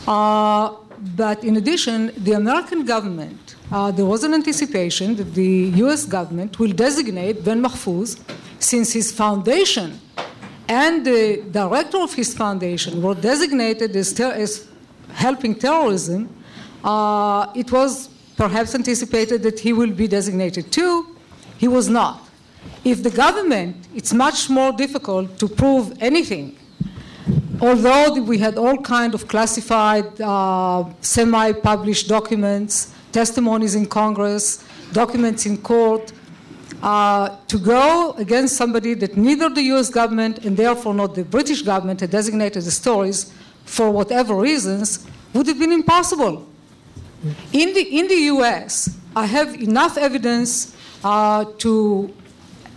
Uh, 0.07 0.73
but 1.15 1.43
in 1.43 1.57
addition, 1.57 2.11
the 2.17 2.33
American 2.33 2.85
government, 2.85 3.55
uh, 3.71 3.91
there 3.91 4.05
was 4.05 4.23
an 4.23 4.33
anticipation 4.33 5.15
that 5.15 5.33
the 5.33 5.71
US 5.83 6.05
government 6.05 6.59
will 6.59 6.71
designate 6.71 7.43
Bin 7.43 7.61
Mahfouz, 7.61 8.19
since 8.59 8.93
his 8.93 9.11
foundation 9.11 9.99
and 10.67 11.05
the 11.05 11.43
director 11.51 11.99
of 11.99 12.13
his 12.13 12.33
foundation 12.33 13.01
were 13.01 13.15
designated 13.15 13.95
as, 13.95 14.13
ter- 14.13 14.33
as 14.33 14.67
helping 15.13 15.55
terrorism, 15.55 16.29
uh, 16.83 17.51
it 17.55 17.71
was 17.71 18.09
perhaps 18.35 18.75
anticipated 18.75 19.43
that 19.43 19.59
he 19.59 19.73
will 19.73 19.91
be 19.91 20.07
designated 20.07 20.71
too. 20.71 21.15
He 21.57 21.67
was 21.67 21.89
not. 21.89 22.27
If 22.83 23.01
the 23.01 23.09
government, 23.09 23.87
it's 23.95 24.13
much 24.13 24.49
more 24.49 24.71
difficult 24.71 25.39
to 25.39 25.47
prove 25.47 25.93
anything. 26.01 26.56
Although 27.59 28.21
we 28.21 28.37
had 28.37 28.57
all 28.57 28.77
kind 28.77 29.15
of 29.15 29.27
classified, 29.27 30.21
uh, 30.21 30.85
semi-published 31.01 32.07
documents, 32.07 32.93
testimonies 33.11 33.73
in 33.73 33.87
Congress, 33.87 34.63
documents 34.93 35.47
in 35.47 35.57
court, 35.57 36.13
uh, 36.83 37.35
to 37.47 37.57
go 37.57 38.13
against 38.19 38.55
somebody 38.55 38.93
that 38.93 39.17
neither 39.17 39.49
the 39.49 39.63
US 39.73 39.89
government 39.89 40.45
and 40.45 40.55
therefore 40.55 40.93
not 40.93 41.15
the 41.15 41.23
British 41.23 41.63
government 41.63 41.99
had 42.01 42.11
designated 42.11 42.57
as 42.57 42.73
stories 42.75 43.33
for 43.65 43.89
whatever 43.89 44.35
reasons 44.35 45.07
would 45.33 45.47
have 45.47 45.57
been 45.57 45.71
impossible. 45.71 46.47
In 47.53 47.73
the, 47.73 47.81
in 47.99 48.07
the 48.07 48.19
US, 48.35 48.95
I 49.15 49.25
have 49.25 49.55
enough 49.55 49.97
evidence 49.97 50.75
uh, 51.03 51.45
to, 51.57 52.13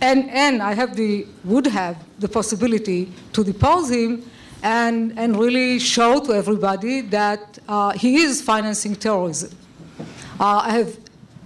and, 0.01 0.27
and 0.31 0.63
I 0.63 0.73
have 0.73 0.95
the, 0.95 1.27
would 1.43 1.67
have 1.67 2.03
the 2.17 2.27
possibility 2.27 3.11
to 3.33 3.43
depose 3.43 3.91
him 3.91 4.23
and, 4.63 5.17
and 5.17 5.37
really 5.37 5.79
show 5.79 6.19
to 6.19 6.33
everybody 6.33 7.01
that 7.01 7.59
uh, 7.67 7.91
he 7.91 8.17
is 8.17 8.41
financing 8.41 8.95
terrorism. 8.95 9.51
Uh, 10.39 10.61
I 10.65 10.71
have 10.77 10.97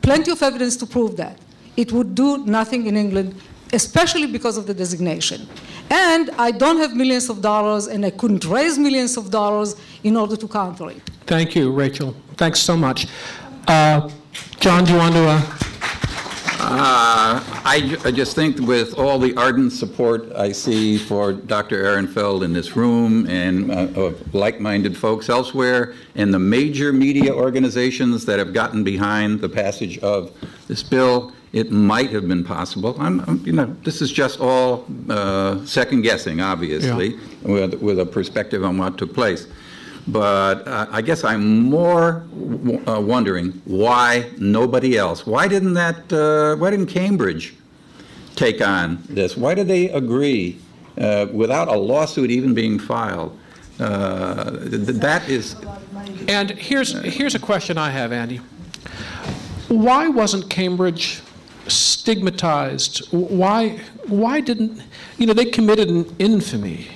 plenty 0.02 0.32
of 0.32 0.42
evidence 0.42 0.76
to 0.78 0.86
prove 0.86 1.18
that 1.18 1.40
it 1.78 1.92
would 1.92 2.16
do 2.16 2.38
nothing 2.46 2.88
in 2.88 2.96
England, 2.96 3.36
especially 3.74 4.28
because 4.28 4.58
of 4.58 4.66
the 4.68 4.74
designation. 4.74 5.48
And 5.90 6.30
I 6.38 6.52
don't 6.52 6.78
have 6.78 6.96
millions 6.96 7.30
of 7.30 7.42
dollars, 7.42 7.88
and 7.88 8.06
I 8.06 8.10
couldn't 8.10 8.46
raise 8.46 8.78
millions 8.78 9.18
of 9.18 9.30
dollars 9.30 9.76
in 10.04 10.18
order 10.18 10.36
to 10.36 10.48
counter 10.48 10.90
it. 10.90 11.02
Thank 11.26 11.56
you, 11.56 11.72
Rachel. 11.72 12.16
Thanks 12.38 12.60
so 12.60 12.76
much. 12.78 13.08
Uh, 13.68 14.10
John, 14.60 14.86
do 14.86 14.94
you 14.94 14.98
want 14.98 15.16
to? 15.16 15.75
Uh... 16.66 17.56
I, 17.68 17.98
I, 18.06 18.12
just 18.12 18.36
think 18.36 18.60
with 18.60 18.98
all 18.98 19.18
the 19.18 19.36
ardent 19.36 19.74
support 19.74 20.32
I 20.34 20.52
see 20.52 21.00
for 21.00 21.34
Dr. 21.34 21.84
Ehrenfeld 21.84 22.46
in 22.46 22.54
this 22.54 22.76
room 22.76 23.28
and 23.28 23.72
uh, 23.72 24.00
of 24.00 24.36
like-minded 24.36 24.96
folks 24.96 25.30
elsewhere 25.30 25.96
and 26.14 26.32
the 26.32 26.40
major 26.40 26.94
media 26.94 27.34
organizations 27.34 28.24
that 28.28 28.38
have 28.38 28.54
gotten 28.54 28.84
behind 28.84 29.42
the 29.42 29.50
passage 29.50 29.98
of 30.00 30.32
this 30.68 30.84
bill, 30.84 31.34
it 31.54 31.72
might 31.72 32.12
have 32.12 32.28
been 32.28 32.44
possible. 32.44 32.96
I'm, 33.00 33.20
I'm 33.22 33.44
you 33.46 33.54
know, 33.54 33.66
this 33.84 34.02
is 34.02 34.12
just 34.12 34.40
all 34.40 34.86
uh, 35.10 35.66
second 35.66 36.04
guessing, 36.04 36.40
obviously, 36.40 37.16
yeah. 37.16 37.18
with, 37.42 37.74
with, 37.82 38.00
a 38.00 38.06
perspective 38.06 38.64
on 38.64 38.78
what 38.78 38.98
took 39.00 39.14
place. 39.14 39.48
But 40.08 40.68
uh, 40.68 40.88
I 40.92 41.02
guess 41.02 41.24
I'm 41.24 41.64
more 41.64 42.24
w- 42.30 42.82
uh, 42.88 43.00
wondering 43.00 43.60
why 43.66 44.30
nobody 44.38 44.98
else. 44.98 45.26
Why 45.26 45.48
didn't 45.48 45.74
that? 45.74 46.14
Uh, 46.14 46.56
why 46.58 46.70
didn't 46.70 46.88
Cambridge 46.88 47.56
take 48.36 48.62
on 48.62 49.02
this? 49.10 49.36
Why 49.36 49.56
did 49.56 49.68
they 49.68 49.90
agree 49.90 50.60
uh, 50.98 51.28
without 51.34 51.68
a 51.70 51.76
lawsuit 51.76 52.30
even 52.30 52.54
being 52.54 52.78
filed? 52.78 53.38
Uh, 53.80 54.52
that 54.52 55.28
is. 55.28 55.56
And 56.28 56.52
here's 56.52 56.94
here's 57.04 57.36
a 57.36 57.40
question 57.40 57.78
I 57.78 57.90
have, 57.90 58.12
Andy. 58.12 58.40
Why 59.70 60.08
wasn't 60.08 60.50
Cambridge 60.50 61.22
stigmatized? 61.68 63.08
Why, 63.12 63.80
why 64.08 64.40
didn't, 64.40 64.82
you 65.18 65.26
know, 65.26 65.34
they 65.34 65.46
committed 65.46 65.90
an 65.90 66.16
infamy. 66.20 66.88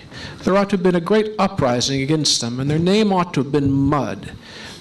There 0.44 0.56
ought 0.56 0.70
to 0.70 0.76
have 0.76 0.84
been 0.84 0.96
a 0.96 1.02
great 1.02 1.34
uprising 1.38 2.02
against 2.02 2.42
them, 2.42 2.60
and 2.60 2.70
their 2.70 2.80
name 2.80 3.12
ought 3.12 3.34
to 3.34 3.44
have 3.44 3.52
been 3.52 3.72
mud. 3.72 4.32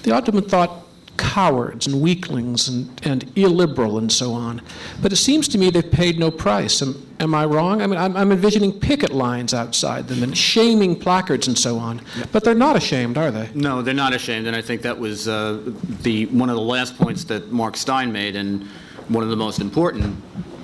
They 0.03 0.11
ought 0.11 0.25
to 0.25 0.31
have 0.31 0.41
been 0.41 0.49
thought 0.49 0.85
cowards 1.17 1.85
and 1.85 1.99
weaklings 2.01 2.69
and, 2.69 2.89
and 3.03 3.29
illiberal 3.37 3.97
and 3.97 4.09
so 4.09 4.31
on. 4.31 4.61
But 5.01 5.11
it 5.11 5.17
seems 5.17 5.49
to 5.49 5.57
me 5.57 5.69
they've 5.69 5.91
paid 5.91 6.17
no 6.17 6.31
price. 6.31 6.81
Am, 6.81 7.05
am 7.19 7.35
I 7.35 7.43
wrong? 7.45 7.81
I 7.81 7.87
mean, 7.87 7.99
I'm, 7.99 8.15
I'm, 8.15 8.31
envisioning 8.31 8.71
picket 8.71 9.11
lines 9.11 9.53
outside 9.53 10.07
them 10.07 10.23
and 10.23 10.37
shaming 10.37 10.97
placards 10.97 11.47
and 11.47 11.57
so 11.57 11.77
on. 11.77 12.01
But 12.31 12.45
they're 12.45 12.55
not 12.55 12.77
ashamed, 12.77 13.17
are 13.17 13.31
they? 13.31 13.49
No, 13.53 13.81
they're 13.81 13.93
not 13.93 14.13
ashamed. 14.13 14.47
And 14.47 14.55
I 14.55 14.61
think 14.61 14.81
that 14.83 14.97
was 14.97 15.27
uh, 15.27 15.61
the 16.03 16.27
one 16.27 16.49
of 16.49 16.55
the 16.55 16.61
last 16.61 16.97
points 16.97 17.25
that 17.25 17.51
Mark 17.51 17.75
Steyn 17.75 18.13
made. 18.13 18.37
And 18.37 18.65
one 19.09 19.23
of 19.23 19.29
the 19.29 19.35
most 19.35 19.59
important 19.59 20.15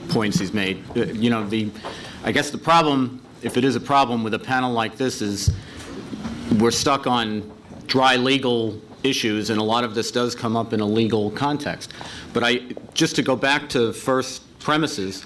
points 0.09 0.39
he's 0.39 0.53
made. 0.53 0.83
Uh, 0.95 1.05
you 1.05 1.29
know, 1.29 1.47
the, 1.47 1.69
I 2.23 2.31
guess 2.31 2.51
the 2.51 2.57
problem, 2.57 3.21
if 3.45 3.57
it 3.57 3.63
is 3.63 3.75
a 3.75 3.79
problem 3.79 4.23
with 4.23 4.33
a 4.33 4.39
panel 4.39 4.73
like 4.73 4.97
this, 4.97 5.21
is 5.21 5.53
we're 6.59 6.71
stuck 6.71 7.05
on 7.05 7.49
dry 7.85 8.15
legal 8.15 8.81
issues, 9.03 9.51
and 9.51 9.61
a 9.61 9.63
lot 9.63 9.83
of 9.83 9.93
this 9.93 10.11
does 10.11 10.33
come 10.33 10.57
up 10.57 10.73
in 10.73 10.79
a 10.79 10.85
legal 10.85 11.29
context. 11.29 11.93
But 12.33 12.43
I, 12.43 12.61
just 12.95 13.15
to 13.17 13.21
go 13.21 13.35
back 13.35 13.69
to 13.69 13.93
first 13.93 14.41
premises, 14.59 15.23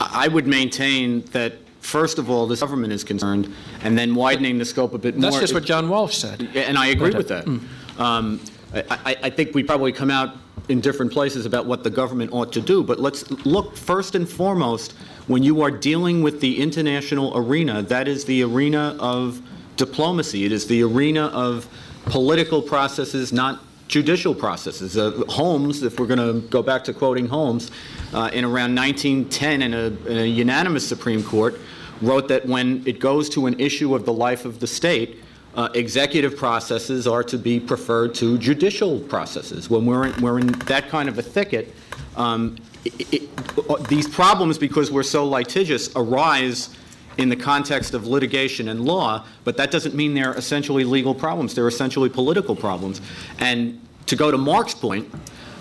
I 0.00 0.28
would 0.28 0.46
maintain 0.46 1.22
that 1.32 1.54
first 1.80 2.18
of 2.18 2.30
all, 2.30 2.46
this 2.46 2.60
government 2.60 2.92
is 2.92 3.02
concerned, 3.02 3.52
and 3.82 3.98
then 3.98 4.14
widening 4.14 4.58
the 4.58 4.64
scope 4.64 4.94
a 4.94 4.98
bit 4.98 5.16
more. 5.16 5.22
That's 5.22 5.40
just 5.40 5.54
what 5.54 5.64
John 5.64 5.88
Walsh 5.88 6.16
said. 6.16 6.48
And 6.54 6.78
I 6.78 6.86
agree 6.88 7.10
with 7.10 7.28
that. 7.28 7.46
Mm. 7.46 7.62
Um, 7.98 8.40
I, 8.72 9.16
I, 9.24 9.30
think 9.30 9.54
we 9.54 9.64
probably 9.64 9.90
come 9.90 10.10
out 10.10 10.36
in 10.68 10.80
different 10.80 11.12
places 11.12 11.46
about 11.46 11.66
what 11.66 11.84
the 11.84 11.90
government 11.90 12.32
ought 12.32 12.52
to 12.52 12.60
do. 12.60 12.82
But 12.82 13.00
let's 13.00 13.30
look 13.46 13.76
first 13.76 14.14
and 14.14 14.28
foremost 14.28 14.92
when 15.26 15.42
you 15.42 15.62
are 15.62 15.70
dealing 15.70 16.22
with 16.22 16.40
the 16.40 16.60
international 16.60 17.36
arena, 17.36 17.82
that 17.82 18.08
is 18.08 18.24
the 18.24 18.42
arena 18.42 18.96
of 18.98 19.40
diplomacy. 19.76 20.44
It 20.44 20.52
is 20.52 20.66
the 20.66 20.82
arena 20.82 21.26
of 21.26 21.68
political 22.06 22.62
processes, 22.62 23.32
not 23.32 23.60
judicial 23.88 24.34
processes. 24.34 24.96
Uh, 24.96 25.24
Holmes, 25.28 25.82
if 25.82 25.98
we're 25.98 26.06
going 26.06 26.42
to 26.42 26.46
go 26.48 26.62
back 26.62 26.84
to 26.84 26.92
quoting 26.92 27.26
Holmes, 27.26 27.70
uh, 28.12 28.30
in 28.32 28.44
around 28.44 28.74
1910 28.74 29.62
in 29.62 29.74
a, 29.74 29.86
in 30.08 30.18
a 30.18 30.26
unanimous 30.26 30.86
Supreme 30.86 31.22
Court, 31.22 31.58
wrote 32.00 32.28
that 32.28 32.46
when 32.46 32.82
it 32.86 32.98
goes 32.98 33.28
to 33.30 33.46
an 33.46 33.58
issue 33.60 33.94
of 33.94 34.04
the 34.04 34.12
life 34.12 34.44
of 34.44 34.60
the 34.60 34.66
state, 34.66 35.22
uh, 35.54 35.68
executive 35.74 36.36
processes 36.36 37.06
are 37.06 37.24
to 37.24 37.38
be 37.38 37.58
preferred 37.58 38.14
to 38.16 38.38
judicial 38.38 39.00
processes. 39.00 39.68
When 39.68 39.84
we're 39.86 40.06
in, 40.06 40.22
we're 40.22 40.38
in 40.38 40.48
that 40.66 40.88
kind 40.88 41.08
of 41.08 41.18
a 41.18 41.22
thicket, 41.22 41.74
um, 42.16 42.56
it, 42.84 43.14
it, 43.14 43.28
uh, 43.68 43.76
these 43.88 44.08
problems, 44.08 44.58
because 44.58 44.90
we're 44.90 45.02
so 45.02 45.26
litigious, 45.26 45.90
arise 45.96 46.76
in 47.18 47.28
the 47.28 47.36
context 47.36 47.94
of 47.94 48.06
litigation 48.06 48.68
and 48.68 48.84
law, 48.84 49.24
but 49.44 49.56
that 49.56 49.70
doesn't 49.70 49.94
mean 49.94 50.14
they're 50.14 50.34
essentially 50.34 50.84
legal 50.84 51.14
problems. 51.14 51.54
They're 51.54 51.68
essentially 51.68 52.08
political 52.08 52.56
problems. 52.56 53.00
And 53.38 53.80
to 54.06 54.16
go 54.16 54.30
to 54.30 54.38
Mark's 54.38 54.74
point, 54.74 55.12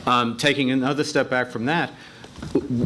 um, 0.06 0.38
taking 0.38 0.72
another 0.72 1.03
step 1.03 1.30
back 1.30 1.49
from 1.49 1.66
that, 1.66 1.91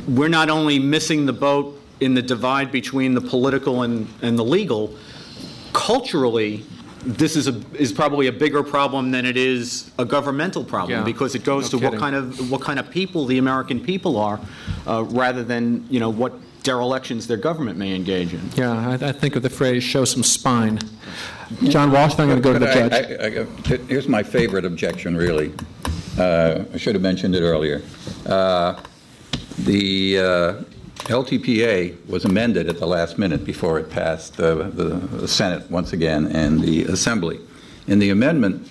we're 0.07 0.29
not 0.29 0.49
only 0.49 0.79
missing 0.79 1.25
the 1.25 1.33
boat 1.33 1.79
in 1.99 2.15
the 2.15 2.21
divide 2.21 2.71
between 2.71 3.13
the 3.13 3.21
political 3.21 3.83
and, 3.83 4.07
and 4.21 4.39
the 4.39 4.43
legal, 4.43 4.95
culturally, 5.73 6.65
this 7.05 7.35
is 7.35 7.47
a, 7.47 7.61
is 7.73 7.91
probably 7.91 8.27
a 8.27 8.31
bigger 8.31 8.63
problem 8.63 9.11
than 9.11 9.25
it 9.25 9.37
is 9.37 9.91
a 9.99 10.05
governmental 10.05 10.63
problem 10.63 10.99
yeah. 10.99 11.05
because 11.05 11.35
it 11.35 11.43
goes 11.43 11.71
no 11.71 11.79
to 11.79 11.85
what 11.85 11.99
kind 11.99 12.15
of 12.15 12.49
what 12.51 12.61
kind 12.61 12.79
of 12.79 12.89
people 12.89 13.25
the 13.25 13.37
American 13.37 13.79
people 13.79 14.17
are, 14.17 14.39
uh, 14.87 15.03
rather 15.09 15.43
than 15.43 15.85
you 15.89 15.99
know 15.99 16.09
what 16.09 16.33
derelictions 16.63 17.27
their 17.27 17.37
government 17.37 17.77
may 17.77 17.93
engage 17.93 18.33
in. 18.33 18.49
Yeah, 18.55 18.89
I, 18.89 18.93
I 18.93 19.11
think 19.11 19.35
of 19.35 19.43
the 19.43 19.49
phrase 19.49 19.83
"show 19.83 20.05
some 20.05 20.23
spine." 20.23 20.79
John 21.63 21.91
Walsh, 21.91 22.13
I'm 22.17 22.29
going 22.29 22.41
to 22.41 22.41
go 22.41 22.53
to 22.53 22.59
the 22.59 22.73
judge. 22.73 22.93
I, 22.93 23.41
I, 23.41 23.77
here's 23.87 24.07
my 24.07 24.23
favorite 24.23 24.65
objection, 24.65 25.15
really. 25.15 25.53
Uh, 26.17 26.63
I 26.73 26.77
should 26.77 26.95
have 26.95 27.01
mentioned 27.01 27.35
it 27.35 27.41
earlier. 27.41 27.81
Uh, 28.25 28.81
the 29.59 30.19
uh, 30.19 30.63
LTPA 30.95 32.05
was 32.07 32.23
amended 32.23 32.69
at 32.69 32.79
the 32.79 32.87
last 32.87 33.17
minute 33.17 33.43
before 33.43 33.77
it 33.79 33.89
passed 33.89 34.37
the, 34.37 34.55
the 35.19 35.27
Senate 35.27 35.69
once 35.69 35.91
again 35.91 36.27
and 36.27 36.61
the 36.61 36.83
Assembly. 36.85 37.39
And 37.87 38.01
the 38.01 38.11
amendment 38.11 38.67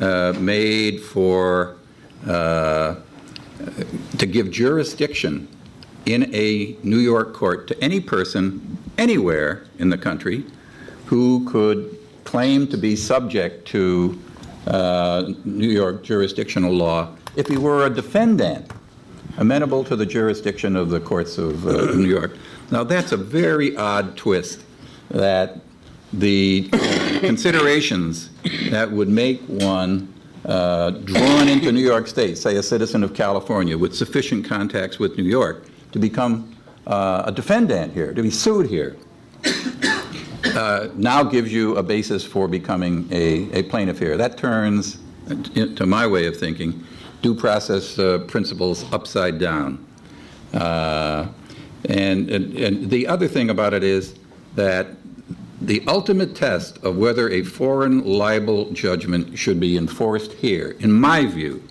uh, 0.00 0.32
made 0.38 1.00
for 1.00 1.76
uh, 2.26 2.96
to 4.18 4.26
give 4.26 4.50
jurisdiction 4.50 5.46
in 6.06 6.34
a 6.34 6.76
New 6.82 6.98
York 6.98 7.34
court 7.34 7.66
to 7.68 7.84
any 7.84 8.00
person 8.00 8.78
anywhere 8.98 9.64
in 9.78 9.90
the 9.90 9.98
country 9.98 10.44
who 11.06 11.48
could 11.50 11.98
claim 12.24 12.66
to 12.68 12.76
be 12.76 12.96
subject 12.96 13.66
to 13.68 14.18
uh, 14.66 15.32
New 15.44 15.68
York 15.68 16.02
jurisdictional 16.02 16.72
law 16.72 17.14
if 17.36 17.46
he 17.46 17.58
were 17.58 17.86
a 17.86 17.90
defendant 17.90 18.70
amenable 19.36 19.84
to 19.84 19.96
the 19.96 20.06
jurisdiction 20.06 20.76
of 20.76 20.90
the 20.90 21.00
courts 21.00 21.38
of 21.38 21.66
uh, 21.66 21.92
New 21.94 22.08
York. 22.08 22.36
Now, 22.70 22.84
that's 22.84 23.12
a 23.12 23.16
very 23.16 23.76
odd 23.76 24.16
twist 24.16 24.64
that 25.10 25.60
the 26.12 26.68
considerations 27.20 28.30
that 28.70 28.90
would 28.90 29.08
make 29.08 29.40
one 29.42 30.12
uh, 30.44 30.90
drawn 30.90 31.48
into 31.48 31.72
New 31.72 31.80
York 31.80 32.06
State, 32.06 32.38
say 32.38 32.56
a 32.56 32.62
citizen 32.62 33.02
of 33.02 33.14
California 33.14 33.76
with 33.76 33.94
sufficient 33.94 34.44
contacts 34.44 34.98
with 34.98 35.16
New 35.16 35.24
York, 35.24 35.66
to 35.92 35.98
become 35.98 36.54
uh, 36.86 37.22
a 37.26 37.32
defendant 37.32 37.92
here, 37.92 38.12
to 38.12 38.22
be 38.22 38.30
sued 38.30 38.68
here, 38.68 38.96
uh, 40.54 40.88
now 40.94 41.22
gives 41.22 41.52
you 41.52 41.76
a 41.76 41.82
basis 41.82 42.24
for 42.24 42.46
becoming 42.46 43.08
a, 43.10 43.50
a 43.52 43.62
plaintiff 43.64 43.98
here. 43.98 44.16
That 44.16 44.36
turns, 44.36 44.98
to 45.54 45.86
my 45.86 46.06
way 46.06 46.26
of 46.26 46.36
thinking, 46.36 46.84
due 47.24 47.34
process 47.34 47.98
uh, 47.98 48.18
principles 48.28 48.84
upside 48.92 49.38
down. 49.38 49.82
Uh, 50.52 51.26
and, 51.88 52.28
and, 52.28 52.54
and 52.54 52.90
the 52.90 53.06
other 53.06 53.26
thing 53.26 53.48
about 53.48 53.72
it 53.72 53.82
is 53.82 54.14
that 54.56 54.88
the 55.62 55.82
ultimate 55.88 56.36
test 56.36 56.76
of 56.84 56.98
whether 56.98 57.30
a 57.30 57.42
foreign 57.42 58.04
libel 58.04 58.70
judgment 58.72 59.38
should 59.38 59.58
be 59.58 59.78
enforced 59.78 60.32
here, 60.34 60.76
in 60.80 60.92
my 60.92 61.24
view, 61.24 61.62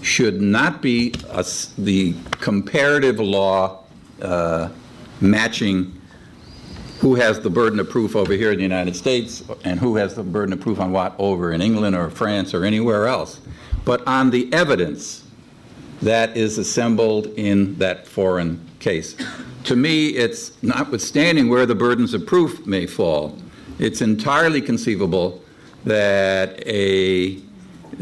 should 0.00 0.40
not 0.40 0.80
be 0.80 1.12
a, 1.28 1.44
the 1.76 2.14
comparative 2.30 3.20
law 3.20 3.84
uh, 4.22 4.70
matching 5.20 5.92
who 7.00 7.14
has 7.16 7.38
the 7.40 7.50
burden 7.50 7.78
of 7.80 7.90
proof 7.90 8.16
over 8.16 8.32
here 8.32 8.50
in 8.50 8.56
the 8.56 8.62
United 8.62 8.96
States 8.96 9.44
and 9.64 9.78
who 9.78 9.96
has 9.96 10.14
the 10.14 10.22
burden 10.22 10.54
of 10.54 10.60
proof 10.60 10.80
on 10.80 10.90
what 10.90 11.14
over 11.18 11.52
in 11.52 11.60
England 11.60 11.94
or 11.94 12.08
France 12.08 12.54
or 12.54 12.64
anywhere 12.64 13.06
else, 13.06 13.40
but 13.86 14.06
on 14.06 14.28
the 14.30 14.52
evidence 14.52 15.24
that 16.02 16.36
is 16.36 16.58
assembled 16.58 17.28
in 17.38 17.78
that 17.78 18.06
foreign 18.06 18.60
case. 18.80 19.16
To 19.64 19.76
me, 19.76 20.08
it's 20.08 20.62
notwithstanding 20.62 21.48
where 21.48 21.64
the 21.64 21.74
burdens 21.74 22.12
of 22.12 22.26
proof 22.26 22.66
may 22.66 22.86
fall, 22.86 23.38
it's 23.78 24.02
entirely 24.02 24.60
conceivable 24.60 25.42
that 25.84 26.62
a 26.66 27.40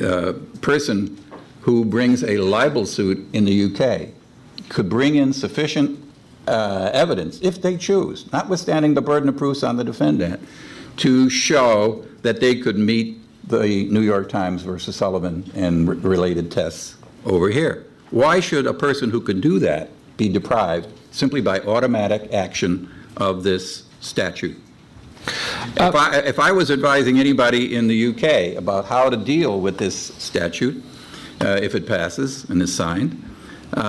uh, 0.02 0.32
person 0.60 1.22
who 1.60 1.84
brings 1.84 2.24
a 2.24 2.38
libel 2.38 2.86
suit 2.86 3.26
in 3.32 3.44
the 3.44 3.64
UK 3.64 4.08
could 4.68 4.88
bring 4.88 5.16
in 5.16 5.32
sufficient 5.32 6.00
uh, 6.46 6.90
evidence, 6.92 7.38
if 7.42 7.60
they 7.60 7.76
choose, 7.76 8.30
notwithstanding 8.32 8.94
the 8.94 9.02
burden 9.02 9.28
of 9.28 9.36
proof 9.36 9.62
on 9.62 9.76
the 9.76 9.84
defendant, 9.84 10.40
to 10.96 11.28
show 11.28 12.04
that 12.22 12.40
they 12.40 12.56
could 12.56 12.78
meet 12.78 13.18
the 13.46 13.84
New 13.90 14.00
York 14.00 14.28
Times 14.28 14.62
versus 14.62 14.96
Sullivan 14.96 15.50
and 15.54 15.88
r- 15.88 15.94
related 15.96 16.50
tests 16.50 16.96
over 17.24 17.48
here. 17.48 17.86
Why 18.10 18.40
should 18.40 18.66
a 18.66 18.74
person 18.74 19.10
who 19.10 19.20
can 19.20 19.40
do 19.40 19.58
that 19.60 19.90
be 20.16 20.28
deprived 20.28 20.88
simply 21.10 21.40
by 21.40 21.60
automatic 21.60 22.32
action 22.32 22.90
of 23.16 23.42
this 23.42 23.84
statute? 24.00 24.56
If 25.76 25.94
I, 25.94 26.18
if 26.18 26.38
I 26.38 26.52
was 26.52 26.70
advising 26.70 27.18
anybody 27.18 27.74
in 27.74 27.86
the 27.86 28.08
UK 28.08 28.58
about 28.58 28.84
how 28.84 29.08
to 29.08 29.16
deal 29.16 29.60
with 29.60 29.78
this 29.78 29.96
statute, 29.96 30.82
uh, 31.40 31.58
if 31.62 31.74
it 31.74 31.86
passes 31.86 32.48
and 32.50 32.60
is 32.62 32.74
signed, 32.74 33.22
uh, 33.76 33.80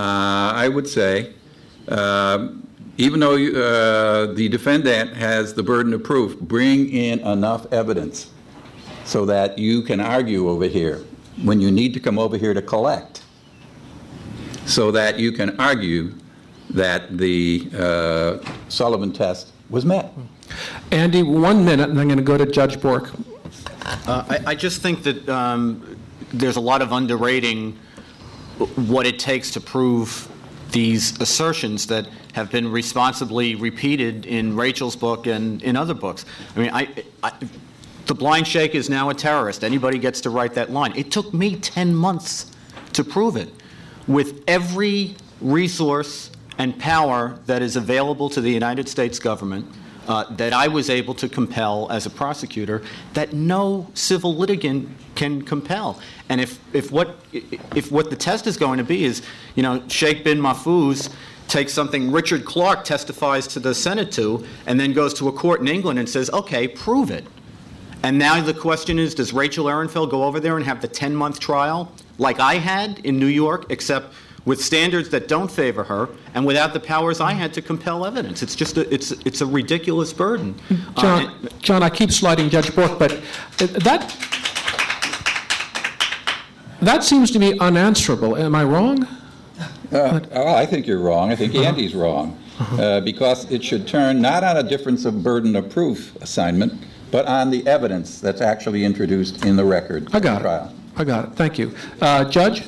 I 0.56 0.70
would 0.70 0.88
say, 0.88 1.34
uh, 1.90 2.50
even 2.98 3.20
though 3.20 3.36
you, 3.36 3.58
uh, 3.62 4.34
the 4.34 4.48
defendant 4.50 5.14
has 5.16 5.54
the 5.54 5.64
burden 5.64 5.94
of 5.94 6.04
proof, 6.04 6.40
bring 6.40 6.90
in 6.90 7.20
enough 7.20 7.72
evidence 7.72 8.32
so 9.06 9.26
that 9.26 9.58
you 9.58 9.82
can 9.82 10.00
argue 10.00 10.50
over 10.50 10.66
here 10.66 11.04
when 11.44 11.62
you 11.62 11.72
need 11.72 11.94
to 11.94 12.00
come 12.00 12.18
over 12.18 12.38
here 12.38 12.54
to 12.54 12.62
collect, 12.62 13.24
so 14.66 14.92
that 14.92 15.20
you 15.20 15.32
can 15.32 15.60
argue 15.60 16.14
that 16.72 17.18
the 17.18 17.70
uh, 17.78 18.38
Sullivan 18.70 19.14
test 19.14 19.52
was 19.70 19.86
met. 19.86 20.12
Andy, 20.92 21.24
one 21.24 21.64
minute, 21.64 21.90
and 21.90 22.00
I'm 22.00 22.08
going 22.08 22.18
to 22.18 22.24
go 22.24 22.38
to 22.38 22.46
Judge 22.46 22.82
Bork. 22.82 23.12
Uh, 23.86 24.26
I, 24.30 24.40
I 24.48 24.56
just 24.56 24.82
think 24.82 25.04
that 25.04 25.28
um, 25.30 25.98
there's 26.34 26.56
a 26.56 26.62
lot 26.62 26.82
of 26.82 26.92
underrating 26.92 27.78
what 28.88 29.06
it 29.06 29.20
takes 29.20 29.52
to 29.52 29.62
prove 29.62 30.32
these 30.72 31.20
assertions 31.22 31.88
that 31.88 32.08
have 32.34 32.52
been 32.52 32.70
responsibly 32.72 33.56
repeated 33.56 34.26
in 34.26 34.56
Rachel's 34.56 34.96
book 34.96 35.28
and 35.28 35.62
in 35.64 35.76
other 35.76 35.94
books. 35.94 36.26
I 36.56 36.60
mean, 36.60 36.72
I, 36.74 37.04
I, 37.24 37.32
the 38.06 38.16
blind 38.16 38.48
sheikh 38.48 38.76
is 38.76 38.90
now 38.90 39.10
a 39.10 39.14
terrorist. 39.14 39.64
Anybody 39.64 39.98
gets 39.98 40.22
to 40.22 40.30
write 40.30 40.54
that 40.54 40.72
line. 40.72 40.94
It 40.96 41.12
took 41.12 41.34
me 41.34 41.56
10 41.56 41.94
months 41.96 42.52
to 42.94 43.04
prove 43.04 43.36
it 43.36 43.52
with 44.08 44.44
every 44.48 45.16
resource 45.42 46.32
and 46.58 46.78
power 46.80 47.40
that 47.48 47.62
is 47.62 47.76
available 47.76 48.30
to 48.30 48.42
the 48.42 48.50
United 48.50 48.88
States 48.88 49.20
government 49.20 49.66
uh, 50.08 50.24
that 50.36 50.54
I 50.54 50.68
was 50.68 50.90
able 50.90 51.16
to 51.16 51.28
compel 51.28 51.88
as 51.92 52.06
a 52.06 52.10
prosecutor 52.10 52.84
that 53.14 53.34
no 53.34 53.90
civil 53.94 54.36
litigant 54.36 54.90
can 55.16 55.42
compel. 55.42 56.00
And 56.30 56.40
if, 56.40 56.60
if, 56.76 56.92
what, 56.92 57.18
if 57.34 57.92
what 57.92 58.10
the 58.10 58.16
test 58.16 58.48
is 58.48 58.58
going 58.58 58.78
to 58.78 58.84
be 58.84 59.04
is, 59.04 59.24
you 59.56 59.64
know, 59.64 59.84
Sheikh 59.88 60.24
bin 60.24 60.40
Mahfouz 60.40 61.12
takes 61.48 61.74
something 61.74 62.12
Richard 62.12 62.46
Clarke 62.46 62.84
testifies 62.84 63.48
to 63.48 63.60
the 63.60 63.74
Senate 63.74 64.12
to 64.14 64.46
and 64.66 64.80
then 64.80 64.94
goes 64.94 65.14
to 65.16 65.28
a 65.28 65.32
court 65.32 65.62
in 65.62 65.68
England 65.68 66.00
and 66.00 66.08
says, 66.08 66.30
okay, 66.32 66.68
prove 66.68 67.12
it. 67.12 67.26
And 68.06 68.20
now 68.20 68.40
the 68.40 68.54
question 68.54 69.00
is 69.00 69.16
does 69.16 69.34
Rachel 69.34 69.66
Ehrenfeld 69.66 70.12
go 70.12 70.26
over 70.26 70.40
there 70.40 70.58
and 70.58 70.66
have 70.68 70.80
the 70.80 70.88
10 70.88 71.16
month 71.16 71.40
trial 71.40 71.92
like 72.20 72.40
I 72.40 72.60
had 72.60 73.00
in 73.00 73.18
New 73.18 73.26
York, 73.26 73.66
except 73.72 74.14
with 74.46 74.64
standards 74.64 75.10
that 75.10 75.28
don't 75.28 75.50
favor 75.50 75.84
her 75.86 76.10
and 76.36 76.46
without 76.46 76.74
the 76.74 76.80
powers 76.80 77.20
I 77.20 77.32
had 77.32 77.52
to 77.56 77.64
compel 77.64 78.06
evidence? 78.06 78.44
It's 78.44 78.56
just 78.56 78.78
a, 78.78 78.94
it's, 78.94 79.10
it's 79.10 79.42
a 79.42 79.46
ridiculous 79.48 80.14
burden. 80.14 80.54
Uh, 80.70 81.02
John, 81.02 81.26
and- 81.26 81.62
John, 81.64 81.82
I 81.82 81.90
keep 81.90 82.12
sliding 82.12 82.48
Judge 82.52 82.76
Bork, 82.76 83.00
but 83.00 83.20
that, 83.58 84.16
that 86.80 87.04
seems 87.04 87.32
to 87.32 87.40
be 87.40 87.60
unanswerable. 87.60 88.38
Am 88.38 88.54
I 88.54 88.66
wrong? 88.66 89.08
Uh, 89.92 90.20
oh, 90.32 90.54
I 90.54 90.68
think 90.68 90.86
you're 90.86 91.00
wrong. 91.00 91.32
I 91.32 91.36
think 91.36 91.56
Andy's 91.56 91.96
wrong. 91.96 92.40
Uh, 92.60 93.02
because 93.02 93.52
it 93.52 93.64
should 93.64 93.88
turn 93.88 94.22
not 94.22 94.44
on 94.44 94.58
a 94.58 94.64
difference 94.64 95.06
of 95.06 95.24
burden 95.24 95.56
of 95.56 95.70
proof 95.72 96.16
assignment, 96.22 96.72
but 97.12 97.26
on 97.28 97.50
the 97.52 97.66
evidence 97.68 98.20
that's 98.20 98.42
actually 98.42 98.84
introduced 98.84 99.46
in 99.46 99.56
the 99.56 99.66
record 99.66 100.04
I 100.04 100.06
of 100.06 100.12
the 100.12 100.20
got 100.22 100.42
it. 100.42 100.44
trial. 100.44 100.74
I 100.98 101.04
got 101.04 101.26
it. 101.26 101.32
Thank 101.36 101.60
you. 101.60 101.76
Uh, 102.02 102.24
Judge? 102.26 102.64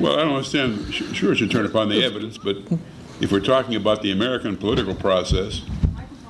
Well, 0.00 0.18
I 0.18 0.22
don't 0.24 0.34
understand, 0.34 0.92
sure 0.92 1.32
it 1.32 1.36
should 1.36 1.50
turn 1.50 1.66
upon 1.66 1.88
the 1.88 2.02
evidence, 2.04 2.36
but 2.38 2.56
if 3.20 3.30
we're 3.30 3.40
talking 3.40 3.76
about 3.76 4.02
the 4.02 4.10
American 4.12 4.56
political 4.56 4.94
process 4.94 5.62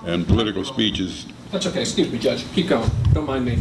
and 0.04 0.26
political 0.26 0.64
speeches, 0.64 1.26
That's 1.50 1.66
okay. 1.66 1.80
Excuse 1.82 2.10
me, 2.12 2.18
Judge. 2.18 2.44
Keep 2.52 2.68
going. 2.68 2.90
Don't 3.14 3.26
mind 3.26 3.46
me. 3.46 3.58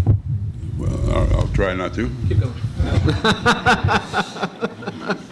well, 0.78 1.12
I'll 1.16 1.40
I'll 1.42 1.48
try 1.50 1.74
not 1.74 1.94
to. 1.94 2.10
Keep 2.28 2.40
going. 2.42 2.54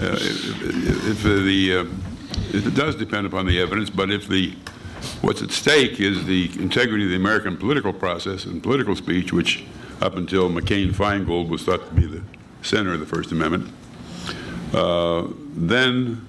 Uh, 0.00 0.16
If 0.16 1.06
if 1.08 1.22
the, 1.22 1.76
uh, 1.76 1.84
it 2.56 2.74
does 2.74 2.94
depend 2.94 3.26
upon 3.26 3.44
the 3.44 3.60
evidence, 3.60 3.90
but 3.90 4.10
if 4.10 4.26
the, 4.28 4.54
what's 5.20 5.42
at 5.42 5.50
stake 5.50 6.00
is 6.00 6.24
the 6.26 6.50
integrity 6.58 7.04
of 7.04 7.10
the 7.10 7.16
American 7.16 7.56
political 7.56 7.92
process 7.92 8.44
and 8.44 8.62
political 8.62 8.96
speech, 8.96 9.32
which 9.32 9.64
up 10.00 10.16
until 10.16 10.50
McCain-Feingold 10.50 11.48
was 11.48 11.62
thought 11.62 11.86
to 11.86 11.94
be 11.94 12.06
the 12.06 12.22
center 12.62 12.92
of 12.94 13.00
the 13.00 13.06
First 13.06 13.32
Amendment, 13.32 13.72
uh, 14.74 15.26
then 15.54 16.26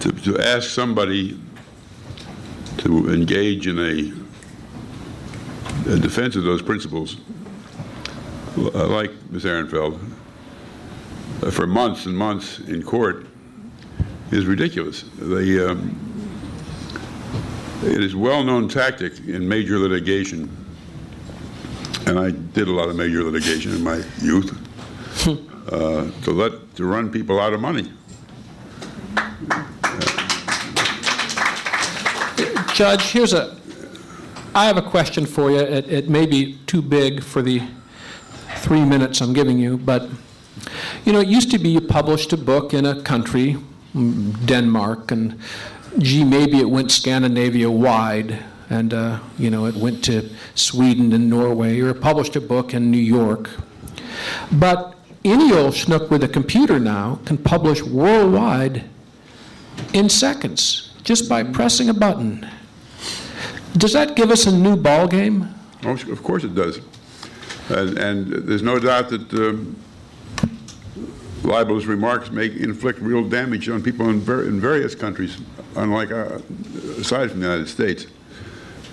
to 0.00 0.12
to 0.12 0.38
ask 0.38 0.70
somebody 0.70 1.38
to 2.78 3.12
engage 3.12 3.66
in 3.66 3.78
a 3.78 4.12
a 5.88 5.98
defense 5.98 6.36
of 6.36 6.44
those 6.44 6.60
principles, 6.60 7.16
uh, 8.58 8.86
like 8.88 9.10
Ms. 9.30 9.44
Ehrenfeld, 9.44 9.98
uh, 11.42 11.50
for 11.50 11.66
months 11.66 12.06
and 12.06 12.16
months 12.16 12.58
in 12.60 12.82
court 12.82 13.26
is 14.30 14.44
ridiculous. 14.44 15.04
The, 15.18 15.70
um, 15.70 16.07
it 17.82 18.02
is 18.02 18.14
well-known 18.14 18.68
tactic 18.68 19.18
in 19.26 19.48
major 19.48 19.78
litigation, 19.78 20.48
and 22.06 22.18
I 22.18 22.30
did 22.30 22.68
a 22.68 22.72
lot 22.72 22.88
of 22.88 22.96
major 22.96 23.22
litigation 23.22 23.72
in 23.72 23.82
my 23.82 24.02
youth, 24.22 24.56
uh, 25.72 26.10
to 26.22 26.30
let 26.30 26.52
to 26.76 26.84
run 26.84 27.10
people 27.10 27.40
out 27.40 27.52
of 27.52 27.60
money. 27.60 27.92
Judge, 32.74 33.10
here's 33.10 33.32
a, 33.32 33.56
I 34.54 34.66
have 34.66 34.76
a 34.76 34.82
question 34.82 35.26
for 35.26 35.50
you. 35.50 35.58
It, 35.58 35.88
it 35.90 36.08
may 36.08 36.26
be 36.26 36.58
too 36.66 36.80
big 36.80 37.24
for 37.24 37.42
the 37.42 37.60
three 38.58 38.84
minutes 38.84 39.20
I'm 39.20 39.32
giving 39.32 39.58
you, 39.58 39.76
but, 39.78 40.08
you 41.04 41.12
know, 41.12 41.18
it 41.18 41.26
used 41.26 41.50
to 41.50 41.58
be 41.58 41.70
you 41.70 41.80
published 41.80 42.32
a 42.32 42.36
book 42.36 42.72
in 42.74 42.86
a 42.86 43.02
country, 43.02 43.56
mm, 43.96 44.46
Denmark, 44.46 45.10
and 45.10 45.40
gee, 45.98 46.24
maybe 46.24 46.58
it 46.58 46.68
went 46.68 46.90
Scandinavia 46.90 47.70
wide, 47.70 48.44
and 48.70 48.92
uh, 48.92 49.20
you 49.38 49.50
know 49.50 49.66
it 49.66 49.74
went 49.74 50.04
to 50.04 50.28
Sweden 50.54 51.12
and 51.12 51.30
Norway, 51.30 51.80
or 51.80 51.94
published 51.94 52.36
a 52.36 52.40
book 52.40 52.74
in 52.74 52.90
New 52.90 52.98
York. 52.98 53.50
But 54.52 54.96
any 55.24 55.52
old 55.52 55.74
schnook 55.74 56.10
with 56.10 56.22
a 56.24 56.28
computer 56.28 56.78
now 56.78 57.20
can 57.24 57.38
publish 57.38 57.82
worldwide 57.82 58.84
in 59.92 60.08
seconds 60.08 60.92
just 61.04 61.28
by 61.28 61.42
pressing 61.42 61.88
a 61.88 61.94
button. 61.94 62.46
Does 63.76 63.92
that 63.92 64.16
give 64.16 64.30
us 64.30 64.46
a 64.46 64.52
new 64.52 64.76
ball 64.76 65.06
game? 65.06 65.48
Oh, 65.84 65.92
Of 65.92 66.22
course 66.22 66.44
it 66.44 66.54
does. 66.54 66.80
And, 67.68 67.98
and 67.98 68.32
there's 68.48 68.62
no 68.62 68.78
doubt 68.78 69.10
that 69.10 69.32
um, 69.34 69.76
libelous 71.42 71.86
remarks 71.86 72.30
may 72.30 72.46
inflict 72.46 73.00
real 73.00 73.22
damage 73.28 73.68
on 73.68 73.82
people 73.82 74.08
in, 74.08 74.20
ver- 74.20 74.46
in 74.46 74.60
various 74.60 74.94
countries, 74.94 75.38
unlike 75.76 76.10
uh, 76.10 76.38
aside 76.98 77.30
from 77.30 77.40
the 77.40 77.46
United 77.46 77.68
States. 77.68 78.06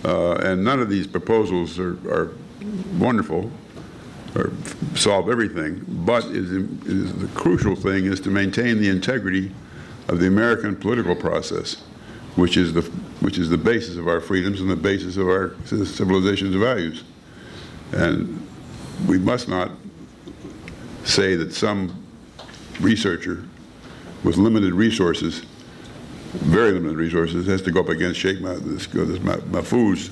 Uh, 0.04 0.34
and 0.36 0.64
none 0.64 0.80
of 0.80 0.90
these 0.90 1.08
proposals 1.08 1.80
are, 1.80 1.94
are 2.10 2.32
wonderful 2.98 3.52
or 4.36 4.52
solve 4.96 5.30
everything, 5.30 5.84
but 6.06 6.26
is, 6.26 6.52
is 6.52 7.14
the 7.16 7.28
crucial 7.34 7.76
thing 7.76 8.06
is 8.06 8.20
to 8.20 8.30
maintain 8.30 8.78
the 8.80 8.90
integrity 8.90 9.52
of 10.10 10.20
the 10.20 10.28
American 10.28 10.76
political 10.76 11.16
process, 11.16 11.76
which 12.36 12.58
is 12.58 12.74
the 12.74 12.82
which 13.22 13.38
is 13.38 13.50
the 13.50 13.58
basis 13.58 13.96
of 13.96 14.08
our 14.08 14.20
freedoms 14.20 14.60
and 14.62 14.70
the 14.70 14.76
basis 14.76 15.18
of 15.18 15.28
our 15.28 15.56
civilization's 15.66 16.54
values. 16.54 17.04
And 17.94 18.46
we 19.08 19.18
must 19.18 19.48
not 19.48 19.72
say 21.06 21.36
that 21.36 21.54
some 21.54 22.05
researcher 22.80 23.44
with 24.24 24.38
limited 24.38 24.74
resources, 24.74 25.44
very 26.34 26.72
limited 26.72 26.98
resources, 26.98 27.48
has 27.48 27.62
to 27.64 27.72
go 27.72 27.80
up 27.80 27.90
against 27.90 28.20
Sheikh 28.20 28.42
Ma- 28.42 28.56
this, 28.56 28.88
uh, 28.88 29.06
this 29.06 29.20
Ma- 29.20 29.38
Mahfouz 29.38 30.12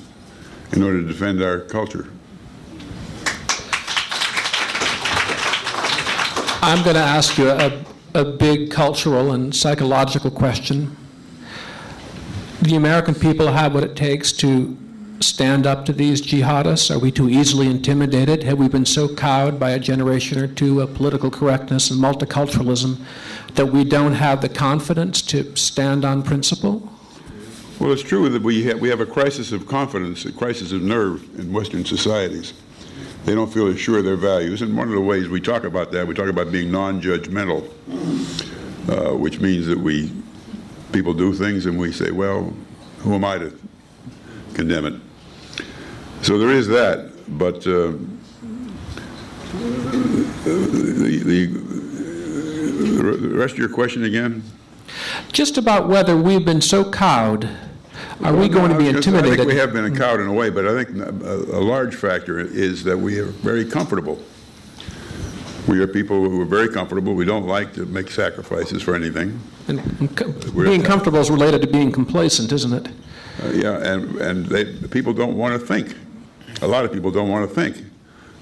in 0.72 0.82
order 0.82 1.00
to 1.02 1.06
defend 1.06 1.42
our 1.42 1.60
culture. 1.60 2.08
I'm 6.62 6.82
going 6.82 6.96
to 6.96 7.02
ask 7.02 7.36
you 7.36 7.50
a, 7.50 7.84
a 8.14 8.24
big 8.24 8.70
cultural 8.70 9.32
and 9.32 9.54
psychological 9.54 10.30
question. 10.30 10.96
The 12.62 12.76
American 12.76 13.14
people 13.14 13.52
have 13.52 13.74
what 13.74 13.84
it 13.84 13.94
takes 13.96 14.32
to 14.32 14.76
stand 15.20 15.66
up 15.66 15.84
to 15.86 15.92
these 15.92 16.20
jihadists? 16.20 16.94
Are 16.94 16.98
we 16.98 17.10
too 17.10 17.28
easily 17.28 17.68
intimidated? 17.68 18.42
Have 18.42 18.58
we 18.58 18.68
been 18.68 18.86
so 18.86 19.14
cowed 19.14 19.58
by 19.58 19.70
a 19.70 19.78
generation 19.78 20.40
or 20.40 20.46
two 20.46 20.80
of 20.80 20.94
political 20.94 21.30
correctness 21.30 21.90
and 21.90 22.00
multiculturalism 22.00 22.98
that 23.54 23.66
we 23.66 23.84
don't 23.84 24.14
have 24.14 24.40
the 24.40 24.48
confidence 24.48 25.22
to 25.22 25.54
stand 25.56 26.04
on 26.04 26.22
principle? 26.22 26.90
Well, 27.80 27.92
it's 27.92 28.02
true 28.02 28.28
that 28.28 28.42
we 28.42 28.64
have, 28.64 28.80
we 28.80 28.88
have 28.88 29.00
a 29.00 29.06
crisis 29.06 29.52
of 29.52 29.66
confidence, 29.66 30.24
a 30.24 30.32
crisis 30.32 30.72
of 30.72 30.82
nerve 30.82 31.28
in 31.38 31.52
Western 31.52 31.84
societies. 31.84 32.54
They 33.24 33.34
don't 33.34 33.52
feel 33.52 33.68
assured 33.68 34.00
of 34.00 34.04
their 34.04 34.16
values. 34.16 34.62
And 34.62 34.76
one 34.76 34.88
of 34.88 34.94
the 34.94 35.00
ways 35.00 35.28
we 35.28 35.40
talk 35.40 35.64
about 35.64 35.90
that, 35.92 36.06
we 36.06 36.14
talk 36.14 36.28
about 36.28 36.52
being 36.52 36.70
non 36.70 37.00
judgmental, 37.00 37.64
uh, 38.88 39.16
which 39.16 39.40
means 39.40 39.66
that 39.66 39.78
we, 39.78 40.12
people 40.92 41.14
do 41.14 41.32
things 41.32 41.66
and 41.66 41.78
we 41.78 41.90
say, 41.90 42.10
well, 42.10 42.52
who 42.98 43.14
am 43.14 43.24
I 43.24 43.38
to 43.38 43.58
condemn 44.54 44.86
it? 44.86 44.94
So 46.22 46.38
there 46.38 46.50
is 46.50 46.66
that. 46.68 47.10
But 47.38 47.66
uh, 47.66 47.92
the, 50.44 51.22
the, 51.24 51.46
the 53.14 53.28
rest 53.34 53.54
of 53.54 53.58
your 53.58 53.68
question 53.68 54.04
again? 54.04 54.42
Just 55.32 55.58
about 55.58 55.88
whether 55.88 56.16
we've 56.16 56.44
been 56.44 56.60
so 56.60 56.90
cowed. 56.90 57.48
Are 58.22 58.32
we 58.32 58.48
Well, 58.48 58.48
going 58.48 58.70
to 58.72 58.78
be 58.78 58.88
intimidated? 58.88 59.32
I 59.32 59.36
think 59.36 59.48
we 59.48 59.56
have 59.56 59.72
been 59.72 59.94
cowed 59.96 60.20
in 60.20 60.26
a 60.28 60.32
way, 60.32 60.50
but 60.50 60.66
I 60.66 60.84
think 60.84 60.96
a, 60.98 61.10
a 61.34 61.60
large 61.60 61.94
factor 61.94 62.38
is 62.38 62.84
that 62.84 62.96
we 62.96 63.18
are 63.18 63.26
very 63.26 63.64
comfortable. 63.64 64.22
We 65.66 65.80
are 65.80 65.86
people 65.86 66.28
who 66.28 66.40
are 66.42 66.46
very 66.46 66.68
comfortable. 66.68 67.14
We 67.14 67.24
don't 67.24 67.46
like 67.46 67.72
to 67.74 67.86
make 67.86 68.10
sacrifices 68.10 68.82
for 68.82 68.94
anything. 68.94 69.40
And 69.66 69.80
and 69.98 70.14
co- 70.16 70.32
being 70.52 70.82
comfortable 70.82 71.18
is 71.20 71.30
related 71.30 71.62
to 71.62 71.66
being 71.66 71.90
complacent, 71.90 72.52
isn't 72.52 72.72
it? 72.72 72.88
Uh, 73.44 73.50
yeah, 73.50 73.92
and, 73.92 74.16
and 74.16 74.46
they, 74.46 74.64
people 74.88 75.12
don't 75.12 75.36
want 75.36 75.60
to 75.60 75.66
think. 75.66 75.96
A 76.62 76.66
lot 76.66 76.84
of 76.84 76.92
people 76.92 77.10
don't 77.10 77.28
want 77.28 77.48
to 77.48 77.54
think 77.54 77.84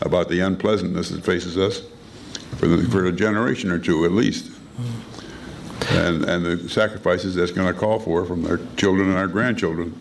about 0.00 0.28
the 0.28 0.40
unpleasantness 0.40 1.08
that 1.08 1.24
faces 1.24 1.58
us 1.58 1.82
for, 2.56 2.68
the, 2.68 2.88
for 2.90 3.06
a 3.06 3.12
generation 3.12 3.70
or 3.70 3.78
two 3.78 4.04
at 4.04 4.12
least. 4.12 4.50
And, 5.90 6.24
and 6.24 6.44
the 6.44 6.68
sacrifices 6.68 7.34
that's 7.34 7.50
going 7.50 7.72
to 7.72 7.78
call 7.78 7.98
for 7.98 8.24
from 8.24 8.42
their 8.42 8.60
children 8.76 9.08
and 9.08 9.18
our 9.18 9.26
grandchildren. 9.26 10.00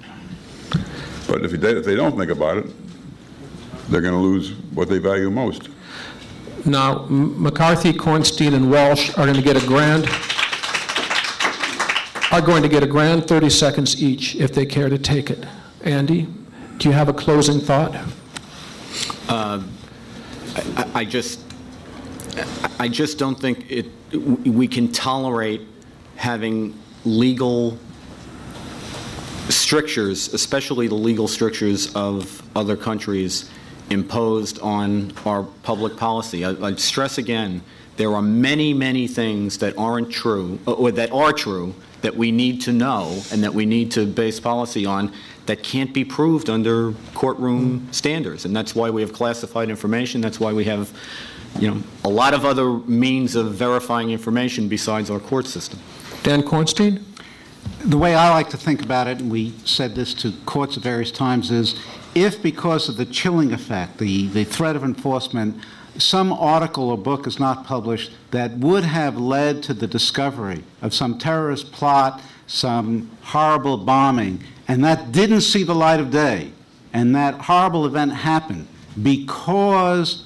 But 1.28 1.44
if 1.44 1.52
they, 1.52 1.72
if 1.72 1.86
they 1.86 1.95
don't 1.95 2.18
think 2.18 2.32
about 2.32 2.57
it, 2.57 2.68
they're 3.90 4.02
going 4.02 4.14
to 4.14 4.19
lose 4.19 4.52
what 4.73 4.90
they 4.90 4.99
value 4.99 5.32
most. 5.32 5.69
Now, 6.65 7.07
McCarthy, 7.10 7.94
Kornstein, 7.94 8.53
and 8.53 8.69
Walsh 8.69 9.10
are 9.11 9.26
going 9.26 9.36
to 9.36 9.41
get 9.41 9.61
a 9.61 9.65
grand, 9.65 10.06
are 12.32 12.41
going 12.41 12.64
to 12.64 12.70
get 12.70 12.82
a 12.82 12.88
grand 12.88 13.28
30 13.28 13.49
seconds 13.49 14.02
each 14.02 14.36
if 14.36 14.53
they 14.53 14.66
care 14.66 14.90
to 14.90 14.98
take 14.98 15.30
it. 15.30 15.45
Andy, 15.84 16.28
do 16.78 16.88
you 16.90 16.94
have 16.94 17.10
a 17.10 17.14
closing 17.14 17.60
thought? 17.60 17.94
Uh, 19.28 19.62
I- 20.76 20.88
I 20.95 21.06
just, 21.06 21.40
I 22.80 22.88
just 22.88 23.18
don't 23.18 23.40
think 23.40 23.70
it, 23.70 23.88
we 24.14 24.68
can 24.68 24.91
tolerate 24.91 25.62
having 26.16 26.78
legal 27.03 27.78
strictures, 29.49 30.34
especially 30.34 30.88
the 30.88 30.95
legal 30.95 31.28
strictures 31.28 31.94
of 31.95 32.41
other 32.56 32.78
countries, 32.78 33.49
imposed 33.90 34.60
on 34.60 35.12
our 35.26 35.44
public 35.64 35.98
policy. 35.98 36.45
I- 36.45 36.52
I'd 36.66 36.80
stress 36.80 37.18
again, 37.18 37.62
there 37.98 38.14
are 38.16 38.22
many, 38.22 38.74
many 38.74 39.08
things 39.08 39.58
that 39.58 39.78
aren't 39.78 40.10
true, 40.12 40.60
or 40.66 40.91
that 40.91 41.12
are 41.12 41.34
true, 41.34 41.76
that 42.02 42.15
we 42.15 42.32
need 42.32 42.61
to 42.61 42.72
know 42.72 43.22
and 43.32 43.44
that 43.44 43.53
we 43.53 43.65
need 43.65 43.91
to 43.91 44.06
base 44.06 44.40
policy 44.40 44.86
on 44.86 45.14
that 45.45 45.64
can't 45.64 45.94
be 45.94 46.03
proved 46.03 46.49
under 46.49 46.94
courtroom 47.14 47.88
standards. 47.91 48.45
And 48.45 48.56
that's 48.56 48.76
why 48.76 48.90
we 48.90 49.02
have 49.02 49.14
classified 49.14 49.69
information, 49.69 50.22
that's 50.22 50.40
why 50.40 50.53
we 50.53 50.64
have, 50.65 50.91
you 51.60 51.69
know, 51.69 51.82
a 52.03 52.10
lot 52.10 52.34
of 52.34 52.45
other 52.45 52.72
means 52.72 53.36
of 53.36 53.53
verifying 53.53 54.11
information 54.11 54.68
besides 54.68 55.10
our 55.10 55.19
court 55.19 55.48
system. 55.48 55.80
Dan 56.23 56.44
Kornstein? 56.44 57.03
The 57.84 57.98
way 57.98 58.15
I 58.15 58.30
like 58.30 58.49
to 58.52 58.57
think 58.57 58.84
about 58.84 59.07
it, 59.07 59.19
and 59.19 59.32
we 59.32 59.53
said 59.65 59.95
this 59.95 60.14
to 60.15 60.34
courts 60.45 60.78
at 60.78 60.84
various 60.84 61.11
times, 61.11 61.52
is 61.52 61.80
if 62.14 62.41
because 62.41 62.90
of 62.90 62.98
the 62.98 63.06
chilling 63.06 63.53
effect, 63.53 63.98
the, 63.98 64.28
the 64.28 64.44
threat 64.44 64.76
of 64.76 64.84
enforcement, 64.84 65.56
some 65.98 66.32
article 66.34 66.90
or 66.90 66.98
book 66.98 67.28
is 67.28 67.40
not 67.40 67.66
published 67.66 68.12
that 68.32 68.52
would 68.58 68.84
have 68.84 69.18
led 69.18 69.62
to 69.64 69.74
the 69.74 69.88
discovery 69.88 70.64
of 70.82 70.94
some 70.94 71.18
terrorist 71.18 71.72
plot, 71.72 72.22
some 72.48 73.10
horrible 73.22 73.78
bombing, 73.78 74.44
and 74.68 74.84
that 74.84 75.12
didn't 75.12 75.42
see 75.42 75.64
the 75.64 75.76
light 75.76 76.00
of 76.00 76.12
day, 76.12 76.52
and 76.94 77.16
that 77.16 77.36
horrible 77.36 77.86
event 77.86 78.14
happened 78.14 78.68
because 79.02 80.26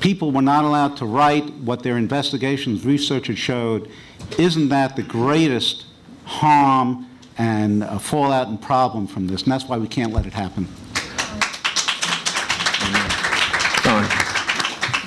people 0.00 0.30
were 0.30 0.42
not 0.42 0.64
allowed 0.64 0.96
to 0.96 1.06
write 1.06 1.52
what 1.54 1.82
their 1.82 1.96
investigations, 1.96 2.84
research 2.84 3.26
had 3.26 3.38
showed, 3.38 3.90
isn't 4.38 4.68
that 4.68 4.96
the 4.96 5.02
greatest 5.02 5.86
harm 6.24 7.06
and 7.38 7.84
fallout 8.00 8.48
and 8.48 8.60
problem 8.60 9.06
from 9.06 9.26
this? 9.26 9.42
And 9.42 9.52
that's 9.52 9.64
why 9.64 9.78
we 9.78 9.88
can't 9.88 10.12
let 10.12 10.26
it 10.26 10.32
happen. 10.32 10.68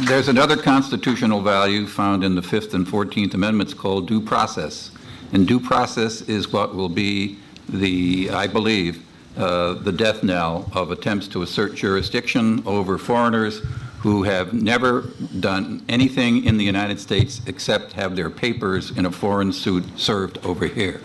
There's 0.02 0.30
another 0.30 0.56
constitutional 0.56 1.42
value 1.42 1.86
found 1.86 2.24
in 2.24 2.34
the 2.36 2.42
Fifth 2.42 2.74
and 2.74 2.88
Fourteenth 2.88 3.34
Amendments 3.34 3.74
called 3.74 4.08
due 4.08 4.22
process. 4.22 4.92
And 5.34 5.48
due 5.48 5.60
process 5.60 6.22
is 6.22 6.52
what 6.54 6.74
will 6.74 6.90
be 6.90 7.38
the, 7.68 8.30
I 8.32 8.48
believe, 8.48 9.06
uh, 9.38 9.74
the 9.74 9.92
death 9.92 10.24
knell 10.24 10.70
of 10.74 10.92
attempts 10.92 11.28
to 11.30 11.42
assert 11.42 11.76
jurisdiction 11.76 12.64
over 12.66 12.98
foreigners 12.98 13.62
who 14.00 14.24
have 14.24 14.54
never 14.54 15.02
done 15.42 15.84
anything 15.90 16.46
in 16.46 16.58
the 16.58 16.64
United 16.64 17.00
States 17.00 17.42
except 17.46 17.92
have 17.94 18.16
their 18.16 18.30
papers 18.30 18.92
in 18.92 19.06
a 19.06 19.12
foreign 19.12 19.52
suit 19.52 19.84
served 20.00 20.38
over 20.46 20.66
here. 20.66 21.02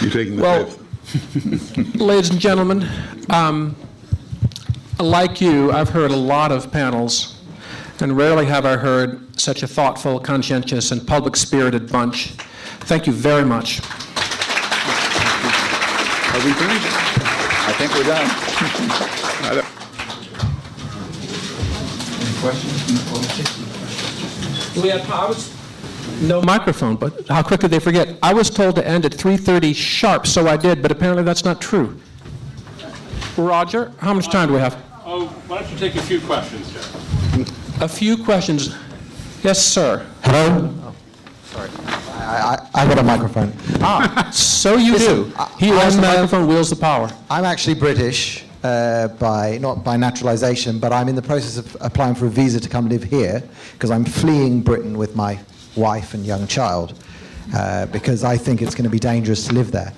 You're 0.00 0.10
taking 0.12 0.36
the 0.36 0.42
Well- 0.42 0.66
fifth? 0.66 1.96
Ladies 2.00 2.30
and 2.30 2.38
gentlemen, 2.38 2.88
um, 3.30 3.74
like 5.00 5.40
you, 5.40 5.72
I've 5.72 5.88
heard 5.88 6.12
a 6.12 6.16
lot 6.16 6.52
of 6.52 6.70
panels, 6.70 7.34
and 8.02 8.16
rarely 8.16 8.46
have 8.46 8.64
I 8.66 8.76
heard 8.76 9.20
such 9.38 9.62
a 9.62 9.66
thoughtful, 9.66 10.20
conscientious, 10.20 10.90
and 10.90 11.06
public-spirited 11.06 11.90
bunch. 11.90 12.32
Thank 12.86 13.06
you 13.06 13.12
very 13.12 13.44
much. 13.44 13.80
Are 16.30 16.42
we 16.44 16.52
finished? 16.52 16.86
I 17.66 17.72
think 17.76 17.92
we're 17.94 18.04
done. 18.04 18.28
Any 22.20 22.34
questions? 22.40 22.80
Do 24.74 24.80
we 24.82 24.88
have 24.88 25.02
powers? 25.02 25.52
No 26.22 26.40
microphone, 26.42 26.96
but 26.96 27.26
how 27.28 27.42
quick 27.42 27.60
did 27.60 27.70
they 27.70 27.78
forget? 27.78 28.16
I 28.22 28.32
was 28.34 28.50
told 28.50 28.76
to 28.76 28.86
end 28.86 29.04
at 29.04 29.12
3:30 29.12 29.74
sharp, 29.74 30.26
so 30.26 30.46
I 30.48 30.56
did, 30.56 30.82
but 30.82 30.90
apparently 30.90 31.22
that's 31.24 31.44
not 31.44 31.60
true. 31.60 31.96
Roger, 33.36 33.92
how 33.98 34.12
much 34.14 34.28
time 34.28 34.48
do 34.48 34.54
we 34.54 34.60
have? 34.60 34.76
Oh, 35.04 35.26
why 35.48 35.60
don't 35.60 35.70
you 35.72 35.78
take 35.78 35.94
a 35.96 36.02
few 36.02 36.20
questions, 36.20 36.70
Jay? 36.72 37.44
A 37.80 37.88
few 37.88 38.22
questions. 38.22 38.76
Yes, 39.42 39.64
sir. 39.64 40.06
Hello? 40.22 40.74
I, 41.54 42.58
I, 42.74 42.82
I 42.82 42.86
got 42.86 42.98
a 42.98 43.02
microphone. 43.02 43.54
Ah, 43.80 44.28
so 44.30 44.76
you 44.76 44.98
do. 44.98 45.32
He 45.58 45.68
has 45.68 45.96
the 45.96 46.02
microphone 46.02 46.46
wields 46.46 46.68
the 46.68 46.76
power. 46.76 47.10
I'm 47.30 47.46
actually 47.46 47.74
British 47.74 48.44
uh, 48.62 49.08
by 49.08 49.56
not 49.58 49.82
by 49.82 49.96
naturalization, 49.96 50.78
but 50.78 50.92
I'm 50.92 51.08
in 51.08 51.16
the 51.16 51.22
process 51.22 51.56
of 51.56 51.74
applying 51.80 52.14
for 52.14 52.26
a 52.26 52.28
visa 52.28 52.60
to 52.60 52.68
come 52.68 52.86
live 52.86 53.02
here 53.02 53.42
because 53.72 53.90
I'm 53.90 54.04
fleeing 54.04 54.60
Britain 54.60 54.98
with 54.98 55.16
my 55.16 55.38
wife 55.74 56.12
and 56.12 56.26
young 56.26 56.46
child 56.46 56.92
uh, 57.54 57.86
because 57.86 58.24
I 58.24 58.36
think 58.36 58.60
it's 58.60 58.74
going 58.74 58.84
to 58.84 58.90
be 58.90 58.98
dangerous 58.98 59.46
to 59.46 59.54
live 59.54 59.72
there. 59.72 59.94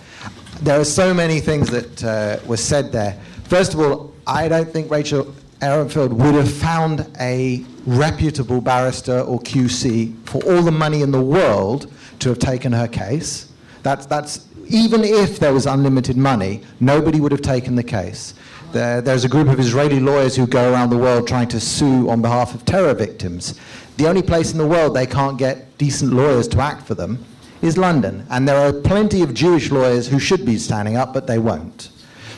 There 0.60 0.78
are 0.78 0.84
so 0.84 1.12
many 1.12 1.40
things 1.40 1.68
that 1.70 2.04
uh, 2.04 2.38
were 2.46 2.56
said 2.56 2.92
there. 2.92 3.18
First 3.44 3.74
of 3.74 3.80
all, 3.80 4.14
I 4.24 4.46
don't 4.46 4.72
think 4.72 4.88
Rachel 4.88 5.34
Ehrenfeld 5.62 6.12
would 6.12 6.34
have 6.34 6.52
found 6.52 7.06
a 7.20 7.64
reputable 7.86 8.60
barrister 8.60 9.20
or 9.20 9.38
QC 9.40 10.12
for 10.26 10.42
all 10.44 10.60
the 10.62 10.72
money 10.72 11.02
in 11.02 11.12
the 11.12 11.22
world 11.22 11.92
to 12.18 12.28
have 12.30 12.40
taken 12.40 12.72
her 12.72 12.88
case. 12.88 13.52
That's, 13.84 14.04
that's, 14.06 14.48
even 14.68 15.04
if 15.04 15.38
there 15.38 15.52
was 15.52 15.66
unlimited 15.66 16.16
money, 16.16 16.62
nobody 16.80 17.20
would 17.20 17.30
have 17.30 17.42
taken 17.42 17.76
the 17.76 17.82
case. 17.84 18.34
There, 18.72 19.00
there's 19.00 19.24
a 19.24 19.28
group 19.28 19.48
of 19.48 19.60
Israeli 19.60 20.00
lawyers 20.00 20.34
who 20.34 20.48
go 20.48 20.72
around 20.72 20.90
the 20.90 20.98
world 20.98 21.28
trying 21.28 21.48
to 21.48 21.60
sue 21.60 22.10
on 22.10 22.22
behalf 22.22 22.54
of 22.54 22.64
terror 22.64 22.94
victims. 22.94 23.58
The 23.98 24.08
only 24.08 24.22
place 24.22 24.50
in 24.50 24.58
the 24.58 24.66
world 24.66 24.94
they 24.94 25.06
can't 25.06 25.38
get 25.38 25.78
decent 25.78 26.12
lawyers 26.12 26.48
to 26.48 26.60
act 26.60 26.86
for 26.86 26.94
them 26.94 27.24
is 27.60 27.78
London. 27.78 28.26
And 28.30 28.48
there 28.48 28.56
are 28.56 28.72
plenty 28.72 29.22
of 29.22 29.32
Jewish 29.32 29.70
lawyers 29.70 30.08
who 30.08 30.18
should 30.18 30.44
be 30.44 30.58
standing 30.58 30.96
up, 30.96 31.14
but 31.14 31.28
they 31.28 31.38
won't. 31.38 31.90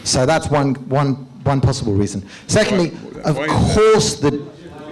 So 0.03 0.27
that's 0.27 0.49
one, 0.49 0.75
one, 0.91 1.15
one 1.45 1.61
possible 1.63 1.95
reason. 1.95 2.29
Secondly, 2.49 2.93
of 3.25 3.37
Why- 3.37 3.47
why 3.49 3.55
is 3.55 3.75
that? 3.75 3.75
course, 3.93 4.15
the 4.21 4.31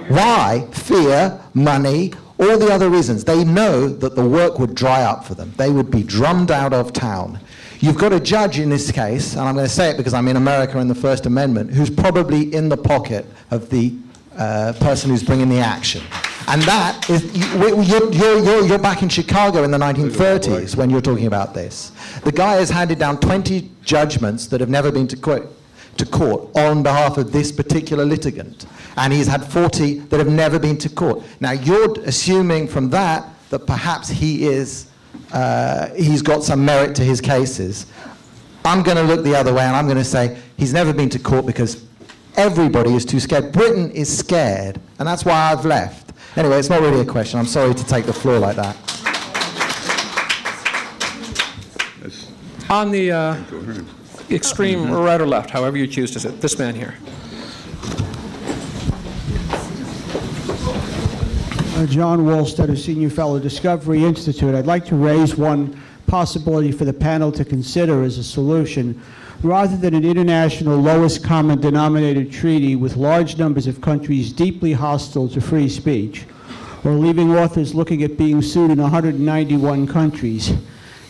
why 0.09 0.67
fear, 0.73 1.39
money, 1.55 2.13
all 2.39 2.59
the 2.59 2.73
other 2.73 2.91
reasons. 2.91 3.25
They 3.25 3.45
know 3.45 3.89
that 3.89 4.17
the 4.17 4.25
work 4.27 4.59
would 4.59 4.75
dry 4.75 5.03
up 5.03 5.25
for 5.25 5.35
them. 5.35 5.53
They 5.57 5.71
would 5.71 5.91
be 5.91 6.03
drummed 6.03 6.51
out 6.51 6.73
of 6.73 6.93
town. 6.93 7.39
You've 7.81 7.99
got 7.99 8.13
a 8.13 8.21
judge 8.21 8.59
in 8.59 8.69
this 8.69 8.91
case, 8.93 9.33
and 9.35 9.43
I'm 9.43 9.55
going 9.55 9.67
to 9.67 9.73
say 9.73 9.91
it 9.91 9.97
because 9.97 10.15
I'm 10.15 10.29
in 10.29 10.37
America 10.37 10.79
in 10.79 10.89
the 10.89 10.95
First 10.95 11.27
Amendment, 11.27 11.73
who's 11.73 11.91
probably 11.91 12.53
in 12.55 12.69
the 12.69 12.77
pocket 12.77 13.27
of 13.51 13.71
the 13.71 13.95
uh, 14.37 14.73
person 14.81 15.11
who's 15.11 15.23
bringing 15.23 15.49
the 15.49 15.59
action. 15.59 16.03
And 16.49 16.63
that 16.63 17.09
is, 17.09 17.25
you- 17.37 17.59
we- 17.59 17.85
you're, 17.85 18.13
you're, 18.13 18.39
you're, 18.39 18.65
you're 18.67 18.79
back 18.79 19.03
in 19.03 19.09
Chicago 19.09 19.63
in 19.63 19.71
the 19.71 19.79
1930s 19.79 20.75
when 20.77 20.91
you're 20.91 21.01
talking 21.01 21.27
about 21.27 21.55
this. 21.55 21.93
The 22.25 22.33
guy 22.33 22.55
has 22.55 22.71
handed 22.71 22.99
down 22.99 23.19
20 23.21 23.71
judgments 23.85 24.47
that 24.49 24.61
have 24.61 24.71
never 24.71 24.91
been 24.91 25.07
to 25.09 25.17
court, 25.17 25.49
to 25.97 26.07
court 26.07 26.55
on 26.57 26.83
behalf 26.83 27.19
of 27.19 27.33
this 27.33 27.53
particular 27.53 28.05
litigant. 28.05 28.67
And 28.97 29.13
he's 29.13 29.27
had 29.27 29.45
40 29.45 30.01
that 30.01 30.19
have 30.19 30.29
never 30.29 30.59
been 30.59 30.77
to 30.79 30.89
court. 30.89 31.23
Now, 31.41 31.53
you're 31.53 31.99
assuming 32.01 32.69
from 32.69 32.91
that 32.91 33.29
that 33.51 33.67
perhaps 33.67 34.09
he 34.09 34.45
is, 34.47 34.89
uh, 35.33 35.89
he's 35.95 36.23
got 36.23 36.43
some 36.43 36.65
merit 36.65 36.95
to 36.97 37.03
his 37.03 37.21
cases. 37.21 37.87
I'm 38.65 38.83
going 38.83 38.97
to 38.97 39.03
look 39.03 39.25
the 39.25 39.35
other 39.35 39.53
way 39.53 39.65
and 39.65 39.75
I'm 39.75 39.87
going 39.87 39.99
to 39.99 40.05
say 40.05 40.39
he's 40.57 40.73
never 40.73 40.93
been 40.93 41.09
to 41.11 41.19
court 41.19 41.47
because 41.47 41.85
everybody 42.37 42.95
is 42.95 43.05
too 43.05 43.21
scared. 43.21 43.53
Britain 43.53 43.91
is 43.91 44.17
scared, 44.17 44.81
and 44.99 45.07
that's 45.07 45.25
why 45.25 45.53
I've 45.53 45.65
left. 45.65 46.13
Anyway, 46.37 46.59
it's 46.59 46.71
not 46.71 46.81
really 46.81 47.01
a 47.01 47.05
question. 47.05 47.39
I'm 47.39 47.47
sorry 47.47 47.75
to 47.75 47.85
take 47.85 48.07
the 48.07 48.13
floor 48.13 48.39
like 48.39 48.57
that. 48.57 48.77
On 52.71 52.91
the 52.91 53.13
uh, 53.13 53.37
incoherent. 54.33 54.45
extreme 54.45 54.91
right 54.91 55.21
or 55.21 55.27
left, 55.27 55.51
however 55.51 55.77
you 55.77 55.87
choose 55.87 56.11
to 56.13 56.21
sit, 56.21 56.41
this 56.41 56.59
man 56.59 56.75
here. 56.75 56.95
Uh, 61.75 61.87
John 61.87 62.21
Wohlstetter, 62.21 62.79
Senior 62.79 63.11
Fellow, 63.11 63.39
Discovery 63.39 64.05
Institute. 64.05 64.55
I'd 64.55 64.67
like 64.67 64.85
to 64.87 64.95
raise 64.95 65.37
one 65.37 65.81
possibility 66.07 66.71
for 66.71 66.85
the 66.85 66.93
panel 66.93 67.33
to 67.33 67.45
consider 67.45 68.03
as 68.03 68.19
a 68.19 68.25
solution. 68.25 69.01
Rather 69.43 69.77
than 69.77 69.95
an 69.95 70.05
international 70.05 70.79
lowest 70.79 71.25
common 71.25 71.61
denominator 71.61 72.25
treaty 72.25 72.77
with 72.77 72.97
large 72.97 73.39
numbers 73.39 73.67
of 73.67 73.81
countries 73.81 74.33
deeply 74.33 74.73
hostile 74.73 75.29
to 75.31 75.41
free 75.41 75.69
speech, 75.69 76.25
or 76.85 76.93
leaving 76.93 77.35
authors 77.35 77.75
looking 77.75 78.03
at 78.03 78.17
being 78.17 78.43
sued 78.43 78.71
in 78.71 78.81
191 78.81 79.87
countries, 79.87 80.53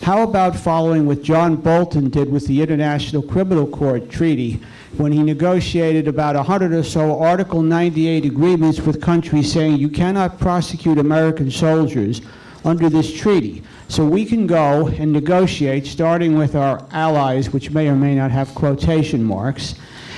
how 0.02 0.22
about 0.24 0.56
following 0.56 1.06
what 1.06 1.22
John 1.22 1.54
Bolton 1.54 2.10
did 2.10 2.30
with 2.30 2.48
the 2.48 2.60
International 2.60 3.22
Criminal 3.22 3.68
Court 3.68 4.10
Treaty 4.10 4.60
when 4.96 5.12
he 5.12 5.22
negotiated 5.22 6.08
about 6.08 6.34
100 6.34 6.72
or 6.72 6.82
so 6.82 7.20
Article 7.20 7.62
98 7.62 8.24
agreements 8.24 8.80
with 8.80 9.00
countries 9.00 9.52
saying 9.52 9.76
you 9.76 9.88
cannot 9.88 10.40
prosecute 10.40 10.98
American 10.98 11.52
soldiers 11.52 12.20
under 12.64 12.90
this 12.90 13.16
treaty. 13.16 13.62
So 13.86 14.04
we 14.04 14.24
can 14.24 14.48
go 14.48 14.88
and 14.88 15.12
negotiate, 15.12 15.86
starting 15.86 16.36
with 16.36 16.56
our 16.56 16.84
allies, 16.90 17.50
which 17.50 17.70
may 17.70 17.88
or 17.88 17.94
may 17.94 18.16
not 18.16 18.32
have 18.32 18.54
quotation 18.56 19.22
marks, 19.22 19.76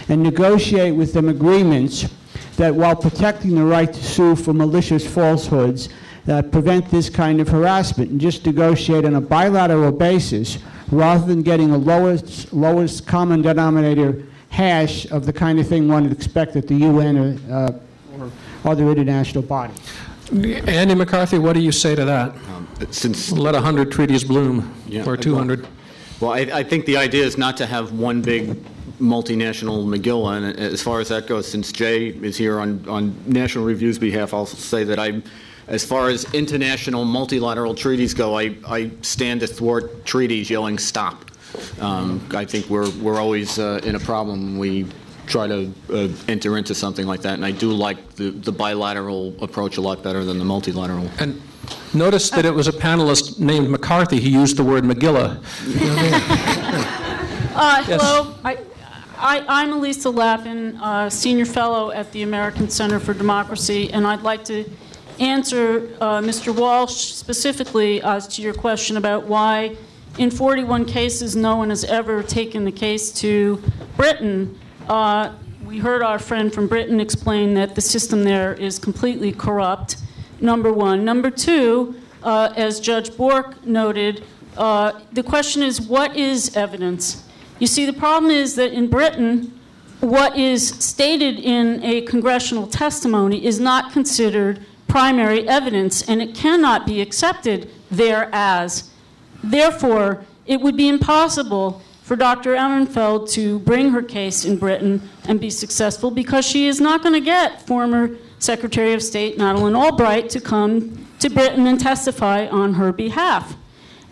and 0.08 0.22
negotiate 0.22 0.94
with 0.94 1.12
them 1.12 1.28
agreements 1.28 2.08
that 2.56 2.74
while 2.74 2.96
protecting 2.96 3.54
the 3.54 3.64
right 3.64 3.92
to 3.92 4.02
sue 4.02 4.34
for 4.34 4.54
malicious 4.54 5.06
falsehoods, 5.06 5.90
that 6.26 6.50
prevent 6.50 6.90
this 6.90 7.10
kind 7.10 7.40
of 7.40 7.48
harassment 7.48 8.10
and 8.10 8.20
just 8.20 8.46
negotiate 8.46 9.04
on 9.04 9.14
a 9.14 9.20
bilateral 9.20 9.92
basis 9.92 10.58
rather 10.90 11.26
than 11.26 11.42
getting 11.42 11.70
a 11.70 11.76
lowest, 11.76 12.52
lowest 12.52 13.06
common 13.06 13.42
denominator 13.42 14.24
hash 14.50 15.10
of 15.10 15.26
the 15.26 15.32
kind 15.32 15.58
of 15.58 15.68
thing 15.68 15.88
one 15.88 16.04
would 16.04 16.12
expect 16.12 16.56
at 16.56 16.66
the 16.68 16.76
UN 16.76 17.18
or, 17.18 17.52
uh, 17.52 17.72
or 18.18 18.30
other 18.64 18.88
international 18.90 19.42
body. 19.42 19.74
Andy 20.32 20.94
McCarthy, 20.94 21.38
what 21.38 21.52
do 21.52 21.60
you 21.60 21.72
say 21.72 21.94
to 21.94 22.04
that? 22.04 22.34
Since 22.90 23.30
Let 23.32 23.54
100 23.54 23.92
treaties 23.92 24.24
bloom, 24.24 24.74
Yeah, 24.86 25.04
or 25.06 25.16
200. 25.16 25.66
Well, 26.20 26.32
I, 26.32 26.40
I 26.40 26.62
think 26.62 26.86
the 26.86 26.96
idea 26.96 27.24
is 27.24 27.36
not 27.36 27.56
to 27.58 27.66
have 27.66 27.92
one 27.92 28.22
big 28.22 28.56
multinational 29.00 29.84
Megillah, 29.84 30.36
and 30.38 30.58
as 30.58 30.82
far 30.82 31.00
as 31.00 31.08
that 31.08 31.26
goes, 31.26 31.46
since 31.46 31.72
Jay 31.72 32.08
is 32.08 32.36
here 32.36 32.58
on, 32.60 32.84
on 32.88 33.14
National 33.26 33.64
Review's 33.64 33.98
behalf, 33.98 34.32
I'll 34.32 34.46
say 34.46 34.84
that 34.84 34.98
I, 34.98 35.22
as 35.68 35.84
far 35.84 36.08
as 36.08 36.24
international 36.34 37.04
multilateral 37.04 37.74
treaties 37.74 38.14
go, 38.14 38.38
I, 38.38 38.56
I 38.66 38.90
stand 39.02 39.42
athwart 39.42 40.04
treaties 40.04 40.50
yelling 40.50 40.78
"stop." 40.78 41.24
Um, 41.80 42.26
I 42.34 42.44
think 42.44 42.68
we're, 42.68 42.90
we're 43.00 43.20
always 43.20 43.58
uh, 43.60 43.80
in 43.84 43.94
a 43.94 44.00
problem 44.00 44.42
when 44.42 44.58
we 44.58 44.86
try 45.26 45.46
to 45.46 45.72
uh, 45.92 46.08
enter 46.28 46.58
into 46.58 46.74
something 46.74 47.06
like 47.06 47.22
that, 47.22 47.34
and 47.34 47.44
I 47.46 47.52
do 47.52 47.70
like 47.70 48.14
the, 48.16 48.30
the 48.30 48.52
bilateral 48.52 49.34
approach 49.42 49.76
a 49.76 49.80
lot 49.80 50.02
better 50.02 50.24
than 50.24 50.38
the 50.38 50.44
multilateral. 50.44 51.08
And 51.18 51.40
notice 51.94 52.28
that 52.30 52.44
it 52.44 52.52
was 52.52 52.66
a 52.68 52.72
panelist 52.72 53.38
named 53.38 53.70
McCarthy 53.70 54.20
who 54.20 54.28
used 54.28 54.56
the 54.56 54.64
word 54.64 54.84
Megillah. 54.84 55.40
Uh, 57.56 57.84
Hello, 57.84 58.34
I, 58.44 58.58
I- 59.16 59.44
I'm 59.46 59.72
Elisa 59.74 60.10
Lappin, 60.10 60.76
uh, 60.78 61.08
Senior 61.08 61.44
Fellow 61.46 61.92
at 61.92 62.10
the 62.10 62.22
American 62.22 62.68
Center 62.68 62.98
for 62.98 63.14
Democracy, 63.14 63.92
and 63.92 64.04
I'd 64.08 64.22
like 64.22 64.44
to 64.46 64.68
answer 65.20 65.90
uh, 66.00 66.20
Mr. 66.20 66.54
Walsh 66.54 67.12
specifically 67.12 68.02
as 68.02 68.26
to 68.28 68.42
your 68.42 68.54
question 68.54 68.96
about 68.96 69.24
why, 69.26 69.76
in 70.18 70.30
41 70.30 70.84
cases, 70.84 71.34
no 71.36 71.56
one 71.56 71.70
has 71.70 71.84
ever 71.84 72.22
taken 72.22 72.64
the 72.64 72.72
case 72.72 73.12
to 73.12 73.62
Britain. 73.96 74.58
Uh, 74.88 75.32
We 75.64 75.78
heard 75.78 76.02
our 76.02 76.18
friend 76.18 76.52
from 76.52 76.68
Britain 76.68 77.00
explain 77.00 77.54
that 77.54 77.74
the 77.74 77.80
system 77.80 78.22
there 78.22 78.52
is 78.54 78.78
completely 78.78 79.32
corrupt, 79.32 79.96
number 80.40 80.70
one. 80.70 81.04
Number 81.04 81.30
two, 81.30 81.94
uh, 82.22 82.52
as 82.54 82.80
Judge 82.80 83.16
Bork 83.16 83.64
noted, 83.66 84.22
uh, 84.58 85.00
the 85.12 85.22
question 85.22 85.62
is 85.62 85.80
what 85.80 86.16
is 86.16 86.54
evidence? 86.54 87.24
You 87.58 87.66
see, 87.66 87.86
the 87.86 87.94
problem 87.94 88.30
is 88.30 88.56
that 88.56 88.72
in 88.72 88.88
Britain, 88.88 89.58
what 90.00 90.36
is 90.36 90.68
stated 90.68 91.38
in 91.40 91.82
a 91.82 92.02
congressional 92.02 92.66
testimony 92.66 93.44
is 93.44 93.58
not 93.58 93.90
considered 93.92 94.60
primary 94.94 95.48
evidence, 95.48 96.08
and 96.08 96.22
it 96.22 96.36
cannot 96.36 96.86
be 96.86 97.00
accepted 97.00 97.68
there 97.90 98.30
as. 98.32 98.92
Therefore, 99.42 100.24
it 100.46 100.60
would 100.60 100.76
be 100.76 100.86
impossible 100.86 101.82
for 102.04 102.14
Dr. 102.14 102.54
Ehrenfeld 102.54 103.28
to 103.32 103.58
bring 103.58 103.90
her 103.90 104.02
case 104.02 104.44
in 104.44 104.56
Britain 104.56 105.02
and 105.26 105.40
be 105.40 105.50
successful 105.50 106.12
because 106.12 106.46
she 106.46 106.68
is 106.68 106.80
not 106.80 107.02
going 107.02 107.12
to 107.12 107.20
get 107.20 107.66
former 107.66 108.16
Secretary 108.38 108.92
of 108.92 109.02
State 109.02 109.36
Madeleine 109.36 109.74
Albright 109.74 110.30
to 110.30 110.40
come 110.40 111.08
to 111.18 111.28
Britain 111.28 111.66
and 111.66 111.80
testify 111.80 112.46
on 112.46 112.74
her 112.74 112.92
behalf. 112.92 113.56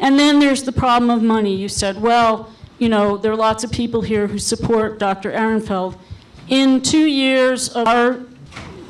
And 0.00 0.18
then 0.18 0.40
there's 0.40 0.64
the 0.64 0.72
problem 0.72 1.10
of 1.10 1.22
money. 1.22 1.54
You 1.54 1.68
said, 1.68 2.02
well, 2.02 2.52
you 2.80 2.88
know, 2.88 3.16
there 3.16 3.30
are 3.30 3.36
lots 3.36 3.62
of 3.62 3.70
people 3.70 4.02
here 4.02 4.26
who 4.26 4.38
support 4.40 4.98
Dr. 4.98 5.30
Ehrenfeld. 5.30 5.96
In 6.48 6.80
two 6.80 7.06
years, 7.06 7.68
of 7.68 7.86
our 7.86 8.18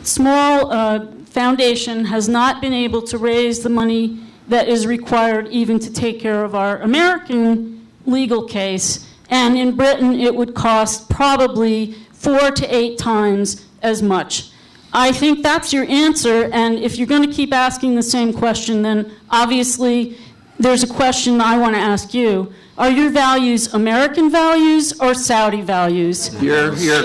small 0.04 0.72
uh, 0.72 1.06
foundation 1.32 2.04
has 2.04 2.28
not 2.28 2.60
been 2.60 2.72
able 2.72 3.02
to 3.02 3.18
raise 3.18 3.62
the 3.62 3.70
money 3.70 4.20
that 4.48 4.68
is 4.68 4.86
required 4.86 5.48
even 5.48 5.78
to 5.78 5.92
take 5.92 6.20
care 6.20 6.44
of 6.44 6.54
our 6.54 6.78
American 6.82 7.88
legal 8.06 8.44
case. 8.44 9.08
And 9.30 9.56
in 9.56 9.76
Britain, 9.76 10.12
it 10.20 10.34
would 10.34 10.54
cost 10.54 11.08
probably 11.08 11.94
four 12.12 12.50
to 12.50 12.74
eight 12.74 12.98
times 12.98 13.66
as 13.82 14.02
much. 14.02 14.50
I 14.92 15.10
think 15.10 15.42
that's 15.42 15.72
your 15.72 15.86
answer, 15.86 16.50
and 16.52 16.78
if 16.78 16.98
you're 16.98 17.06
going 17.06 17.26
to 17.26 17.34
keep 17.34 17.54
asking 17.54 17.94
the 17.94 18.02
same 18.02 18.32
question, 18.32 18.82
then 18.82 19.10
obviously 19.30 20.18
there's 20.58 20.82
a 20.82 20.86
question 20.86 21.40
I 21.40 21.56
want 21.56 21.74
to 21.74 21.80
ask 21.80 22.12
you. 22.12 22.52
Are 22.82 22.90
your 22.90 23.10
values 23.10 23.72
American 23.74 24.28
values 24.28 24.92
or 24.98 25.14
Saudi 25.14 25.60
values? 25.60 26.34
You're, 26.42 26.74
you're, 26.74 27.00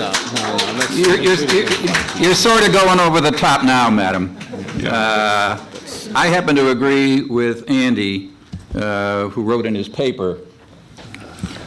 you're, 0.90 1.36
you're, 1.36 1.70
you're 2.16 2.34
sort 2.34 2.66
of 2.66 2.72
going 2.72 2.98
over 2.98 3.20
the 3.20 3.30
top 3.30 3.62
now, 3.62 3.88
madam. 3.88 4.36
Uh, 4.84 5.64
I 6.16 6.26
happen 6.26 6.56
to 6.56 6.72
agree 6.72 7.22
with 7.22 7.70
Andy, 7.70 8.32
uh, 8.74 9.28
who 9.28 9.44
wrote 9.44 9.66
in 9.66 9.76
his 9.76 9.88
paper 9.88 10.40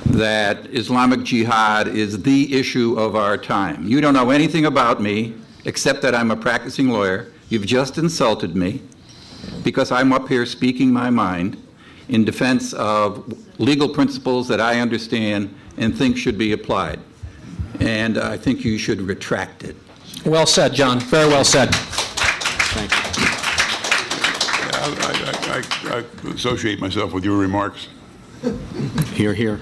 that 0.07 0.65
Islamic 0.75 1.23
Jihad 1.23 1.87
is 1.87 2.21
the 2.21 2.53
issue 2.53 2.99
of 2.99 3.15
our 3.15 3.37
time. 3.37 3.87
You 3.87 4.01
don't 4.01 4.13
know 4.13 4.29
anything 4.29 4.65
about 4.65 5.01
me 5.01 5.35
except 5.63 6.01
that 6.01 6.13
I'm 6.13 6.31
a 6.31 6.35
practicing 6.35 6.89
lawyer. 6.89 7.31
You've 7.47 7.65
just 7.65 7.97
insulted 7.97 8.57
me 8.57 8.81
because 9.63 9.89
I'm 9.89 10.11
up 10.11 10.27
here 10.27 10.45
speaking 10.45 10.91
my 10.91 11.09
mind 11.09 11.55
in 12.09 12.25
defense 12.25 12.73
of 12.73 13.33
legal 13.61 13.87
principles 13.87 14.47
that 14.47 14.59
I 14.59 14.79
understand 14.79 15.53
and 15.77 15.95
think 15.97 16.17
should 16.17 16.37
be 16.37 16.51
applied. 16.51 16.99
And 17.79 18.17
I 18.17 18.37
think 18.37 18.65
you 18.65 18.77
should 18.77 19.01
retract 19.01 19.63
it. 19.63 19.75
Well 20.25 20.45
said, 20.45 20.73
John. 20.73 20.99
Very 20.99 21.27
well 21.27 21.43
said. 21.43 21.69
I, 24.73 24.93
I, 25.53 25.63
I, 25.91 25.97
I 25.97 26.03
associate 26.33 26.79
myself 26.79 27.13
with 27.13 27.23
your 27.23 27.37
remarks. 27.37 27.87
Hear, 29.13 29.33
hear. 29.33 29.59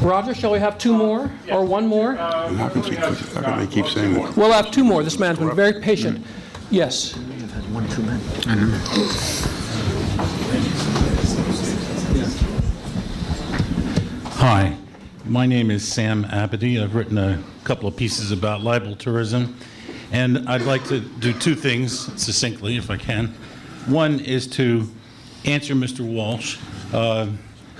Roger, 0.00 0.34
shall 0.34 0.52
we 0.52 0.58
have 0.58 0.78
two 0.78 0.92
more 0.94 1.30
or 1.50 1.64
one 1.64 1.86
more? 1.86 2.14
How 2.14 2.68
can, 2.68 2.82
she, 2.82 2.94
how 2.94 3.14
can 3.14 3.58
they 3.58 3.66
keep 3.66 3.86
saying 3.86 4.14
that? 4.14 4.36
We'll 4.36 4.52
have 4.52 4.70
two 4.70 4.84
more. 4.84 5.02
This 5.02 5.18
man's 5.18 5.38
been 5.38 5.54
very 5.54 5.80
patient. 5.80 6.26
Yes. 6.70 7.12
Mm-hmm. 8.42 9.61
Hi, 14.34 14.76
my 15.24 15.46
name 15.46 15.70
is 15.70 15.86
Sam 15.86 16.24
Abity. 16.24 16.82
I've 16.82 16.94
written 16.94 17.16
a 17.16 17.42
couple 17.64 17.88
of 17.88 17.96
pieces 17.96 18.32
about 18.32 18.60
libel 18.60 18.94
tourism, 18.96 19.56
and 20.10 20.46
I'd 20.46 20.62
like 20.62 20.84
to 20.88 21.00
do 21.00 21.32
two 21.32 21.54
things 21.54 22.12
succinctly, 22.20 22.76
if 22.76 22.90
I 22.90 22.98
can. 22.98 23.28
One 23.86 24.20
is 24.20 24.46
to 24.48 24.86
answer 25.46 25.74
Mr. 25.74 26.00
Walsh, 26.00 26.58
uh, 26.92 27.28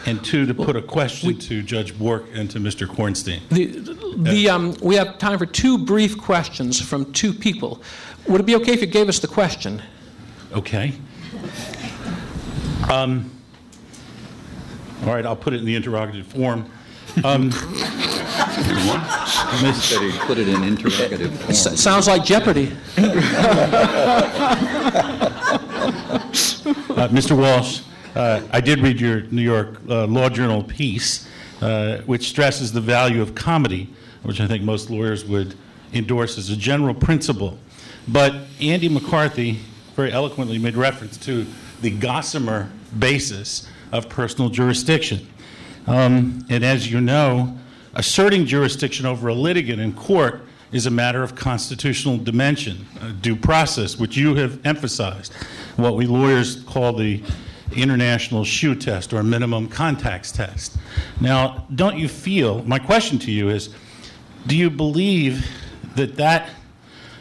and 0.07 0.25
two, 0.25 0.47
to 0.47 0.55
put 0.55 0.77
a 0.77 0.83
question 0.83 1.39
to 1.39 1.63
Judge 1.63 1.99
Bork 1.99 2.25
and 2.33 2.51
to 2.53 2.59
Mr. 2.59 2.87
Kornstein. 2.87 3.47
The, 3.51 3.67
the, 4.17 4.49
um, 4.49 4.75
we 4.81 4.95
have 4.95 5.19
time 5.19 5.39
for 5.39 5.47
two 5.47 5.77
brief 5.77 6.17
questions 6.17 6.81
from 6.81 7.13
two 7.13 7.35
people. 7.35 7.83
Would 8.29 8.41
it 8.41 8.45
be 8.45 8.57
okay 8.57 8.73
if 8.73 8.81
you 8.81 8.87
gave 8.87 9.11
us 9.11 9.19
the 9.19 9.29
question? 9.29 9.83
Okay. 10.53 10.95
Um, 12.91 13.31
all 15.03 15.15
right, 15.15 15.25
I'll 15.27 15.37
put 15.37 15.53
it 15.55 15.59
in 15.61 15.65
the 15.67 15.75
interrogative 15.77 16.27
form. 16.27 16.71
Um, 17.25 17.47
Miss- 19.63 19.85
Said 19.85 20.01
he 20.03 20.19
put 20.21 20.39
it 20.39 20.49
in 20.49 20.63
interrogative 20.65 21.37
form. 21.39 21.51
S- 21.51 21.81
sounds 21.81 22.07
like 22.09 22.25
Jeopardy. 22.25 22.73
Uh, 26.93 27.09
Mr. 27.09 27.37
Walsh, 27.37 27.81
uh, 28.15 28.41
I 28.53 28.61
did 28.61 28.79
read 28.81 29.01
your 29.01 29.23
New 29.23 29.43
York 29.43 29.81
uh, 29.89 30.07
Law 30.07 30.29
Journal 30.29 30.63
piece, 30.63 31.27
uh, 31.61 31.99
which 32.03 32.29
stresses 32.29 32.73
the 32.73 32.81
value 32.81 33.21
of 33.21 33.35
comity, 33.35 33.89
which 34.23 34.41
I 34.41 34.47
think 34.47 34.63
most 34.63 34.89
lawyers 34.91 35.25
would 35.25 35.55
endorse 35.93 36.39
as 36.39 36.51
a 36.51 36.57
general 36.57 36.95
principle. 36.95 37.59
But 38.07 38.35
Andy 38.61 38.89
McCarthy 38.89 39.59
very 39.97 40.13
eloquently 40.13 40.59
made 40.59 40.77
reference 40.77 41.17
to 41.19 41.45
the 41.81 41.91
gossamer 41.91 42.71
basis 42.99 43.67
of 43.93 44.09
personal 44.09 44.51
jurisdiction. 44.51 45.27
Um, 45.87 46.45
and 46.49 46.65
as 46.65 46.91
you 46.91 47.01
know, 47.01 47.57
asserting 47.95 48.47
jurisdiction 48.47 49.07
over 49.07 49.29
a 49.29 49.35
litigant 49.35 49.81
in 49.81 49.93
court 49.93 50.43
is 50.73 50.87
a 50.87 50.91
matter 50.91 51.23
of 51.23 51.35
constitutional 51.35 52.17
dimension, 52.17 52.87
uh, 53.01 53.13
due 53.21 53.37
process, 53.37 53.99
which 53.99 54.17
you 54.17 54.35
have 54.35 54.65
emphasized, 54.65 55.35
what 55.77 55.97
we 55.97 56.07
lawyers 56.07 56.63
call 56.65 56.95
the 56.95 57.23
international 57.77 58.45
shoe 58.45 58.75
test 58.75 59.13
or 59.13 59.23
minimum 59.23 59.69
contacts 59.69 60.33
test. 60.33 60.77
Now, 61.21 61.67
don't 61.75 61.99
you 61.99 62.09
feel, 62.09 62.63
my 62.65 62.79
question 62.79 63.19
to 63.21 63.31
you 63.31 63.51
is, 63.51 63.75
do 64.47 64.57
you 64.57 64.71
believe 64.71 65.47
that 65.95 66.17
that 66.17 66.51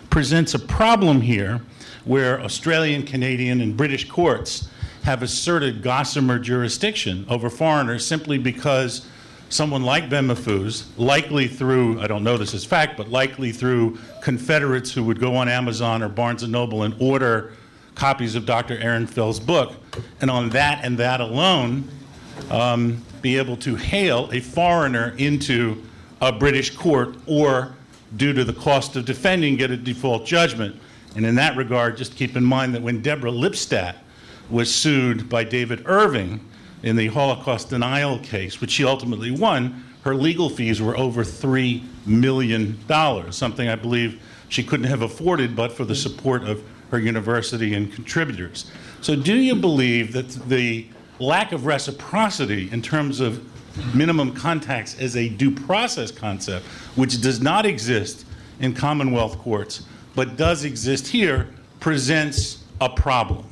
presents 0.10 0.54
a 0.54 0.60
problem 0.60 1.22
here 1.22 1.62
where 2.06 2.42
Australian, 2.42 3.04
Canadian, 3.04 3.62
and 3.62 3.78
British 3.78 4.10
courts 4.10 4.70
have 5.04 5.24
asserted 5.24 5.82
gossamer 5.82 6.38
jurisdiction 6.38 7.26
over 7.30 7.50
foreigners 7.50 8.06
simply 8.06 8.38
because 8.38 9.08
someone 9.50 9.84
like 9.84 10.10
Bin 10.10 10.28
Mahfouz, 10.28 10.86
likely 10.98 11.48
through, 11.48 12.00
I 12.00 12.08
don't 12.08 12.24
know 12.24 12.38
this 12.38 12.54
is 12.54 12.64
fact, 12.64 12.98
but 12.98 13.10
likely 13.10 13.52
through 13.52 13.98
Confederates 14.22 14.94
who 14.94 15.04
would 15.04 15.20
go 15.20 15.36
on 15.36 15.50
Amazon 15.50 16.02
or 16.02 16.10
Barnes 16.10 16.48
& 16.48 16.48
Noble 16.48 16.84
and 16.84 16.96
order 17.00 17.54
copies 17.96 18.36
of 18.36 18.46
Dr. 18.46 18.78
Aaron 18.78 19.06
Ehrenfeld's 19.06 19.40
book, 19.40 19.74
and 20.22 20.32
on 20.32 20.50
that 20.52 20.86
and 20.86 20.98
that 20.98 21.20
alone, 21.20 21.88
um, 22.50 23.04
be 23.22 23.38
able 23.38 23.58
to 23.58 23.76
hale 23.76 24.30
a 24.32 24.40
foreigner 24.40 25.14
into 25.18 25.84
a 26.22 26.32
British 26.32 26.76
court 26.76 27.16
or, 27.28 27.76
due 28.16 28.34
to 28.34 28.44
the 28.44 28.54
cost 28.54 28.96
of 28.96 29.06
defending, 29.06 29.58
get 29.58 29.72
a 29.72 29.78
default 29.78 30.26
judgment. 30.26 30.80
And 31.16 31.26
in 31.26 31.36
that 31.36 31.58
regard, 31.58 31.98
just 31.98 32.16
keep 32.16 32.38
in 32.38 32.44
mind 32.44 32.74
that 32.76 32.82
when 32.82 33.02
Deborah 33.02 33.32
Lipstadt 33.32 33.96
was 34.52 34.74
sued 34.74 35.30
by 35.30 35.44
David 35.44 35.84
Irving 35.86 36.40
in 36.84 36.96
the 36.96 37.08
Holocaust 37.08 37.70
denial 37.70 38.20
case, 38.20 38.60
which 38.60 38.72
she 38.72 38.84
ultimately 38.84 39.32
won, 39.32 39.84
her 40.04 40.16
legal 40.16 40.50
fees 40.50 40.82
were 40.82 40.98
over 40.98 41.24
$3 41.24 41.84
million, 42.06 42.78
something 43.32 43.68
I 43.68 43.76
believe 43.76 44.22
she 44.50 44.64
couldn't 44.64 44.88
have 44.88 45.02
afforded 45.02 45.56
but 45.56 45.72
for 45.72 45.86
the 45.86 45.96
support 45.96 46.44
of 46.44 46.64
her 46.90 47.00
university 47.00 47.74
and 47.74 47.92
contributors. 47.94 48.70
So, 49.02 49.16
do 49.16 49.36
you 49.36 49.56
believe 49.56 50.12
that 50.14 50.30
the 50.50 50.88
lack 51.20 51.52
of 51.52 51.66
reciprocity 51.66 52.70
in 52.72 52.82
terms 52.82 53.20
of 53.20 53.48
minimum 53.96 54.34
contacts 54.34 55.00
as 55.00 55.16
a 55.16 55.30
due 55.30 55.52
process 55.52 56.12
concept, 56.12 56.66
which 56.96 57.22
does 57.22 57.42
not 57.42 57.66
exist 57.66 58.26
in 58.60 58.74
Commonwealth 58.74 59.38
courts 59.38 59.86
but 60.14 60.36
does 60.36 60.66
exist 60.66 61.08
here, 61.08 61.48
presents 61.80 62.64
a 62.82 62.90
problem? 62.90 63.51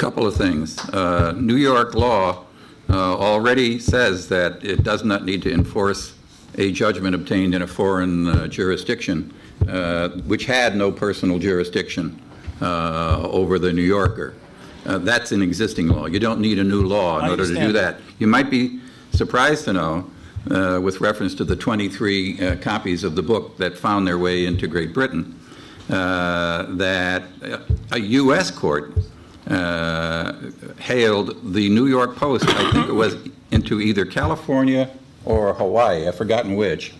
Couple 0.00 0.26
of 0.26 0.34
things. 0.34 0.78
Uh, 0.94 1.34
New 1.36 1.56
York 1.56 1.94
law 1.94 2.46
uh, 2.88 3.18
already 3.18 3.78
says 3.78 4.28
that 4.28 4.64
it 4.64 4.82
does 4.82 5.04
not 5.04 5.26
need 5.26 5.42
to 5.42 5.52
enforce 5.52 6.14
a 6.56 6.72
judgment 6.72 7.14
obtained 7.14 7.54
in 7.54 7.60
a 7.60 7.66
foreign 7.66 8.26
uh, 8.26 8.46
jurisdiction, 8.46 9.34
uh, 9.68 10.08
which 10.24 10.46
had 10.46 10.74
no 10.74 10.90
personal 10.90 11.38
jurisdiction 11.38 12.18
uh, 12.62 13.28
over 13.30 13.58
the 13.58 13.70
New 13.74 13.82
Yorker. 13.82 14.32
Uh, 14.86 14.96
that's 14.96 15.32
an 15.32 15.42
existing 15.42 15.88
law. 15.88 16.06
You 16.06 16.18
don't 16.18 16.40
need 16.40 16.58
a 16.58 16.64
new 16.64 16.80
law 16.82 17.18
in 17.18 17.26
I 17.26 17.28
order 17.28 17.46
to 17.46 17.54
do 17.54 17.72
that. 17.72 17.98
You 18.18 18.26
might 18.26 18.48
be 18.48 18.80
surprised 19.12 19.66
to 19.66 19.74
know, 19.74 20.10
uh, 20.50 20.80
with 20.82 21.02
reference 21.02 21.34
to 21.34 21.44
the 21.44 21.56
23 21.56 22.40
uh, 22.40 22.56
copies 22.56 23.04
of 23.04 23.16
the 23.16 23.22
book 23.22 23.58
that 23.58 23.76
found 23.76 24.08
their 24.08 24.18
way 24.18 24.46
into 24.46 24.66
Great 24.66 24.94
Britain, 24.94 25.38
uh, 25.90 26.64
that 26.76 27.24
a 27.92 28.00
U.S. 28.00 28.50
court 28.50 28.94
uh, 29.50 30.32
haled 30.78 31.52
the 31.52 31.68
New 31.68 31.86
York 31.86 32.16
Post, 32.16 32.48
I 32.48 32.70
think 32.70 32.88
it 32.88 32.92
was, 32.92 33.16
into 33.50 33.80
either 33.80 34.04
California 34.04 34.90
or 35.24 35.52
Hawaii, 35.54 36.06
I've 36.06 36.16
forgotten 36.16 36.56
which, 36.56 36.94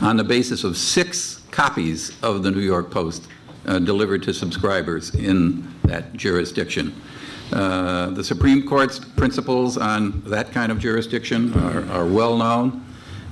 on 0.00 0.16
the 0.16 0.24
basis 0.24 0.64
of 0.64 0.76
six 0.76 1.42
copies 1.50 2.20
of 2.22 2.42
the 2.42 2.50
New 2.50 2.60
York 2.60 2.90
Post 2.90 3.28
uh, 3.66 3.78
delivered 3.78 4.22
to 4.24 4.34
subscribers 4.34 5.14
in 5.14 5.72
that 5.84 6.12
jurisdiction. 6.14 6.94
Uh, 7.52 8.10
the 8.10 8.24
Supreme 8.24 8.66
Court's 8.66 8.98
principles 8.98 9.78
on 9.78 10.22
that 10.22 10.50
kind 10.50 10.72
of 10.72 10.78
jurisdiction 10.80 11.54
are, 11.54 11.88
are 11.92 12.06
well 12.06 12.36
known. 12.36 12.84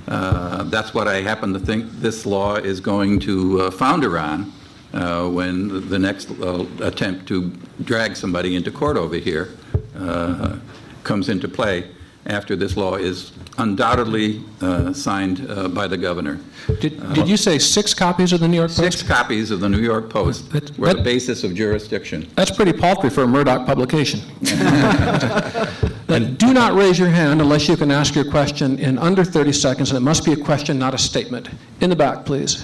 Uh, 0.07 0.63
that's 0.63 0.93
what 0.93 1.07
I 1.07 1.21
happen 1.21 1.53
to 1.53 1.59
think 1.59 1.91
this 1.93 2.25
law 2.25 2.55
is 2.55 2.79
going 2.79 3.19
to 3.21 3.61
uh, 3.61 3.71
founder 3.71 4.17
on 4.17 4.51
uh, 4.93 5.27
when 5.27 5.89
the 5.89 5.99
next 5.99 6.31
uh, 6.41 6.65
attempt 6.81 7.27
to 7.27 7.51
drag 7.83 8.15
somebody 8.15 8.55
into 8.55 8.71
court 8.71 8.97
over 8.97 9.15
here 9.15 9.49
uh, 9.97 10.57
comes 11.03 11.29
into 11.29 11.47
play. 11.47 11.89
after 12.25 12.55
this 12.55 12.77
law 12.77 12.95
is 12.95 13.33
undoubtedly 13.57 14.41
uh, 14.61 14.93
signed 14.93 15.45
uh, 15.49 15.67
by 15.67 15.87
the 15.87 15.97
governor. 15.97 16.39
Did, 16.79 17.13
did 17.13 17.27
you 17.27 17.35
say 17.35 17.59
six 17.59 17.93
copies 17.93 18.31
of 18.31 18.39
the 18.39 18.47
New 18.47 18.55
York 18.55 18.69
Post? 18.69 18.77
Six 18.77 19.03
copies 19.03 19.51
of 19.51 19.59
the 19.59 19.67
New 19.67 19.81
York 19.81 20.09
Post 20.09 20.49
That- 20.51 20.77
were 20.79 20.93
the 20.93 21.01
basis 21.01 21.43
of 21.43 21.53
jurisdiction. 21.53 22.29
That's 22.35 22.51
pretty 22.51 22.71
paltry 22.73 23.09
for 23.09 23.23
a 23.23 23.27
Murdoch 23.27 23.65
publication. 23.65 24.21
Then 26.07 26.35
do 26.35 26.53
not 26.53 26.75
raise 26.75 26.99
your 26.99 27.09
hand 27.09 27.41
unless 27.41 27.67
you 27.67 27.75
can 27.75 27.89
ask 27.89 28.13
your 28.13 28.29
question 28.29 28.77
in 28.77 28.99
under 28.99 29.23
30 29.23 29.51
seconds, 29.51 29.89
and 29.89 29.97
it 29.97 30.01
must 30.01 30.23
be 30.25 30.33
a 30.33 30.37
question, 30.37 30.77
not 30.77 30.93
a 30.93 30.97
statement. 30.97 31.49
In 31.81 31.89
the 31.89 31.95
back, 31.95 32.23
please. 32.25 32.63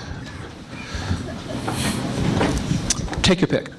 Take 3.29 3.41
your 3.41 3.47
pick. 3.47 3.69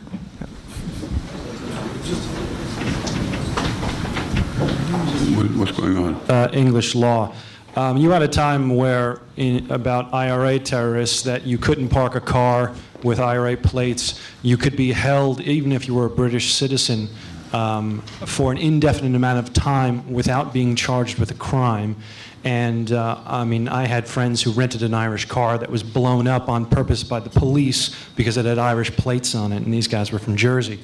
What- 5.35 5.51
What's 5.57 5.73
going 5.73 5.97
on? 5.97 6.15
uh, 6.29 6.51
English 6.53 6.95
law. 6.95 7.33
Um, 7.75 7.97
you 7.97 8.11
had 8.11 8.23
a 8.23 8.29
time 8.29 8.77
where, 8.77 9.21
in, 9.37 9.69
about 9.71 10.15
IRA 10.15 10.61
terrorists, 10.61 11.23
that 11.23 11.47
you 11.49 11.59
couldn't 11.59 11.89
park 11.89 12.15
a 12.15 12.21
car 12.21 12.73
with 13.03 13.19
IRA 13.19 13.57
plates. 13.57 14.21
You 14.43 14.57
could 14.57 14.77
be 14.77 14.93
held, 14.93 15.41
even 15.41 15.73
if 15.73 15.89
you 15.89 15.95
were 15.95 16.07
a 16.07 16.11
British 16.11 16.55
citizen, 16.55 17.09
um, 17.53 18.03
for 18.27 18.53
an 18.53 18.59
indefinite 18.59 19.17
amount 19.17 19.41
of 19.41 19.53
time 19.53 20.13
without 20.13 20.53
being 20.53 20.77
charged 20.77 21.19
with 21.19 21.33
a 21.33 21.35
crime. 21.35 21.97
And 22.43 22.91
uh, 22.93 23.21
I 23.27 23.45
mean, 23.45 23.69
I 23.69 23.87
had 23.87 24.09
friends 24.09 24.43
who 24.43 24.53
rented 24.53 24.83
an 24.83 24.95
Irish 24.95 25.27
car 25.27 25.59
that 25.59 25.71
was 25.71 25.83
blown 25.83 26.27
up 26.27 26.49
on 26.49 26.65
purpose 26.65 27.03
by 27.05 27.21
the 27.21 27.29
police 27.29 27.95
because 28.17 28.39
it 28.39 28.47
had 28.47 28.59
Irish 28.59 28.91
plates 28.93 29.35
on 29.35 29.53
it, 29.53 29.63
and 29.63 29.73
these 29.73 29.89
guys 29.89 30.11
were 30.11 30.19
from 30.19 30.37
Jersey. 30.37 30.81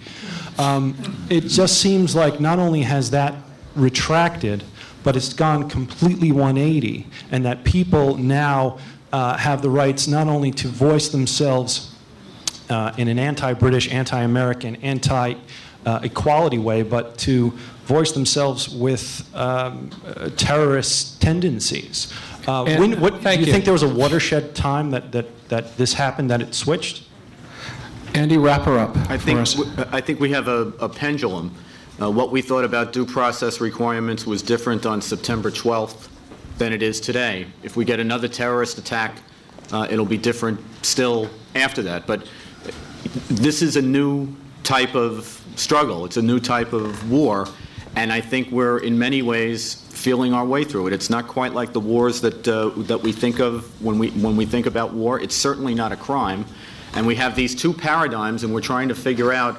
Um, 0.58 0.96
it 1.30 1.42
just 1.42 1.80
seems 1.80 2.14
like 2.14 2.40
not 2.40 2.58
only 2.58 2.82
has 2.82 3.10
that 3.10 3.34
retracted, 3.74 4.64
but 5.02 5.16
it's 5.16 5.32
gone 5.32 5.68
completely 5.68 6.30
180, 6.30 7.06
and 7.30 7.44
that 7.46 7.64
people 7.64 8.16
now 8.16 8.78
uh, 9.12 9.36
have 9.36 9.62
the 9.62 9.70
rights 9.70 10.08
not 10.08 10.26
only 10.26 10.50
to 10.50 10.68
voice 10.68 11.08
themselves 11.08 11.94
uh, 12.68 12.92
in 12.98 13.08
an 13.08 13.18
anti-British, 13.18 13.90
anti-American, 13.92 14.76
anti-equality 14.76 16.58
way, 16.58 16.82
but 16.82 17.16
to 17.18 17.56
voice 17.86 18.12
themselves 18.12 18.68
with 18.68 19.28
um, 19.34 19.90
uh, 20.04 20.28
terrorist 20.36 21.20
tendencies. 21.22 22.12
Uh, 22.46 22.64
when, 22.78 23.00
what, 23.00 23.20
thank 23.22 23.36
do 23.38 23.40
you 23.40 23.46
you. 23.46 23.52
think 23.52 23.64
there 23.64 23.72
was 23.72 23.82
a 23.84 23.88
watershed 23.88 24.54
time 24.54 24.90
that, 24.90 25.12
that, 25.12 25.26
that 25.48 25.76
this 25.76 25.94
happened, 25.94 26.30
that 26.30 26.42
it 26.42 26.54
switched? 26.54 27.04
Andy, 28.14 28.38
wrap 28.38 28.62
her 28.62 28.78
up 28.78 28.96
I 29.10 29.18
for 29.18 29.24
think, 29.24 29.38
us. 29.40 29.54
w- 29.54 29.84
I 29.92 30.00
think 30.00 30.20
we 30.20 30.30
have 30.32 30.48
a 30.48 30.72
a 30.80 30.88
pendulum. 30.88 31.54
Uh, 32.00 32.10
What 32.10 32.30
we 32.32 32.42
thought 32.42 32.64
about 32.64 32.92
due 32.92 33.06
process 33.06 33.60
requirements 33.60 34.26
was 34.26 34.42
different 34.42 34.84
on 34.86 35.00
September 35.02 35.50
12th 35.50 36.08
than 36.58 36.72
it 36.72 36.82
is 36.82 37.00
today. 37.00 37.46
If 37.62 37.76
we 37.76 37.84
get 37.84 38.00
another 38.00 38.28
terrorist 38.28 38.78
attack, 38.78 39.16
uh, 39.72 39.86
it'll 39.90 40.06
be 40.06 40.18
different 40.18 40.58
still 40.82 41.28
after 41.54 41.82
that. 41.82 42.06
But 42.06 42.26
this 43.28 43.60
is 43.62 43.76
a 43.76 43.82
new 43.82 44.28
type 44.62 44.94
of 44.94 45.42
struggle. 45.56 46.04
It's 46.06 46.16
a 46.16 46.22
new 46.22 46.40
type 46.40 46.72
of 46.72 47.10
war, 47.10 47.46
and 47.96 48.12
I 48.12 48.20
think 48.20 48.50
we're 48.50 48.78
in 48.78 48.98
many 48.98 49.22
ways 49.22 49.74
feeling 49.90 50.34
our 50.34 50.44
way 50.44 50.64
through 50.64 50.86
it. 50.86 50.92
It's 50.92 51.08
not 51.08 51.26
quite 51.26 51.54
like 51.54 51.72
the 51.72 51.80
wars 51.80 52.20
that 52.20 52.46
uh, 52.46 52.68
that 52.82 53.00
we 53.00 53.10
think 53.10 53.40
of 53.40 53.82
when 53.82 53.98
we 53.98 54.10
when 54.10 54.36
we 54.36 54.44
think 54.44 54.66
about 54.66 54.92
war. 54.92 55.18
It's 55.18 55.34
certainly 55.34 55.74
not 55.74 55.92
a 55.92 55.96
crime, 55.96 56.44
and 56.94 57.06
we 57.06 57.14
have 57.16 57.34
these 57.34 57.54
two 57.54 57.72
paradigms, 57.72 58.44
and 58.44 58.54
we're 58.54 58.60
trying 58.60 58.88
to 58.88 58.94
figure 58.94 59.32
out 59.32 59.56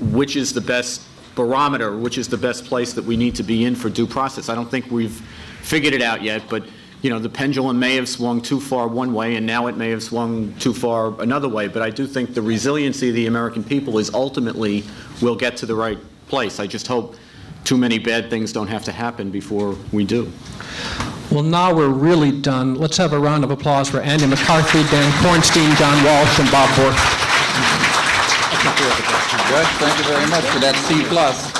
which 0.00 0.36
is 0.36 0.54
the 0.54 0.60
best 0.60 1.02
barometer, 1.34 1.96
which 1.98 2.16
is 2.16 2.28
the 2.28 2.38
best 2.38 2.64
place 2.64 2.92
that 2.92 3.04
we 3.04 3.16
need 3.16 3.34
to 3.34 3.42
be 3.42 3.64
in 3.64 3.74
for 3.74 3.90
due 3.90 4.06
process. 4.06 4.48
I 4.48 4.54
don't 4.54 4.70
think 4.70 4.90
we've 4.90 5.20
figured 5.62 5.92
it 5.92 6.00
out 6.00 6.22
yet, 6.22 6.44
but 6.48 6.64
you 7.02 7.10
know, 7.10 7.18
the 7.18 7.28
pendulum 7.28 7.78
may 7.78 7.96
have 7.96 8.08
swung 8.08 8.40
too 8.40 8.60
far 8.60 8.86
one 8.86 9.12
way, 9.12 9.34
and 9.34 9.44
now 9.44 9.66
it 9.66 9.76
may 9.76 9.90
have 9.90 10.02
swung 10.02 10.54
too 10.54 10.72
far 10.72 11.20
another 11.20 11.48
way. 11.48 11.66
But 11.66 11.82
I 11.82 11.90
do 11.90 12.06
think 12.06 12.34
the 12.34 12.40
resiliency 12.40 13.08
of 13.08 13.16
the 13.16 13.26
American 13.26 13.64
people 13.64 13.98
is 13.98 14.14
ultimately 14.14 14.84
we'll 15.20 15.36
get 15.36 15.56
to 15.58 15.66
the 15.66 15.74
right 15.74 15.98
place. 16.28 16.60
I 16.60 16.66
just 16.68 16.86
hope 16.86 17.16
too 17.64 17.76
many 17.76 17.98
bad 17.98 18.30
things 18.30 18.52
don't 18.52 18.68
have 18.68 18.84
to 18.84 18.92
happen 18.92 19.30
before 19.30 19.76
we 19.92 20.04
do. 20.04 20.30
Well, 21.30 21.42
now 21.42 21.74
we're 21.74 21.88
really 21.88 22.30
done. 22.40 22.74
Let's 22.74 22.96
have 22.98 23.12
a 23.12 23.18
round 23.18 23.44
of 23.44 23.50
applause 23.50 23.88
for 23.88 24.00
Andy 24.00 24.26
McCarthy, 24.26 24.82
Dan 24.84 25.10
Kornstein, 25.24 25.76
John 25.76 26.04
Walsh, 26.04 26.38
and 26.38 26.50
Bob 26.50 26.68
Bork. 26.76 26.94
Judge, 29.48 29.66
thank 29.78 29.98
you 29.98 30.04
very 30.04 30.26
much 30.30 30.44
for 30.44 30.60
that 30.60 30.74
C 30.86 31.04
plus. 31.04 31.50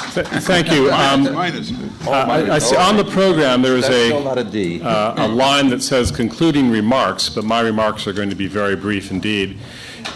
Thank 0.46 0.70
you. 0.70 0.92
Um, 0.92 1.34
Minus. 1.34 1.72
I 2.06 2.54
I 2.54 2.58
see 2.58 2.76
on 2.76 2.96
the 2.96 3.04
program, 3.04 3.62
there 3.62 3.76
is 3.76 3.82
That's 3.82 3.94
a... 3.94 4.06
still 4.06 4.22
not 4.22 4.38
a 4.38 4.44
D. 4.44 4.80
uh, 4.80 5.26
a 5.26 5.28
line 5.28 5.68
that 5.70 5.82
says 5.82 6.10
concluding 6.10 6.70
remarks, 6.70 7.28
but 7.28 7.44
my 7.44 7.60
remarks 7.60 8.06
are 8.06 8.12
going 8.12 8.30
to 8.30 8.36
be 8.36 8.46
very 8.46 8.76
brief 8.76 9.10
indeed. 9.10 9.58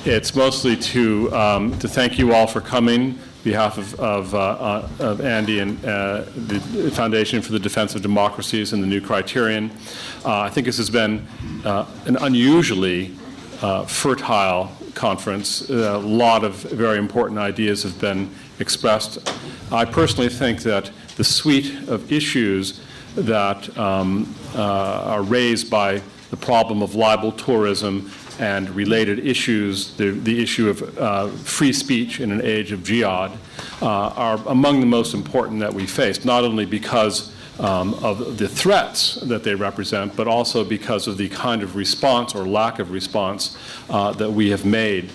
It's 0.05 0.35
mostly 0.37 0.77
to, 0.77 1.35
um, 1.35 1.79
to 1.81 1.89
thank 1.89 2.19
you 2.19 2.33
all 2.33 2.47
for 2.47 2.61
coming, 2.61 3.11
on 3.11 3.19
behalf 3.49 3.79
of, 3.79 3.99
of, 3.99 4.35
uh, 4.35 4.39
uh, 4.39 4.89
of 5.01 5.21
Andy 5.23 5.61
and 5.61 5.83
uh, 5.83 6.25
the 6.37 6.91
Foundation 6.95 7.41
for 7.41 7.53
the 7.53 7.59
Defense 7.59 7.95
of 7.95 8.03
Democracies 8.03 8.75
and 8.75 8.83
the 8.83 8.87
New 8.87 9.01
Criterion. 9.01 9.71
Uh, 10.23 10.41
I 10.41 10.51
think 10.51 10.67
this 10.67 10.77
has 10.77 10.91
been 10.91 11.27
uh, 11.65 11.87
an 12.05 12.17
unusually 12.21 13.15
fertile 13.87 14.71
conference. 14.95 15.71
A 15.71 15.97
lot 15.97 16.45
of 16.45 16.57
very 16.57 16.99
important 16.99 17.39
ideas 17.39 17.83
have 17.85 17.99
been 17.99 18.31
expressed. 18.59 19.19
I 19.73 19.87
personally 19.87 20.29
think 20.29 20.63
that 20.63 20.91
the 21.17 21.25
suite 21.25 21.89
of 21.89 22.13
issues 22.13 22.83
that 23.17 23.77
um, 23.79 24.35
are 24.55 25.23
raised 25.23 25.71
by 25.71 26.03
the 26.31 26.37
problem 26.37 26.83
of 26.83 26.95
libel 26.95 27.33
tourism 27.33 28.11
and 28.39 28.71
related 28.71 29.27
issues, 29.27 29.95
the, 29.97 30.11
the 30.11 30.43
issue 30.43 30.69
of 30.69 30.99
uh, 30.99 31.29
free 31.29 31.73
speech 31.73 32.21
in 32.21 32.31
an 32.33 32.41
age 32.43 32.73
of 32.73 32.85
jihad, 32.85 33.33
uh, 33.83 33.87
are 33.87 34.41
among 34.47 34.81
the 34.81 34.87
most 34.87 35.15
important 35.15 35.61
that 35.61 35.73
we 35.73 35.87
face, 35.87 36.25
not 36.25 36.45
only 36.45 36.65
because 36.65 37.33
um, 37.59 37.95
of 37.95 38.39
the 38.39 38.49
threats 38.49 39.15
that 39.23 39.43
they 39.43 39.55
represent, 39.55 40.15
but 40.15 40.29
also 40.29 40.65
because 40.65 41.09
of 41.09 41.17
the 41.17 41.29
kind 41.29 41.63
of 41.63 41.75
response 41.75 42.35
or 42.35 42.47
lack 42.47 42.79
of 42.79 42.93
response 42.93 43.57
uh, 43.91 44.13
that 44.13 44.31
we 44.31 44.51
have 44.51 44.65
made 44.65 45.11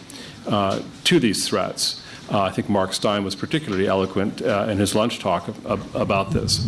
uh, 0.48 0.82
to 1.06 1.20
these 1.20 1.48
threats. 1.48 2.03
Uh, 2.34 2.42
I 2.42 2.50
think 2.50 2.68
Mark 2.68 2.94
Steyn 2.94 3.24
was 3.24 3.36
particularly 3.36 3.86
eloquent 3.88 4.42
uh, 4.42 4.66
in 4.68 4.80
his 4.80 4.96
lunch 4.96 5.20
talk 5.20 5.48
ab- 5.48 5.68
ab- 5.68 5.96
about 5.96 6.32
this. 6.32 6.68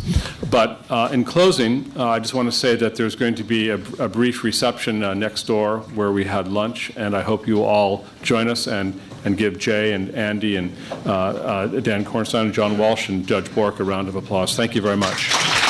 But 0.52 0.86
uh, 0.92 1.10
in 1.12 1.26
closing, 1.26 1.92
I 1.98 2.20
just 2.20 2.36
want 2.36 2.48
to 2.48 2.56
say 2.56 2.76
that 2.76 2.96
there's 2.96 3.16
going 3.16 3.34
to 3.36 3.44
be 3.44 3.70
a, 3.70 3.76
a 3.98 4.08
brief 4.08 4.44
reception 4.44 5.00
next 5.20 5.48
door 5.48 5.80
where 5.96 6.12
we 6.12 6.24
had 6.26 6.48
lunch, 6.48 6.92
and 6.96 7.16
I 7.16 7.22
hope 7.22 7.48
you 7.48 7.64
all 7.64 8.06
join 8.22 8.48
us 8.48 8.68
and, 8.68 9.00
and 9.26 9.38
give 9.38 9.58
Jay 9.58 9.94
and 9.94 10.14
Andy 10.14 10.56
and 10.56 10.70
Dan 11.04 12.06
Kornstein 12.06 12.42
and 12.42 12.54
John 12.54 12.78
Walsh 12.78 13.10
and 13.10 13.26
Judge 13.28 13.54
Bork 13.56 13.80
a 13.80 13.84
round 13.84 14.08
of 14.08 14.16
applause. 14.16 14.56
Thank 14.56 14.76
you 14.76 14.82
very 14.82 14.98
much. 14.98 15.65